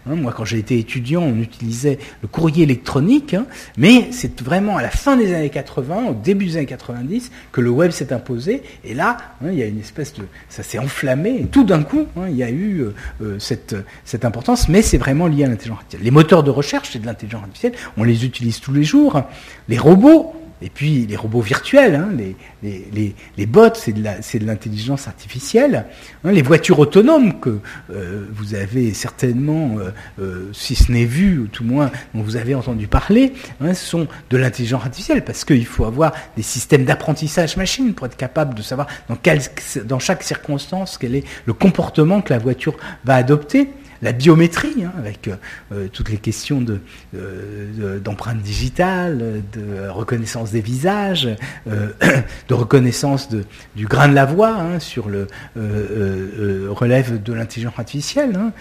moi, 0.05 0.34
quand 0.36 0.45
j'ai 0.45 0.59
été 0.59 0.79
étudiant, 0.79 1.21
on 1.21 1.38
utilisait 1.39 1.99
le 2.21 2.27
courrier 2.27 2.63
électronique, 2.63 3.36
mais 3.77 4.07
c'est 4.11 4.41
vraiment 4.41 4.72
à 4.78 4.82
la 4.82 4.89
fin 4.89 5.17
des 5.17 5.34
années 5.34 5.49
80, 5.49 6.05
au 6.09 6.13
début 6.13 6.45
des 6.45 6.57
années 6.57 6.65
90, 6.65 7.32
que 7.51 7.61
le 7.61 7.69
web 7.69 7.91
s'est 7.91 8.13
imposé 8.13 8.63
et 8.84 8.93
là, 8.93 9.17
hein, 9.41 9.49
il 9.51 9.59
y 9.59 9.63
a 9.63 9.65
une 9.65 9.80
espèce 9.80 10.13
de... 10.13 10.24
Ça 10.49 10.63
s'est 10.63 10.80
enflammé, 10.80 11.41
et 11.41 11.45
tout 11.45 11.63
d'un 11.63 11.84
coup, 11.84 12.05
hein, 12.17 12.28
il 12.30 12.36
y 12.36 12.43
a 12.43 12.49
eu 12.49 12.82
euh, 12.82 12.93
euh, 13.21 13.39
cette, 13.39 13.76
cette 14.05 14.26
importance, 14.26 14.69
mais 14.69 14.82
c'est 14.82 14.97
vraiment 14.97 15.28
lié 15.28 15.43
à 15.43 15.47
l'intelligence 15.47 15.78
artificielle. 15.80 16.03
Les 16.03 16.11
moteurs 16.11 16.43
de 16.43 16.51
recherche, 16.51 16.89
c'est 16.93 16.99
de 16.99 17.05
l'intelligence 17.05 17.43
artificielle, 17.43 17.74
on 17.97 18.03
les 18.03 18.26
utilise 18.26 18.59
tous 18.59 18.74
les 18.74 18.84
jours. 18.84 19.21
Les 19.69 19.78
robots, 19.78 20.36
et 20.64 20.70
puis 20.70 21.05
les 21.05 21.16
robots 21.18 21.41
virtuels, 21.41 21.95
hein, 21.95 22.09
les, 22.18 22.36
les, 22.64 23.16
les, 23.38 23.45
bots, 23.45 23.68
c'est 23.74 23.91
de 23.91 24.45
l'intelligence 24.45 25.09
artificielle. 25.09 25.86
Hein, 26.24 26.32
les 26.32 26.41
voitures 26.41 26.80
autonomes 26.80 27.39
que 27.39 27.59
euh, 27.91 28.26
vous 28.32 28.55
avez 28.55 28.93
certainement, 28.93 29.76
euh, 29.78 29.91
euh, 30.20 30.49
si 30.53 30.76
ce 30.76 30.91
n'est 30.91 31.03
vu, 31.03 31.39
ou 31.39 31.47
tout 31.47 31.66
moins 31.66 31.91
dont 32.16 32.22
vous 32.22 32.38
avez 32.38 32.55
entendu 32.55 32.88
parler, 32.88 33.34
hein, 33.59 33.74
sont 33.74 34.07
de 34.30 34.38
l'intelligence 34.38 34.84
artificielle, 34.84 35.26
parce 35.26 35.43
qu'il 35.43 35.66
faut 35.66 35.84
avoir 35.84 36.14
des 36.38 36.43
systèmes 36.43 36.86
d'apprentissage 36.86 37.57
machine 37.57 37.93
pour 37.93 38.07
être 38.07 38.18
capable 38.18 38.55
de 38.55 38.61
savoir 38.61 38.88
dans, 39.09 39.18
dans 39.86 39.99
chaque 39.99 40.24
circonstance 40.24 40.97
quel 40.97 41.16
est 41.16 41.26
le 41.45 41.53
comportement 41.53 42.22
que 42.22 42.32
la 42.32 42.39
voiture 42.39 42.78
va 43.03 43.16
adopter 43.16 43.70
la 44.03 44.11
biométrie, 44.11 44.83
hein, 44.83 44.91
avec 44.99 45.27
euh, 45.27 45.35
euh, 45.71 45.87
toutes 45.91 46.09
les 46.09 46.17
questions 46.17 46.63
euh, 47.15 47.99
d'empreintes 47.99 48.41
digitales, 48.41 49.41
de 49.53 49.89
reconnaissance 49.89 50.51
des 50.51 50.61
visages, 50.61 51.29
de 51.67 52.53
reconnaissance 52.53 53.29
du 53.75 53.87
grain 53.87 54.09
de 54.09 54.13
la 54.13 54.25
voix 54.25 54.55
hein, 54.55 54.79
sur 54.79 55.07
le 55.09 55.27
relève 56.69 57.23
de 57.23 57.33
l'intelligence 57.33 57.73
artificielle, 57.77 58.35
hein. 58.35 58.51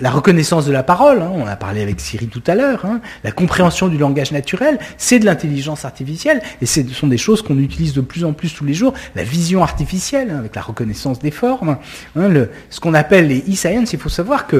la 0.00 0.10
reconnaissance 0.10 0.66
de 0.66 0.72
la 0.72 0.82
parole, 0.82 1.22
on 1.22 1.46
a 1.46 1.56
parlé 1.56 1.82
avec 1.82 2.00
Siri 2.00 2.26
tout 2.28 2.42
à 2.46 2.54
l'heure, 2.54 2.86
la 3.24 3.32
compréhension 3.32 3.88
du 3.88 3.96
langage 3.96 4.32
naturel, 4.32 4.78
c'est 4.98 5.18
de 5.18 5.24
l'intelligence 5.24 5.86
artificielle, 5.86 6.42
et 6.60 6.66
ce 6.66 6.86
sont 6.88 7.06
des 7.06 7.16
choses 7.16 7.40
qu'on 7.40 7.58
utilise 7.58 7.94
de 7.94 8.02
plus 8.02 8.24
en 8.24 8.34
plus 8.34 8.54
tous 8.54 8.64
les 8.64 8.74
jours, 8.74 8.92
la 9.14 9.24
vision 9.24 9.62
artificielle, 9.62 10.30
avec 10.30 10.54
la 10.54 10.62
reconnaissance 10.62 11.18
des 11.20 11.30
formes, 11.30 11.78
ce 12.14 12.80
qu'on 12.80 12.94
appelle 12.94 13.28
les 13.28 13.42
e-science, 13.50 13.92
il 13.94 13.98
faut 13.98 14.10
savoir 14.10 14.46
que 14.46 14.57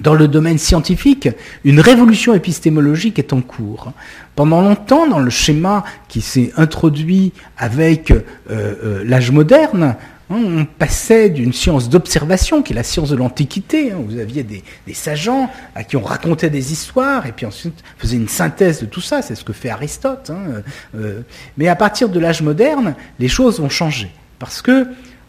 dans 0.00 0.14
le 0.14 0.28
domaine 0.28 0.58
scientifique, 0.58 1.28
une 1.64 1.80
révolution 1.80 2.34
épistémologique 2.34 3.18
est 3.18 3.32
en 3.32 3.40
cours. 3.40 3.92
Pendant 4.34 4.60
longtemps, 4.60 5.06
dans 5.06 5.18
le 5.18 5.30
schéma 5.30 5.84
qui 6.08 6.20
s'est 6.20 6.52
introduit 6.56 7.32
avec 7.56 8.10
euh, 8.10 8.22
euh, 8.50 9.02
l'âge 9.04 9.30
moderne, 9.30 9.96
hein, 10.30 10.36
on 10.36 10.64
passait 10.64 11.30
d'une 11.30 11.52
science 11.52 11.88
d'observation, 11.88 12.62
qui 12.62 12.72
est 12.72 12.76
la 12.76 12.82
science 12.82 13.10
de 13.10 13.16
l'Antiquité. 13.16 13.92
Hein, 13.92 13.96
vous 14.06 14.18
aviez 14.18 14.42
des, 14.42 14.62
des, 14.86 14.94
sageants 14.94 15.50
à 15.74 15.82
qui 15.84 15.96
on 15.96 16.02
racontait 16.02 16.50
des 16.50 16.72
histoires, 16.72 17.26
et 17.26 17.32
puis 17.32 17.46
ensuite 17.46 17.82
faisait 17.96 18.16
une 18.16 18.28
synthèse 18.28 18.80
de 18.80 18.86
tout 18.86 19.00
ça. 19.00 19.22
C'est 19.22 19.34
ce 19.34 19.44
que 19.44 19.52
fait 19.52 19.70
Aristote. 19.70 20.30
Hein, 20.30 20.62
euh, 20.94 21.22
mais 21.56 21.68
à 21.68 21.76
partir 21.76 22.08
de 22.08 22.20
l'âge 22.20 22.42
moderne, 22.42 22.94
les 23.18 23.28
choses 23.28 23.58
vont 23.58 23.70
changer. 23.70 24.10
Parce 24.38 24.62
que 24.62 24.86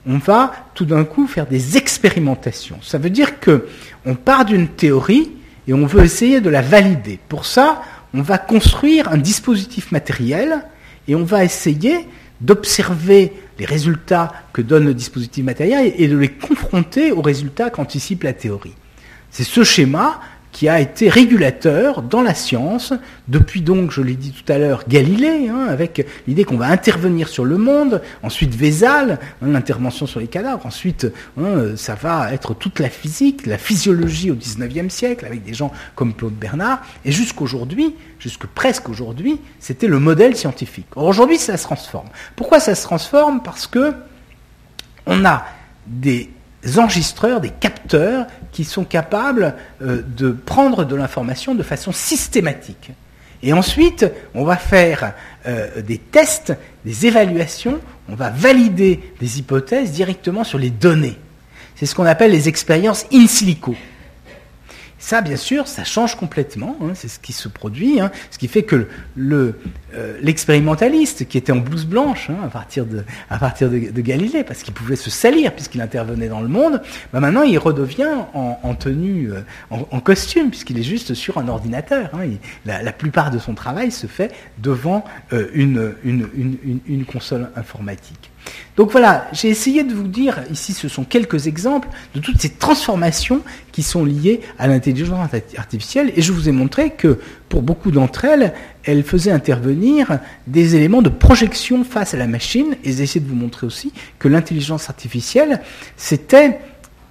on 0.09 0.17
va 0.17 0.51
tout 0.73 0.85
d'un 0.85 1.05
coup 1.05 1.27
faire 1.27 1.45
des 1.45 1.77
expérimentations. 1.77 2.79
Ça 2.81 2.97
veut 2.97 3.11
dire 3.11 3.39
que 3.39 3.67
on 4.07 4.15
part 4.15 4.43
d'une 4.43 4.67
théorie 4.67 5.31
et 5.67 5.73
on 5.73 5.85
veut 5.85 6.03
essayer 6.03 6.41
de 6.41 6.49
la 6.49 6.63
valider. 6.63 7.19
Pour 7.29 7.45
ça, 7.45 7.83
on 8.15 8.23
va 8.23 8.39
construire 8.39 9.09
un 9.09 9.17
dispositif 9.17 9.91
matériel 9.91 10.65
et 11.07 11.13
on 11.13 11.23
va 11.23 11.43
essayer 11.43 12.07
d'observer 12.41 13.33
les 13.59 13.65
résultats 13.65 14.33
que 14.51 14.63
donne 14.63 14.85
le 14.85 14.95
dispositif 14.95 15.45
matériel 15.45 15.93
et 15.95 16.07
de 16.07 16.17
les 16.17 16.29
confronter 16.29 17.11
aux 17.11 17.21
résultats 17.21 17.69
qu'anticipe 17.69 18.23
la 18.23 18.33
théorie. 18.33 18.75
C'est 19.29 19.43
ce 19.43 19.63
schéma 19.63 20.21
qui 20.59 20.67
a 20.67 20.81
été 20.81 21.07
régulateur 21.07 22.01
dans 22.01 22.21
la 22.21 22.33
science, 22.33 22.91
depuis 23.29 23.61
donc, 23.61 23.91
je 23.91 24.01
l'ai 24.01 24.15
dit 24.15 24.33
tout 24.33 24.51
à 24.51 24.57
l'heure, 24.57 24.83
Galilée, 24.89 25.47
hein, 25.47 25.67
avec 25.69 26.05
l'idée 26.27 26.43
qu'on 26.43 26.57
va 26.57 26.67
intervenir 26.67 27.29
sur 27.29 27.45
le 27.45 27.57
monde, 27.57 28.01
ensuite 28.23 28.53
Vézal, 28.53 29.19
hein, 29.41 29.47
l'intervention 29.47 30.05
sur 30.05 30.19
les 30.19 30.27
cadavres, 30.27 30.65
ensuite 30.65 31.07
hein, 31.39 31.77
ça 31.77 31.95
va 31.95 32.33
être 32.33 32.53
toute 32.53 32.79
la 32.79 32.89
physique, 32.89 33.45
la 33.45 33.57
physiologie 33.57 34.31
au 34.31 34.35
XIXe 34.35 34.93
siècle, 34.93 35.25
avec 35.25 35.43
des 35.43 35.53
gens 35.53 35.71
comme 35.95 36.13
Claude 36.13 36.33
Bernard, 36.33 36.81
et 37.05 37.13
jusqu'aujourd'hui, 37.13 37.95
jusque 38.19 38.45
presque 38.45 38.89
aujourd'hui, 38.89 39.39
c'était 39.61 39.87
le 39.87 39.99
modèle 39.99 40.35
scientifique. 40.35 40.87
Aujourd'hui, 40.97 41.37
ça 41.37 41.55
se 41.55 41.63
transforme. 41.63 42.09
Pourquoi 42.35 42.59
ça 42.59 42.75
se 42.75 42.83
transforme? 42.83 43.41
Parce 43.43 43.65
que 43.65 43.93
on 45.05 45.23
a 45.23 45.45
des 45.87 46.29
enregistreurs, 46.75 47.39
des 47.39 47.49
capteurs 47.49 48.27
qui 48.51 48.63
sont 48.63 48.83
capables 48.83 49.55
euh, 49.81 50.01
de 50.05 50.31
prendre 50.31 50.85
de 50.85 50.95
l'information 50.95 51.55
de 51.55 51.63
façon 51.63 51.91
systématique. 51.91 52.91
Et 53.41 53.53
ensuite, 53.53 54.05
on 54.33 54.43
va 54.43 54.57
faire 54.57 55.13
euh, 55.47 55.81
des 55.81 55.97
tests, 55.97 56.53
des 56.85 57.05
évaluations, 57.05 57.79
on 58.09 58.15
va 58.15 58.29
valider 58.29 58.99
des 59.19 59.39
hypothèses 59.39 59.91
directement 59.91 60.43
sur 60.43 60.57
les 60.57 60.69
données. 60.69 61.17
C'est 61.75 61.85
ce 61.85 61.95
qu'on 61.95 62.05
appelle 62.05 62.31
les 62.31 62.49
expériences 62.49 63.05
in 63.13 63.27
silico. 63.27 63.75
Ça, 64.99 65.21
bien 65.21 65.37
sûr, 65.37 65.67
ça 65.67 65.85
change 65.85 66.15
complètement. 66.15 66.77
Hein, 66.81 66.91
c'est 66.93 67.07
ce 67.07 67.19
qui 67.19 67.31
se 67.31 67.47
produit. 67.47 68.01
Hein, 68.01 68.11
ce 68.31 68.37
qui 68.37 68.49
fait 68.49 68.63
que 68.63 68.87
le, 69.15 69.55
euh, 69.95 70.17
l'expérimentaliste, 70.21 71.27
qui 71.27 71.37
était 71.37 71.53
en 71.53 71.57
blouse 71.57 71.85
blanche 71.85 72.29
hein, 72.29 72.37
à 72.43 72.49
partir 72.49 72.85
de, 72.85 73.05
à 73.29 73.37
partir 73.37 73.69
de, 73.69 74.01
Galilée, 74.01 74.43
parce 74.43 74.61
qu'il 74.61 74.73
pouvait 74.73 74.97
se 74.97 75.09
salir 75.09 75.53
puisqu'il 75.53 75.81
intervenait 75.81 76.27
dans 76.27 76.41
le 76.41 76.49
monde, 76.49 76.81
bah 77.13 77.21
maintenant 77.21 77.43
il 77.43 77.57
redevient 77.57 78.09
en, 78.33 78.75
tenue, 78.75 79.31
euh, 79.31 79.41
en, 79.69 79.99
costume, 79.99 80.49
puisqu'il 80.49 80.77
est 80.77 80.83
juste 80.83 81.13
sur 81.13 81.37
un 81.37 81.47
ordinateur. 81.47 82.11
la, 82.65 82.91
plupart 82.91 83.31
de 83.31 83.39
son 83.39 83.55
travail 83.55 83.91
se 83.91 84.07
fait 84.07 84.33
devant 84.57 85.05
euh, 85.31 85.47
une, 85.53 85.93
une, 86.03 86.79
une 86.87 87.05
console 87.05 87.49
informatique. 87.55 88.28
Donc 88.77 88.91
voilà, 88.91 89.27
j'ai 89.33 89.49
essayé 89.49 89.83
de 89.83 89.93
vous 89.93 90.07
dire, 90.07 90.41
ici 90.51 90.71
ce 90.71 90.87
sont 90.87 91.03
quelques 91.03 91.47
exemples 91.47 91.89
de 92.15 92.21
toutes 92.21 92.39
ces 92.39 92.49
transformations 92.49 93.41
qui 93.73 93.83
sont 93.83 94.05
liées 94.05 94.39
à 94.57 94.67
l'intelligence 94.67 95.29
artificielle, 95.57 96.13
et 96.15 96.21
je 96.21 96.31
vous 96.31 96.47
ai 96.47 96.53
montré 96.53 96.91
que 96.91 97.19
pour 97.49 97.61
beaucoup 97.61 97.91
d'entre 97.91 98.23
elles, 98.23 98.53
elles 98.85 99.03
faisaient 99.03 99.31
intervenir 99.31 100.19
des 100.47 100.75
éléments 100.75 101.01
de 101.01 101.09
projection 101.09 101.83
face 101.83 102.13
à 102.13 102.17
la 102.17 102.27
machine, 102.27 102.77
et 102.85 102.93
j'ai 102.93 103.03
essayé 103.03 103.19
de 103.19 103.27
vous 103.29 103.35
montrer 103.35 103.67
aussi 103.67 103.91
que 104.17 104.29
l'intelligence 104.29 104.89
artificielle, 104.89 105.61
c'était 105.97 106.59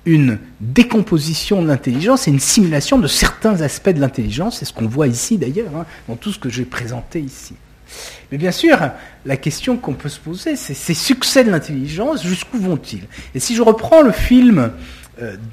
une 0.07 0.39
décomposition 0.61 1.61
de 1.63 1.69
l'intelligence 1.69 2.29
et 2.29 2.31
une 2.31 2.41
simulation 2.41 2.99
de 2.99 3.07
certains 3.07 3.61
aspects 3.61 3.91
de 3.91 4.01
l'intelligence, 4.01 4.59
c'est 4.59 4.65
ce 4.65 4.73
qu'on 4.73 4.89
voit 4.89 5.07
ici 5.07 5.37
d'ailleurs, 5.37 5.77
hein, 5.77 5.85
dans 6.09 6.17
tout 6.17 6.33
ce 6.33 6.39
que 6.39 6.49
j'ai 6.49 6.65
présenté 6.65 7.21
ici. 7.21 7.55
Mais 8.31 8.39
bien 8.39 8.53
sûr, 8.53 8.79
la 9.25 9.37
question 9.37 9.77
qu'on 9.77 9.95
peut 9.95 10.09
se 10.09 10.21
poser, 10.21 10.57
c'est 10.57 10.75
ces 10.75 10.95
succès 10.95 11.45
de 11.45 11.51
l'intelligence, 11.51 12.23
jusqu'où 12.25 12.59
vont-ils? 12.59 13.07
Et 13.35 13.41
si 13.41 13.55
je 13.55 13.63
reprends 13.63 14.03
le 14.03 14.13
film 14.13 14.71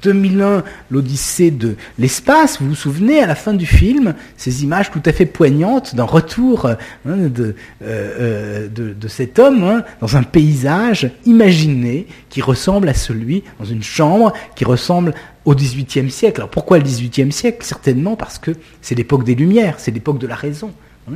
2001, 0.02 0.44
euh, 0.44 0.62
l'Odyssée 0.90 1.50
de 1.50 1.76
l'espace, 1.98 2.60
vous 2.60 2.68
vous 2.68 2.74
souvenez 2.74 3.20
à 3.20 3.26
la 3.26 3.34
fin 3.34 3.54
du 3.54 3.66
film, 3.66 4.14
ces 4.36 4.62
images 4.62 4.90
tout 4.90 5.02
à 5.04 5.12
fait 5.12 5.26
poignantes 5.26 5.94
d'un 5.94 6.04
retour 6.04 6.66
hein, 6.66 6.76
euh, 7.06 7.52
euh, 7.82 8.68
de, 8.68 8.92
de, 8.92 9.08
cet 9.08 9.38
homme 9.38 9.64
hein, 9.64 9.82
dans 10.00 10.16
un 10.16 10.22
paysage 10.22 11.10
imaginé 11.24 12.06
qui 12.28 12.42
ressemble 12.42 12.88
à 12.88 12.94
celui, 12.94 13.42
dans 13.58 13.64
une 13.64 13.82
chambre 13.82 14.32
qui 14.54 14.64
ressemble 14.64 15.14
au 15.44 15.54
XVIIIe 15.54 16.10
siècle. 16.10 16.40
Alors 16.40 16.50
pourquoi 16.50 16.78
le 16.78 16.84
XVIIIe 16.84 17.32
siècle? 17.32 17.64
Certainement 17.64 18.16
parce 18.16 18.38
que 18.38 18.52
c'est 18.82 18.94
l'époque 18.94 19.24
des 19.24 19.34
Lumières, 19.34 19.76
c'est 19.78 19.90
l'époque 19.90 20.18
de 20.18 20.26
la 20.26 20.34
raison. 20.34 20.72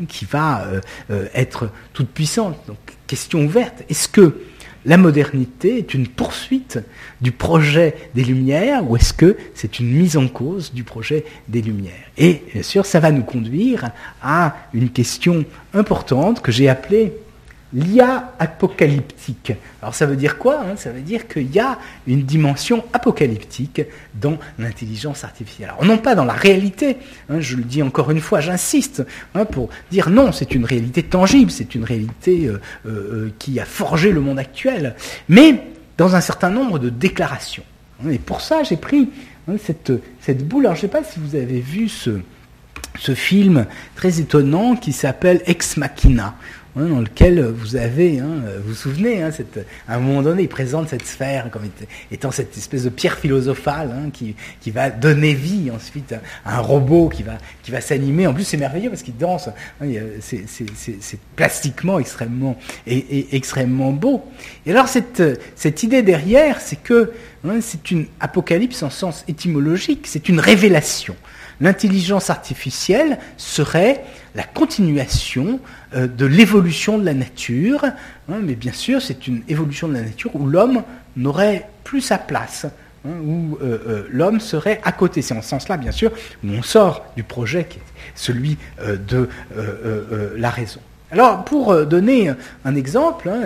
Qui 0.08 0.24
va 0.24 0.62
euh, 0.62 0.80
euh, 1.10 1.26
être 1.34 1.70
toute 1.92 2.08
puissante. 2.08 2.56
Donc, 2.66 2.78
question 3.06 3.44
ouverte. 3.44 3.82
Est-ce 3.88 4.08
que 4.08 4.40
la 4.86 4.96
modernité 4.96 5.78
est 5.78 5.94
une 5.94 6.08
poursuite 6.08 6.78
du 7.20 7.32
projet 7.32 7.94
des 8.14 8.24
Lumières 8.24 8.88
ou 8.88 8.96
est-ce 8.96 9.12
que 9.12 9.36
c'est 9.54 9.78
une 9.78 9.90
mise 9.90 10.16
en 10.16 10.28
cause 10.28 10.72
du 10.72 10.84
projet 10.84 11.24
des 11.48 11.60
Lumières? 11.60 11.92
Et 12.16 12.42
bien 12.52 12.62
sûr, 12.62 12.86
ça 12.86 13.00
va 13.00 13.10
nous 13.10 13.22
conduire 13.22 13.90
à 14.22 14.56
une 14.72 14.90
question 14.90 15.44
importante 15.74 16.40
que 16.40 16.50
j'ai 16.50 16.68
appelée 16.68 17.12
l'IA 17.72 18.32
apocalyptique. 18.38 19.52
Alors 19.82 19.94
ça 19.94 20.06
veut 20.06 20.16
dire 20.16 20.38
quoi 20.38 20.60
hein? 20.60 20.76
Ça 20.76 20.90
veut 20.90 21.00
dire 21.00 21.28
qu'il 21.28 21.50
y 21.54 21.60
a 21.60 21.78
une 22.06 22.22
dimension 22.22 22.84
apocalyptique 22.92 23.82
dans 24.14 24.38
l'intelligence 24.58 25.24
artificielle. 25.24 25.70
Alors 25.70 25.84
non 25.84 25.98
pas 25.98 26.14
dans 26.14 26.24
la 26.24 26.32
réalité, 26.32 26.96
hein, 27.28 27.40
je 27.40 27.56
le 27.56 27.62
dis 27.62 27.82
encore 27.82 28.10
une 28.10 28.20
fois, 28.20 28.40
j'insiste, 28.40 29.04
hein, 29.34 29.44
pour 29.44 29.70
dire 29.90 30.10
non, 30.10 30.32
c'est 30.32 30.54
une 30.54 30.64
réalité 30.64 31.02
tangible, 31.02 31.50
c'est 31.50 31.74
une 31.74 31.84
réalité 31.84 32.46
euh, 32.46 32.60
euh, 32.86 32.90
euh, 32.90 33.32
qui 33.38 33.60
a 33.60 33.64
forgé 33.64 34.12
le 34.12 34.20
monde 34.20 34.38
actuel, 34.38 34.94
mais 35.28 35.62
dans 35.96 36.16
un 36.16 36.20
certain 36.20 36.50
nombre 36.50 36.78
de 36.78 36.88
déclarations. 36.88 37.64
Et 38.10 38.18
pour 38.18 38.40
ça, 38.40 38.62
j'ai 38.62 38.78
pris 38.78 39.10
cette, 39.62 39.92
cette 40.20 40.46
boule. 40.46 40.66
Alors 40.66 40.74
je 40.74 40.86
ne 40.86 40.90
sais 40.90 40.98
pas 40.98 41.04
si 41.04 41.20
vous 41.20 41.34
avez 41.36 41.60
vu 41.60 41.88
ce, 41.88 42.20
ce 42.98 43.14
film 43.14 43.66
très 43.94 44.20
étonnant 44.20 44.76
qui 44.76 44.92
s'appelle 44.92 45.42
Ex 45.46 45.76
Machina. 45.76 46.34
Hein, 46.76 46.84
dans 46.84 47.00
lequel 47.00 47.44
vous 47.44 47.74
avez, 47.74 48.20
hein, 48.20 48.42
vous 48.62 48.68
vous 48.68 48.74
souvenez, 48.74 49.22
hein, 49.22 49.30
à 49.88 49.96
un 49.96 49.98
moment 49.98 50.22
donné, 50.22 50.42
il 50.42 50.48
présente 50.48 50.88
cette 50.88 51.04
sphère 51.04 51.50
comme 51.50 51.62
étant 52.12 52.30
cette 52.30 52.56
espèce 52.56 52.84
de 52.84 52.90
pierre 52.90 53.18
philosophale 53.18 53.90
qui, 54.12 54.36
va 54.70 54.88
donner 54.90 55.34
vie 55.34 55.72
ensuite 55.74 56.14
à, 56.44 56.58
un 56.58 56.60
robot 56.60 57.08
qui 57.08 57.24
va, 57.24 57.80
s'animer. 57.80 58.28
En 58.28 58.34
plus, 58.34 58.44
c'est 58.44 58.56
merveilleux 58.56 58.88
parce 58.88 59.02
qu'il 59.02 59.16
danse. 59.16 59.48
c'est 60.20 61.20
plastiquement 61.34 61.98
extrêmement, 61.98 62.56
et, 62.86 63.34
extrêmement 63.34 63.90
beau. 63.90 64.24
Et 64.64 64.70
alors, 64.70 64.86
cette, 64.86 65.22
cette 65.56 65.82
idée 65.82 66.02
derrière, 66.02 66.60
c'est 66.60 66.80
que 66.80 67.10
c'est 67.60 67.90
une 67.90 68.06
apocalypse 68.20 68.82
en 68.84 68.90
sens 68.90 69.24
étymologique, 69.26 70.06
c'est 70.06 70.28
une 70.28 70.38
révélation. 70.38 71.16
L'intelligence 71.60 72.30
artificielle 72.30 73.18
serait 73.36 74.04
la 74.34 74.42
continuation 74.42 75.60
euh, 75.94 76.06
de 76.06 76.26
l'évolution 76.26 76.98
de 76.98 77.04
la 77.04 77.14
nature, 77.14 77.84
hein, 77.84 78.38
mais 78.42 78.54
bien 78.54 78.72
sûr 78.72 79.02
c'est 79.02 79.26
une 79.26 79.42
évolution 79.48 79.88
de 79.88 79.94
la 79.94 80.02
nature 80.02 80.34
où 80.34 80.46
l'homme 80.46 80.82
n'aurait 81.16 81.68
plus 81.84 82.00
sa 82.00 82.18
place. 82.18 82.66
Hein, 83.06 83.12
où 83.24 83.56
euh, 83.62 83.78
euh, 83.86 84.08
l'homme 84.10 84.40
serait 84.40 84.80
à 84.84 84.92
côté. 84.92 85.22
C'est 85.22 85.32
en 85.32 85.40
ce 85.40 85.48
sens-là, 85.48 85.78
bien 85.78 85.90
sûr, 85.90 86.12
où 86.44 86.48
on 86.50 86.62
sort 86.62 87.06
du 87.16 87.22
projet 87.22 87.64
qui 87.64 87.78
est 87.78 87.82
celui 88.14 88.58
de 88.86 89.26
la 90.36 90.50
raison. 90.50 90.80
Alors, 91.10 91.44
pour 91.46 91.86
donner 91.86 92.30
un 92.64 92.74
exemple, 92.74 93.30
hein, 93.30 93.40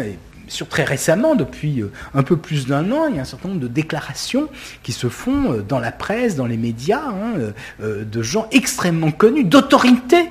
sur 0.48 0.68
très 0.68 0.84
récemment, 0.84 1.34
depuis 1.34 1.82
euh, 1.82 1.90
un 2.14 2.22
peu 2.22 2.36
plus 2.36 2.66
d'un 2.66 2.90
an, 2.92 3.06
il 3.08 3.16
y 3.16 3.18
a 3.18 3.22
un 3.22 3.26
certain 3.26 3.48
nombre 3.48 3.60
de 3.60 3.68
déclarations 3.68 4.48
qui 4.82 4.92
se 4.92 5.08
font 5.08 5.52
euh, 5.52 5.62
dans 5.62 5.78
la 5.78 5.92
presse, 5.92 6.36
dans 6.36 6.46
les 6.46 6.56
médias, 6.56 7.02
hein, 7.08 7.52
euh, 7.82 8.04
de 8.04 8.22
gens 8.22 8.48
extrêmement 8.52 9.10
connus, 9.10 9.44
d'autorités 9.44 10.28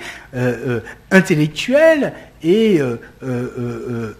intellectuelles 1.12 2.14
et 2.44 2.80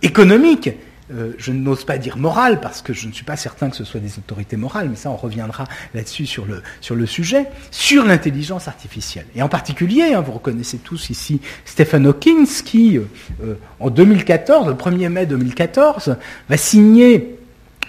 économiques 0.02 0.70
euh, 1.14 1.34
je 1.38 1.52
n'ose 1.52 1.84
pas 1.86 1.98
dire 1.98 2.18
morale, 2.18 2.60
parce 2.60 2.82
que 2.82 2.94
je 2.94 3.08
ne 3.08 3.12
suis 3.12 3.24
pas 3.24 3.36
certain 3.36 3.70
que 3.70 3.76
ce 3.76 3.84
soit 3.84 4.00
des 4.00 4.18
autorités 4.18 4.58
morales, 4.58 4.88
mais 4.90 4.96
ça, 4.96 5.10
on 5.10 5.16
reviendra 5.16 5.66
là-dessus 5.94 6.26
sur 6.26 6.46
le, 6.46 7.06
sujet, 7.06 7.48
sur 7.72 8.06
l'intelligence 8.06 8.68
artificielle. 8.68 9.26
Et 9.36 9.44
en 9.44 9.50
particulier, 9.50 10.14
hein, 10.14 10.22
vous 10.22 10.32
reconnaissez 10.32 10.78
tous 10.78 11.10
ici 11.10 11.40
Stephen 11.66 12.08
Hawking, 12.08 12.48
qui, 12.48 12.98
euh, 12.98 13.04
euh, 13.44 13.56
en 13.80 13.90
2014, 13.90 14.68
le 14.68 14.74
1er 14.74 15.10
mai 15.10 15.26
2014, 15.26 16.16
va 16.50 16.58
signer 16.58 17.38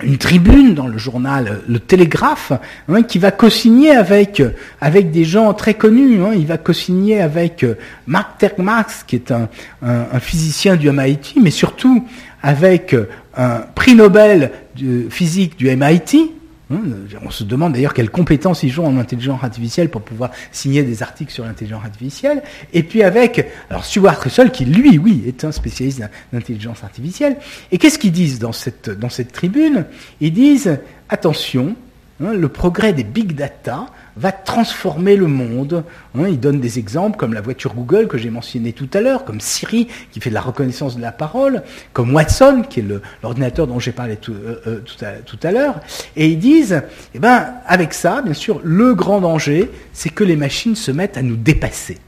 une 0.03 0.19
tribune 0.19 0.75
dans 0.75 0.89
le 0.89 0.99
journal 0.99 1.61
Le 1.69 1.79
Télégraphe 1.79 2.53
hein, 2.89 3.03
qui 3.05 3.21
va 3.21 3.31
co-signer 3.31 3.93
avec, 3.93 4.43
des 4.83 5.25
gens 5.25 5.55
très 5.55 5.75
connus. 5.75 6.21
Hein. 6.21 6.33
il 6.35 6.47
va 6.47 6.59
co-signer 6.59 7.21
avec 7.21 7.65
Mark 8.09 8.39
Terkmax, 8.39 9.05
qui 9.05 9.15
est 9.15 9.31
un, 9.31 9.49
un, 9.83 10.19
physicien 10.19 10.75
du 10.75 10.91
MIT, 10.91 11.37
mais 11.41 11.53
surtout 11.53 12.05
avec 12.45 12.95
un 13.37 13.61
prix 13.75 13.95
Nobel 13.95 14.53
de 14.77 15.09
physique 15.09 15.57
du 15.57 15.75
MIT. 15.75 16.31
Hein, 16.71 16.81
on 17.25 17.31
se 17.31 17.43
demande 17.43 17.73
d'ailleurs 17.73 17.95
quelles 17.95 18.11
compétences 18.11 18.62
ils 18.62 18.79
ont 18.81 18.87
en 18.87 18.99
intelligence 18.99 19.43
artificielle 19.43 19.89
pour 19.89 20.03
pouvoir 20.03 20.31
signer 20.53 20.83
des 20.83 21.03
articles 21.03 21.33
sur 21.33 21.45
l'intelligence 21.45 21.85
artificielle. 21.85 22.43
Et 22.75 22.83
puis 22.83 23.03
avec, 23.03 23.49
alors 23.71 23.85
Stuart 23.85 24.21
Russell, 24.21 24.51
qui 24.51 24.66
lui, 24.66 24.99
oui, 24.99 25.25
est 25.27 25.43
un 25.45 25.53
spécialiste 25.53 26.03
d'intelligence 26.35 26.85
artificielle. 26.85 27.39
Et 27.73 27.79
qu'est-ce 27.79 27.99
qu'ils 27.99 28.12
disent 28.12 28.39
dans 28.39 28.53
cette, 28.53 28.91
dans 28.91 29.11
cette 29.11 29.33
tribune? 29.33 29.87
Ils 30.21 30.33
disent, 30.33 30.79
attention, 31.09 31.75
hein, 32.23 32.35
le 32.35 32.49
progrès 32.51 32.93
des 32.93 33.05
big 33.05 33.35
data 33.35 33.87
va 34.16 34.32
transformer 34.32 35.16
le 35.16 35.27
monde. 35.27 35.85
Hein, 36.16 36.28
il 36.28 36.39
donne 36.39 36.61
des 36.61 36.78
exemples 36.78 37.16
comme 37.16 37.35
la 37.35 37.41
voiture 37.41 37.74
Google 37.74 38.07
que 38.07 38.19
j'ai 38.19 38.31
mentionné 38.31 38.73
tout 38.73 38.89
à 38.95 39.01
l'heure, 39.01 39.24
comme 39.24 39.41
Siri 39.41 39.89
qui 40.12 40.20
fait 40.20 40.31
de 40.31 40.35
la 40.35 40.41
reconnaissance 40.41 40.97
de 40.97 41.03
la 41.03 41.12
parole, 41.12 41.62
comme 41.93 42.15
Watson 42.15 42.65
qui 42.69 42.81
est 42.81 42.85
l'ordinateur 43.23 43.66
dont 43.66 43.78
j'ai 43.78 43.93
parlé 43.93 44.16
tout, 44.16 44.32
euh, 44.32 44.61
euh, 44.66 45.20
tout 45.24 45.39
à, 45.43 45.53
l'heure. 45.53 45.81
Et 46.16 46.28
ils 46.28 46.39
disent, 46.39 46.82
eh 47.15 47.19
ben, 47.19 47.55
avec 47.66 47.95
ça, 47.95 48.23
bien 48.23 48.35
sûr, 48.35 48.61
le 48.62 48.95
grand 48.95 49.20
danger, 49.20 49.70
c'est 49.93 50.11
que 50.11 50.24
les 50.24 50.36
machines 50.36 50.77
se 50.77 50.91
mettent 50.91 51.16
à 51.16 51.23
nous 51.23 51.36
dépasser. 51.36 51.99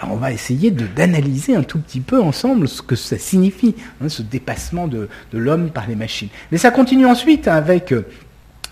Alors 0.00 0.14
on 0.14 0.18
va 0.18 0.32
essayer 0.32 0.70
d'analyser 0.70 1.54
un 1.54 1.62
tout 1.62 1.78
petit 1.78 2.00
peu 2.00 2.22
ensemble 2.22 2.68
ce 2.68 2.80
que 2.80 2.96
ça 2.96 3.18
signifie, 3.18 3.74
hein, 4.02 4.08
ce 4.08 4.22
dépassement 4.22 4.88
de, 4.88 5.10
de 5.32 5.38
l'homme 5.38 5.68
par 5.68 5.86
les 5.86 5.94
machines. 5.94 6.30
Mais 6.50 6.56
ça 6.56 6.70
continue 6.70 7.04
ensuite 7.04 7.48
avec 7.48 7.92
euh, 7.92 8.06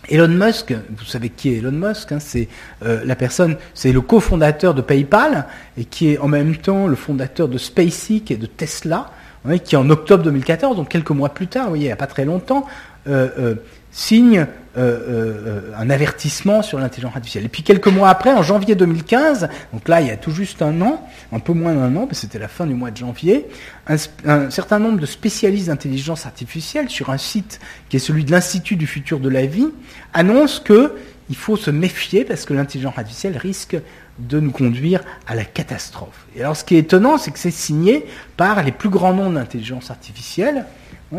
Elon 0.08 0.28
Musk, 0.28 0.72
vous 0.72 1.04
savez 1.04 1.28
qui 1.28 1.50
est 1.50 1.58
Elon 1.58 1.72
Musk 1.72 2.12
hein, 2.12 2.20
C'est 2.20 2.48
euh, 2.84 3.02
la 3.04 3.16
personne, 3.16 3.56
c'est 3.74 3.92
le 3.92 4.00
cofondateur 4.00 4.74
de 4.74 4.82
PayPal 4.82 5.46
et 5.76 5.84
qui 5.84 6.12
est 6.12 6.18
en 6.18 6.28
même 6.28 6.56
temps 6.56 6.86
le 6.86 6.96
fondateur 6.96 7.48
de 7.48 7.58
SpaceX 7.58 8.30
et 8.30 8.36
de 8.36 8.46
Tesla, 8.46 9.10
hein, 9.44 9.58
qui 9.58 9.76
en 9.76 9.88
octobre 9.90 10.24
2014, 10.24 10.76
donc 10.76 10.88
quelques 10.88 11.10
mois 11.10 11.30
plus 11.30 11.46
tard, 11.46 11.68
voyez, 11.68 11.84
il 11.84 11.88
n'y 11.88 11.92
a 11.92 11.96
pas 11.96 12.06
très 12.06 12.24
longtemps, 12.24 12.66
euh, 13.06 13.28
euh, 13.38 13.54
signe 13.90 14.46
un 14.78 15.90
avertissement 15.90 16.62
sur 16.62 16.78
l'intelligence 16.78 17.16
artificielle. 17.16 17.44
Et 17.44 17.48
puis 17.48 17.62
quelques 17.62 17.88
mois 17.88 18.10
après, 18.10 18.32
en 18.32 18.42
janvier 18.42 18.74
2015, 18.74 19.48
donc 19.72 19.88
là 19.88 20.00
il 20.00 20.06
y 20.06 20.10
a 20.10 20.16
tout 20.16 20.30
juste 20.30 20.62
un 20.62 20.80
an, 20.82 21.06
un 21.32 21.40
peu 21.40 21.52
moins 21.52 21.74
d'un 21.74 21.94
an, 21.96 22.06
parce 22.06 22.10
que 22.10 22.26
c'était 22.26 22.38
la 22.38 22.48
fin 22.48 22.66
du 22.66 22.74
mois 22.74 22.90
de 22.90 22.96
janvier, 22.96 23.46
un, 23.86 24.50
certain 24.50 24.78
nombre 24.78 25.00
de 25.00 25.06
spécialistes 25.06 25.68
d'intelligence 25.68 26.26
artificielle 26.26 26.88
sur 26.88 27.10
un 27.10 27.18
site 27.18 27.60
qui 27.88 27.96
est 27.96 28.00
celui 28.00 28.24
de 28.24 28.30
l'Institut 28.30 28.76
du 28.76 28.86
futur 28.86 29.20
de 29.20 29.28
la 29.28 29.46
vie 29.46 29.68
annoncent 30.14 30.62
que 30.62 30.94
il 31.30 31.36
faut 31.36 31.56
se 31.56 31.70
méfier 31.70 32.24
parce 32.24 32.44
que 32.44 32.54
l'intelligence 32.54 32.96
artificielle 32.96 33.36
risque 33.36 33.76
de 34.18 34.40
nous 34.40 34.50
conduire 34.50 35.00
à 35.26 35.34
la 35.34 35.44
catastrophe. 35.44 36.26
Et 36.34 36.40
alors 36.40 36.56
ce 36.56 36.64
qui 36.64 36.76
est 36.76 36.80
étonnant, 36.80 37.18
c'est 37.18 37.30
que 37.30 37.38
c'est 37.38 37.50
signé 37.50 38.06
par 38.36 38.62
les 38.62 38.72
plus 38.72 38.88
grands 38.88 39.12
noms 39.12 39.30
d'intelligence 39.30 39.90
artificielle, 39.90 40.64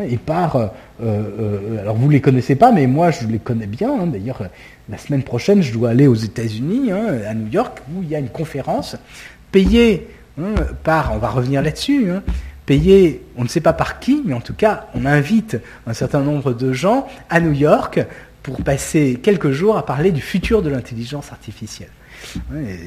et 0.08 0.18
par, 0.18 0.56
euh, 0.56 0.66
euh, 0.66 0.68
alors 1.02 1.96
vous 1.96 2.10
les 2.10 2.22
connaissez 2.22 2.56
pas, 2.56 2.72
mais 2.72 2.88
moi 2.88 3.12
je 3.12 3.28
les 3.28 3.40
connais 3.40 3.68
bien. 3.68 3.92
Hein. 3.92 4.08
D'ailleurs, 4.08 4.44
la 4.90 4.98
semaine 4.98 5.24
prochaine, 5.24 5.62
je 5.62 5.72
dois 5.72 5.90
aller 5.90 6.08
aux 6.08 6.16
États-Unis, 6.16 6.92
hein, 6.92 7.20
à 7.28 7.34
New 7.34 7.48
York, 7.52 7.80
où 7.94 8.04
il 8.04 8.10
y 8.10 8.16
a 8.16 8.20
une 8.20 8.30
conférence 8.30 8.96
payée 9.52 10.08
hein, 10.40 10.56
par, 10.84 11.14
on 11.14 11.18
va 11.18 11.30
revenir 11.30 11.62
là-dessus, 11.62 12.10
payée, 12.66 13.24
on 13.38 13.44
ne 13.44 13.48
sait 13.48 13.62
pas 13.62 13.74
par 13.74 14.00
qui, 14.00 14.22
mais 14.26 14.34
en 14.34 14.42
tout 14.42 14.54
cas, 14.54 14.88
on 14.94 15.06
invite 15.06 15.58
un 15.88 15.94
certain 15.94 16.22
nombre 16.22 16.54
de 16.54 16.74
gens 16.74 17.08
à 17.30 17.40
New 17.40 17.54
York 17.54 18.00
pour 18.44 18.64
passer 18.64 19.20
quelques 19.22 19.52
jours 19.52 19.78
à 19.78 19.86
parler 19.86 20.12
du 20.12 20.22
futur 20.22 20.62
de 20.62 20.70
l'intelligence 20.70 21.32
artificielle 21.32 21.90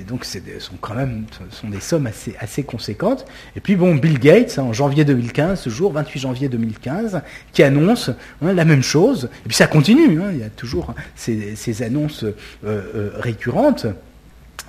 donc 0.07 0.25
c'est 0.25 0.43
sont 0.61 0.77
quand 0.81 0.95
même 0.95 1.25
sont 1.51 1.69
des 1.69 1.81
sommes 1.81 2.07
assez, 2.07 2.35
assez 2.39 2.63
conséquentes. 2.63 3.25
Et 3.57 3.61
puis 3.61 3.77
bon, 3.77 3.95
Bill 3.95 4.19
Gates, 4.19 4.59
hein, 4.59 4.65
en 4.65 4.73
janvier 4.73 5.05
2015, 5.05 5.61
ce 5.61 5.71
jour, 5.71 5.93
28 5.93 6.21
janvier 6.21 6.49
2015, 6.49 7.23
qui 7.53 7.63
annonce 7.63 8.11
hein, 8.43 8.53
la 8.53 8.65
même 8.65 8.83
chose. 8.83 9.29
Et 9.45 9.49
puis 9.49 9.57
ça 9.57 9.67
continue, 9.67 10.21
hein, 10.21 10.31
il 10.33 10.39
y 10.39 10.45
a 10.45 10.51
toujours 10.51 10.95
ces, 11.15 11.83
annonces 11.83 12.25
euh, 12.25 12.33
euh, 12.65 13.11
récurrentes. 13.15 13.87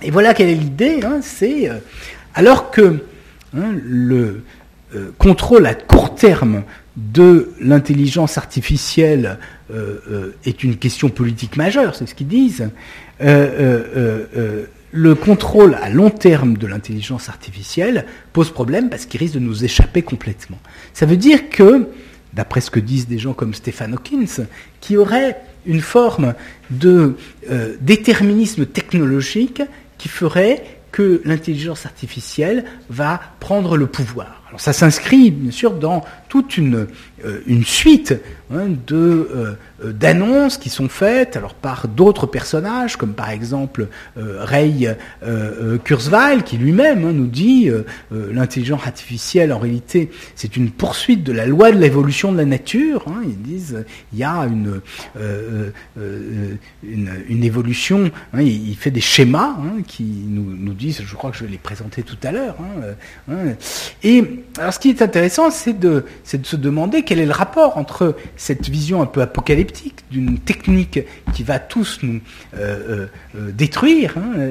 Et 0.02 0.10
voilà 0.10 0.34
quelle 0.34 0.48
est 0.48 0.54
l'idée, 0.54 1.00
c'est 1.22 1.68
euh, 1.68 1.78
alors 2.34 2.70
que 2.70 3.04
le 3.62 4.44
contrôle 5.18 5.66
à 5.66 5.74
court 5.74 6.14
terme 6.14 6.62
de 6.96 7.52
l'intelligence 7.60 8.38
artificielle 8.38 9.38
est 10.44 10.62
une 10.62 10.76
question 10.76 11.08
politique 11.08 11.56
majeure, 11.56 11.96
c'est 11.96 12.06
ce 12.06 12.14
qu'ils 12.14 12.28
disent, 12.28 12.68
euh, 13.20 13.26
euh, 13.26 14.24
euh, 14.36 14.64
le 14.90 15.14
contrôle 15.14 15.76
à 15.80 15.88
long 15.88 16.10
terme 16.10 16.56
de 16.56 16.66
l'intelligence 16.66 17.28
artificielle 17.28 18.06
pose 18.32 18.50
problème 18.50 18.90
parce 18.90 19.06
qu'il 19.06 19.18
risque 19.18 19.34
de 19.34 19.40
nous 19.40 19.64
échapper 19.64 20.02
complètement. 20.02 20.58
Ça 20.92 21.04
veut 21.04 21.16
dire 21.16 21.50
que, 21.50 21.88
d'après 22.32 22.60
ce 22.60 22.70
que 22.70 22.78
disent 22.78 23.08
des 23.08 23.18
gens 23.18 23.32
comme 23.32 23.54
Stephen 23.54 23.94
Hawkins, 23.94 24.44
qui 24.80 24.96
aurait 24.96 25.36
une 25.66 25.80
forme 25.80 26.34
de 26.70 27.16
déterminisme 27.80 28.66
technologique 28.66 29.62
qui 29.98 30.08
ferait 30.08 30.62
que 30.92 31.20
l'intelligence 31.24 31.86
artificielle 31.86 32.64
va 32.88 33.20
prendre 33.40 33.76
le 33.76 33.86
pouvoir. 33.88 34.43
Ça 34.56 34.72
s'inscrit 34.72 35.30
bien 35.30 35.50
sûr 35.50 35.74
dans 35.74 36.04
toute 36.28 36.56
une, 36.56 36.86
une 37.46 37.64
suite 37.64 38.14
hein, 38.52 38.68
euh, 39.84 39.92
d'annonces 39.92 40.58
qui 40.58 40.68
sont 40.68 40.88
faites 40.88 41.36
alors 41.36 41.54
par 41.54 41.88
d'autres 41.88 42.26
personnages, 42.26 42.96
comme 42.96 43.12
par 43.12 43.30
exemple 43.30 43.88
euh, 44.18 44.44
Ray 44.44 44.88
euh, 45.22 45.78
Kurzweil, 45.78 46.42
qui 46.42 46.56
lui-même 46.56 47.04
hein, 47.04 47.12
nous 47.12 47.26
dit 47.26 47.70
l'intelligence 48.10 48.86
artificielle, 48.86 49.52
en 49.52 49.58
réalité, 49.58 50.10
c'est 50.34 50.56
une 50.56 50.70
poursuite 50.70 51.22
de 51.22 51.32
la 51.32 51.46
loi 51.46 51.70
de 51.70 51.78
l'évolution 51.78 52.32
de 52.32 52.38
la 52.38 52.44
nature. 52.44 53.04
Hein. 53.08 53.22
ils 53.24 53.40
disent 53.40 53.84
il 54.12 54.18
y 54.18 54.24
a 54.24 54.46
une, 54.46 54.80
une, 56.82 57.44
évolution. 57.44 58.10
Hein. 58.32 58.42
il, 58.42 58.76
fait 58.76 58.90
des 58.90 59.00
schémas 59.00 59.56
qui 59.86 60.04
nous, 60.04 60.54
nous, 60.56 60.74
disent, 60.74 61.02
je 61.04 61.14
crois 61.14 61.30
que 61.30 61.36
je 61.36 61.44
vais 61.44 61.50
les 61.50 61.58
présenter 61.58 62.02
tout 62.02 62.18
à 62.22 62.32
l'heure. 62.32 62.56
Et 64.02 64.43
alors, 64.56 64.72
ce 64.72 64.78
qui 64.78 64.88
est 64.88 65.02
intéressant, 65.02 65.50
c'est 65.50 65.76
de, 65.78 66.04
se 66.24 66.54
demander 66.54 67.02
quel 67.02 67.18
est 67.18 67.26
le 67.26 67.32
rapport 67.32 67.76
entre 67.76 68.14
cette 68.36 68.68
vision 68.68 69.02
un 69.02 69.06
peu 69.06 69.20
apocalyptique 69.20 70.04
d'une 70.12 70.38
technique 70.38 71.00
qui 71.34 71.42
va 71.42 71.58
tous 71.58 71.98
nous 72.02 72.20
euh, 72.56 72.58
euh, 72.58 73.06
euh, 73.36 73.50
détruire, 73.50 74.14
hein, 74.16 74.50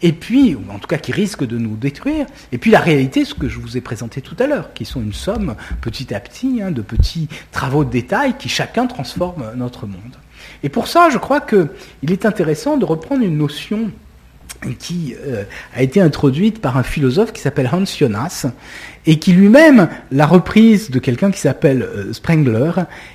et 0.00 0.12
puis, 0.12 0.54
ou 0.54 0.62
en 0.72 0.78
tout 0.78 0.86
cas 0.86 0.96
qui 0.96 1.12
risque 1.12 1.46
de 1.46 1.58
nous 1.58 1.76
détruire, 1.76 2.24
et 2.50 2.56
puis 2.56 2.70
la 2.70 2.80
réalité, 2.80 3.26
ce 3.26 3.34
que 3.34 3.48
je 3.48 3.58
vous 3.58 3.76
ai 3.76 3.82
présenté 3.82 4.22
tout 4.22 4.36
à 4.38 4.46
l'heure, 4.46 4.72
qui 4.72 4.86
sont 4.86 5.02
une 5.02 5.12
somme 5.12 5.54
petit 5.82 6.14
à 6.14 6.20
petit 6.20 6.62
hein, 6.62 6.70
de 6.70 6.80
petits 6.80 7.28
travaux 7.50 7.84
de 7.84 7.90
détail 7.90 8.38
qui 8.38 8.48
chacun 8.48 8.86
transforment 8.86 9.52
notre 9.54 9.86
monde. 9.86 10.16
Et 10.62 10.70
pour 10.70 10.88
ça, 10.88 11.10
je 11.10 11.18
crois 11.18 11.42
qu'il 11.42 11.68
est 12.10 12.24
intéressant 12.24 12.78
de 12.78 12.86
reprendre 12.86 13.22
une 13.22 13.36
notion 13.36 13.90
qui 14.78 15.16
a 15.74 15.82
été 15.82 16.00
introduite 16.00 16.60
par 16.60 16.76
un 16.76 16.84
philosophe 16.84 17.32
qui 17.32 17.40
s'appelle 17.40 17.68
Hans 17.72 17.84
Jonas 17.84 18.46
et 19.06 19.18
qui 19.18 19.32
lui-même 19.32 19.88
l'a 20.12 20.26
reprise 20.26 20.90
de 20.90 20.98
quelqu'un 20.98 21.30
qui 21.30 21.40
s'appelle 21.40 21.82
euh, 21.82 22.12
Sprengler, 22.12 22.72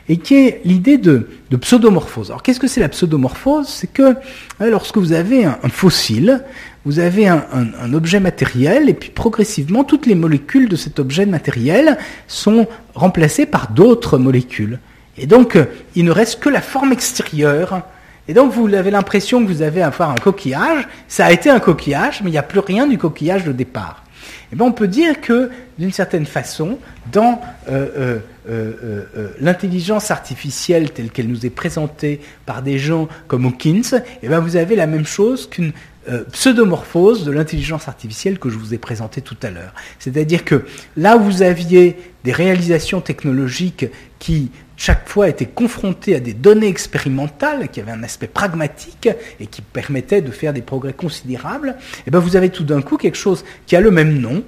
et 0.10 0.18
qui 0.18 0.36
est 0.36 0.62
l'idée 0.66 0.98
de, 0.98 1.28
pseudomorphose. 1.62 2.30
Alors 2.30 2.44
qu'est-ce 2.44 2.60
que 2.60 2.68
c'est 2.68 2.82
la 2.82 2.90
pseudomorphose? 2.90 3.68
C'est 3.68 3.92
que 3.92 4.12
hein, 4.60 4.66
lorsque 4.70 4.98
vous 4.98 5.14
avez 5.14 5.46
un, 5.46 5.58
fossile, 5.70 6.44
vous 6.84 7.00
avez 7.00 7.28
un, 7.28 7.94
objet 7.94 8.20
matériel, 8.20 8.90
et 8.90 8.94
puis 8.94 9.10
progressivement, 9.10 9.84
toutes 9.84 10.06
les 10.06 10.16
molécules 10.16 10.68
de 10.68 10.76
cet 10.76 11.00
objet 11.00 11.26
matériel 11.26 11.98
sont 12.28 12.68
remplacées 12.94 13.46
par 13.46 13.72
d'autres 13.72 14.18
molécules. 14.18 14.80
Et 15.18 15.26
donc, 15.26 15.58
il 15.96 16.06
ne 16.06 16.12
reste 16.12 16.40
que 16.40 16.50
la 16.50 16.62
forme 16.62 16.92
extérieure. 16.92 17.82
Et 18.28 18.34
donc, 18.34 18.52
vous 18.52 18.74
avez 18.74 18.92
l'impression 18.92 19.44
que 19.44 19.48
vous 19.48 19.62
avez 19.62 19.82
à 19.82 19.92
faire 19.92 20.10
un 20.10 20.16
coquillage. 20.16 20.88
Ça 21.08 21.26
a 21.26 21.32
été 21.32 21.50
un 21.50 21.60
coquillage, 21.60 22.22
mais 22.22 22.30
il 22.30 22.34
n'y 22.34 22.38
a 22.38 22.44
plus 22.44 22.60
rien 22.60 22.88
du 22.88 22.98
coquillage 22.98 23.46
de 23.46 23.52
départ. 23.52 24.04
Eh 24.52 24.56
bien, 24.56 24.66
on 24.66 24.72
peut 24.72 24.88
dire 24.88 25.22
que, 25.22 25.50
d'une 25.78 25.92
certaine 25.92 26.26
façon, 26.26 26.80
dans 27.12 27.42
euh, 27.70 28.20
euh, 28.50 29.30
l'intelligence 29.40 30.12
artificielle 30.12 30.92
telle 30.92 31.10
qu'elle 31.10 31.28
nous 31.28 31.46
est 31.46 31.52
présentée 31.52 32.22
par 32.46 32.62
des 32.62 32.80
gens 32.80 33.08
comme 33.28 33.46
Hawkins, 33.46 34.02
eh 34.24 34.28
bien, 34.28 34.40
vous 34.40 34.56
avez 34.56 34.76
la 34.76 34.88
même 34.88 35.06
chose 35.06 35.50
qu'une 35.50 35.72
euh, 36.10 36.24
pseudomorphose 36.32 37.26
de 37.26 37.32
l'intelligence 37.32 37.90
artificielle 37.90 38.40
que 38.40 38.50
je 38.50 38.58
vous 38.58 38.74
ai 38.74 38.78
présentée 38.78 39.20
tout 39.20 39.36
à 39.44 39.50
l'heure. 39.50 39.74
C'est-à-dire 40.00 40.46
que 40.46 40.64
là 40.96 41.18
où 41.18 41.24
vous 41.24 41.42
aviez 41.42 41.98
des 42.24 42.32
réalisations 42.32 43.02
technologiques 43.02 43.88
qui 44.18 44.52
chaque 44.78 45.10
fois 45.10 45.28
étaient 45.28 45.48
confrontées 45.48 46.16
à 46.16 46.20
des 46.20 46.34
données 46.34 46.68
expérimentales 46.68 47.68
qui 47.70 47.82
avaient 47.82 47.92
un 47.92 48.04
aspect 48.04 48.28
pragmatique 48.28 49.10
et 49.40 49.48
qui 49.48 49.62
permettaient 49.62 50.22
de 50.22 50.32
faire 50.32 50.54
des 50.54 50.62
progrès 50.62 50.94
considérables, 50.94 51.76
et 51.80 52.04
eh 52.08 52.12
bien 52.12 52.20
vous 52.20 52.36
avez 52.36 52.50
tout 52.50 52.64
d'un 52.64 52.82
coup 52.82 52.98
quelque 52.98 53.18
chose 53.18 53.44
qui 53.66 53.76
a 53.76 53.82
le 53.82 53.92
même 53.92 54.20
nom, 54.20 54.44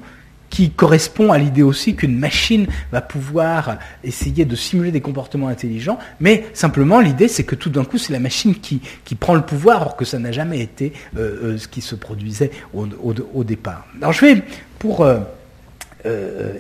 qui 0.50 0.72
correspond 0.72 1.32
à 1.32 1.38
l'idée 1.38 1.62
aussi 1.62 1.96
qu'une 1.96 2.18
machine 2.18 2.68
va 2.92 3.02
pouvoir 3.02 3.78
essayer 4.04 4.46
de 4.46 4.56
simuler 4.56 4.92
des 4.92 5.02
comportements 5.02 5.48
intelligents, 5.48 6.00
mais 6.20 6.46
simplement 6.54 7.00
l'idée 7.00 7.28
c'est 7.28 7.44
que 7.44 7.56
tout 7.56 7.70
d'un 7.70 7.84
coup 7.84 7.98
c'est 7.98 8.14
la 8.14 8.20
machine 8.20 8.56
qui, 8.56 8.82
qui, 9.06 9.16
prend 9.16 9.36
le 9.36 9.42
pouvoir, 9.42 9.82
alors 9.82 9.96
que 9.96 10.06
ça 10.06 10.20
n'a 10.20 10.32
jamais 10.32 10.60
été 10.60 10.94
euh, 11.18 11.54
euh, 11.54 11.58
ce 11.58 11.68
qui 11.68 11.82
se 11.82 11.96
produisait 11.96 12.52
au, 12.74 12.88
au, 13.34 13.44
départ. 13.44 13.88
Alors 13.98 14.14
je 14.14 14.26
vais 14.26 14.44
pour... 14.78 15.04
Euh, 15.04 15.20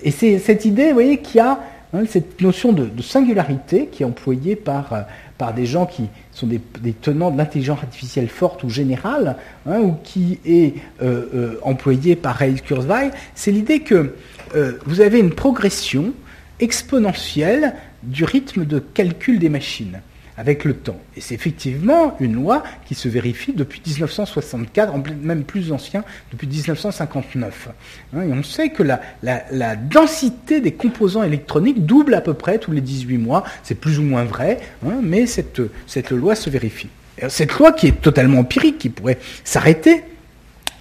et 0.04 0.12
c'est 0.12 0.38
cette 0.38 0.66
idée, 0.66 0.88
vous 0.88 0.96
voyez, 0.96 1.20
qui 1.20 1.40
a 1.40 1.60
hein, 1.94 2.04
cette 2.08 2.42
notion 2.42 2.74
de, 2.74 2.90
singularité 3.02 3.88
qui 3.92 4.04
est 4.04 4.06
employée 4.06 4.56
par 4.56 5.06
par 5.40 5.54
des 5.54 5.66
gens 5.66 5.86
qui 5.86 6.10
sont 6.34 6.48
des, 6.48 6.60
tenants 6.94 7.32
de 7.32 7.38
l'intelligence 7.38 7.80
artificielle 7.80 8.28
forte 8.28 8.64
ou 8.66 8.70
générale, 8.70 9.38
hein, 9.66 9.80
ou 9.80 9.96
qui 10.04 10.38
est 10.46 10.76
euh, 11.02 11.26
euh, 11.34 11.60
employé 11.64 12.18
par 12.18 12.36
Ray 12.36 12.56
Kurzweil, 12.56 13.12
c'est 13.36 13.52
l'idée 13.52 13.80
que 13.80 14.16
euh, 14.56 14.74
vous 14.86 15.00
avez 15.00 15.18
une 15.18 15.34
progression 15.34 16.14
exponentielle 16.60 17.74
du 18.04 18.26
rythme 18.26 18.66
de 18.66 18.80
calcul 18.80 19.40
des 19.40 19.48
machines 19.48 20.02
avec 20.40 20.64
le 20.64 20.74
temps. 20.74 20.98
Et 21.18 21.22
c'est 21.22 21.36
effectivement 21.36 22.16
une 22.22 22.34
loi 22.34 22.64
qui 22.86 22.96
se 22.96 23.10
vérifie 23.10 23.52
depuis 23.52 23.82
1964, 23.86 24.94
même 25.22 25.44
plus 25.44 25.74
ancien, 25.74 26.06
depuis 26.32 26.48
1959. 26.48 27.68
Hein, 28.16 28.22
et 28.22 28.32
on 28.32 28.42
sait 28.42 28.70
que 28.70 28.82
la, 28.82 29.76
densité 29.76 30.62
des 30.62 30.72
composants 30.72 31.24
électroniques 31.24 31.86
double 31.86 32.14
à 32.14 32.22
peu 32.22 32.34
près 32.34 32.58
tous 32.58 32.72
les 32.72 32.80
18 32.80 33.18
mois. 33.18 33.44
C'est 33.64 33.76
plus 33.76 34.00
ou 34.00 34.04
moins 34.04 34.24
vrai, 34.24 34.60
hein, 34.88 35.00
mais 35.04 35.26
cette, 35.26 35.62
cette 35.88 36.12
loi 36.12 36.36
se 36.36 36.50
vérifie. 36.50 36.90
cette 37.28 37.52
loi 37.60 37.74
qui 37.74 37.88
est 37.88 38.02
totalement 38.02 38.40
empirique, 38.40 38.78
qui 38.78 38.88
pourrait 38.88 39.20
s'arrêter, 39.44 40.04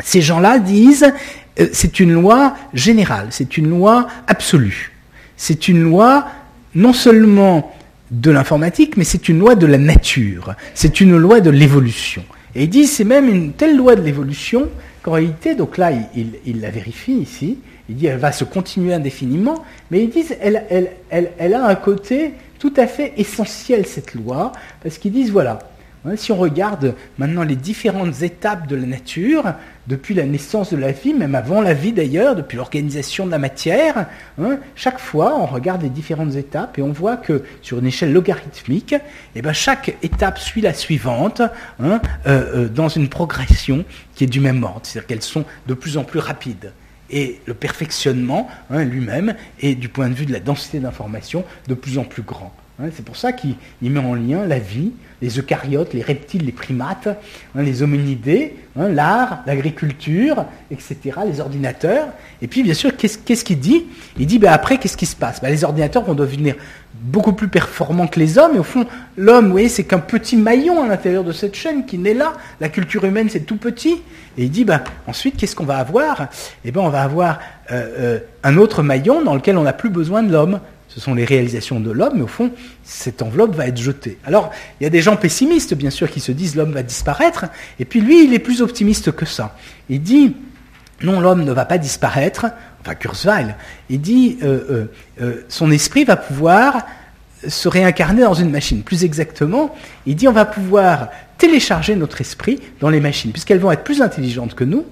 ces 0.05 0.21
gens-là 0.21 0.61
disent 0.61 1.13
euh, 1.59 1.67
c'est 1.73 1.99
une 1.99 2.13
loi 2.13 2.55
générale, 2.75 3.27
c'est 3.31 3.57
une 3.57 3.69
loi 3.69 4.07
absolue. 4.29 4.93
C'est 5.37 5.67
une 5.67 5.83
loi 5.83 6.29
non 6.77 6.93
seulement 6.93 7.75
de 8.11 8.31
l'informatique, 8.31 8.97
mais 8.97 9.05
c'est 9.05 9.29
une 9.29 9.39
loi 9.39 9.55
de 9.55 9.67
la 9.67 9.79
nature, 9.79 10.55
c'est 10.75 11.01
une 11.01 11.17
loi 11.17 11.41
de 11.41 11.51
l'évolution. 11.51 12.25
Et 12.55 12.65
il 12.65 12.71
dit 12.71 12.87
c'est 12.87 13.05
même 13.05 13.29
une 13.29 13.53
telle 13.53 13.77
loi 13.77 13.97
de 13.97 14.03
l'évolution 14.03 14.69
qu'en 15.03 15.13
réalité, 15.13 15.55
donc 15.55 15.77
là 15.77 15.91
il, 16.15 16.61
la 16.61 16.71
vérifie 16.71 17.13
ici, 17.13 17.59
il 17.89 17.97
dit 17.97 18.07
elle 18.07 18.19
va 18.19 18.33
se 18.33 18.45
continuer 18.45 18.95
indéfiniment, 18.95 19.63
mais 19.91 20.03
ils 20.03 20.11
disent 20.11 20.37
elle, 20.41 20.65
elle, 21.11 21.55
a 21.55 21.67
un 21.67 21.75
côté 21.75 22.33
tout 22.59 22.73
à 22.77 22.87
fait 22.87 23.13
essentiel 23.17 23.87
cette 23.87 24.15
loi, 24.15 24.53
parce 24.83 24.99
qu'ils 24.99 25.13
disent 25.13 25.31
voilà, 25.31 25.59
si 26.17 26.33
on 26.33 26.37
regarde 26.37 26.95
maintenant 27.19 27.43
les 27.43 27.57
différentes 27.57 28.23
étapes 28.23 28.67
de 28.67 28.77
la 28.77 28.87
nature, 28.87 29.53
depuis 29.87 30.15
la 30.15 30.25
naissance 30.25 30.73
de 30.73 30.77
la 30.77 30.93
vie, 30.93 31.15
même 31.15 31.35
avant 31.35 31.61
la 31.61 31.75
vie 31.75 31.93
d'ailleurs, 31.93 32.37
depuis 32.37 32.57
l'organisation 32.57 33.27
de 33.27 33.31
la 33.31 33.39
matière, 33.39 34.07
hein, 34.41 34.59
chaque 34.75 34.99
fois 34.99 35.37
on 35.39 35.47
regarde 35.47 35.83
les 35.83 35.89
différentes 35.89 36.35
étapes 36.35 36.79
et 36.79 36.83
on 36.83 36.93
voit 36.93 37.17
que 37.17 37.43
sur 37.63 37.79
une 37.79 37.87
échelle 37.87 38.13
logarithmique, 38.13 38.95
eh 39.35 39.43
ben, 39.43 39.53
chaque 39.53 39.97
étape 40.03 40.39
suit 40.39 40.61
la 40.61 40.75
suivante 40.75 41.41
hein, 41.81 42.01
euh, 42.27 42.65
euh, 42.65 42.69
dans 42.69 42.89
une 42.89 43.09
progression 43.09 43.85
qui 44.15 44.25
est 44.25 44.29
du 44.29 44.41
même 44.41 44.63
ordre, 44.63 44.81
c'est-à-dire 44.83 45.07
qu'elles 45.07 45.23
sont 45.23 45.45
de 45.67 45.75
plus 45.75 45.97
en 45.97 46.05
plus 46.05 46.21
rapides. 46.21 46.73
Et 47.11 47.41
le 47.47 47.55
perfectionnement 47.55 48.49
lui-même 48.71 49.35
est, 49.61 49.75
du 49.75 49.89
point 49.89 50.11
de 50.11 50.15
vue 50.15 50.27
de 50.27 50.33
la 50.33 50.41
densité 50.41 50.79
d'information, 50.79 51.45
de 51.67 51.73
plus 51.73 51.97
en 51.97 52.05
plus 52.05 52.23
grand. 52.23 52.53
C'est 52.95 53.05
pour 53.05 53.17
ça 53.17 53.33
qu'il 53.33 53.57
met 53.83 53.99
en 53.99 54.15
lien 54.15 54.47
la 54.47 54.61
vie, 54.61 54.93
les 55.21 55.37
eucaryotes, 55.37 55.95
les 55.95 56.03
reptiles, 56.03 56.47
les 56.47 56.53
primates, 56.53 57.09
hein, 57.09 57.63
les 57.63 57.83
hominidés, 57.83 58.55
hein, 58.79 58.89
l'art, 58.89 59.43
l'agriculture, 59.47 60.45
etc., 60.71 60.97
les 61.27 61.41
ordinateurs. 61.41 62.07
Et 62.41 62.47
puis, 62.47 62.63
bien 62.63 62.75
sûr, 62.75 62.97
qu'est-ce 62.97 63.45
qu'il 63.45 63.59
dit? 63.59 63.87
Il 64.17 64.27
dit, 64.27 64.39
ben, 64.39 64.53
après, 64.53 64.79
qu'est-ce 64.79 64.97
qui 64.97 65.07
se 65.07 65.17
passe? 65.17 65.41
Ben, 65.43 65.49
Les 65.49 65.65
ordinateurs 65.65 66.05
vont 66.05 66.15
devenir 66.15 66.55
beaucoup 67.01 67.33
plus 67.33 67.49
performants 67.49 68.07
que 68.07 68.21
les 68.21 68.39
hommes. 68.39 68.55
Et 68.55 68.61
au 68.61 68.65
fond, 68.65 68.87
l'homme, 69.17 69.47
vous 69.47 69.53
voyez, 69.53 69.69
c'est 69.69 69.85
qu'un 69.85 69.99
petit 69.99 70.37
maillon 70.37 70.85
à 70.85 70.87
l'intérieur 70.87 71.25
de 71.25 71.33
cette 71.33 71.57
chaîne 71.57 71.85
qui 71.85 71.99
naît 71.99 72.15
là. 72.15 72.35
La 72.61 72.69
culture 72.69 73.05
humaine, 73.05 73.29
c'est 73.29 73.41
tout 73.41 73.57
petit. 73.57 74.03
Et 74.37 74.45
il 74.45 74.51
dit, 74.51 74.65
ben, 74.65 74.83
ensuite, 75.09 75.37
qu'est-ce 75.37 75.57
qu'on 75.57 75.65
va 75.65 75.79
avoir? 75.79 76.29
Eh 76.65 76.71
bien, 76.71 76.83
on 76.83 76.91
va 76.91 77.03
avoir 77.03 77.41
euh, 77.73 77.89
euh, 77.99 78.19
un 78.45 78.57
autre 78.57 78.85
maillon 78.85 79.21
dans 79.23 79.35
lequel 79.35 79.59
on 79.59 79.65
n'a 79.65 79.73
plus 79.73 79.91
besoin 79.91 80.23
de 80.23 80.31
l'homme 80.31 80.61
ce 80.89 81.01
sont 81.01 81.15
les 81.15 81.25
réalisations 81.25 81.81
de 81.81 81.91
l'homme, 81.91 82.15
mais 82.17 82.23
au 82.23 82.29
fond, 82.29 82.51
cette 82.83 83.23
enveloppe 83.23 83.55
va 83.55 83.67
être 83.67 83.77
jetée. 83.77 84.19
Alors, 84.25 84.51
il 84.81 84.85
y 84.85 84.87
a 84.87 84.91
des 84.91 85.03
gens 85.03 85.17
pessimistes, 85.17 85.75
bien 85.75 85.91
sûr, 85.91 86.11
qui 86.11 86.21
se 86.21 86.33
disent 86.33 86.57
l'homme 86.57 86.73
va 86.73 86.83
disparaître, 86.83 87.45
et 87.79 87.85
puis 87.85 88.01
lui, 88.01 88.25
il 88.25 88.33
est 88.33 88.39
plus 88.39 88.63
optimiste 88.63 89.13
que 89.13 89.27
ça. 89.27 89.57
Il 89.91 90.03
dit, 90.03 90.35
non, 91.03 91.21
l'homme 91.21 91.45
ne 91.45 91.53
va 91.53 91.67
pas 91.67 91.79
disparaître, 91.79 92.47
enfin 92.81 92.95
Kurzweil, 92.95 93.55
il 93.91 94.01
dit, 94.01 94.39
euh, 94.43 94.61
euh, 94.71 94.93
euh, 95.21 95.45
son 95.49 95.71
esprit 95.71 96.05
va 96.05 96.17
pouvoir 96.17 96.87
se 97.47 97.69
réincarner 97.69 98.23
dans 98.23 98.35
une 98.35 98.51
machine. 98.51 98.83
Plus 98.83 99.05
exactement, 99.05 99.75
il 100.07 100.17
dit, 100.17 100.27
on 100.27 100.33
va 100.33 100.47
pouvoir 100.47 101.11
télécharger 101.37 101.95
notre 101.97 102.21
esprit 102.21 102.61
dans 102.81 102.89
les 102.89 103.01
machines, 103.01 103.31
puisqu'elles 103.31 103.61
vont 103.61 103.71
être 103.71 103.85
plus 103.85 104.01
intelligentes 104.01 104.55
que 104.55 104.65
nous, 104.65 104.87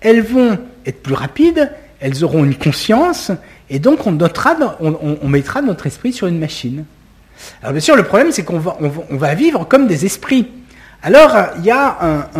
elles 0.00 0.22
vont 0.22 0.58
être 0.84 1.02
plus 1.02 1.14
rapides, 1.14 1.72
elles 2.00 2.22
auront 2.22 2.44
une 2.44 2.54
conscience, 2.54 3.32
et 3.68 3.78
donc 3.78 4.06
on, 4.06 4.12
notera, 4.12 4.56
on, 4.80 5.28
mettra 5.28 5.60
notre 5.62 5.86
esprit 5.86 6.12
sur 6.12 6.26
une 6.26 6.38
machine. 6.38 6.84
Alors 7.62 7.72
bien 7.72 7.80
sûr, 7.80 7.96
le 7.96 8.04
problème, 8.04 8.30
c'est 8.30 8.44
qu'on 8.44 8.58
va, 8.58 9.34
vivre 9.34 9.66
comme 9.66 9.86
des 9.86 10.06
esprits. 10.06 10.46
Alors, 11.02 11.36
il 11.58 11.64
y 11.64 11.70
a 11.70 12.30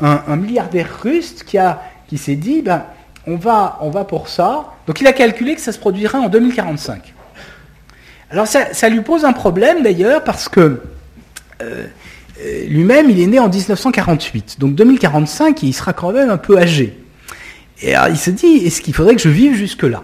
un, 0.00 0.36
milliardaire 0.36 0.88
russe 1.02 1.42
qui, 1.44 1.58
a, 1.58 1.82
qui 2.08 2.18
s'est 2.18 2.36
dit, 2.36 2.62
ben, 2.62 2.84
on, 3.26 3.36
va, 3.36 3.78
on 3.80 3.90
va 3.90 4.04
pour 4.04 4.28
ça. 4.28 4.66
Donc 4.86 5.00
il 5.00 5.06
a 5.06 5.12
calculé 5.12 5.54
que 5.54 5.60
ça 5.60 5.72
se 5.72 5.78
produira 5.78 6.18
en 6.18 6.28
2045. 6.28 7.14
Alors 8.30 8.46
ça, 8.46 8.88
lui 8.88 9.00
pose 9.00 9.24
un 9.24 9.32
problème 9.32 9.82
d'ailleurs 9.82 10.24
parce 10.24 10.48
que 10.48 10.82
euh, 11.62 11.86
euh, 12.42 12.66
lui-même, 12.68 13.08
il 13.08 13.20
est 13.20 13.26
né 13.26 13.38
en 13.38 13.48
1948. 13.48 14.56
Donc 14.58 14.74
2045, 14.74 15.62
il 15.62 15.72
sera 15.72 15.92
quand 15.92 16.12
même 16.12 16.30
un 16.30 16.36
peu 16.36 16.58
âgé. 16.58 16.98
Et 17.82 17.94
alors, 17.94 18.08
il 18.08 18.18
se 18.18 18.30
dit, 18.30 18.66
est-ce 18.66 18.80
qu'il 18.80 18.94
faudrait 18.94 19.14
que 19.14 19.22
je 19.22 19.28
vive 19.28 19.54
jusque-là? 19.54 20.02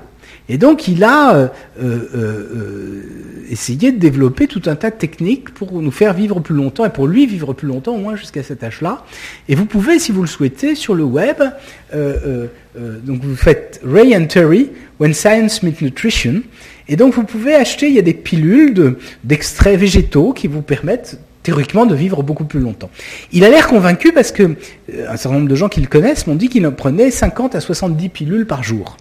Et 0.53 0.59
donc, 0.59 0.87
il 0.87 1.03
a 1.03 1.35
euh, 1.35 1.49
euh, 1.83 2.09
euh, 2.15 3.03
essayé 3.51 3.91
de 3.91 3.99
développer 3.99 4.47
tout 4.47 4.61
un 4.67 4.77
tas 4.77 4.91
de 4.91 4.97
techniques 4.97 5.55
pour 5.55 5.81
nous 5.81 5.91
faire 5.91 6.13
vivre 6.13 6.41
plus 6.41 6.55
longtemps, 6.55 6.85
et 6.85 6.91
pour 6.91 7.07
lui 7.07 7.25
vivre 7.25 7.55
plus 7.55 7.67
longtemps, 7.67 7.95
au 7.95 7.99
moins 7.99 8.17
jusqu'à 8.17 8.43
cet 8.43 8.63
âge-là. 8.63 9.03
Et 9.49 9.55
vous 9.55 9.65
pouvez, 9.65 9.99
si 9.99 10.13
vous 10.13 10.21
le 10.21 10.27
souhaitez, 10.27 10.75
sur 10.75 10.95
le 10.95 11.05
web, 11.05 11.43
donc 11.95 13.23
vous 13.23 13.35
faites 13.35 13.81
Ray 13.83 14.15
and 14.15 14.27
Terry, 14.27 14.69
When 15.01 15.15
Science 15.15 15.63
Meets 15.63 15.81
Nutrition, 15.81 16.43
et 16.87 16.97
donc 16.97 17.15
vous 17.15 17.25
pouvez 17.25 17.55
acheter, 17.55 17.87
il 17.89 17.95
y 17.95 17.99
a 17.99 18.03
des 18.03 18.13
pilules 18.13 18.97
d'extraits 19.25 19.81
végétaux 19.81 20.35
qui 20.35 20.49
vous 20.49 20.61
permettent 20.61 21.19
théoriquement 21.43 21.87
de 21.87 21.95
vivre 21.95 22.23
beaucoup 22.23 22.45
plus 22.45 22.61
longtemps. 22.61 22.91
Il 23.33 23.43
a 23.45 23.49
l'air 23.49 23.69
convaincu 23.69 24.13
parce 24.13 24.33
que 24.33 24.55
un 25.09 25.17
certain 25.17 25.39
nombre 25.39 25.49
de 25.49 25.57
gens 25.57 25.71
qui 25.71 25.81
le 25.81 25.87
connaissent 25.89 26.27
m'ont 26.27 26.35
dit 26.35 26.51
qu'il 26.51 26.67
en 26.67 26.73
prenait 26.73 27.11
50 27.11 27.55
à 27.55 27.61
70 27.61 28.11
pilules 28.11 28.47
par 28.47 28.63
jour. 28.63 28.99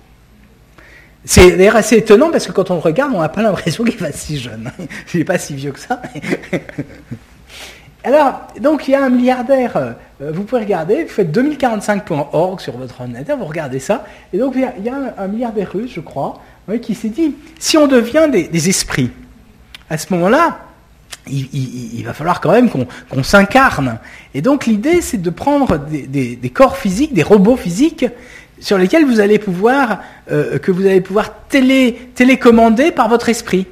C'est 1.24 1.52
d'ailleurs 1.56 1.76
assez 1.76 1.98
étonnant 1.98 2.32
parce 2.32 2.48
que 2.48 2.52
quand 2.52 2.72
on 2.72 2.76
le 2.76 2.80
regarde, 2.80 3.14
on 3.14 3.22
n'a 3.22 3.30
pas 3.30 3.44
l'impression 3.44 3.84
qu'il 3.84 3.98
va 3.98 4.12
si 4.12 4.40
jeune. 4.40 4.72
Il 5.14 5.20
n'est 5.20 5.26
pas 5.26 5.38
si 5.38 5.54
vieux 5.54 5.72
que 5.72 5.80
ça. 5.80 6.02
Alors, 8.04 8.42
donc 8.60 8.88
il 8.88 8.92
y 8.92 8.96
a 8.96 9.06
un 9.06 9.12
milliardaire, 9.12 9.78
euh, 9.78 10.32
vous 10.32 10.44
pouvez 10.44 10.64
regarder, 10.64 11.04
vous 11.04 11.10
faites 11.10 11.32
2045.org 11.32 12.60
sur 12.60 12.76
votre 12.76 13.00
ordinateur, 13.00 13.38
vous 13.38 13.46
regardez 13.46 13.78
ça, 13.80 14.06
et 14.34 14.40
donc 14.40 14.56
il 14.56 14.84
y 14.84 14.90
a, 14.90 15.14
un, 15.20 15.28
milliardaire 15.28 15.72
russe, 15.72 15.92
je 15.94 16.00
crois, 16.00 16.42
qui 16.82 16.96
s'est 16.96 17.10
dit, 17.10 17.36
si 17.60 17.78
on 17.78 17.86
devient 17.86 18.28
des 18.32 18.70
esprits, 18.70 19.12
à 19.88 20.00
ce 20.00 20.12
moment-là, 20.16 20.62
il, 21.28 22.04
va 22.04 22.14
falloir 22.14 22.42
quand 22.42 22.52
même 22.52 22.70
qu'on 22.70 23.24
s'incarne. 23.24 24.00
Et 24.34 24.42
donc 24.42 24.66
l'idée, 24.66 25.02
c'est 25.02 25.22
de 25.22 25.30
prendre 25.30 25.78
des, 25.78 26.52
corps 26.54 26.78
physiques, 26.78 27.14
des 27.14 27.24
robots 27.24 27.58
physiques, 27.58 28.06
sur 28.62 28.78
lesquels 28.78 29.06
vous 29.06 29.20
allez 29.20 29.40
pouvoir, 29.40 30.00
euh, 30.32 30.58
que 30.60 30.72
vous 30.72 30.86
allez 30.86 31.02
pouvoir 31.02 31.34
télé, 31.50 32.12
télécommander 32.16 32.92
par 32.92 33.10
votre 33.10 33.28
esprit. 33.28 33.68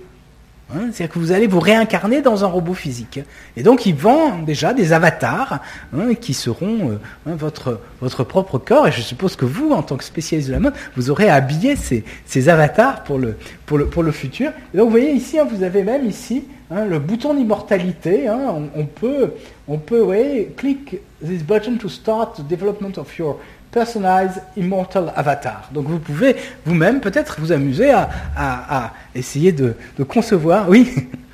Hein, 0.71 0.89
c'est-à-dire 0.91 1.13
que 1.13 1.19
vous 1.19 1.31
allez 1.31 1.47
vous 1.47 1.59
réincarner 1.59 2.21
dans 2.21 2.43
un 2.43 2.47
robot 2.47 2.75
physique. 2.75 3.19
Et 3.57 3.63
donc 3.63 3.87
il 3.87 3.95
vend 3.95 4.37
déjà 4.37 4.73
des 4.73 4.93
avatars 4.93 5.61
hein, 5.95 6.13
qui 6.13 6.35
seront 6.35 6.91
euh, 6.91 6.99
hein, 7.25 7.35
votre, 7.35 7.79
votre 8.01 8.23
propre 8.23 8.59
corps. 8.59 8.87
Et 8.87 8.91
je 8.91 9.01
suppose 9.01 9.35
que 9.35 9.45
vous, 9.45 9.71
en 9.71 9.81
tant 9.81 9.97
que 9.97 10.03
spécialiste 10.03 10.49
de 10.49 10.53
la 10.53 10.59
mode, 10.59 10.73
vous 10.95 11.09
aurez 11.09 11.29
habillé 11.29 11.75
ces, 11.75 12.03
ces 12.25 12.49
avatars 12.49 13.03
pour 13.03 13.17
le, 13.17 13.35
pour, 13.65 13.79
le, 13.79 13.87
pour 13.87 14.03
le 14.03 14.11
futur. 14.11 14.51
Donc 14.75 14.85
vous 14.85 14.91
voyez 14.91 15.11
ici, 15.11 15.37
vous 15.49 15.63
avez 15.63 15.83
même 15.83 16.05
ici 16.05 16.43
le 16.69 16.99
bouton 16.99 17.33
d'immortalité. 17.33 18.29
On, 18.29 18.69
on, 18.75 18.85
peut, 18.85 19.31
on 19.67 19.79
peut, 19.79 19.97
vous 19.99 20.05
voyez, 20.05 20.53
click 20.55 20.99
this 21.25 21.41
button 21.41 21.77
to 21.77 21.89
start 21.89 22.37
the 22.37 22.47
development 22.47 22.99
of 22.99 23.17
your 23.17 23.39
Personalized 23.71 24.41
Immortal 24.57 25.13
Avatar. 25.15 25.69
Donc 25.71 25.87
vous 25.87 25.99
pouvez 25.99 26.35
vous-même 26.65 26.99
peut-être 27.01 27.39
vous 27.39 27.51
amuser 27.51 27.91
à, 27.91 28.93
essayer 29.13 29.51
de, 29.51 29.75
de 29.97 30.03
concevoir. 30.03 30.69
Oui 30.69 31.07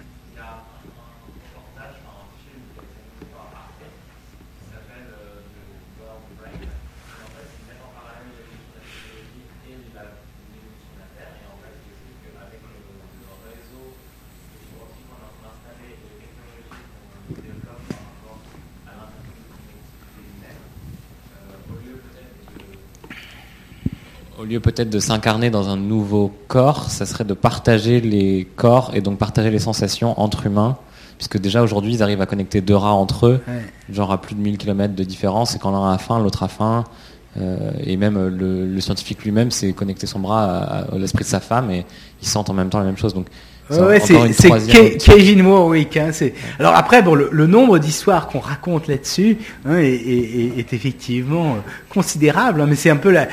au 24.45 24.47
lieu 24.47 24.59
peut-être 24.59 24.89
de 24.89 24.99
s'incarner 24.99 25.49
dans 25.49 25.69
un 25.69 25.77
nouveau 25.77 26.31
corps, 26.47 26.91
ça 26.91 27.05
serait 27.05 27.23
de 27.23 27.33
partager 27.33 27.99
les 27.99 28.47
corps 28.55 28.91
et 28.93 29.01
donc 29.01 29.17
partager 29.17 29.49
les 29.49 29.59
sensations 29.59 30.19
entre 30.19 30.45
humains. 30.45 30.77
Puisque 31.17 31.39
déjà 31.39 31.63
aujourd'hui, 31.63 31.93
ils 31.93 32.03
arrivent 32.03 32.21
à 32.21 32.25
connecter 32.25 32.61
deux 32.61 32.75
rats 32.75 32.93
entre 32.93 33.27
eux, 33.27 33.41
genre 33.89 34.11
à 34.11 34.21
plus 34.21 34.35
de 34.35 34.41
1000 34.41 34.57
km 34.57 34.93
de 34.93 35.03
différence, 35.03 35.55
et 35.55 35.59
quand 35.59 35.71
l'un 35.71 35.91
a 35.91 35.97
faim, 35.97 36.19
l'autre 36.19 36.43
a 36.43 36.47
faim. 36.47 36.83
Euh, 37.37 37.71
et 37.83 37.97
même 37.97 38.27
le, 38.27 38.79
scientifique 38.79 39.23
lui-même 39.23 39.49
s'est 39.49 39.73
connecté 39.73 40.07
son 40.07 40.19
bras 40.19 40.45
à, 40.45 40.97
l'esprit 40.97 41.23
de 41.23 41.29
sa 41.29 41.41
femme 41.41 41.69
et 41.69 41.85
ils 42.21 42.27
sentent 42.27 42.49
en 42.49 42.53
même 42.53 42.69
temps 42.69 42.79
la 42.79 42.85
même 42.85 42.97
chose. 42.97 43.13
Donc 43.13 43.27
Ouais, 43.69 43.99
c'est 43.99 44.97
Kevin 44.99 45.41
Warwick. 45.41 45.97
Hein, 45.97 46.11
Alors 46.59 46.75
après, 46.75 47.01
bon, 47.01 47.15
le, 47.15 47.47
nombre 47.47 47.79
d'histoires 47.79 48.27
qu'on 48.27 48.39
raconte 48.39 48.87
là-dessus 48.87 49.37
hein, 49.65 49.77
est, 49.77 50.71
effectivement 50.73 51.53
euh, 51.53 51.57
considérable, 51.89 52.61
hein, 52.61 52.67
mais 52.67 52.75
c'est 52.75 52.89
un 52.89 52.97
peu 52.97 53.09
la, 53.09 53.27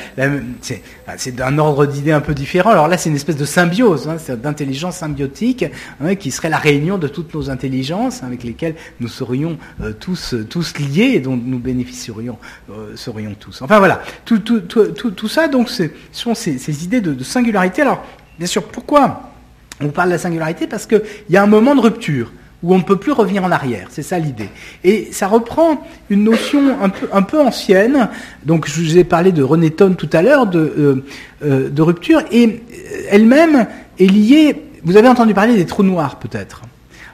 c'est 1.16 1.34
d'un 1.34 1.58
ordre 1.58 1.84
d'idées 1.86 2.12
un 2.12 2.20
peu 2.20 2.34
différent. 2.34 2.70
Alors 2.70 2.88
là, 2.88 2.96
c'est 2.96 3.10
une 3.10 3.16
espèce 3.16 3.36
de 3.36 3.44
symbiose, 3.44 4.08
hein, 4.08 4.16
d'intelligence 4.36 4.96
symbiotique, 4.96 5.66
hein, 6.00 6.14
qui 6.14 6.30
serait 6.30 6.50
la 6.50 6.58
réunion 6.58 6.96
de 6.96 7.08
toutes 7.08 7.34
nos 7.34 7.50
intelligences, 7.50 8.22
avec 8.22 8.42
lesquelles 8.42 8.76
nous 9.00 9.08
serions 9.08 9.58
euh, 9.82 9.92
tous 9.92 10.34
tous 10.48 10.78
liés 10.78 11.12
et 11.14 11.20
dont 11.20 11.36
nous 11.36 11.58
bénéficierions 11.58 12.38
euh, 12.70 12.96
serions 12.96 13.34
tous. 13.38 13.60
Enfin 13.60 13.78
voilà, 13.78 14.02
tout, 14.24 14.38
tout, 14.38 14.60
tout, 14.60 15.10
tout 15.10 15.28
ça, 15.28 15.48
donc, 15.48 15.68
ce 15.68 15.84
sont 16.10 16.34
ces, 16.34 16.56
ces 16.56 16.84
idées 16.84 17.00
de, 17.02 17.12
de 17.12 17.24
singularité. 17.24 17.82
Alors, 17.82 18.02
bien 18.38 18.46
sûr, 18.46 18.62
pourquoi 18.64 19.31
on 19.80 19.88
parle 19.88 20.08
de 20.08 20.14
la 20.14 20.18
singularité 20.18 20.66
parce 20.66 20.86
qu'il 20.86 21.02
y 21.30 21.36
a 21.36 21.42
un 21.42 21.46
moment 21.46 21.74
de 21.74 21.80
rupture 21.80 22.32
où 22.62 22.74
on 22.74 22.78
ne 22.78 22.82
peut 22.82 22.96
plus 22.96 23.12
revenir 23.12 23.44
en 23.44 23.50
arrière. 23.50 23.88
C'est 23.90 24.02
ça 24.02 24.18
l'idée. 24.18 24.48
Et 24.84 25.08
ça 25.10 25.26
reprend 25.26 25.84
une 26.10 26.24
notion 26.24 26.76
un 27.12 27.22
peu, 27.22 27.40
ancienne. 27.40 28.08
Donc 28.44 28.68
je 28.68 28.80
vous 28.80 28.98
ai 28.98 29.04
parlé 29.04 29.32
de 29.32 29.42
René 29.42 29.70
Tonne 29.70 29.96
tout 29.96 30.10
à 30.12 30.22
l'heure, 30.22 30.46
de, 30.46 30.58
euh, 30.58 31.04
euh, 31.44 31.70
rupture, 31.82 32.22
et 32.30 32.62
elle-même 33.10 33.66
est 33.98 34.06
liée. 34.06 34.62
Vous 34.84 34.96
avez 34.96 35.08
entendu 35.08 35.34
parler 35.34 35.56
des 35.56 35.66
trous 35.66 35.82
noirs 35.82 36.18
peut-être. 36.18 36.62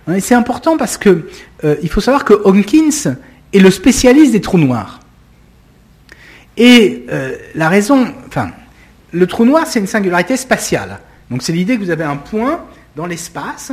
Hein, 0.06 0.14
et 0.14 0.20
c'est 0.20 0.34
important 0.34 0.76
parce 0.76 0.98
que 0.98 1.28
euh, 1.64 1.76
il 1.82 1.88
faut 1.88 2.00
savoir 2.00 2.24
que 2.24 2.34
Hawkins 2.34 3.16
est 3.54 3.60
le 3.60 3.70
spécialiste 3.70 4.32
des 4.32 4.40
trous 4.40 4.58
noirs. 4.58 5.00
Et 6.60 7.06
la 7.54 7.68
raison, 7.68 8.08
enfin, 8.26 8.50
le 9.12 9.26
trou 9.28 9.44
noir, 9.44 9.68
c'est 9.68 9.78
une 9.78 9.86
singularité 9.86 10.36
spatiale. 10.36 10.98
Donc 11.30 11.42
c'est 11.42 11.52
l'idée 11.52 11.76
que 11.76 11.82
vous 11.82 11.90
avez 11.90 12.04
un 12.04 12.16
point 12.16 12.64
dans 12.96 13.06
l'espace 13.06 13.72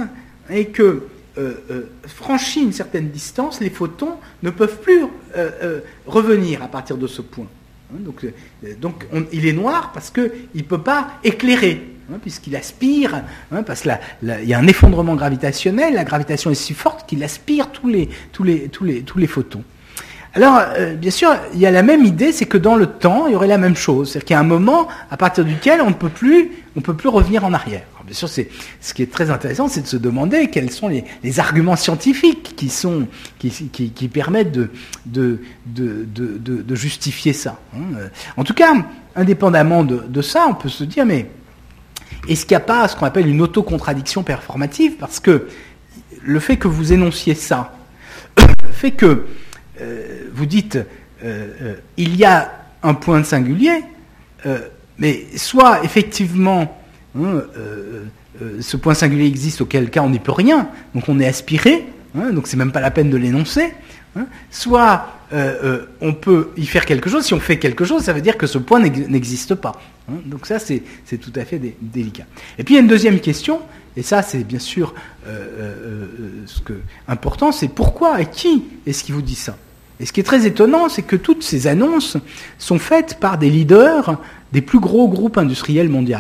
et 0.50 0.68
que 0.68 1.08
euh, 1.38 1.54
euh, 1.70 1.90
franchi 2.08 2.62
une 2.62 2.72
certaine 2.72 3.10
distance, 3.10 3.60
les 3.60 3.70
photons 3.70 4.16
ne 4.42 4.50
peuvent 4.50 4.80
plus 4.80 5.04
euh, 5.36 5.82
revenir 6.06 6.64
à 6.64 6.68
partir 6.68 6.98
de 6.98 7.08
ce 7.08 7.22
point. 7.22 7.48
Hein, 7.94 7.98
donc, 8.80 9.06
il 9.34 9.46
est 9.46 9.54
noir 9.54 9.92
parce 9.94 10.10
qu'il 10.12 10.32
ne 10.56 10.62
peut 10.62 10.82
pas 10.82 11.20
éclairer, 11.26 11.82
hein, 12.12 12.18
puisqu'il 12.22 12.56
aspire, 12.56 13.24
hein, 13.52 13.64
parce 13.64 13.82
qu'il 13.82 13.98
y 14.44 14.54
a 14.54 14.60
un 14.60 14.68
effondrement 14.68 15.16
gravitationnel, 15.16 15.94
la 15.94 16.06
gravitation 16.06 16.52
est 16.52 16.56
si 16.56 16.74
forte 16.74 17.08
qu'il 17.08 17.22
aspire 17.24 17.70
tous 17.72 17.88
les 18.44 19.28
photons. 19.28 19.64
Alors, 20.36 20.62
bien 20.98 21.12
sûr, 21.12 21.30
il 21.54 21.60
y 21.60 21.66
a 21.66 21.72
la 21.72 21.82
même 21.82 22.04
idée, 22.04 22.34
c'est 22.34 22.46
que 22.46 22.58
dans 22.58 22.76
le 22.76 22.88
temps, 22.88 23.28
il 23.28 23.34
y 23.34 23.36
aurait 23.36 23.48
la 23.48 23.58
même 23.58 23.76
chose. 23.76 24.12
C'est-à-dire 24.12 24.26
qu'il 24.26 24.34
y 24.34 24.38
a 24.38 24.42
un 24.42 24.44
moment 24.44 24.90
à 25.10 25.16
partir 25.16 25.46
duquel 25.46 25.82
on 25.82 25.90
ne 25.90 25.94
peut 25.94 26.10
plus 26.10 26.52
on 26.76 26.82
peut 26.82 26.94
plus 26.94 27.10
revenir 27.10 27.46
en 27.46 27.54
arrière. 27.54 27.84
bien 28.04 28.14
sûr, 28.14 28.28
c'est, 28.28 28.50
ce 28.82 28.94
qui 28.94 29.02
est 29.02 29.12
très 29.12 29.32
intéressant, 29.32 29.68
c'est 29.68 29.82
de 29.82 29.88
se 29.88 29.98
demander 29.98 30.50
quels 30.50 30.72
sont 30.72 30.90
les, 30.90 31.40
arguments 31.40 31.76
scientifiques 31.76 32.54
qui, 32.56 32.70
sont, 32.70 33.08
qui, 33.40 34.10
permettent 34.10 34.52
de, 34.52 34.70
de, 35.06 36.76
justifier 36.76 37.34
ça. 37.34 37.60
Hein. 37.76 38.10
En 38.38 38.44
tout 38.44 38.54
cas, 38.54 38.74
indépendamment 39.16 39.84
de, 39.84 40.22
ça, 40.22 40.46
on 40.50 40.54
peut 40.54 40.70
se 40.70 40.84
dire, 40.84 41.06
mais 41.06 41.30
est-ce 42.28 42.46
qu'il 42.46 42.56
n'y 42.56 42.62
a 42.62 42.66
pas 42.66 42.88
ce 42.88 42.96
qu'on 42.96 43.06
appelle 43.06 43.28
une 43.28 43.42
autocontradiction 43.42 44.24
performative? 44.24 44.96
Parce 45.00 45.20
que 45.20 45.48
le 46.22 46.40
fait 46.40 46.58
que 46.58 46.68
vous 46.68 46.92
énonciez 46.92 47.36
ça 47.36 47.78
fait 48.72 48.92
que 48.92 49.28
euh, 49.82 50.30
vous 50.34 50.46
dites, 50.46 50.76
euh, 50.76 51.48
euh, 51.62 51.76
il 51.98 52.16
y 52.16 52.26
a 52.26 52.52
un 52.84 52.94
point 52.94 53.24
singulier, 53.24 53.84
mais 55.00 55.26
soit 55.38 55.84
effectivement 55.84 56.80
hein, 57.20 57.42
ce 58.62 58.78
point 58.78 58.94
singulier 58.94 59.26
existe, 59.26 59.62
auquel 59.62 59.90
cas 59.90 60.04
on 60.04 60.12
n'y 60.12 60.20
peut 60.20 60.32
rien, 60.32 60.70
donc 60.94 61.10
on 61.10 61.20
est 61.20 61.26
aspiré, 61.26 61.88
hein, 62.16 62.32
donc 62.32 62.46
c'est 62.46 62.58
même 62.58 62.72
pas 62.72 62.82
la 62.82 62.92
peine 62.92 63.10
de 63.10 63.18
l'énoncer. 63.18 63.74
Hein, 64.16 64.28
soit 64.52 65.08
on 66.00 66.14
peut 66.14 66.52
y 66.58 66.68
faire 66.68 66.86
quelque 66.86 67.10
chose. 67.10 67.26
Si 67.26 67.34
on 67.34 67.40
fait 67.40 67.58
quelque 67.58 67.86
chose, 67.86 68.04
ça 68.04 68.14
veut 68.14 68.22
dire 68.22 68.38
que 68.38 68.46
ce 68.46 68.60
point 68.60 68.80
n'existe 68.80 69.56
pas. 69.56 69.82
donc 70.08 70.46
ça, 70.46 70.60
c'est 70.60 70.84
tout 71.18 71.34
à 71.36 71.44
fait 71.44 71.60
délicat. 71.82 72.26
Et 72.60 72.64
puis 72.64 72.76
il 72.76 72.78
y 72.78 72.80
a 72.80 72.84
une 72.84 72.88
deuxième 72.88 73.20
question, 73.20 73.62
et 73.98 74.04
ça 74.04 74.22
c'est 74.22 74.44
bien 74.44 74.60
sûr 74.60 74.94
ce 75.26 76.62
que, 76.62 76.74
important, 77.08 77.52
c'est 77.52 77.70
pourquoi 77.70 78.22
et 78.22 78.28
qui 78.28 78.64
est-ce 78.86 79.04
qui 79.04 79.12
vous 79.12 79.24
dit 79.24 79.34
ça? 79.34 79.58
Et 80.00 80.06
ce 80.06 80.12
qui 80.12 80.20
est 80.20 80.24
très 80.24 80.46
étonnant, 80.46 80.90
c'est 80.90 81.04
que 81.04 81.16
toutes 81.16 81.44
ces 81.44 81.68
annonces 81.68 82.18
sont 82.58 82.80
faites 82.80 83.18
par 83.20 83.38
des 83.38 83.50
leaders 83.50 84.20
des 84.52 84.62
plus 84.62 84.80
gros 84.80 85.08
groupes 85.08 85.38
industriels 85.38 85.90
mondiaux. 85.90 86.18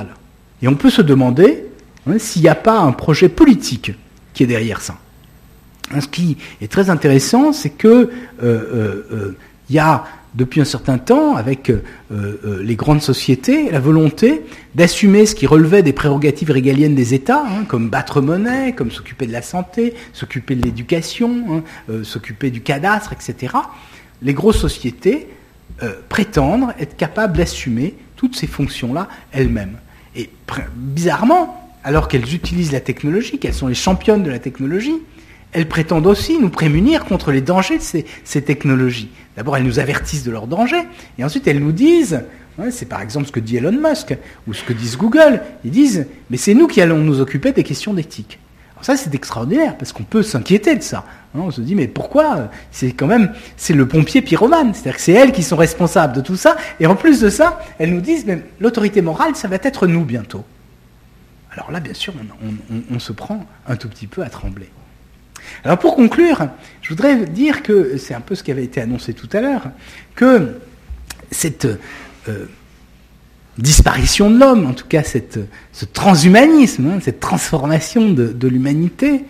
Et 0.62 0.68
on 0.68 0.76
peut 0.76 0.90
se 0.90 1.02
demander 1.02 1.66
hein, 2.08 2.18
s'il 2.18 2.42
n'y 2.42 2.50
a 2.50 2.56
pas 2.56 2.80
un 2.80 2.92
projet 2.92 3.30
politique 3.30 3.92
qui 4.34 4.44
est 4.44 4.48
derrière 4.48 4.82
ça. 4.82 4.98
Ce 6.00 6.08
qui 6.08 6.38
est 6.62 6.72
très 6.72 6.90
intéressant, 6.90 7.54
c'est 7.54 7.70
que 7.70 7.88
euh, 7.88 8.10
euh, 8.42 9.08
euh, 9.12 9.38
il 9.70 9.76
y 9.76 9.80
a 9.80 10.04
depuis 10.36 10.62
un 10.62 10.66
certain 10.66 10.98
temps, 10.98 11.36
avec 11.36 11.72
les 12.12 12.76
grandes 12.76 13.02
sociétés, 13.02 13.72
la 13.72 13.80
volonté 13.80 14.42
d'assumer 14.76 15.26
ce 15.26 15.34
qui 15.36 15.48
relevait 15.48 15.82
des 15.82 15.94
prérogatives 15.94 16.52
régaliennes 16.52 16.96
des 16.96 17.14
États, 17.14 17.44
hein, 17.46 17.64
comme 17.68 17.90
battre 17.90 18.22
monnaie, 18.22 18.74
comme 18.74 18.92
s'occuper 18.92 19.28
de 19.28 19.32
la 19.32 19.42
santé, 19.42 19.94
s'occuper 20.14 20.56
de 20.56 20.64
l'éducation, 20.64 21.64
s'occuper 22.04 22.52
du 22.52 22.62
cadastre, 22.62 23.14
etc. 23.14 23.54
Les 24.22 24.34
grosses 24.34 24.60
sociétés 24.60 25.28
prétendent 26.10 26.74
être 26.80 26.96
capables 26.98 27.38
d'assumer 27.38 27.96
toutes 28.16 28.36
ces 28.36 28.48
fonctions-là 28.48 29.10
elles-mêmes. 29.32 29.78
Et 30.16 30.30
bizarrement, 30.76 31.74
alors 31.84 32.08
qu'elles 32.08 32.34
utilisent 32.34 32.72
la 32.72 32.80
technologie, 32.80 33.40
qu'elles 33.40 33.54
sont 33.54 33.68
les 33.68 33.76
championnes 33.76 34.24
de 34.24 34.32
la 34.32 34.40
technologie, 34.40 34.96
elles 35.56 35.70
prétendent 35.70 36.06
aussi 36.06 36.38
nous 36.38 36.50
prémunir 36.50 37.06
contre 37.06 37.32
les 37.32 37.40
dangers 37.40 37.78
de 37.78 38.04
ces, 38.24 38.42
technologies. 38.42 39.10
D'abord, 39.38 39.56
elles 39.56 39.64
nous 39.64 39.80
avertissent 39.80 40.24
de 40.24 40.32
leurs 40.32 40.48
dangers, 40.48 40.84
et 41.18 41.24
ensuite 41.24 41.48
elles 41.48 41.60
nous 41.60 41.72
disent, 41.72 42.22
c'est 42.72 42.88
par 42.88 43.02
exemple 43.02 43.28
ce 43.28 43.32
que 43.32 43.40
dit 43.40 43.56
Elon 43.56 43.72
Musk, 43.72 44.18
ou 44.48 44.54
ce 44.54 44.64
que 44.64 44.74
disent 44.74 44.98
Google, 44.98 45.42
ils 45.64 45.72
disent, 45.72 46.08
mais 46.30 46.36
c'est 46.36 46.54
nous 46.54 46.68
qui 46.68 46.82
allons 46.82 46.98
nous 46.98 47.22
occuper 47.22 47.54
des 47.54 47.64
questions 47.64 47.94
d'éthique. 47.94 48.38
Alors 48.74 48.84
ça, 48.84 48.98
c'est 48.98 49.16
extraordinaire, 49.16 49.78
parce 49.78 49.94
qu'on 49.94 50.04
peut 50.04 50.24
s'inquiéter 50.24 50.76
de 50.76 50.84
ça. 50.84 51.06
On 51.34 51.52
se 51.52 51.62
dit, 51.62 51.76
mais 51.76 51.88
pourquoi 51.88 52.50
C'est 52.72 52.92
quand 52.92 53.08
même, 53.08 53.32
c'est 53.56 53.74
le 53.74 53.88
pompier 53.88 54.22
pyromane. 54.22 54.74
C'est-à-dire 54.74 54.96
que 54.96 55.02
c'est 55.02 55.14
elles 55.14 55.32
qui 55.32 55.44
sont 55.44 55.56
responsables 55.56 56.14
de 56.14 56.22
tout 56.22 56.36
ça. 56.36 56.58
Et 56.82 56.86
en 56.86 56.98
plus 56.98 57.22
de 57.22 57.30
ça, 57.30 57.62
elles 57.80 57.94
nous 57.94 58.02
disent, 58.02 58.26
mais 58.26 58.42
l'autorité 58.60 59.02
morale, 59.02 59.38
ça 59.38 59.48
va 59.48 59.56
être 59.56 59.88
nous 59.88 60.04
bientôt. 60.04 60.44
Alors 61.52 61.72
là, 61.72 61.80
bien 61.80 61.94
sûr, 61.94 62.14
on, 62.92 63.00
se 63.00 63.14
prend 63.14 63.46
un 63.66 63.78
tout 63.78 63.88
petit 63.88 64.08
peu 64.08 64.22
à 64.22 64.30
trembler. 64.30 64.70
Alors 65.64 65.78
pour 65.78 65.96
conclure, 65.96 66.48
je 66.82 66.90
voudrais 66.90 67.26
dire 67.26 67.64
que 67.64 67.98
c'est 67.98 68.14
un 68.14 68.22
peu 68.22 68.36
ce 68.36 68.44
qui 68.44 68.52
avait 68.52 68.64
été 68.64 68.82
annoncé 68.82 69.14
tout 69.14 69.30
à 69.34 69.42
l'heure, 69.42 69.64
que 70.16 70.56
cette 71.32 71.68
euh, 72.28 72.46
disparition 73.58 74.30
de 74.30 74.40
l'homme, 74.40 74.66
en 74.66 74.74
tout 74.74 74.88
cas 74.88 75.04
cette, 75.04 75.40
ce 75.72 75.86
transhumanisme, 75.86 76.88
hein, 76.88 77.00
cette 77.02 77.20
transformation 77.20 78.12
de, 78.12 78.48
l'humanité, 78.48 79.24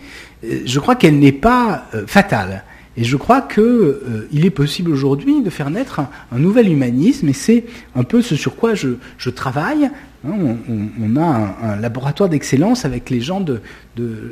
euh, 0.44 0.60
je 0.64 0.80
crois 0.80 0.96
qu'elle 0.96 1.18
n'est 1.18 1.32
pas 1.32 1.86
euh, 1.94 2.06
fatale. 2.06 2.64
Et 2.98 3.04
je 3.04 3.16
crois 3.18 3.42
qu'il 3.42 4.46
est 4.46 4.50
possible 4.50 4.90
aujourd'hui 4.90 5.42
de 5.42 5.50
faire 5.50 5.68
naître 5.68 6.00
un, 6.00 6.38
nouvel 6.38 6.70
humanisme, 6.70 7.28
et 7.28 7.34
c'est 7.34 7.64
un 7.94 8.04
peu 8.04 8.22
ce 8.22 8.36
sur 8.36 8.56
quoi 8.56 8.74
je, 8.74 8.96
je 9.18 9.28
travaille, 9.28 9.90
Hein, 10.26 10.56
on, 11.00 11.16
a 11.16 11.56
un, 11.62 11.76
laboratoire 11.76 12.28
d'excellence 12.28 12.84
avec 12.84 13.10
les 13.10 13.20
gens 13.20 13.40
de, 13.40 13.60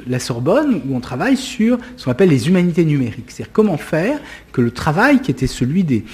la 0.07 0.19
Sorbonne 0.19 0.83
où 0.87 0.95
on 0.95 1.01
travaille 1.01 1.37
sur 1.37 1.79
ce 1.97 2.05
qu'on 2.05 2.11
appelle 2.11 2.29
les 2.29 2.49
humanités 2.49 2.85
numériques. 2.85 3.31
C'est-à-dire 3.31 3.53
comment 3.53 3.77
faire 3.77 4.19
que 4.55 4.61
le 4.61 4.71
travail 4.71 5.21
qui 5.21 5.33
était 5.33 5.49
celui 5.49 5.83
des, 5.83 6.05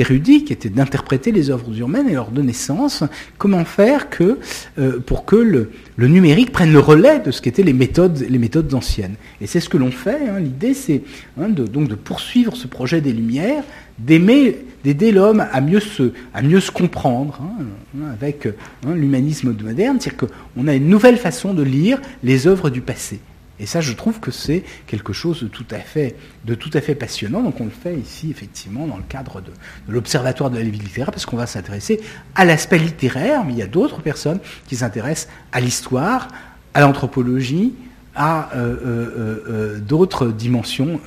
érudits, 0.00 0.44
qui 0.44 0.54
était 0.54 0.70
d'interpréter 0.70 1.32
les 1.32 1.50
œuvres 1.50 1.78
humaines 1.78 2.08
et 2.08 2.14
leur 2.14 2.30
donner 2.30 2.54
sens, 2.54 3.04
comment 3.36 3.66
faire 3.66 4.06
euh, 4.22 4.98
pour 5.04 5.26
que 5.26 5.36
le, 5.36 5.70
numérique 5.98 6.50
prenne 6.50 6.72
le 6.72 6.78
relais 6.78 7.20
de 7.20 7.30
ce 7.30 7.42
qu'étaient 7.42 7.62
les 7.62 7.74
méthodes, 7.74 8.74
anciennes. 8.74 9.16
Et 9.42 9.46
c'est 9.46 9.60
ce 9.60 9.68
que 9.68 9.76
l'on 9.76 9.90
fait. 9.90 10.28
Hein. 10.28 10.40
L'idée, 10.40 10.72
c'est 10.72 11.02
hein, 11.38 11.50
donc 11.50 11.88
de 11.88 11.94
poursuivre 11.94 12.56
ce 12.56 12.66
projet 12.66 13.02
des 13.02 13.12
Lumières 13.12 13.64
d'aider 13.98 15.12
l'homme 15.12 15.44
à 15.52 15.60
mieux 15.60 15.80
se, 15.80 16.70
comprendre 16.70 17.38
hein, 17.42 18.02
avec 18.14 18.48
l'humanisme 18.86 19.54
moderne, 19.62 19.98
c'est-à-dire 20.00 20.26
qu'on 20.56 20.68
a 20.68 20.74
une 20.74 20.88
nouvelle 20.88 21.18
façon 21.18 21.52
de 21.52 21.62
lire 21.62 22.00
les 22.22 22.46
œuvres 22.46 22.70
du 22.70 22.80
passé. 22.80 23.20
Et 23.60 23.66
ça, 23.66 23.82
je 23.82 23.92
trouve 23.92 24.20
que 24.20 24.30
c'est 24.30 24.64
quelque 24.86 25.12
chose 25.12 25.42
de 25.42 25.48
tout 25.48 25.66
à 25.70 25.78
fait, 25.78 26.16
de 26.44 26.54
passionnant. 26.94 27.42
Donc, 27.42 27.60
on 27.60 27.64
le 27.64 27.70
fait 27.70 27.94
ici, 27.94 28.30
effectivement, 28.30 28.86
dans 28.86 28.96
le 28.96 29.02
cadre 29.02 29.42
de, 29.42 29.52
l'Observatoire 29.86 30.50
de 30.50 30.56
la 30.56 30.64
vie 30.64 30.78
littéraire, 30.78 31.10
parce 31.10 31.26
qu'on 31.26 31.36
va 31.36 31.46
s'intéresser 31.46 32.00
à 32.34 32.46
l'aspect 32.46 32.78
littéraire, 32.78 33.44
mais 33.44 33.52
il 33.52 33.58
y 33.58 33.62
a 33.62 33.66
d'autres 33.66 34.00
personnes 34.00 34.40
qui 34.66 34.76
s'intéressent 34.76 35.28
à 35.52 35.60
l'histoire, 35.60 36.28
à 36.72 36.80
l'anthropologie, 36.80 37.74
à 38.14 38.54
euh, 38.54 38.76
euh, 38.84 39.44
euh, 39.48 39.78
d'autres 39.78 40.28
dimensions 40.28 41.00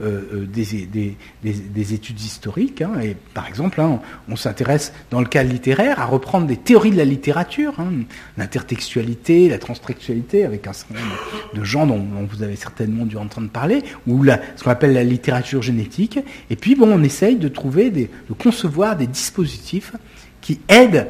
des, 0.00 1.94
études 1.94 2.20
historiques. 2.20 2.82
Hein. 2.82 2.92
Et 3.02 3.16
par 3.34 3.46
exemple, 3.46 3.80
hein, 3.80 4.00
on, 4.28 4.36
s'intéresse 4.36 4.92
dans 5.10 5.20
le 5.20 5.26
cas 5.26 5.42
littéraire 5.42 6.00
à 6.00 6.06
reprendre 6.06 6.46
des 6.46 6.56
théories 6.56 6.90
de 6.90 6.96
la 6.96 7.04
littérature, 7.04 7.74
hein, 7.78 7.90
l'intertextualité, 8.36 9.48
la 9.48 9.58
transtextualité, 9.58 10.44
avec 10.44 10.66
un 10.66 10.72
certain 10.72 10.94
nombre 10.94 11.16
de 11.54 11.64
gens 11.64 11.86
dont, 11.86 12.06
vous 12.30 12.42
avez 12.42 12.56
certainement 12.56 13.06
dû 13.06 13.16
entendre 13.16 13.48
parler, 13.48 13.82
ou 14.06 14.24
ce 14.56 14.62
qu'on 14.62 14.70
appelle 14.70 14.92
la 14.92 15.04
littérature 15.04 15.62
génétique. 15.62 16.18
Et 16.50 16.56
puis, 16.56 16.74
bon, 16.74 16.90
on 16.92 17.02
essaye 17.02 17.36
de 17.36 17.48
trouver, 17.48 17.90
de 17.90 18.08
concevoir 18.38 18.96
des 18.96 19.06
dispositifs 19.06 19.92
qui 20.40 20.60
aident 20.68 21.08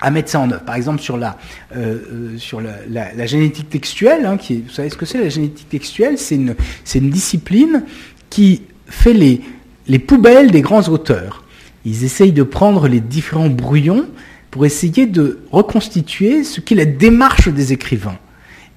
à 0.00 0.10
mettre 0.10 0.30
ça 0.30 0.40
en 0.40 0.50
œuvre. 0.50 0.62
Par 0.62 0.74
exemple, 0.74 1.00
sur 1.00 1.16
la, 1.16 1.36
euh, 1.76 2.36
euh, 2.38 3.26
génétique 3.26 3.70
textuelle, 3.70 4.24
hein, 4.26 4.36
vous 4.36 4.70
savez 4.70 4.90
ce 4.90 4.96
que 4.96 5.06
c'est 5.06 5.18
la 5.18 5.28
génétique 5.28 5.68
textuelle 5.68 6.18
C'est 6.18 6.36
une, 6.36 6.54
une 6.94 7.10
discipline 7.10 7.84
qui 8.30 8.62
fait 8.86 9.12
les, 9.12 9.40
les 9.86 9.98
poubelles 9.98 10.50
des 10.50 10.62
grands 10.62 10.88
auteurs. 10.88 11.44
Ils 11.84 12.04
essayent 12.04 12.32
de 12.32 12.42
prendre 12.42 12.88
les 12.88 13.00
différents 13.00 13.50
brouillons 13.50 14.06
pour 14.50 14.66
essayer 14.66 15.06
de 15.06 15.40
reconstituer 15.52 16.44
ce 16.44 16.60
qu'est 16.60 16.74
la 16.74 16.84
démarche 16.84 17.48
des 17.48 17.72
écrivains. 17.72 18.18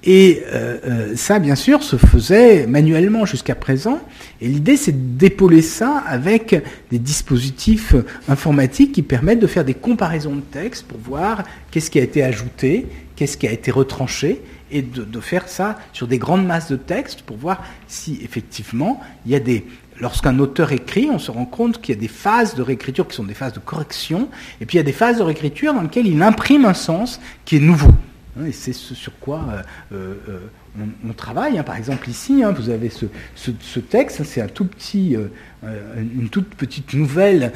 Et 0.06 0.42
euh, 0.52 0.76
euh, 0.84 1.16
ça, 1.16 1.38
bien 1.38 1.54
sûr, 1.54 1.82
se 1.82 1.96
faisait 1.96 2.66
manuellement 2.66 3.24
jusqu'à 3.24 3.54
présent. 3.54 3.98
Et 4.42 4.48
l'idée, 4.48 4.76
c'est 4.76 5.16
d'épauler 5.16 5.62
ça 5.62 6.04
avec 6.06 6.62
des 6.90 6.98
dispositifs 6.98 7.94
informatiques 8.28 8.92
qui 8.92 9.02
permettent 9.02 9.40
de 9.40 9.46
faire 9.46 9.64
des 9.64 9.72
comparaisons 9.72 10.36
de 10.36 10.42
textes 10.42 10.86
pour 10.86 10.98
voir 10.98 11.42
qu'est-ce 11.70 11.90
qui 11.90 11.98
a 11.98 12.02
été 12.02 12.22
ajouté, 12.22 12.86
qu'est-ce 13.16 13.38
qui 13.38 13.48
a 13.48 13.52
été 13.52 13.70
retranché, 13.70 14.42
et 14.70 14.82
de, 14.82 15.04
de, 15.04 15.20
faire 15.20 15.48
ça 15.48 15.78
sur 15.94 16.06
des 16.06 16.18
grandes 16.18 16.46
masses 16.46 16.70
de 16.70 16.76
textes 16.76 17.22
pour 17.22 17.36
voir 17.36 17.62
si 17.86 18.18
effectivement 18.22 19.00
il 19.24 19.32
y 19.32 19.34
a 19.34 19.40
des... 19.40 19.64
Lorsqu'un 20.00 20.38
auteur 20.40 20.72
écrit, 20.72 21.08
on 21.10 21.20
se 21.20 21.30
rend 21.30 21.44
compte 21.44 21.80
qu'il 21.80 21.94
y 21.94 21.98
a 21.98 22.00
des 22.00 22.08
phases 22.08 22.56
de 22.56 22.62
réécriture 22.62 23.06
qui 23.06 23.14
sont 23.14 23.24
des 23.24 23.34
phases 23.34 23.52
de 23.52 23.60
correction, 23.60 24.28
et 24.60 24.66
puis 24.66 24.76
il 24.76 24.78
y 24.78 24.80
a 24.80 24.84
des 24.84 24.92
phases 24.92 25.18
de 25.18 25.22
réécriture 25.22 25.72
dans 25.72 25.82
lesquelles 25.82 26.08
il 26.08 26.20
imprime 26.20 26.64
un 26.64 26.74
sens 26.74 27.20
qui 27.44 27.56
est 27.56 27.60
nouveau. 27.60 27.94
Hein, 28.38 28.46
et 28.46 28.52
c'est 28.52 28.72
ce 28.72 28.94
sur 28.94 29.18
quoi 29.18 29.46
euh, 29.48 29.62
euh, 29.92 30.14
euh, 30.28 30.84
on, 31.06 31.12
travaille. 31.12 31.58
Hein. 31.58 31.62
Par 31.62 31.76
exemple, 31.76 32.08
ici, 32.08 32.42
hein, 32.42 32.50
vous 32.52 32.70
avez 32.70 32.90
ce, 32.90 33.80
texte, 33.80 34.24
c'est 34.24 34.40
un 34.40 34.48
tout 34.48 34.64
petit, 34.64 35.16
une 35.62 36.28
toute 36.30 36.54
petite 36.54 36.94
nouvelle 36.94 37.52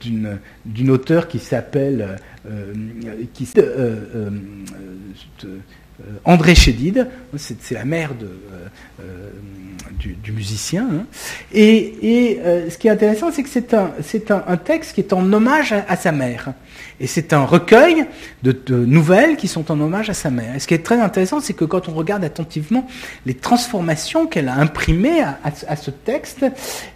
d'une 0.00 0.90
auteure 0.90 1.28
qui 1.28 1.38
s'appelle 1.38 2.16
André 6.24 6.54
Chédid, 6.54 7.08
c'est 7.36 7.74
la 7.74 7.84
mère 7.84 8.14
de, 8.14 8.28
du, 9.98 10.32
musicien. 10.32 10.86
Et, 11.52 12.40
ce 12.68 12.76
qui 12.76 12.88
est 12.88 12.90
intéressant, 12.90 13.30
c'est 13.30 13.42
que 13.42 13.48
c'est 13.48 14.30
un, 14.30 14.56
texte 14.56 14.94
qui 14.94 15.00
est 15.00 15.12
en 15.12 15.32
hommage 15.32 15.72
à 15.72 15.96
sa 15.96 16.12
mère. 16.12 16.52
Et 17.00 17.06
c'est 17.06 17.32
un 17.32 17.44
recueil 17.44 18.06
de, 18.42 18.54
nouvelles 18.68 19.36
qui 19.36 19.48
sont 19.48 19.70
en 19.70 19.80
hommage 19.80 20.10
à 20.10 20.14
sa 20.14 20.30
mère. 20.30 20.54
Et 20.56 20.58
ce 20.58 20.66
qui 20.66 20.74
est 20.74 20.84
très 20.84 21.00
intéressant, 21.00 21.40
c'est 21.40 21.54
que 21.54 21.64
quand 21.64 21.88
on 21.88 21.94
regarde 21.94 22.24
attentivement 22.24 22.86
les 23.26 23.34
transformations 23.34 24.26
qu'elle 24.26 24.48
a 24.48 24.56
imprimées 24.56 25.22
à, 25.22 25.76
ce 25.76 25.90
texte, 25.90 26.44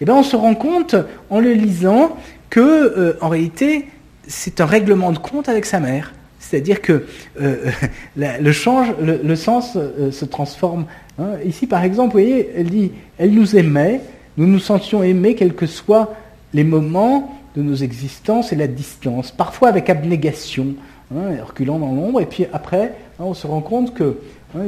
eh 0.00 0.04
ben 0.04 0.14
on 0.14 0.22
se 0.22 0.36
rend 0.36 0.54
compte, 0.54 0.94
en 1.30 1.40
le 1.40 1.52
lisant, 1.52 2.16
que 2.50 2.60
euh, 2.60 3.18
en 3.20 3.28
réalité, 3.28 3.86
c'est 4.26 4.60
un 4.60 4.66
règlement 4.66 5.12
de 5.12 5.18
compte 5.18 5.48
avec 5.48 5.66
sa 5.66 5.80
mère. 5.80 6.12
C'est-à-dire 6.48 6.80
que 6.80 7.04
euh, 7.40 7.70
le, 8.16 8.52
change, 8.52 8.88
le, 9.00 9.36
sens 9.36 9.76
euh, 9.76 10.10
se 10.10 10.24
transforme. 10.24 10.86
Hein. 11.18 11.32
Ici, 11.44 11.66
par 11.66 11.84
exemple, 11.84 12.16
vous 12.16 12.22
voyez, 12.22 12.50
elle 12.56 12.70
dit, 12.70 12.92
elle 13.18 13.32
nous 13.32 13.56
aimait, 13.56 14.00
nous 14.36 14.46
nous 14.46 14.58
sentions 14.58 15.02
aimés, 15.02 15.34
quels 15.34 15.54
que 15.54 15.66
soient 15.66 16.14
les 16.54 16.64
moments, 16.64 17.34
de 17.56 17.62
nos 17.62 17.74
existences 17.74 18.52
et 18.52 18.56
la 18.56 18.68
distance, 18.68 19.32
parfois 19.32 19.68
avec 19.68 19.90
abnégation, 19.90 20.74
hein, 21.14 21.42
reculant 21.44 21.78
dans 21.78 21.92
l'ombre, 21.92 22.20
et 22.20 22.26
puis 22.26 22.46
après, 22.52 22.94
hein, 23.18 23.24
on 23.24 23.34
se 23.34 23.46
rend 23.46 23.62
compte 23.62 23.94
que 23.94 24.18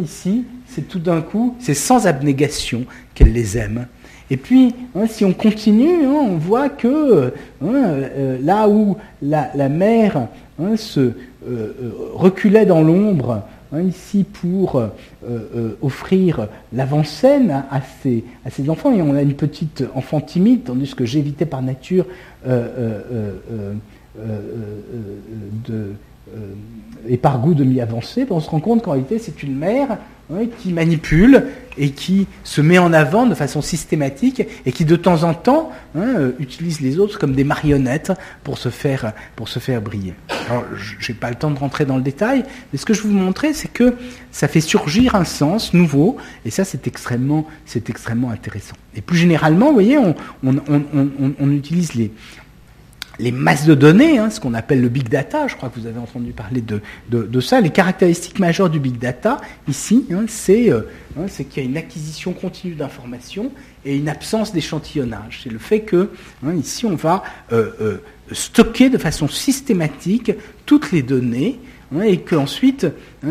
ici, 0.02 0.44
c'est 0.66 0.88
tout 0.88 0.98
d'un 0.98 1.20
coup, 1.20 1.54
c'est 1.60 1.74
sans 1.74 2.06
abnégation 2.06 2.84
qu'elle 3.14 3.32
les 3.32 3.56
aime. 3.56 3.86
Et 4.30 4.36
puis, 4.36 4.74
si 5.08 5.24
on 5.24 5.32
continue, 5.32 6.06
on 6.06 6.36
voit 6.36 6.68
que 6.68 7.32
euh, 7.62 8.38
là 8.42 8.68
où 8.68 8.96
la, 9.22 9.50
la 9.54 9.68
mère 9.68 10.28
se 10.76 11.00
euh, 11.00 11.12
euh, 11.46 11.72
reculait 12.14 12.66
dans 12.66 12.82
l'ombre, 12.82 13.42
Hein, 13.72 13.82
ici 13.82 14.24
pour 14.24 14.80
euh, 14.80 15.76
offrir 15.80 16.48
l'avant-scène 16.72 17.52
à, 17.70 17.76
à 17.76 18.50
ces 18.50 18.68
enfants. 18.68 18.90
Et 18.92 19.00
on 19.00 19.14
a 19.14 19.22
une 19.22 19.34
petite 19.34 19.84
enfant 19.94 20.20
timide, 20.20 20.64
tandis 20.64 20.92
que 20.92 21.04
j'évitais 21.04 21.46
par 21.46 21.62
nature 21.62 22.04
euh, 26.34 26.54
et 27.08 27.16
par 27.16 27.38
goût 27.40 27.54
de 27.54 27.64
m'y 27.64 27.80
avancer, 27.80 28.24
ben, 28.24 28.36
on 28.36 28.40
se 28.40 28.50
rend 28.50 28.60
compte 28.60 28.82
qu'en 28.82 28.92
réalité 28.92 29.18
c'est 29.18 29.42
une 29.42 29.56
mère 29.56 29.98
qui 30.60 30.72
manipule 30.72 31.44
et 31.78 31.90
qui 31.90 32.26
se 32.44 32.60
met 32.60 32.78
en 32.78 32.92
avant 32.92 33.26
de 33.26 33.34
façon 33.34 33.62
systématique 33.62 34.42
et 34.66 34.72
qui 34.72 34.84
de 34.84 34.96
temps 34.96 35.22
en 35.24 35.34
temps 35.34 35.70
hein, 35.96 36.14
euh, 36.18 36.32
utilise 36.38 36.80
les 36.80 36.98
autres 36.98 37.18
comme 37.18 37.34
des 37.34 37.44
marionnettes 37.44 38.12
pour 38.44 38.58
se 38.58 38.68
faire, 38.68 39.12
pour 39.34 39.48
se 39.48 39.58
faire 39.58 39.80
briller. 39.80 40.14
Alors 40.48 40.64
je 40.76 41.12
n'ai 41.12 41.18
pas 41.18 41.30
le 41.30 41.36
temps 41.36 41.50
de 41.50 41.58
rentrer 41.58 41.84
dans 41.84 41.96
le 41.96 42.02
détail, 42.02 42.44
mais 42.72 42.78
ce 42.78 42.86
que 42.86 42.94
je 42.94 43.02
vous 43.02 43.10
montrer 43.10 43.54
c'est 43.54 43.72
que 43.72 43.94
ça 44.30 44.46
fait 44.46 44.60
surgir 44.60 45.14
un 45.14 45.24
sens 45.24 45.74
nouveau 45.74 46.16
et 46.44 46.50
ça 46.50 46.64
c'est 46.64 46.86
extrêmement, 46.86 47.46
extrêmement 47.74 48.30
intéressant. 48.30 48.76
Et 48.96 49.00
plus 49.00 49.18
généralement, 49.18 49.68
vous 49.68 49.74
voyez, 49.74 49.98
on, 49.98 50.14
on, 50.44 50.56
on, 50.68 51.32
on 51.38 51.52
utilise 51.52 51.94
les, 51.94 52.10
les 53.20 53.32
masses 53.32 53.66
de 53.66 53.74
données, 53.74 54.18
hein, 54.18 54.30
ce 54.30 54.40
qu'on 54.40 54.54
appelle 54.54 54.80
le 54.80 54.88
big 54.88 55.08
data, 55.08 55.46
je 55.46 55.54
crois 55.54 55.68
que 55.68 55.78
vous 55.78 55.86
avez 55.86 55.98
entendu 55.98 56.32
parler 56.32 56.62
de, 56.62 56.80
de, 57.10 57.40
ça, 57.40 57.60
les 57.60 57.70
caractéristiques 57.70 58.38
majeures 58.38 58.70
du 58.70 58.80
big 58.80 58.98
data, 58.98 59.40
ici, 59.68 60.06
hein, 60.10 60.24
euh, 60.48 60.82
hein, 61.18 61.26
c'est 61.28 61.44
qu'il 61.44 61.62
y 61.62 61.66
a 61.66 61.68
une 61.68 61.76
acquisition 61.76 62.32
continue 62.32 62.74
d'informations 62.74 63.52
et 63.84 63.96
une 63.96 64.08
absence 64.08 64.52
d'échantillonnage. 64.52 65.40
C'est 65.44 65.50
le 65.50 65.58
fait 65.58 65.80
que, 65.80 66.10
ici, 66.56 66.86
on 66.86 66.96
va 66.96 67.22
euh, 67.52 67.70
euh, 67.80 68.02
stocker 68.32 68.88
de 68.90 68.98
façon 68.98 69.28
systématique 69.28 70.32
toutes 70.66 70.92
les 70.92 71.02
données 71.02 71.58
et 72.02 72.18
qu'ensuite, 72.18 72.86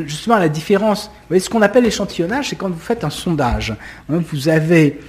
justement, 0.05 0.37
la 0.37 0.49
différence, 0.49 1.05
vous 1.05 1.27
voyez, 1.29 1.41
ce 1.41 1.49
qu'on 1.49 1.61
appelle 1.61 1.83
l'échantillonnage, 1.83 2.49
c'est 2.49 2.55
quand 2.55 2.69
vous 2.69 2.79
faites 2.79 3.03
un 3.03 3.09
sondage. 3.09 3.73
vous 4.09 4.49
avez, 4.49 4.99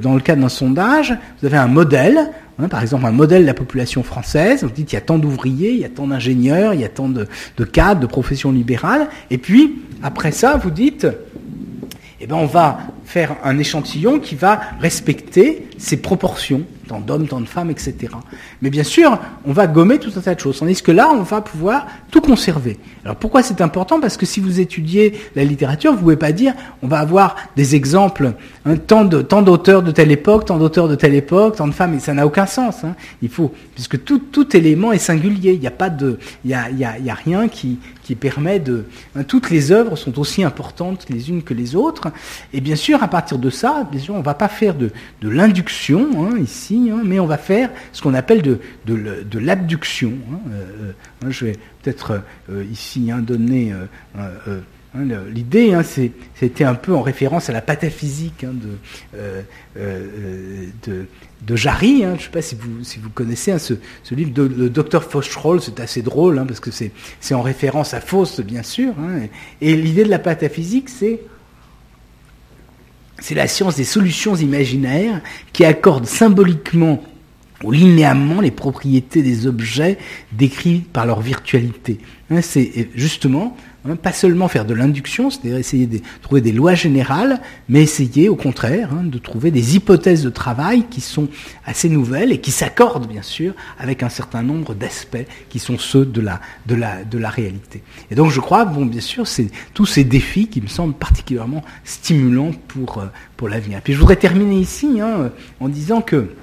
dans 0.00 0.14
le 0.14 0.20
cadre 0.20 0.42
d'un 0.42 0.48
sondage, 0.48 1.14
vous 1.40 1.46
avez 1.46 1.58
un 1.58 1.66
modèle, 1.66 2.30
Hein, 2.62 2.68
par 2.68 2.82
exemple, 2.82 3.06
un 3.06 3.12
modèle 3.12 3.42
de 3.42 3.46
la 3.46 3.54
population 3.54 4.02
française, 4.02 4.64
vous 4.64 4.70
dites 4.70 4.92
il 4.92 4.96
y 4.96 4.98
a 4.98 5.02
tant 5.02 5.18
d'ouvriers, 5.18 5.72
il 5.72 5.78
y 5.78 5.84
a 5.84 5.88
tant 5.88 6.06
d'ingénieurs, 6.06 6.74
il 6.74 6.80
y 6.80 6.84
a 6.84 6.88
tant 6.88 7.08
de, 7.08 7.26
cadres, 7.64 8.00
de 8.00 8.06
professions 8.06 8.52
libérales, 8.52 9.08
et 9.30 9.38
puis 9.38 9.80
après 10.02 10.32
ça, 10.32 10.56
vous 10.56 10.70
dites, 10.70 11.06
eh 12.20 12.26
ben 12.26 12.36
on 12.36 12.46
va 12.46 12.80
faire 13.04 13.36
un 13.44 13.58
échantillon 13.58 14.18
qui 14.18 14.34
va 14.34 14.60
respecter 14.80 15.68
ces 15.78 15.96
proportions, 15.96 16.62
tant 16.90 16.98
d'hommes, 16.98 17.28
tant 17.28 17.40
de 17.40 17.46
femmes, 17.46 17.70
etc. 17.70 17.94
Mais 18.62 18.68
bien 18.68 18.82
sûr, 18.82 19.16
on 19.44 19.52
va 19.52 19.68
gommer 19.68 20.00
tout 20.00 20.10
un 20.16 20.20
tas 20.20 20.34
de 20.34 20.40
choses. 20.40 20.58
Tandis 20.58 20.82
que 20.82 20.90
là, 20.90 21.08
on 21.12 21.22
va 21.22 21.40
pouvoir 21.40 21.86
tout 22.10 22.20
conserver. 22.20 22.78
Alors 23.04 23.14
pourquoi 23.14 23.44
c'est 23.44 23.60
important? 23.60 24.00
Parce 24.00 24.16
que 24.16 24.26
si 24.26 24.40
vous 24.40 24.58
étudiez 24.58 25.14
la 25.36 25.44
littérature, 25.44 25.92
vous 25.92 25.98
ne 25.98 26.02
pouvez 26.02 26.16
pas 26.16 26.32
dire 26.32 26.52
on 26.82 26.88
va 26.88 26.98
avoir 26.98 27.36
des 27.54 27.76
exemples, 27.76 28.32
hein, 28.66 28.76
tant 28.76 29.04
d'auteurs 29.04 29.84
de, 29.84 29.92
telle 29.92 30.10
époque, 30.10 30.46
tant 30.46 30.58
d'auteurs 30.58 30.88
de 30.88 30.96
telle 30.96 31.14
époque, 31.14 31.56
tant 31.56 31.68
de 31.68 31.72
femmes, 31.72 31.94
et 31.94 32.00
ça 32.00 32.12
n'a 32.12 32.26
aucun 32.26 32.46
sens. 32.46 32.82
Hein. 32.82 32.96
Il 33.22 33.28
faut, 33.28 33.52
puisque 33.76 34.02
tout, 34.02 34.56
élément 34.56 34.90
est 34.90 34.98
singulier. 34.98 35.52
Il 35.52 35.60
n'y 35.60 35.68
a 35.68 36.70
y 36.70 36.84
a, 36.84 36.98
y 36.98 37.10
a 37.10 37.14
rien 37.14 37.46
qui, 37.46 37.78
qui 38.10 38.16
permet 38.16 38.58
de... 38.58 38.86
Hein, 39.14 39.22
toutes 39.22 39.50
les 39.50 39.70
œuvres 39.70 39.94
sont 39.94 40.18
aussi 40.18 40.42
importantes 40.42 41.06
les 41.10 41.30
unes 41.30 41.44
que 41.44 41.54
les 41.54 41.76
autres. 41.76 42.10
Et 42.52 42.60
bien 42.60 42.74
sûr, 42.74 43.04
à 43.04 43.06
partir 43.06 43.38
de 43.38 43.50
ça, 43.50 43.86
bien 43.88 44.00
sûr, 44.00 44.16
on 44.16 44.18
ne 44.18 44.24
va 44.24 44.34
pas 44.34 44.48
faire 44.48 44.74
de, 44.74 44.90
de 45.20 45.28
l'induction 45.28 46.08
hein, 46.18 46.36
ici, 46.36 46.90
hein, 46.92 47.02
mais 47.04 47.20
on 47.20 47.26
va 47.26 47.38
faire 47.38 47.70
ce 47.92 48.02
qu'on 48.02 48.14
appelle 48.14 48.42
de, 48.42 48.58
de, 48.84 49.38
l'abduction. 49.38 50.14
Euh, 50.50 50.90
euh, 51.22 51.30
je 51.30 51.44
vais 51.44 51.56
peut-être 51.82 52.20
euh, 52.50 52.64
ici 52.64 53.12
donner... 53.20 53.72
L'idée, 55.32 55.80
c'était 56.34 56.64
un 56.64 56.74
peu 56.74 56.96
en 56.96 57.02
référence 57.02 57.48
à 57.48 57.52
la 57.52 57.62
pataphysique 57.62 58.44
de, 58.44 59.46
de 61.42 61.56
Jarry. 61.56 62.04
Hein, 62.04 62.14
je 62.14 62.20
ne 62.20 62.24
sais 62.24 62.30
pas 62.30 62.42
si 62.42 62.54
vous, 62.54 62.84
si 62.84 62.98
vous 62.98 63.10
connaissez 63.10 63.52
hein, 63.52 63.58
ce, 63.58 63.74
livre 64.14 64.32
de, 64.32 64.68
docteur 64.68 65.04
Faucherolles, 65.04 65.60
c'est 65.60 65.80
assez 65.80 66.02
drôle 66.02 66.38
hein, 66.38 66.46
parce 66.46 66.60
que 66.60 66.70
c'est 66.70 67.34
en 67.34 67.42
référence 67.42 67.94
à 67.94 68.00
Faust, 68.00 68.40
bien 68.40 68.62
sûr. 68.62 68.94
et, 69.60 69.76
l'idée 69.76 70.04
de 70.04 70.10
la 70.10 70.18
pataphysique, 70.18 70.88
c'est 70.88 71.20
c'est 73.22 73.34
la 73.34 73.48
science 73.48 73.76
des 73.76 73.84
solutions 73.84 74.34
imaginaires 74.34 75.20
qui 75.52 75.66
accorde 75.66 76.06
symboliquement 76.06 77.04
ou 77.62 77.70
linéamment 77.70 78.40
les 78.40 78.50
propriétés 78.50 79.22
des 79.22 79.46
objets 79.46 79.98
décrits 80.32 80.78
par 80.92 81.04
leur 81.04 81.20
virtualité. 81.20 81.98
c'est 82.40 82.88
justement 82.94 83.56
Hein, 83.88 83.96
pas 83.96 84.12
seulement 84.12 84.46
faire 84.48 84.66
de 84.66 84.74
l'induction, 84.74 85.30
c'est-à-dire 85.30 85.56
essayer 85.56 85.86
de 85.86 86.00
trouver 86.20 86.42
des 86.42 86.52
lois 86.52 86.74
générales, 86.74 87.40
mais 87.70 87.80
essayer 87.80 88.28
au 88.28 88.36
contraire 88.36 88.90
hein, 88.92 89.04
de 89.04 89.16
trouver 89.16 89.50
des 89.50 89.74
hypothèses 89.74 90.22
de 90.22 90.28
travail 90.28 90.84
qui 90.90 91.00
sont 91.00 91.28
assez 91.64 91.88
nouvelles 91.88 92.30
et 92.30 92.40
qui 92.42 92.50
s'accordent 92.50 93.08
bien 93.08 93.22
sûr 93.22 93.54
avec 93.78 94.02
un 94.02 94.10
certain 94.10 94.42
nombre 94.42 94.74
d'aspects 94.74 95.24
qui 95.48 95.58
sont 95.58 95.78
ceux 95.78 96.04
de 96.04 96.20
la, 96.20 96.42
de, 96.66 96.74
la, 96.74 97.04
de 97.04 97.16
la 97.16 97.30
réalité. 97.30 97.82
Et 98.10 98.14
donc 98.14 98.30
je 98.30 98.40
crois, 98.40 98.66
bon 98.66 98.84
bien 98.84 99.00
sûr, 99.00 99.26
c'est 99.26 99.48
tous 99.72 99.86
ces 99.86 100.04
défis 100.04 100.48
qui 100.48 100.60
me 100.60 100.66
semblent 100.66 100.92
particulièrement 100.92 101.64
stimulants 101.84 102.52
pour, 102.68 102.98
euh, 102.98 103.06
pour 103.38 103.48
l'avenir. 103.48 103.80
Puis 103.82 103.94
je 103.94 103.98
voudrais 103.98 104.16
terminer 104.16 104.58
ici 104.58 105.00
hein, 105.00 105.30
en 105.58 105.68
disant 105.70 106.02
que 106.02 106.34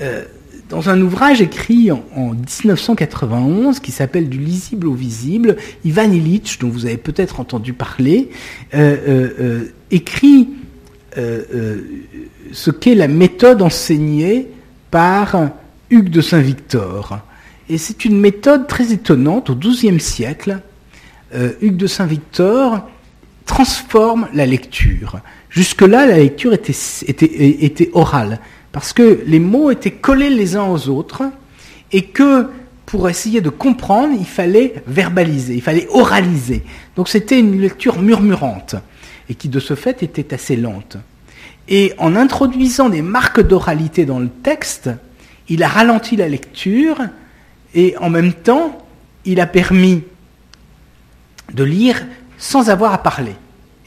euh, 0.00 0.24
dans 0.68 0.90
un 0.90 1.00
ouvrage 1.00 1.40
écrit 1.40 1.90
en, 1.90 2.02
1991 2.14 3.80
qui 3.80 3.92
s'appelle 3.92 4.28
Du 4.28 4.38
lisible 4.38 4.86
au 4.86 4.94
visible, 4.94 5.56
Ivan 5.84 6.10
Illich, 6.10 6.58
dont 6.60 6.68
vous 6.68 6.86
avez 6.86 6.98
peut-être 6.98 7.40
entendu 7.40 7.72
parler, 7.72 8.30
euh, 8.74 8.96
euh, 9.08 9.30
euh, 9.40 9.64
écrit 9.90 10.48
ce 12.52 12.70
qu'est 12.70 12.94
la 12.94 13.08
méthode 13.08 13.60
enseignée 13.60 14.46
par 14.92 15.50
Hugues 15.90 16.10
de 16.10 16.20
Saint-Victor. 16.20 17.18
Et 17.68 17.76
c'est 17.76 18.04
une 18.04 18.20
méthode 18.20 18.68
très 18.68 18.92
étonnante. 18.92 19.50
Au 19.50 19.56
XIIe 19.56 19.98
siècle, 19.98 20.60
Hugues 21.60 21.76
de 21.76 21.86
Saint-Victor 21.88 22.88
transforme 23.46 24.28
la 24.32 24.46
lecture. 24.46 25.18
Jusque-là, 25.50 26.06
la 26.06 26.18
lecture 26.18 26.52
était, 26.52 26.76
était, 27.08 27.64
était 27.64 27.90
orale 27.94 28.38
parce 28.72 28.92
que 28.92 29.22
les 29.26 29.40
mots 29.40 29.70
étaient 29.70 29.92
collés 29.92 30.30
les 30.30 30.56
uns 30.56 30.66
aux 30.66 30.88
autres 30.88 31.24
et 31.92 32.02
que 32.04 32.48
pour 32.86 33.08
essayer 33.08 33.40
de 33.40 33.50
comprendre, 33.50 34.14
il 34.18 34.26
fallait 34.26 34.82
verbaliser, 34.86 35.54
il 35.54 35.62
fallait 35.62 35.88
oraliser. 35.90 36.64
Donc 36.96 37.08
c'était 37.08 37.38
une 37.38 37.60
lecture 37.60 38.00
murmurante 38.00 38.76
et 39.28 39.34
qui 39.34 39.48
de 39.48 39.60
ce 39.60 39.74
fait 39.74 40.02
était 40.02 40.32
assez 40.34 40.56
lente. 40.56 40.96
Et 41.68 41.92
en 41.98 42.16
introduisant 42.16 42.88
des 42.88 43.02
marques 43.02 43.40
d'oralité 43.40 44.06
dans 44.06 44.18
le 44.18 44.28
texte, 44.28 44.90
il 45.48 45.62
a 45.62 45.68
ralenti 45.68 46.16
la 46.16 46.28
lecture 46.28 46.96
et 47.74 47.94
en 47.98 48.08
même 48.08 48.32
temps, 48.32 48.78
il 49.24 49.40
a 49.40 49.46
permis 49.46 50.02
de 51.52 51.64
lire 51.64 52.06
sans 52.38 52.70
avoir 52.70 52.92
à 52.94 53.02
parler. 53.02 53.34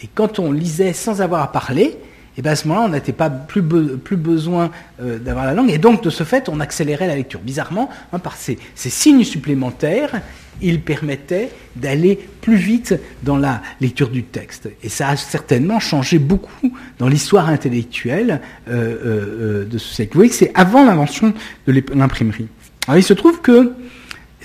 Et 0.04 0.10
quand 0.14 0.40
on 0.40 0.52
lisait 0.52 0.94
sans 0.94 1.22
avoir 1.22 1.42
à 1.42 1.52
parler, 1.52 1.98
et 2.38 2.42
bien 2.42 2.52
à 2.52 2.56
ce 2.56 2.68
moment-là, 2.68 2.88
on 2.88 2.90
n'était 2.90 3.12
pas 3.12 3.30
plus, 3.30 3.62
plus 3.62 4.16
besoin 4.16 4.72
euh, 5.02 5.20
d'avoir 5.20 5.46
la 5.46 5.54
langue, 5.54 5.70
et 5.70 5.78
donc 5.78 6.02
de 6.04 6.10
ce 6.10 6.24
fait, 6.24 6.48
on 6.48 6.60
accélérait 6.60 7.08
la 7.08 7.16
lecture. 7.16 7.42
Bizarrement, 7.42 7.90
hein, 8.14 8.20
par 8.20 8.36
ces, 8.36 8.58
signes 8.76 9.24
supplémentaires, 9.24 10.22
il 10.62 10.82
permettait 10.82 11.50
d'aller 11.76 12.20
plus 12.42 12.56
vite 12.56 12.96
dans 13.24 13.38
la 13.38 13.62
lecture 13.82 14.10
du 14.10 14.24
texte. 14.24 14.70
Et 14.84 14.90
ça 14.90 15.10
a 15.10 15.18
certainement 15.18 15.80
changé 15.80 16.20
beaucoup 16.20 16.78
dans 17.00 17.08
l'histoire 17.08 17.50
intellectuelle 17.50 18.42
euh, 18.70 18.96
euh, 19.06 19.66
de 19.66 19.78
ce 19.78 19.94
siècle. 19.94 20.14
Vous 20.14 20.20
voyez 20.20 20.30
que 20.30 20.36
c'est 20.36 20.52
avant 20.54 20.86
l'invention 20.86 21.34
de 21.68 21.84
l'imprimerie. 21.94 22.48
Alors 22.88 22.98
il 22.98 23.04
se 23.04 23.14
trouve 23.14 23.42
que 23.42 23.74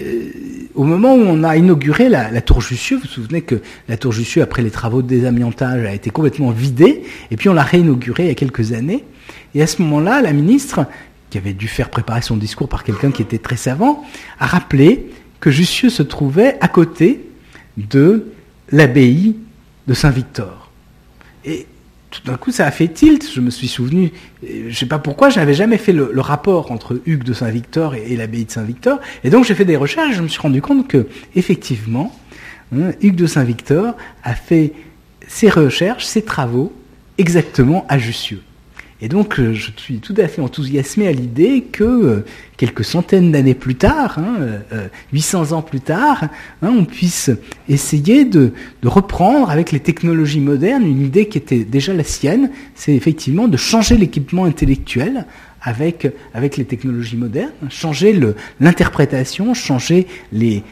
euh, 0.03 0.31
au 0.75 0.85
moment 0.85 1.15
où 1.15 1.21
on 1.21 1.43
a 1.43 1.57
inauguré 1.57 2.09
la, 2.09 2.41
tour 2.43 2.61
Jussieu, 2.61 2.97
vous 2.97 3.03
vous 3.03 3.09
souvenez 3.09 3.43
que 3.43 3.63
la 3.89 3.97
tour 3.97 4.13
Jussieu, 4.13 4.43
après 4.43 4.63
les 4.63 4.71
travaux 4.71 5.03
de 5.03 5.09
désamiantage, 5.09 5.85
a 5.85 5.95
été 5.95 6.11
complètement 6.11 6.51
vidée, 6.51 7.03
et 7.31 7.37
puis 7.37 7.49
on 7.49 7.55
l'a 7.55 7.63
réinaugurée 7.63 8.25
il 8.25 8.29
y 8.29 8.33
a 8.33 8.35
quelques 8.35 8.73
années. 8.73 9.05
Et 9.55 9.63
à 9.63 9.67
ce 9.67 9.81
moment-là, 9.83 10.21
la 10.21 10.33
ministre, 10.33 10.87
qui 11.31 11.39
avait 11.39 11.55
dû 11.55 11.69
faire 11.69 11.89
préparer 11.91 12.23
son 12.23 12.37
discours 12.37 12.69
par 12.69 12.85
quelqu'un 12.85 13.11
qui 13.11 13.23
était 13.23 13.39
très 13.39 13.57
savant, 13.57 14.05
a 14.39 14.47
rappelé 14.47 15.11
que 15.41 15.51
Jussieu 15.51 15.89
se 15.89 16.03
trouvait 16.03 16.59
à 16.61 16.69
côté 16.69 17.25
de 17.77 18.33
l'abbaye 18.71 19.37
de 19.87 19.95
Saint-Victor. 19.95 20.66
Tout 22.17 22.31
d'un 22.31 22.37
coup, 22.37 22.51
ça 22.51 22.67
a 22.67 22.71
fait 22.71 22.89
tilt. 22.89 23.29
Je 23.33 23.41
me 23.41 23.51
suis 23.51 23.69
souvenu, 23.69 24.13
je 24.43 24.67
ne 24.67 24.73
sais 24.73 24.87
pas 24.87 24.99
pourquoi, 24.99 25.29
je 25.29 25.39
n'avais 25.39 25.55
jamais 25.55 25.79
fait 25.79 25.93
le, 25.93 26.11
rapport 26.21 26.73
entre 26.73 27.01
Hugues 27.07 27.25
de 27.25 27.33
Saint-Victor 27.33 27.95
et, 27.95 28.17
l'abbaye 28.17 28.45
de 28.45 28.51
Saint-Victor. 28.51 29.01
Et 29.25 29.31
donc, 29.31 29.45
j'ai 29.45 29.55
fait 29.55 29.65
des 29.65 29.77
recherches 29.77 30.17
je 30.17 30.23
me 30.23 30.29
suis 30.29 30.41
rendu 30.41 30.63
compte 30.63 30.89
que, 30.89 31.07
effectivement, 31.35 32.15
hein, 32.75 32.93
Hugues 33.03 33.17
de 33.17 33.27
Saint-Victor 33.27 33.95
a 34.25 34.35
fait 34.35 34.73
ses 35.29 35.51
recherches, 35.51 36.05
ses 36.05 36.23
travaux, 36.23 36.73
exactement 37.19 37.85
à 37.89 37.99
Jussieu. 37.99 38.43
Et 39.03 39.09
donc, 39.09 39.39
euh, 39.39 39.53
je 39.53 39.71
suis 39.77 39.99
tout 39.99 40.15
à 40.17 40.27
fait 40.27 40.41
enthousiasmé 40.41 41.07
à 41.07 41.13
l'idée 41.13 41.65
que 41.71 41.85
euh, 41.85 42.25
quelques 42.57 42.85
centaines 42.85 43.31
d'années 43.31 43.55
plus 43.55 43.75
tard, 43.75 44.19
800 45.13 45.39
hein, 45.39 45.45
euh, 45.45 45.55
ans 45.55 45.63
plus 45.63 45.81
tard, 45.81 46.25
hein, 46.63 46.75
on 46.79 46.87
puisse 46.87 47.31
essayer 47.69 48.25
de, 48.25 48.53
reprendre 48.85 49.51
avec 49.51 49.73
les 49.73 49.81
technologies 49.81 50.41
modernes 50.41 50.87
une 50.87 51.03
idée 51.03 51.29
qui 51.29 51.37
était 51.37 51.65
déjà 51.65 51.93
la 51.93 52.05
sienne, 52.05 52.51
c'est 52.75 52.95
effectivement 52.95 53.49
de 53.49 53.57
changer 53.59 53.99
l'équipement 53.99 54.47
intellectuel 54.47 55.27
avec, 55.67 56.57
les 56.57 56.65
technologies 56.65 57.17
modernes, 57.17 57.51
changer 57.71 58.19
l'interprétation, 58.61 59.53
changer 59.53 60.07
les, 60.33 60.63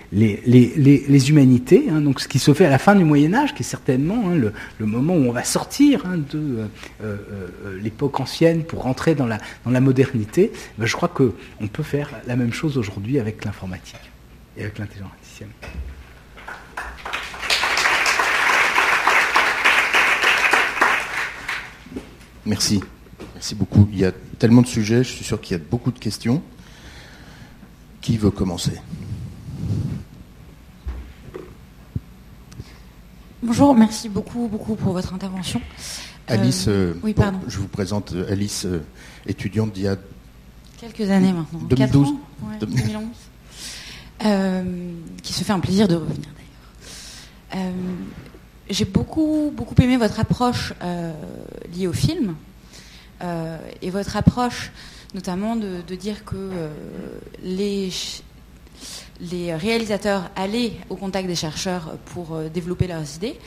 humanités. 1.29 1.87
Hein. 1.91 2.01
donc 2.01 2.21
ce 2.21 2.29
qui 2.29 2.39
se 2.39 2.55
fait 2.55 2.67
à 2.67 2.71
la 2.71 2.79
fin 2.79 2.95
du 2.95 3.05
Moyen 3.05 3.35
Âge, 3.35 3.55
qui 3.55 3.65
est 3.65 3.67
certainement 3.67 4.31
hein, 4.31 4.37
le, 4.79 4.87
moment 4.87 5.15
où 5.15 5.25
on 5.29 5.33
va 5.33 5.43
sortir 5.43 6.07
hein, 6.07 6.19
de 6.19 6.39
euh, 6.39 6.67
euh, 7.03 7.17
euh, 7.65 7.81
l'époque 7.83 8.21
ancienne 8.21 8.63
pour 8.63 8.83
rentrer 8.83 9.17
dans 9.17 9.27
la, 9.27 9.39
dans 9.65 9.73
la 9.73 9.81
modernité, 9.81 10.53
ben, 10.79 10.87
je 10.87 10.95
crois 10.95 11.09
qu'on 11.09 11.67
peut 11.73 11.83
faire 11.83 12.11
la 12.29 12.37
même 12.37 12.53
chose 12.53 12.79
aujourd'hui 12.79 13.19
avec 13.19 13.45
l'informatique 13.45 13.97
et 14.57 14.63
avec 14.63 14.79
l'intelligence 14.79 15.11
artificielle. 15.11 15.49
Merci. 22.47 22.81
Merci 23.35 23.55
beaucoup. 23.55 23.89
Il 23.93 23.99
y 23.99 24.05
a 24.05 24.13
tellement 24.39 24.63
de 24.63 24.67
sujets, 24.67 25.05
je 25.05 25.13
suis 25.13 25.25
sûr 25.25 25.41
qu'il 25.41 25.57
y 25.57 25.61
a 25.61 25.63
beaucoup 25.71 25.91
de 25.91 25.99
questions. 25.99 26.43
Qui 28.01 28.17
veut 28.17 28.31
commencer? 28.31 28.81
Bonjour, 33.43 33.75
merci 33.75 34.09
beaucoup, 34.09 34.49
beaucoup 34.49 34.75
pour 34.75 34.93
votre 34.93 35.13
intervention. 35.13 35.61
Alice, 36.29 36.67
euh, 36.69 36.95
oui, 37.03 37.13
pardon. 37.13 37.41
je 37.47 37.59
vous 37.59 37.69
présente 37.69 38.13
euh, 38.13 38.31
Alice, 38.31 38.65
euh, 38.65 38.83
étudiante 39.27 39.73
d'il 39.73 39.83
y 39.85 39.89
a 39.89 39.97
quelques 40.79 41.11
années 41.11 41.33
maintenant, 41.33 41.61
2012, 41.69 42.09
ans, 42.09 42.21
2011, 42.61 43.05
qui 45.23 45.33
se 45.33 45.45
fait 45.45 45.53
un 45.53 45.61
plaisir 45.61 45.89
de 45.89 45.97
revenir 45.97 46.29
d'ailleurs. 47.53 47.73
J'ai 48.71 48.87
beaucoup, 48.87 49.53
beaucoup 49.55 49.75
aimé 49.83 49.99
votre 49.99 50.21
approche 50.21 50.73
liée 51.75 51.87
au 51.87 51.93
film, 51.93 52.29
euh, 52.31 52.54
et 53.83 53.91
votre 53.91 54.17
approche, 54.17 54.71
notamment 55.15 55.57
de, 55.57 55.95
dire 55.95 56.25
que 56.25 56.35
euh, 56.37 56.69
les, 57.43 57.91
les 59.21 59.55
réalisateurs 59.55 60.31
allaient 60.37 60.73
au 60.91 60.97
contact 60.97 61.29
des 61.29 61.37
chercheurs 61.37 61.97
pour 62.07 62.35
euh, 62.35 62.49
développer 62.49 62.89
leurs 62.89 63.15
idées, 63.17 63.39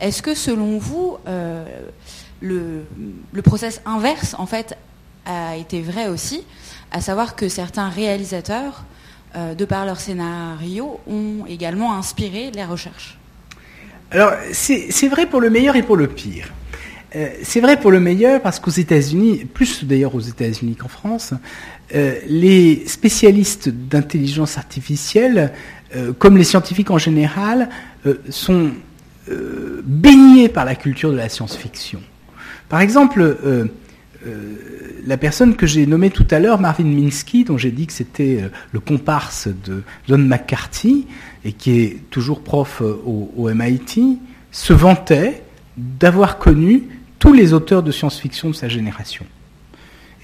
Est-ce 0.00 0.22
que 0.22 0.34
selon 0.34 0.78
vous, 0.78 1.18
le, 2.40 2.84
le 3.32 3.42
process 3.42 3.82
inverse, 3.84 4.34
en 4.38 4.46
fait, 4.46 4.76
a 5.26 5.56
été 5.56 5.82
vrai 5.82 6.08
aussi, 6.08 6.42
à 6.90 7.02
savoir 7.02 7.36
que 7.36 7.48
certains 7.48 7.90
réalisateurs, 7.90 8.84
de 9.36 9.64
par 9.66 9.84
leur 9.84 10.00
scénario, 10.00 10.98
ont 11.06 11.44
également 11.46 11.94
inspiré 11.94 12.50
les 12.50 12.64
recherches? 12.64 13.18
Alors, 14.10 14.32
c'est 14.52 15.08
vrai 15.08 15.26
pour 15.26 15.42
le 15.42 15.50
meilleur 15.50 15.76
et 15.76 15.82
pour 15.82 15.96
le 15.96 16.08
pire. 16.08 16.50
Euh, 17.16 17.28
c'est 17.42 17.60
vrai 17.60 17.78
pour 17.78 17.90
le 17.90 18.00
meilleur 18.00 18.40
parce 18.40 18.60
qu'aux 18.60 18.70
États-Unis, 18.70 19.44
plus 19.52 19.84
d'ailleurs 19.84 20.14
aux 20.14 20.20
États-Unis 20.20 20.76
qu'en 20.76 20.88
France, 20.88 21.34
euh, 21.94 22.14
les 22.28 22.86
spécialistes 22.86 23.68
d'intelligence 23.68 24.58
artificielle, 24.58 25.52
euh, 25.96 26.12
comme 26.12 26.36
les 26.36 26.44
scientifiques 26.44 26.90
en 26.90 26.98
général, 26.98 27.68
sont 28.30 28.70
baignés 29.84 30.48
par 30.48 30.64
la 30.64 30.74
culture 30.74 31.12
de 31.12 31.16
la 31.16 31.28
science-fiction. 31.28 32.00
Par 32.70 32.80
exemple, 32.80 33.36
la 35.06 35.16
personne 35.18 35.54
que 35.54 35.66
j'ai 35.66 35.86
nommée 35.86 36.08
tout 36.08 36.26
à 36.30 36.38
l'heure, 36.38 36.58
Marvin 36.58 36.84
Minsky, 36.84 37.44
dont 37.44 37.58
j'ai 37.58 37.70
dit 37.70 37.86
que 37.86 37.92
c'était 37.92 38.50
le 38.72 38.80
comparse 38.80 39.48
de 39.66 39.82
John 40.08 40.26
McCarthy 40.26 41.06
et 41.44 41.52
qui 41.52 41.78
est 41.82 41.98
toujours 42.08 42.40
prof 42.40 42.80
au 42.80 43.50
MIT, 43.52 44.18
se 44.50 44.72
vantait 44.72 45.42
d'avoir 45.76 46.38
connu 46.38 46.84
tous 47.20 47.32
les 47.32 47.52
auteurs 47.52 47.84
de 47.84 47.92
science-fiction 47.92 48.48
de 48.48 48.54
sa 48.54 48.68
génération. 48.68 49.24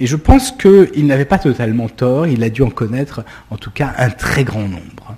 Et 0.00 0.06
je 0.06 0.16
pense 0.16 0.50
qu'il 0.50 1.06
n'avait 1.06 1.24
pas 1.24 1.38
totalement 1.38 1.88
tort, 1.88 2.26
il 2.26 2.42
a 2.42 2.50
dû 2.50 2.62
en 2.62 2.70
connaître 2.70 3.24
en 3.50 3.56
tout 3.56 3.70
cas 3.70 3.94
un 3.98 4.10
très 4.10 4.42
grand 4.42 4.66
nombre. 4.66 5.14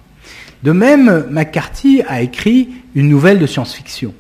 De 0.62 0.72
même, 0.72 1.26
McCarthy 1.30 2.02
a 2.06 2.20
écrit 2.20 2.68
une 2.94 3.08
nouvelle 3.08 3.38
de 3.38 3.46
science-fiction. 3.46 4.12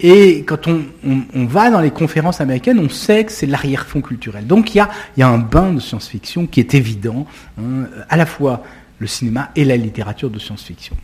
Et 0.00 0.44
quand 0.44 0.66
on, 0.66 1.46
va 1.46 1.70
dans 1.70 1.80
les 1.80 1.90
conférences 1.90 2.40
américaines, 2.40 2.78
on 2.78 2.88
sait 2.88 3.24
que 3.24 3.32
c'est 3.32 3.46
l'arrière-fond 3.46 4.00
culturel. 4.00 4.46
Donc 4.46 4.74
il 4.74 4.78
y 4.78 5.22
a, 5.22 5.28
un 5.28 5.38
bain 5.38 5.72
de 5.72 5.80
science-fiction 5.80 6.46
qui 6.46 6.60
est 6.60 6.74
évident, 6.74 7.26
hein, 7.58 7.86
à 8.08 8.16
la 8.16 8.26
fois 8.26 8.64
le 8.98 9.06
cinéma 9.06 9.50
et 9.56 9.64
la 9.64 9.76
littérature 9.76 10.30
de 10.30 10.38
science-fiction. 10.38 10.96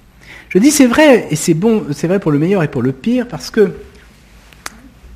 Je 0.49 0.59
dis 0.59 0.71
c'est 0.71 0.87
vrai, 0.87 1.29
et 1.31 1.37
c'est 1.37 1.55
bon, 1.55 1.85
c'est 1.93 2.07
vrai 2.07 2.19
pour 2.19 2.33
le 2.33 2.39
meilleur 2.39 2.63
et 2.63 2.69
pour 2.69 2.83
le 2.83 2.93
pire, 2.93 3.29
parce 3.29 3.51
que 3.51 3.75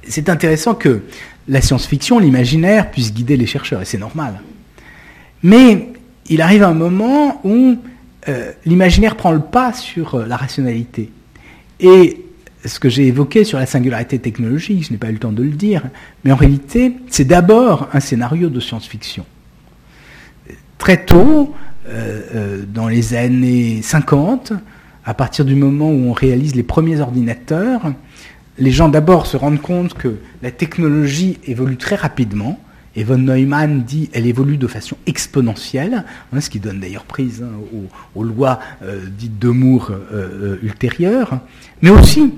c'est 0.07 0.29
intéressant 0.29 0.75
que 0.75 1.03
la 1.49 1.61
science-fiction, 1.61 2.19
l'imaginaire, 2.19 2.91
puisse 2.91 3.13
guider 3.13 3.37
les 3.37 3.47
chercheurs, 3.47 3.83
et 3.83 3.85
c'est 3.85 3.99
normal. 3.99 4.41
Mais 5.43 5.89
il 6.29 6.43
arrive 6.43 6.63
un 6.63 6.75
moment 6.75 7.41
où 7.45 7.77
euh, 8.29 8.53
l'imaginaire 8.67 9.17
prend 9.17 9.33
le 9.33 9.41
pas 9.41 9.73
sur 9.73 10.15
euh, 10.15 10.27
la 10.27 10.37
rationalité. 10.37 11.11
Et 11.81 12.25
ce 12.65 12.79
que 12.79 12.89
j'ai 12.89 13.07
évoqué 13.07 13.45
sur 13.45 13.59
la 13.59 13.67
singularité 13.67 14.19
technologique, 14.19 14.87
je 14.87 14.93
n'ai 14.93 14.99
pas 14.99 15.09
eu 15.09 15.15
le 15.15 15.19
temps 15.19 15.33
de 15.33 15.43
le 15.43 15.51
dire, 15.51 15.83
mais 16.25 16.33
en 16.33 16.37
réalité, 16.37 16.97
c'est 17.09 17.25
d'abord 17.25 17.89
un 17.93 18.01
scénario 18.01 18.51
de 18.51 18.61
science-fiction. 18.61 19.25
Très 20.77 21.05
tôt, 21.05 21.55
euh, 21.89 22.63
dans 22.73 22.89
les 22.89 23.15
années 23.15 23.81
50, 23.83 24.53
à 25.05 25.15
partir 25.15 25.45
du 25.45 25.55
moment 25.55 25.91
où 25.91 26.11
on 26.11 26.13
réalise 26.13 26.55
les 26.55 26.63
premiers 26.63 27.01
ordinateurs, 27.01 27.93
les 28.59 28.71
gens 28.71 28.89
d'abord 28.89 29.27
se 29.27 29.37
rendent 29.37 29.61
compte 29.61 29.95
que 29.95 30.17
la 30.43 30.51
technologie 30.51 31.39
évolue 31.47 31.77
très 31.77 31.97
rapidement. 31.97 32.61
Et 32.97 33.05
von 33.05 33.19
Neumann 33.19 33.85
dit 33.85 34.11
elle 34.13 34.27
évolue 34.27 34.57
de 34.57 34.67
façon 34.67 34.97
exponentielle, 35.07 36.05
hein, 36.33 36.41
ce 36.41 36.51
qui 36.51 36.59
donne 36.59 36.81
d'ailleurs 36.81 37.05
prise 37.05 37.43
hein, 37.43 37.53
aux, 38.17 38.25
lois 38.25 38.59
euh, 38.83 39.01
dites 39.07 39.39
de 39.39 39.49
Moore 39.49 39.93
euh, 39.93 40.03
euh, 40.13 40.59
ultérieures. 40.63 41.39
Mais 41.83 41.91
aussi, 41.91 42.35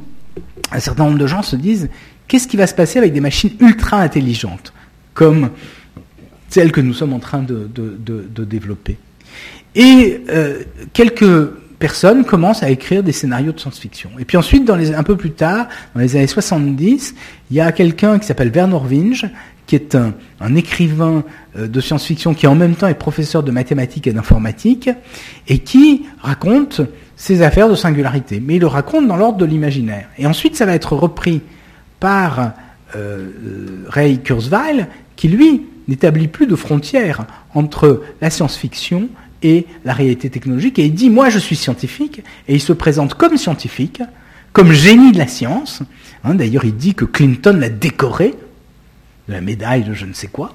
un 0.71 0.81
certain 0.81 1.05
nombre 1.05 1.19
de 1.19 1.27
gens 1.27 1.43
se 1.43 1.57
disent 1.57 1.89
qu'est-ce 2.29 2.47
qui 2.47 2.59
va 2.59 2.67
se 2.67 2.75
passer 2.75 2.99
avec 2.99 3.15
des 3.15 3.21
machines 3.21 3.53
ultra 3.61 4.01
intelligentes, 4.01 4.75
comme 5.15 5.51
celles 6.51 6.71
que 6.71 6.83
nous 6.83 6.93
sommes 6.93 7.15
en 7.15 7.19
train 7.19 7.43
de, 7.43 7.71
de 7.75 8.45
développer? 8.45 8.99
Et 9.75 10.23
quelques 10.93 11.51
personne 11.83 12.25
commence 12.25 12.63
à 12.63 12.71
écrire 12.71 13.03
des 13.03 13.11
scénarios 13.11 13.51
de 13.51 13.59
science-fiction. 13.59 14.11
Et 14.21 14.25
puis 14.25 14.37
ensuite, 14.37 14.71
un 14.71 15.03
peu 15.03 15.17
plus 15.17 15.33
tard, 15.33 15.67
dans 15.97 16.01
les 16.01 16.15
années 16.15 16.29
70, 16.29 17.13
il 17.51 17.57
y 17.57 17.61
a 17.61 17.73
quelqu'un 17.73 18.21
qui 18.21 18.27
s'appelle 18.29 18.53
Werner 18.55 18.79
Winge, 18.89 19.29
qui 19.67 19.75
est 19.75 19.97
un, 19.97 20.55
écrivain 20.55 21.25
euh, 21.59 21.67
de 21.67 21.81
science-fiction 21.81 22.35
qui 22.35 22.47
en 22.47 22.55
même 22.55 22.77
temps 22.77 22.87
est 22.87 22.95
professeur 22.95 23.43
de 23.43 23.51
mathématiques 23.51 24.07
et 24.07 24.13
d'informatique, 24.13 24.91
et 25.49 25.59
qui 25.59 26.05
raconte 26.21 26.83
ses 27.17 27.43
affaires 27.43 27.69
de 27.69 27.75
singularité. 27.75 28.39
Mais 28.39 28.55
il 28.55 28.61
le 28.61 28.69
raconte 28.69 29.09
dans 29.09 29.17
l'ordre 29.17 29.39
de 29.39 29.45
l'imaginaire. 29.45 30.07
Et 30.19 30.27
ensuite, 30.29 30.55
ça 30.55 30.67
va 30.67 30.75
être 30.75 30.93
repris 30.93 31.43
par 31.99 32.53
euh, 32.95 33.31
Ray 33.89 34.21
Kurzweil, 34.21 34.87
qui 35.17 35.27
lui 35.27 35.63
n'établit 35.89 36.29
plus 36.29 36.47
de 36.47 36.55
frontières 36.55 37.27
entre 37.55 38.05
la 38.21 38.31
science-fiction 38.31 39.09
et 39.43 39.67
la 39.85 39.93
réalité 39.93 40.31
technologique. 40.31 40.79
Et 40.79 40.87
il 40.87 40.95
dit, 40.95 41.11
moi 41.11 41.31
je 41.31 41.39
suis 41.39 41.57
scientifique, 41.57 42.23
et 42.49 42.55
il 42.55 42.61
se 42.61 42.73
présente 42.73 43.15
comme 43.15 43.37
scientifique, 43.37 44.03
comme 44.53 44.73
génie 44.73 45.13
de 45.13 45.19
la 45.19 45.27
science. 45.27 45.83
Hein, 46.25 46.35
d'ailleurs, 46.35 46.65
il 46.65 46.77
dit 46.77 46.95
que 46.95 47.05
Clinton 47.05 47.57
l'a 47.59 47.69
décoré 47.69 48.35
de 49.29 49.33
la 49.33 49.41
médaille 49.41 49.85
de 49.85 49.95
je 49.95 50.07
ne 50.07 50.13
sais 50.13 50.29
quoi. 50.29 50.55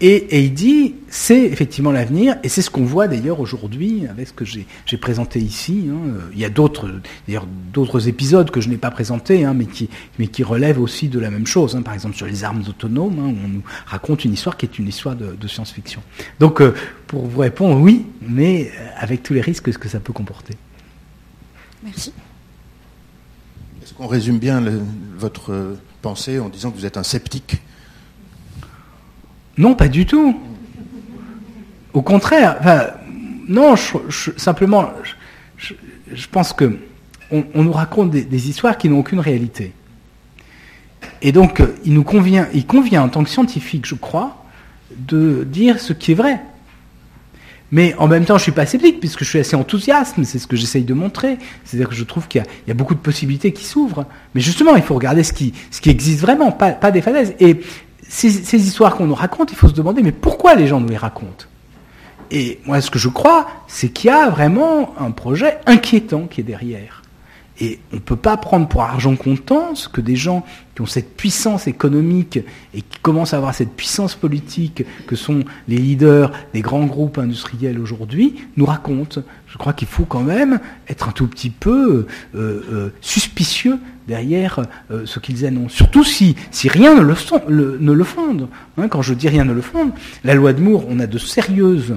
Et, 0.00 0.44
il 0.44 0.52
dit, 0.52 0.94
c'est 1.08 1.44
effectivement 1.44 1.92
l'avenir, 1.92 2.36
et 2.42 2.48
c'est 2.48 2.62
ce 2.62 2.70
qu'on 2.70 2.84
voit 2.84 3.06
d'ailleurs 3.06 3.40
aujourd'hui 3.40 4.06
avec 4.08 4.28
ce 4.28 4.32
que 4.32 4.44
j'ai 4.44 4.96
présenté 4.96 5.38
ici. 5.38 5.88
Hein. 5.90 6.12
Il 6.32 6.38
y 6.38 6.44
a 6.44 6.50
d'autres, 6.50 6.90
d'ailleurs, 7.26 7.46
d'autres 7.72 8.08
épisodes 8.08 8.50
que 8.50 8.60
je 8.60 8.68
n'ai 8.68 8.76
pas 8.76 8.90
présentés, 8.90 9.44
hein, 9.44 9.54
mais, 9.54 9.66
qui, 9.66 9.88
mais 10.18 10.26
qui 10.26 10.42
relèvent 10.42 10.80
aussi 10.80 11.08
de 11.08 11.18
la 11.18 11.30
même 11.30 11.46
chose. 11.46 11.76
Hein. 11.76 11.82
Par 11.82 11.94
exemple, 11.94 12.16
sur 12.16 12.26
les 12.26 12.44
armes 12.44 12.64
autonomes, 12.68 13.18
où 13.18 13.36
on 13.44 13.48
nous 13.48 13.62
raconte 13.86 14.24
une 14.24 14.32
histoire 14.32 14.56
qui 14.56 14.66
est 14.66 14.78
une 14.78 14.88
histoire 14.88 15.14
de, 15.14 15.46
science-fiction. 15.46 16.02
Donc, 16.40 16.60
euh, 16.60 16.74
pour 17.06 17.26
vous 17.26 17.40
répondre, 17.40 17.78
oui, 17.80 18.06
mais 18.22 18.70
euh, 18.78 18.88
avec 18.96 19.22
tous 19.22 19.34
les 19.34 19.40
risques 19.40 19.70
que 19.70 19.88
ça 19.88 20.00
peut 20.00 20.12
comporter. 20.12 20.54
Merci. 21.84 22.12
Est-ce 23.82 23.94
qu'on 23.94 24.06
résume 24.06 24.38
bien 24.38 24.62
votre 25.18 25.76
pensée 26.00 26.38
en 26.38 26.48
disant 26.48 26.70
que 26.70 26.78
vous 26.78 26.86
êtes 26.86 26.96
un 26.96 27.02
sceptique? 27.02 27.60
Non, 29.58 29.74
pas 29.74 29.88
du 29.88 30.06
tout. 30.06 30.38
Au 31.92 32.02
contraire, 32.02 32.56
non, 33.48 33.74
simplement, 34.36 34.90
je, 35.56 36.26
pense 36.30 36.52
que 36.52 36.78
on, 37.30 37.62
nous 37.62 37.72
raconte 37.72 38.10
des, 38.10 38.48
histoires 38.48 38.78
qui 38.78 38.88
n'ont 38.88 39.00
aucune 39.00 39.20
réalité. 39.20 39.72
Et 41.20 41.32
donc, 41.32 41.62
il 41.84 41.94
nous 41.94 42.04
convient, 42.04 42.48
il 42.54 42.66
convient 42.66 43.02
en 43.02 43.08
tant 43.08 43.24
que 43.24 43.30
scientifique, 43.30 43.86
je 43.86 43.94
crois, 43.94 44.44
de 44.96 45.44
dire 45.44 45.80
ce 45.80 45.92
qui 45.92 46.12
est 46.12 46.14
vrai. 46.16 46.40
Mais 47.72 47.94
en 47.96 48.06
même 48.06 48.26
temps, 48.26 48.36
je 48.36 48.42
suis 48.42 48.52
pas 48.52 48.66
sceptique 48.66 49.00
puisque 49.00 49.20
je 49.20 49.28
suis 49.30 49.38
assez 49.38 49.56
enthousiaste, 49.56 50.16
c'est 50.24 50.38
ce 50.38 50.46
que 50.46 50.56
j'essaye 50.56 50.84
de 50.84 50.92
montrer. 50.92 51.38
C'est-à-dire 51.64 51.88
que 51.88 51.94
je 51.94 52.04
trouve 52.04 52.28
qu'il 52.28 52.44
y, 52.68 52.70
a 52.70 52.74
beaucoup 52.74 52.94
de 52.94 53.00
possibilités 53.00 53.52
qui 53.52 53.64
s'ouvrent. 53.64 54.04
Mais 54.34 54.42
justement, 54.42 54.76
il 54.76 54.82
faut 54.82 54.94
regarder 54.94 55.22
ce 55.22 55.32
qui, 55.32 55.54
existe 55.86 56.20
vraiment, 56.20 56.52
pas, 56.52 56.90
des 56.90 57.00
falaises. 57.00 57.34
Ces, 58.12 58.66
histoires 58.66 58.94
qu'on 58.94 59.06
nous 59.06 59.14
raconte, 59.14 59.52
il 59.52 59.56
faut 59.56 59.68
se 59.68 59.72
demander, 59.72 60.02
mais 60.02 60.12
pourquoi 60.12 60.54
les 60.54 60.66
gens 60.66 60.80
nous 60.80 60.88
les 60.88 60.98
racontent? 60.98 61.46
Et 62.30 62.60
moi, 62.66 62.80
ce 62.80 62.90
que 62.90 62.98
je 62.98 63.08
crois, 63.08 63.48
c'est 63.68 63.88
qu'il 63.88 64.08
y 64.08 64.12
a 64.12 64.28
vraiment 64.28 64.94
un 64.98 65.10
projet 65.10 65.58
inquiétant 65.66 66.26
qui 66.26 66.42
est 66.42 66.44
derrière. 66.44 67.02
Et 67.60 67.78
on 67.92 67.96
ne 67.96 68.00
peut 68.00 68.16
pas 68.16 68.36
prendre 68.36 68.68
pour 68.68 68.82
argent 68.82 69.14
comptant 69.16 69.74
ce 69.74 69.88
que 69.88 70.00
des 70.00 70.16
gens 70.16 70.44
qui 70.74 70.82
ont 70.82 70.86
cette 70.86 71.16
puissance 71.16 71.66
économique 71.66 72.38
et 72.74 72.82
qui 72.82 72.98
commencent 73.00 73.34
à 73.34 73.36
avoir 73.36 73.54
cette 73.54 73.72
puissance 73.72 74.14
politique 74.14 74.84
que 75.06 75.16
sont 75.16 75.44
les 75.68 75.76
leaders 75.76 76.32
des 76.54 76.60
grands 76.60 76.86
groupes 76.86 77.18
industriels 77.18 77.78
aujourd'hui 77.78 78.36
nous 78.56 78.64
racontent. 78.64 79.22
Je 79.46 79.58
crois 79.58 79.74
qu'il 79.74 79.88
faut 79.88 80.06
quand 80.06 80.22
même 80.22 80.60
être 80.88 81.08
un 81.08 81.12
tout 81.12 81.26
petit 81.26 81.50
peu 81.50 82.06
euh, 82.34 82.64
euh, 82.72 82.92
suspicieux 83.00 83.78
derrière 84.08 84.60
euh, 84.90 85.06
ce 85.06 85.18
qu'ils 85.18 85.46
annoncent. 85.46 85.74
Surtout 85.74 86.04
si, 86.04 86.36
rien 86.64 86.94
ne 86.94 87.02
le, 87.02 88.04
fonde. 88.04 88.48
Hein, 88.78 88.88
quand 88.88 89.02
je 89.02 89.14
dis 89.14 89.28
rien 89.28 89.44
ne 89.44 89.52
le 89.52 89.62
fonde, 89.62 89.90
la 90.24 90.34
loi 90.34 90.52
de 90.52 90.60
Moore, 90.60 90.84
on 90.88 90.98
a 91.00 91.06
de 91.06 91.18
sérieuses 91.18 91.96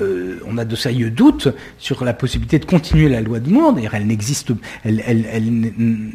euh, 0.00 0.40
on 0.48 0.58
a 0.58 0.64
de 0.64 0.74
sérieux 0.74 1.10
doutes 1.10 1.48
sur 1.78 2.04
la 2.04 2.14
possibilité 2.14 2.58
de 2.58 2.64
continuer 2.64 3.08
la 3.08 3.20
loi 3.20 3.38
de 3.38 3.48
Moore. 3.48 3.74
D'ailleurs, 3.74 3.94
elle 3.94 4.08
n'existe. 4.08 4.50
Elle, 4.82 5.00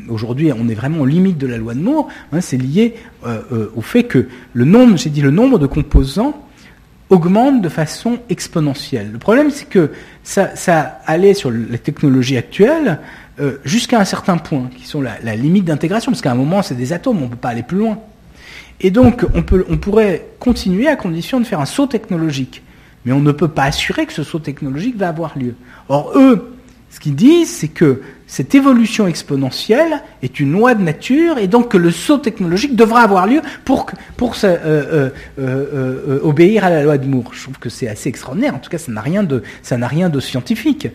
Aujourd'hui, 0.09 0.51
on 0.51 0.67
est 0.67 0.73
vraiment 0.73 0.99
aux 0.99 1.05
limites 1.05 1.37
de 1.37 1.47
la 1.47 1.57
loi 1.57 1.75
de 1.75 1.79
Moore. 1.79 2.09
Hein, 2.33 2.41
c'est 2.41 2.57
lié 2.57 2.95
euh, 3.25 3.69
au 3.73 3.81
fait 3.81 4.03
que 4.03 4.27
le 4.51 4.65
nombre, 4.65 4.97
j'ai 4.97 5.09
dit, 5.09 5.21
le 5.21 5.31
nombre 5.31 5.59
de 5.59 5.65
composants 5.65 6.48
augmente 7.09 7.61
de 7.61 7.69
façon 7.69 8.19
exponentielle. 8.29 9.11
Le 9.11 9.17
problème, 9.17 9.49
c'est 9.51 9.67
que 9.67 9.91
ça, 10.23 10.55
ça, 10.55 10.99
allait 11.05 11.33
sur 11.33 11.51
les 11.51 11.79
technologies 11.79 12.37
actuelles 12.37 12.99
jusqu'à 13.63 13.99
un 13.99 14.05
certain 14.05 14.37
point, 14.37 14.69
qui 14.75 14.85
sont 14.85 15.01
la, 15.01 15.13
la 15.23 15.35
limite 15.35 15.63
d'intégration, 15.63 16.11
parce 16.11 16.21
qu'à 16.21 16.31
un 16.31 16.35
moment, 16.35 16.61
c'est 16.61 16.75
des 16.75 16.91
atomes, 16.91 17.19
on 17.19 17.25
ne 17.25 17.29
peut 17.29 17.35
pas 17.37 17.49
aller 17.49 17.63
plus 17.63 17.77
loin. 17.77 17.99
Et 18.81 18.91
donc, 18.91 19.25
on, 19.33 19.43
peut, 19.43 19.65
on 19.69 19.77
pourrait 19.77 20.27
continuer 20.39 20.87
à 20.87 20.95
condition 20.95 21.39
de 21.39 21.45
faire 21.45 21.61
un 21.61 21.65
saut 21.65 21.87
technologique 21.87 22.61
mais 23.05 23.11
on 23.11 23.19
ne 23.19 23.31
peut 23.31 23.47
pas 23.47 23.63
assurer 23.63 24.05
que 24.05 24.13
ce 24.13 24.23
saut 24.23 24.39
technologique 24.39 24.97
va 24.97 25.09
avoir 25.09 25.37
lieu. 25.37 25.55
Or, 25.87 26.13
eux, 26.15 26.55
ce 26.89 26.99
qu'ils 26.99 27.15
disent, 27.15 27.49
c'est 27.49 27.67
que 27.67 28.01
cette 28.29 28.53
évolution 28.53 29.07
exponentielle 29.07 30.03
est 30.21 30.39
une 30.39 30.51
loi 30.51 30.75
de 30.75 30.83
nature 30.83 31.39
et 31.39 31.47
donc 31.47 31.71
que 31.71 31.77
le 31.77 31.89
saut 31.89 32.19
technologique 32.19 32.75
devra 32.75 33.01
avoir 33.01 33.25
lieu 33.25 33.41
pour, 33.65 33.87
pour 34.17 34.35
euh, 34.43 34.55
euh, 34.63 35.09
euh, 35.39 36.19
obéir 36.21 36.63
à 36.63 36.69
la 36.69 36.83
loi 36.83 36.99
de 36.99 37.07
Moore. 37.07 37.33
Je 37.33 37.41
trouve 37.41 37.57
que 37.57 37.69
c'est 37.69 37.87
assez 37.87 38.07
extraordinaire. 38.07 38.53
En 38.53 38.59
tout 38.59 38.69
cas, 38.69 38.77
ça 38.77 38.91
n'a 38.91 39.01
rien 39.01 39.23
de, 39.23 39.41
ça 39.63 39.77
n'a 39.77 39.87
rien 39.87 40.09
de 40.09 40.19
scientifique. 40.19 40.89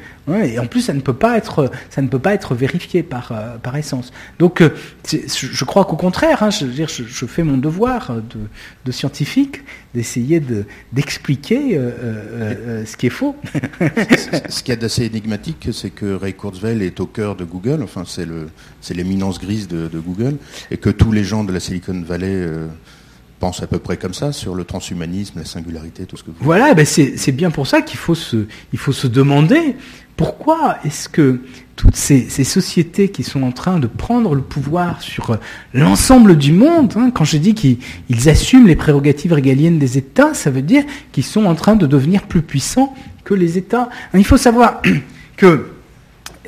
Et 0.44 0.61
en 0.61 0.66
plus, 0.66 0.82
ça 0.82 0.93
ne 0.93 1.01
peut 1.01 1.12
pas 1.12 1.36
être, 1.36 1.73
ça 1.90 2.02
ne 2.02 2.06
peut 2.06 2.20
pas 2.20 2.35
être 2.35 2.55
vérifié 2.55 3.02
par, 3.02 3.32
par 3.65 3.77
essence. 3.77 4.12
Donc, 4.39 4.62
je 5.11 5.65
crois 5.65 5.86
qu'au 5.86 5.97
contraire, 5.97 6.44
hein, 6.44 6.51
je, 6.51 6.66
dire, 6.66 6.89
je, 6.89 7.27
fais 7.27 7.43
mon 7.43 7.59
devoir 7.59 8.15
de, 8.15 8.39
de 8.85 8.93
scientifique 8.93 9.62
d'essayer 9.93 10.40
de, 10.40 10.66
d'expliquer 10.93 11.81
ce 12.86 12.97
qui 12.97 13.06
est 13.06 13.11
faux. 13.11 13.35
ce 14.48 14.62
qui 14.62 14.70
est 14.70 14.77
d'assez 14.77 15.05
énigmatique, 15.05 15.69
c'est 15.73 15.90
que 15.90 16.15
Ray 16.15 16.35
Kurzweil 16.35 16.82
est 16.82 17.01
au 17.01 17.06
cœur 17.06 17.24
de 17.33 17.45
Google, 17.45 17.81
enfin 17.83 18.05
c'est 18.07 18.27
le, 18.27 18.49
c'est 18.83 18.95
l'éminence 18.95 19.41
grise 19.41 19.67
de, 19.69 19.89
Google, 19.99 20.37
et 20.71 20.77
que 20.77 20.91
tous 20.91 21.13
les 21.13 21.25
gens 21.25 21.45
de 21.45 21.53
la 21.53 21.61
Silicon 21.61 22.03
Valley 22.07 22.29
euh, 22.29 22.67
pensent 23.41 23.63
à 23.63 23.67
peu 23.67 23.79
près 23.79 23.97
comme 23.97 24.15
ça 24.15 24.33
sur 24.33 24.55
le 24.55 24.65
transhumanisme, 24.65 25.39
la 25.39 25.45
singularité, 25.45 26.05
tout 26.05 26.17
ce 26.17 26.25
que 26.25 26.31
vous. 26.31 26.37
Voilà, 26.41 26.75
ben 26.75 26.85
c'est, 26.85 27.33
bien 27.33 27.51
pour 27.51 27.67
ça 27.67 27.81
qu'il 27.81 27.99
faut 27.99 28.15
se, 28.15 28.47
il 28.73 28.79
faut 28.79 28.93
se 28.93 29.07
demander 29.07 29.77
pourquoi 30.17 30.79
est-ce 30.85 31.09
que 31.09 31.41
toutes 31.77 31.97
ces, 31.97 32.29
sociétés 32.45 33.09
qui 33.09 33.23
sont 33.25 33.43
en 33.43 33.53
train 33.53 33.79
de 33.79 33.87
prendre 33.87 34.35
le 34.35 34.43
pouvoir 34.43 35.03
sur 35.03 35.39
l'ensemble 35.73 36.37
du 36.37 36.53
monde, 36.53 36.93
hein, 36.97 37.11
quand 37.13 37.25
je 37.25 37.37
dis 37.37 37.55
qu'ils 37.55 38.29
assument 38.29 38.67
les 38.67 38.77
prérogatives 38.77 39.33
régaliennes 39.33 39.79
des 39.79 39.99
États, 39.99 40.35
ça 40.35 40.51
veut 40.51 40.63
dire 40.63 40.85
qu'ils 41.13 41.25
sont 41.25 41.47
en 41.47 41.55
train 41.55 41.75
de 41.75 41.87
devenir 41.87 42.23
plus 42.23 42.43
puissants 42.43 42.95
que 43.25 43.35
les 43.35 43.59
États. 43.59 43.89
Il 44.15 44.25
faut 44.25 44.37
savoir 44.37 44.83
que 45.37 45.67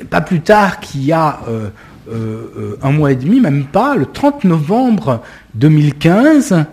pas 0.09 0.21
plus 0.21 0.41
tard 0.41 0.79
qu'il 0.79 1.03
y 1.05 1.11
a 1.11 1.39
euh, 1.47 1.69
euh, 2.09 2.79
un 2.81 2.91
mois 2.91 3.11
et 3.11 3.15
demi, 3.15 3.41
même 3.41 3.65
pas, 3.65 3.95
le 3.95 4.05
30 4.05 4.45
novembre 4.45 5.21
2015, 5.55 6.65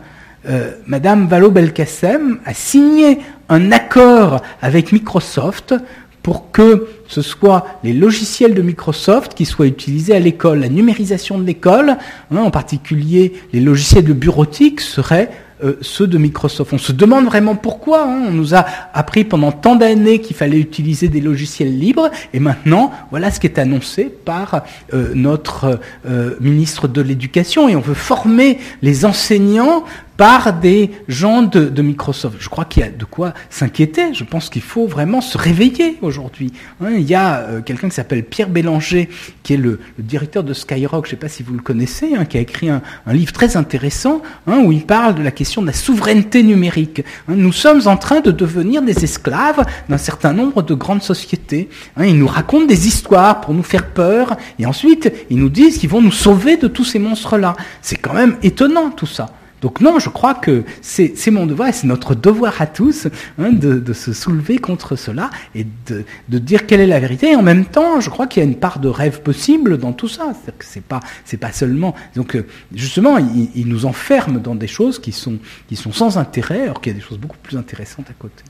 euh, 0.47 0.73
Madame 0.87 1.27
Vallaud-Belkacem 1.27 2.39
a 2.45 2.55
signé 2.55 3.19
un 3.49 3.73
accord 3.73 4.43
avec 4.61 4.93
Microsoft 4.93 5.75
pour 6.23 6.53
que 6.53 6.87
ce 7.07 7.21
soit 7.21 7.67
les 7.83 7.93
logiciels 7.93 8.55
de 8.55 8.63
Microsoft 8.63 9.35
qui 9.35 9.45
soient 9.45 9.67
utilisés 9.67 10.15
à 10.15 10.21
l'école. 10.21 10.61
La 10.61 10.69
numérisation 10.69 11.39
de 11.39 11.45
l'école, 11.45 11.97
hein, 12.31 12.37
en 12.37 12.51
particulier 12.51 13.35
les 13.53 13.61
logiciels 13.61 14.05
de 14.05 14.13
bureautique, 14.13 14.81
seraient 14.81 15.31
euh, 15.65 15.79
ceux 15.81 16.07
de 16.07 16.19
Microsoft. 16.19 16.73
On 16.73 16.79
se 16.79 16.93
demande 16.93 17.25
vraiment 17.25 17.57
pourquoi. 17.57 18.05
Hein. 18.05 18.25
On 18.29 18.33
nous 18.33 18.55
a 18.55 18.65
appris 18.93 19.25
pendant 19.25 19.53
tant 19.53 19.77
d'années 19.77 20.21
qu'il 20.21 20.37
fallait 20.37 20.59
utiliser 20.59 21.09
des 21.09 21.21
logiciels 21.21 21.79
libres, 21.79 22.11
et 22.33 22.41
maintenant, 22.41 22.93
voilà 23.11 23.31
ce 23.31 23.41
qui 23.41 23.47
est 23.47 23.59
annoncé 23.59 24.05
par 24.05 24.63
euh, 24.93 25.13
notre 25.15 25.81
euh, 26.07 26.37
ministre 26.41 26.89
de 26.89 27.01
l'Éducation, 27.01 27.69
et 27.69 27.77
on 27.77 27.81
veut 27.81 27.95
former 27.95 28.59
les 28.83 29.05
enseignants 29.05 29.85
par 30.17 30.53
des 30.53 30.91
gens 31.09 31.43
de, 31.43 31.83
Microsoft. 31.83 32.37
Je 32.41 32.49
crois 32.49 32.65
qu'il 32.65 32.83
y 32.83 32.87
a 32.87 32.91
de 32.91 33.05
quoi 33.05 33.35
s'inquiéter. 33.51 34.15
Je 34.15 34.25
pense 34.25 34.49
qu'il 34.49 34.63
faut 34.63 34.87
vraiment 34.87 35.21
se 35.21 35.37
réveiller 35.37 35.99
aujourd'hui. 36.03 36.53
Hein, 36.81 36.93
il 36.97 37.03
y 37.03 37.15
a 37.15 37.41
euh, 37.41 37.61
quelqu'un 37.61 37.89
qui 37.89 37.95
s'appelle 37.95 38.25
Pierre 38.25 38.49
Bélanger, 38.49 39.09
qui 39.43 39.55
est 39.55 39.59
le, 39.59 39.81
directeur 39.99 40.45
de 40.45 40.55
Skyrock, 40.55 41.05
je 41.05 41.09
ne 41.09 41.11
sais 41.11 41.17
pas 41.17 41.29
si 41.29 41.43
vous 41.43 41.53
le 41.53 41.61
connaissez, 41.61 42.15
hein, 42.15 42.25
qui 42.25 42.39
a 42.39 42.41
écrit 42.41 42.69
un, 42.71 42.83
livre 43.09 43.33
très 43.33 43.57
intéressant 43.57 44.23
hein, 44.47 44.61
où 44.65 44.73
il 44.73 44.87
parle 44.87 45.15
de 45.15 45.23
la 45.23 45.31
question 45.31 45.63
de 45.63 45.67
la 45.67 45.73
souveraineté 45.73 46.43
numérique. 46.43 47.05
nous 47.29 47.53
sommes 47.53 47.87
en 47.87 47.97
train 47.97 48.21
de 48.21 48.31
devenir 48.31 48.83
des 48.83 49.05
esclaves 49.05 49.65
d'un 49.89 49.99
certain 49.99 50.33
nombre 50.33 50.63
de 50.63 50.75
grandes 50.75 51.03
sociétés. 51.03 51.69
ils 52.01 52.19
nous 52.19 52.27
racontent 52.27 52.67
des 52.67 52.87
histoires 52.87 53.41
pour 53.41 53.55
nous 53.55 53.63
faire 53.63 53.91
peur 53.91 54.37
et 54.59 54.67
ensuite 54.67 55.13
ils 55.31 55.39
nous 55.39 55.49
disent 55.49 55.79
qu'ils 55.79 55.91
vont 55.91 56.03
nous 56.03 56.13
sauver 56.13 56.57
de 56.57 56.69
tous 56.69 56.85
ces 56.85 56.99
monstres-là. 56.99 57.55
C'est 57.83 57.97
quand 57.97 58.15
même 58.15 58.37
étonnant 58.43 58.91
tout 58.91 59.07
ça. 59.07 59.31
Donc 59.65 59.81
non, 59.81 59.99
je 59.99 60.11
crois 60.11 60.35
que 60.35 60.63
c'est 60.83 61.31
mon 61.31 61.47
devoir 61.47 61.71
et 61.71 61.73
c'est 61.73 61.87
notre 61.87 62.15
devoir 62.15 62.61
à 62.61 62.67
tous 62.67 63.09
hein, 63.39 63.51
de, 63.51 63.93
se 63.95 64.13
soulever 64.13 64.59
contre 64.59 64.95
cela 64.95 65.31
et 65.55 65.67
de, 65.87 66.39
dire 66.39 66.67
quelle 66.67 66.81
est 66.81 66.87
la 66.87 67.01
vérité. 67.01 67.31
Et 67.31 67.35
en 67.35 67.43
même 67.43 67.65
temps, 67.65 67.99
je 67.99 68.11
crois 68.11 68.27
qu'il 68.27 68.43
y 68.43 68.47
a 68.47 68.49
une 68.49 68.59
part 68.59 68.79
de 68.79 68.89
rêve 68.89 69.23
possible 69.23 69.79
dans 69.79 69.95
tout 69.95 70.07
ça. 70.07 70.35
C'est-à-dire 70.35 70.59
que 70.59 70.67
c'est 70.67 70.85
pas 70.85 71.01
c'est 71.25 71.39
pas 71.39 71.51
seulement. 71.51 71.95
Donc 72.15 72.37
euh, 72.37 72.47
justement, 72.75 73.17
il, 73.17 73.67
nous 73.67 73.87
enferme 73.87 74.39
dans 74.39 74.55
des 74.55 74.67
choses 74.67 74.99
qui 74.99 75.13
sont 75.13 75.39
qui 75.67 75.77
sont 75.77 75.93
sans 75.93 76.19
intérêt, 76.19 76.65
alors 76.65 76.83
qu'il 76.83 76.93
y 76.93 76.97
a 76.97 76.99
des 76.99 77.05
choses 77.05 77.19
beaucoup 77.19 77.39
plus 77.43 77.57
intéressantes 77.57 78.11
à 78.11 78.15
côté. 78.19 78.45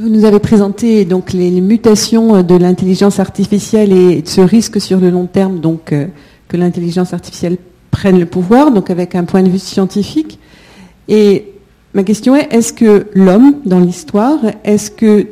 Vous 0.00 0.10
nous 0.10 0.24
avez 0.24 0.38
présenté 0.38 1.04
donc 1.04 1.32
les, 1.32 1.50
mutations 1.60 2.44
de 2.44 2.54
l'intelligence 2.54 3.18
artificielle 3.18 3.92
et 3.92 4.22
ce 4.24 4.40
risque 4.40 4.80
sur 4.80 5.00
le 5.00 5.10
long 5.10 5.26
terme 5.26 5.58
donc 5.58 5.92
euh, 5.92 6.06
que 6.46 6.56
l'intelligence 6.56 7.14
artificielle 7.14 7.56
prenne 7.90 8.20
le 8.20 8.26
pouvoir, 8.26 8.70
donc 8.70 8.90
avec 8.90 9.16
un 9.16 9.24
point 9.24 9.42
de 9.42 9.48
vue 9.48 9.58
scientifique. 9.58 10.38
Et 11.08 11.52
ma 11.94 12.04
question 12.04 12.36
est 12.36 12.46
est-ce 12.52 12.72
que 12.72 13.08
l'homme 13.14 13.56
dans 13.64 13.80
l'histoire, 13.80 14.38
est-ce 14.62 14.92
que 14.92 15.26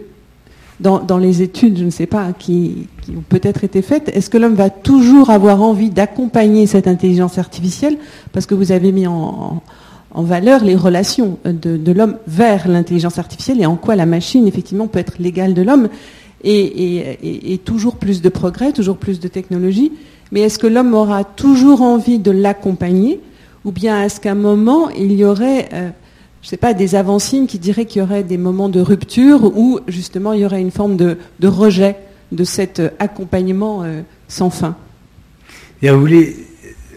dans, 0.80 1.18
les 1.18 1.42
études, 1.42 1.78
je 1.78 1.84
ne 1.84 1.90
sais 1.90 2.06
pas, 2.06 2.32
qui, 2.36 2.88
qui 3.02 3.12
ont 3.12 3.24
peut-être 3.28 3.62
été 3.62 3.82
faites, 3.82 4.10
est-ce 4.16 4.28
que 4.28 4.36
l'homme 4.36 4.54
va 4.54 4.70
toujours 4.70 5.30
avoir 5.30 5.62
envie 5.62 5.90
d'accompagner 5.90 6.66
cette 6.66 6.88
intelligence 6.88 7.38
artificielle? 7.38 7.98
Parce 8.32 8.46
que 8.46 8.56
vous 8.56 8.72
avez 8.72 8.90
mis 8.90 9.06
en 9.06 9.62
valeur 10.22 10.64
les 10.64 10.74
relations 10.74 11.38
de, 11.44 11.92
l'homme 11.92 12.16
vers 12.26 12.68
l'intelligence 12.68 13.18
artificielle 13.18 13.60
et 13.60 13.66
en 13.66 13.76
quoi 13.76 13.96
la 13.96 14.06
machine, 14.06 14.46
effectivement, 14.46 14.86
peut 14.86 14.98
être 14.98 15.14
l'égale 15.18 15.54
de 15.54 15.62
l'homme. 15.62 15.88
Et, 16.44 17.60
toujours 17.64 17.96
plus 17.96 18.22
de 18.22 18.28
progrès, 18.28 18.72
toujours 18.72 18.96
plus 18.96 19.20
de 19.20 19.28
technologie. 19.28 19.92
Mais 20.32 20.40
est-ce 20.40 20.58
que 20.58 20.66
l'homme 20.66 20.94
aura 20.94 21.24
toujours 21.24 21.82
envie 21.82 22.18
de 22.18 22.30
l'accompagner? 22.30 23.20
Ou 23.64 23.72
bien 23.72 24.02
est-ce 24.02 24.20
qu'à 24.20 24.32
un 24.32 24.36
moment, 24.36 24.90
il 24.90 25.12
y 25.12 25.24
aurait, 25.24 25.68
euh, 25.72 25.90
je 26.40 26.46
ne 26.46 26.50
sais 26.50 26.56
pas, 26.56 26.72
des 26.72 26.94
avancines 26.94 27.46
qui 27.46 27.58
diraient 27.58 27.84
qu'il 27.84 28.00
y 28.00 28.02
aurait 28.04 28.22
des 28.22 28.38
moments 28.38 28.68
de 28.68 28.80
rupture 28.80 29.56
ou 29.56 29.80
justement 29.88 30.32
il 30.32 30.40
y 30.40 30.44
aurait 30.44 30.60
une 30.60 30.70
forme 30.70 30.96
de, 30.96 31.16
rejet 31.42 31.96
de 32.32 32.44
cet 32.44 32.80
accompagnement 32.98 33.82
euh, 33.82 34.02
sans 34.28 34.50
fin? 34.50 34.76
Et 35.82 35.90
vous 35.90 36.00
voulez 36.00 36.36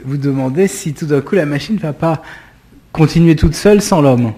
vous 0.06 0.18
demander 0.18 0.68
si 0.68 0.94
tout 0.94 1.06
d'un 1.06 1.22
coup 1.22 1.36
la 1.36 1.46
machine 1.46 1.76
ne 1.76 1.80
va 1.80 1.94
pas 1.94 2.22
continuer 3.00 3.36
toute 3.36 3.56
seule 3.56 3.82
sans 3.82 4.02
l'homme. 4.02 4.34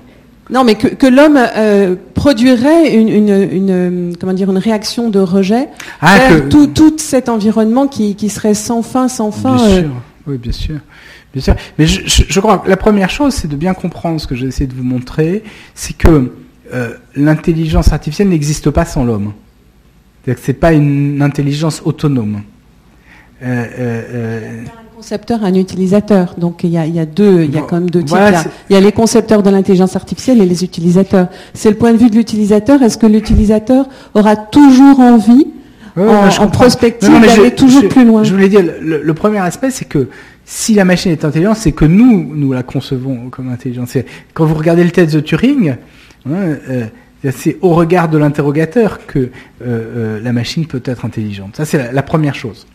Non, 0.52 0.64
mais 0.64 0.76
que, 0.76 1.08
l'homme 1.08 1.40
euh, 1.40 1.96
produirait 2.14 2.94
une, 2.94 4.14
comment 4.20 4.34
dire, 4.34 4.52
une 4.52 4.58
réaction 4.58 5.10
de 5.10 5.20
rejet 5.20 5.68
ah, 6.02 6.18
vers 6.18 6.50
tout, 6.50 6.98
cet 6.98 7.30
environnement 7.30 7.88
qui, 7.88 8.30
serait 8.30 8.54
sans 8.54 8.84
fin, 8.84 9.08
sans 9.08 9.32
fin. 9.32 9.56
Bien 9.56 9.66
euh. 9.66 9.82
sûr, 9.82 9.92
oui, 10.28 10.38
bien 10.38 10.52
sûr. 10.52 10.76
Bien 11.34 11.42
sûr. 11.42 11.56
Mais 11.80 11.88
je, 11.88 12.40
crois 12.40 12.60
que 12.60 12.70
la 12.70 12.78
première 12.78 13.10
chose, 13.10 13.34
c'est 13.34 13.48
de 13.48 13.56
bien 13.56 13.74
comprendre 13.74 14.20
ce 14.20 14.28
que 14.28 14.36
j'ai 14.36 14.48
essayé 14.48 14.68
de 14.68 14.76
vous 14.76 14.84
montrer, 14.84 15.44
c'est 15.74 15.98
que 15.98 16.34
euh, 16.74 16.94
l'intelligence 17.16 17.94
artificielle 17.94 18.30
n'existe 18.30 18.70
pas 18.70 18.86
sans 18.86 19.06
l'homme. 19.06 19.34
C'est-à-dire 20.24 20.40
que 20.40 20.46
ce 20.46 20.52
n'est 20.52 20.58
pas 20.58 20.74
une 20.74 21.22
intelligence 21.22 21.82
autonome. 21.86 22.42
Euh, 23.42 24.64
concepteur, 25.02 25.44
un 25.44 25.56
utilisateur. 25.56 26.36
Donc 26.38 26.64
il 26.64 26.70
y 26.70 26.78
a, 26.78 27.06
deux, 27.06 27.44
il 27.44 27.56
y 27.56 27.58
a 27.58 27.62
quand 27.62 27.78
même 27.78 27.90
deux 27.90 28.04
types. 28.04 28.18
Il 28.70 28.74
y 28.74 28.78
a 28.78 28.80
les 28.80 28.92
concepteurs 28.92 29.42
de 29.42 29.50
l'intelligence 29.50 29.96
artificielle 29.96 30.40
et 30.42 30.46
les 30.46 30.64
utilisateurs. 30.64 31.28
C'est 31.56 31.72
le 31.72 31.76
point 31.76 31.92
de 31.92 31.98
vue 31.98 32.12
de 32.12 32.16
l'utilisateur. 32.16 32.84
Est-ce 32.84 33.00
que 33.00 33.08
l'utilisateur 33.08 33.88
aura 34.14 34.36
toujours 34.36 35.00
envie, 35.00 35.48
en, 35.98 36.48
prospective, 36.50 37.20
d'aller 37.20 37.56
toujours 37.56 37.88
plus 37.90 38.06
loin? 38.06 38.24
Je 38.24 38.32
voulais 38.32 38.48
dire, 38.48 38.62
le, 38.62 39.14
premier 39.16 39.40
aspect, 39.40 39.72
c'est 39.72 39.86
que 39.86 40.08
si 40.46 40.76
la 40.76 40.86
machine 40.86 41.12
est 41.12 41.26
intelligente, 41.26 41.58
c'est 41.58 41.72
que 41.72 41.86
nous, 41.86 42.36
nous 42.36 42.54
la 42.54 42.62
concevons 42.62 43.32
comme 43.32 43.50
intelligente. 43.50 43.90
Quand 44.36 44.46
vous 44.46 44.56
regardez 44.56 44.84
le 44.84 44.92
test 44.92 45.16
de 45.16 45.20
Turing, 45.20 45.78
hein, 46.28 46.30
euh, 46.30 46.86
c'est 47.32 47.58
au 47.62 47.74
regard 47.74 48.08
de 48.08 48.20
l'interrogateur 48.20 49.08
que 49.08 49.20
euh, 49.20 49.30
euh, 49.62 50.20
la 50.22 50.32
machine 50.32 50.68
peut 50.68 50.84
être 50.86 51.06
intelligente. 51.06 51.56
Ça, 51.56 51.66
c'est 51.66 51.92
la 51.92 52.04
première 52.04 52.36
chose. 52.36 52.68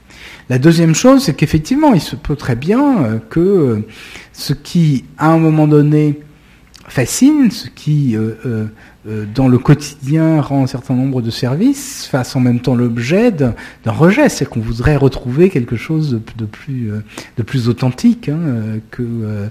La 0.48 0.58
deuxième 0.58 0.94
chose, 0.94 1.24
c'est 1.24 1.34
qu'effectivement, 1.34 1.92
il 1.92 2.00
se 2.00 2.14
peut 2.14 2.36
très 2.36 2.54
bien 2.54 3.02
euh, 3.02 3.18
que 3.30 3.40
euh, 3.40 3.86
ce 4.32 4.52
qui, 4.52 5.04
à 5.18 5.30
un 5.30 5.38
moment 5.38 5.66
donné, 5.66 6.20
fascine, 6.86 7.50
ce 7.50 7.68
qui, 7.68 8.16
euh, 8.16 8.66
dans 9.34 9.48
le 9.48 9.58
quotidien, 9.58 10.40
rend 10.40 10.62
un 10.62 10.66
certain 10.68 10.94
nombre 10.94 11.20
de 11.20 11.30
services, 11.30 12.06
fasse 12.08 12.36
en 12.36 12.40
même 12.40 12.60
temps 12.60 12.76
l'objet 12.76 13.32
d'un 13.32 13.54
rejet. 13.86 14.28
C'est 14.28 14.48
qu'on 14.48 14.60
voudrait 14.60 14.94
retrouver 14.94 15.50
quelque 15.50 15.74
chose 15.74 16.12
de, 16.36 16.46
plus, 17.42 17.68
authentique 17.68 18.28
hein, 18.28 18.78
que, 18.92 19.50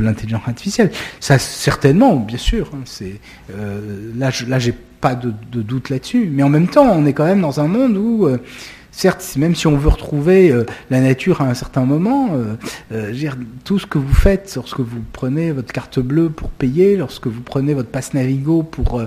l'intelligence 0.00 0.42
artificielle. 0.46 0.90
Ça, 1.20 1.38
certainement, 1.38 2.16
bien 2.16 2.38
sûr. 2.38 2.72
Hein, 2.74 2.82
là, 4.16 4.30
là, 4.48 4.58
j'ai 4.58 4.74
pas 5.00 5.14
de, 5.14 5.32
doute 5.62 5.90
là-dessus. 5.90 6.28
Mais 6.32 6.42
en 6.42 6.48
même 6.48 6.66
temps, 6.66 6.90
on 6.90 7.06
est 7.06 7.12
quand 7.12 7.26
même 7.26 7.40
dans 7.40 7.60
un 7.60 7.68
monde 7.68 7.96
où 7.96 8.28
certes, 8.96 9.34
même 9.36 9.54
si 9.54 9.66
on 9.66 9.76
veut 9.76 9.90
retrouver 9.90 10.50
euh, 10.50 10.64
la 10.90 11.00
nature 11.00 11.42
à 11.42 11.44
un 11.44 11.54
certain 11.54 11.84
moment, 11.84 12.30
tout 13.64 13.78
ce 13.78 13.86
que 13.86 13.98
vous 13.98 14.14
faites, 14.14 14.52
lorsque 14.56 14.80
vous 14.80 15.02
prenez 15.12 15.52
votre 15.52 15.72
carte 15.72 16.00
bleue 16.00 16.30
pour 16.30 16.50
payer, 16.50 16.96
lorsque 16.96 17.26
vous 17.26 17.42
prenez 17.42 17.74
votre 17.74 17.90
passe 17.90 18.14
Navigo 18.14 18.62
pour 18.62 19.02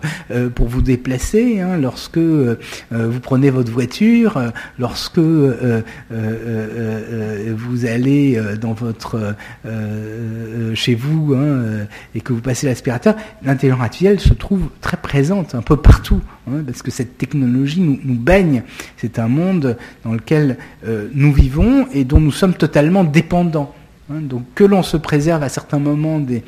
pour 0.56 0.68
vous 0.68 0.82
déplacer, 0.82 1.60
hein, 1.60 1.78
lorsque 1.78 2.18
vous 2.18 3.20
prenez 3.22 3.50
votre 3.50 3.72
voiture, 3.72 4.40
lorsque 4.78 5.20
vous 5.20 5.84
allez 7.86 8.42
dans 8.62 8.74
votre 8.74 9.36
chez 10.74 10.96
vous 10.96 11.34
hein, 11.36 11.88
et 12.16 12.22
que 12.22 12.34
vous 12.34 12.42
passez 12.42 12.68
l'aspirateur, 12.68 13.16
l'intelligence 13.44 13.82
artificielle 13.82 14.20
se 14.20 14.34
trouve 14.34 14.70
très 14.82 14.98
présente 14.98 15.56
un 15.56 15.62
peu 15.62 15.78
partout, 15.78 16.22
hein, 16.48 16.64
parce 16.66 16.82
que 16.82 16.92
cette 16.92 17.18
technologie 17.18 17.82
nous, 17.82 18.16
baigne. 18.16 18.64
C'est 18.98 19.20
un 19.20 19.28
monde 19.28 19.78
dans 20.04 20.14
lequel 20.14 20.58
euh, 20.86 21.10
nous 21.14 21.34
vivons 21.34 21.88
et 21.94 22.04
dont 22.04 22.20
nous 22.20 22.32
sommes 22.32 22.54
totalement 22.54 23.04
dépendants. 23.04 23.74
Hein. 24.12 24.22
donc 24.22 24.44
que 24.56 24.64
l'on 24.64 24.82
se 24.82 24.98
préserve 24.98 25.44
à 25.44 25.50
certains 25.50 25.78
moments 25.78 26.20
des, 26.20 26.44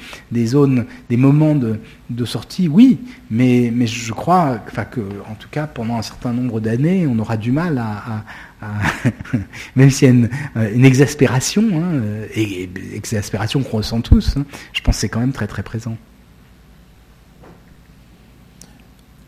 zones, 0.48 0.86
des 1.10 1.18
moments 1.18 1.54
de, 1.54 2.26
sortie, 2.26 2.68
oui, 2.68 3.00
mais, 3.30 3.72
je 3.86 4.14
crois 4.14 4.58
que, 4.90 5.02
en 5.30 5.36
tout 5.36 5.48
cas, 5.50 5.68
pendant 5.68 5.98
un 5.98 6.02
certain 6.02 6.34
nombre 6.34 6.60
d'années, 6.60 7.06
on 7.08 7.20
aura 7.20 7.38
du 7.38 7.52
mal 7.52 7.78
à, 7.78 8.24
même 9.76 9.90
s'il 9.90 10.08
y 10.08 10.12
a 10.12 10.14
une, 10.14 10.30
euh, 10.56 10.84
exaspération, 10.84 11.64
hein, 11.76 12.02
et, 12.36 12.70
exaspération 12.96 13.62
qu'on 13.62 13.78
ressent 13.78 14.02
tous, 14.02 14.36
je 14.74 14.82
pense 14.82 14.96
que 14.96 15.02
c'est 15.02 15.10
quand 15.10 15.20
même 15.20 15.34
très 15.34 15.48
très 15.48 15.64
présent. 15.64 15.98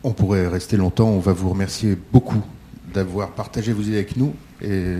On 0.03 0.11
pourrait 0.11 0.47
rester 0.47 0.75
longtemps. 0.75 1.09
On 1.09 1.19
va 1.19 1.33
vous 1.33 1.49
remercier 1.49 1.97
beaucoup 2.11 2.43
d'avoir 2.93 3.31
partagé 3.31 3.73
vos 3.73 3.81
idées 3.81 3.95
avec 3.95 4.15
nous 4.17 4.35
et 4.61 4.95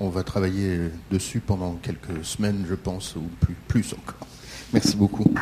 on 0.00 0.08
va 0.08 0.22
travailler 0.22 0.90
dessus 1.10 1.40
pendant 1.40 1.74
quelques 1.74 2.24
semaines, 2.24 2.64
je 2.68 2.74
pense, 2.74 3.16
ou 3.16 3.22
plus, 3.66 3.92
encore. 3.92 4.26
Merci 4.72 4.96
beaucoup. 4.96 5.32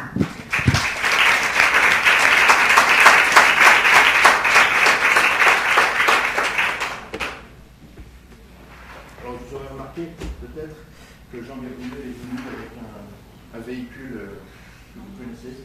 Alors, 9.22 9.38
vous 9.38 9.56
aurez 9.56 9.68
remarqué 9.68 10.02
peut-être 10.40 10.76
que 11.32 11.42
Jean 11.42 11.56
Gabriel 11.56 11.92
est 11.98 12.16
venu 12.16 12.40
avec 12.56 12.70
un, 13.54 13.60
véhicule 13.60 14.20
que 14.94 14.98
vous 14.98 15.24
connaissez, 15.24 15.56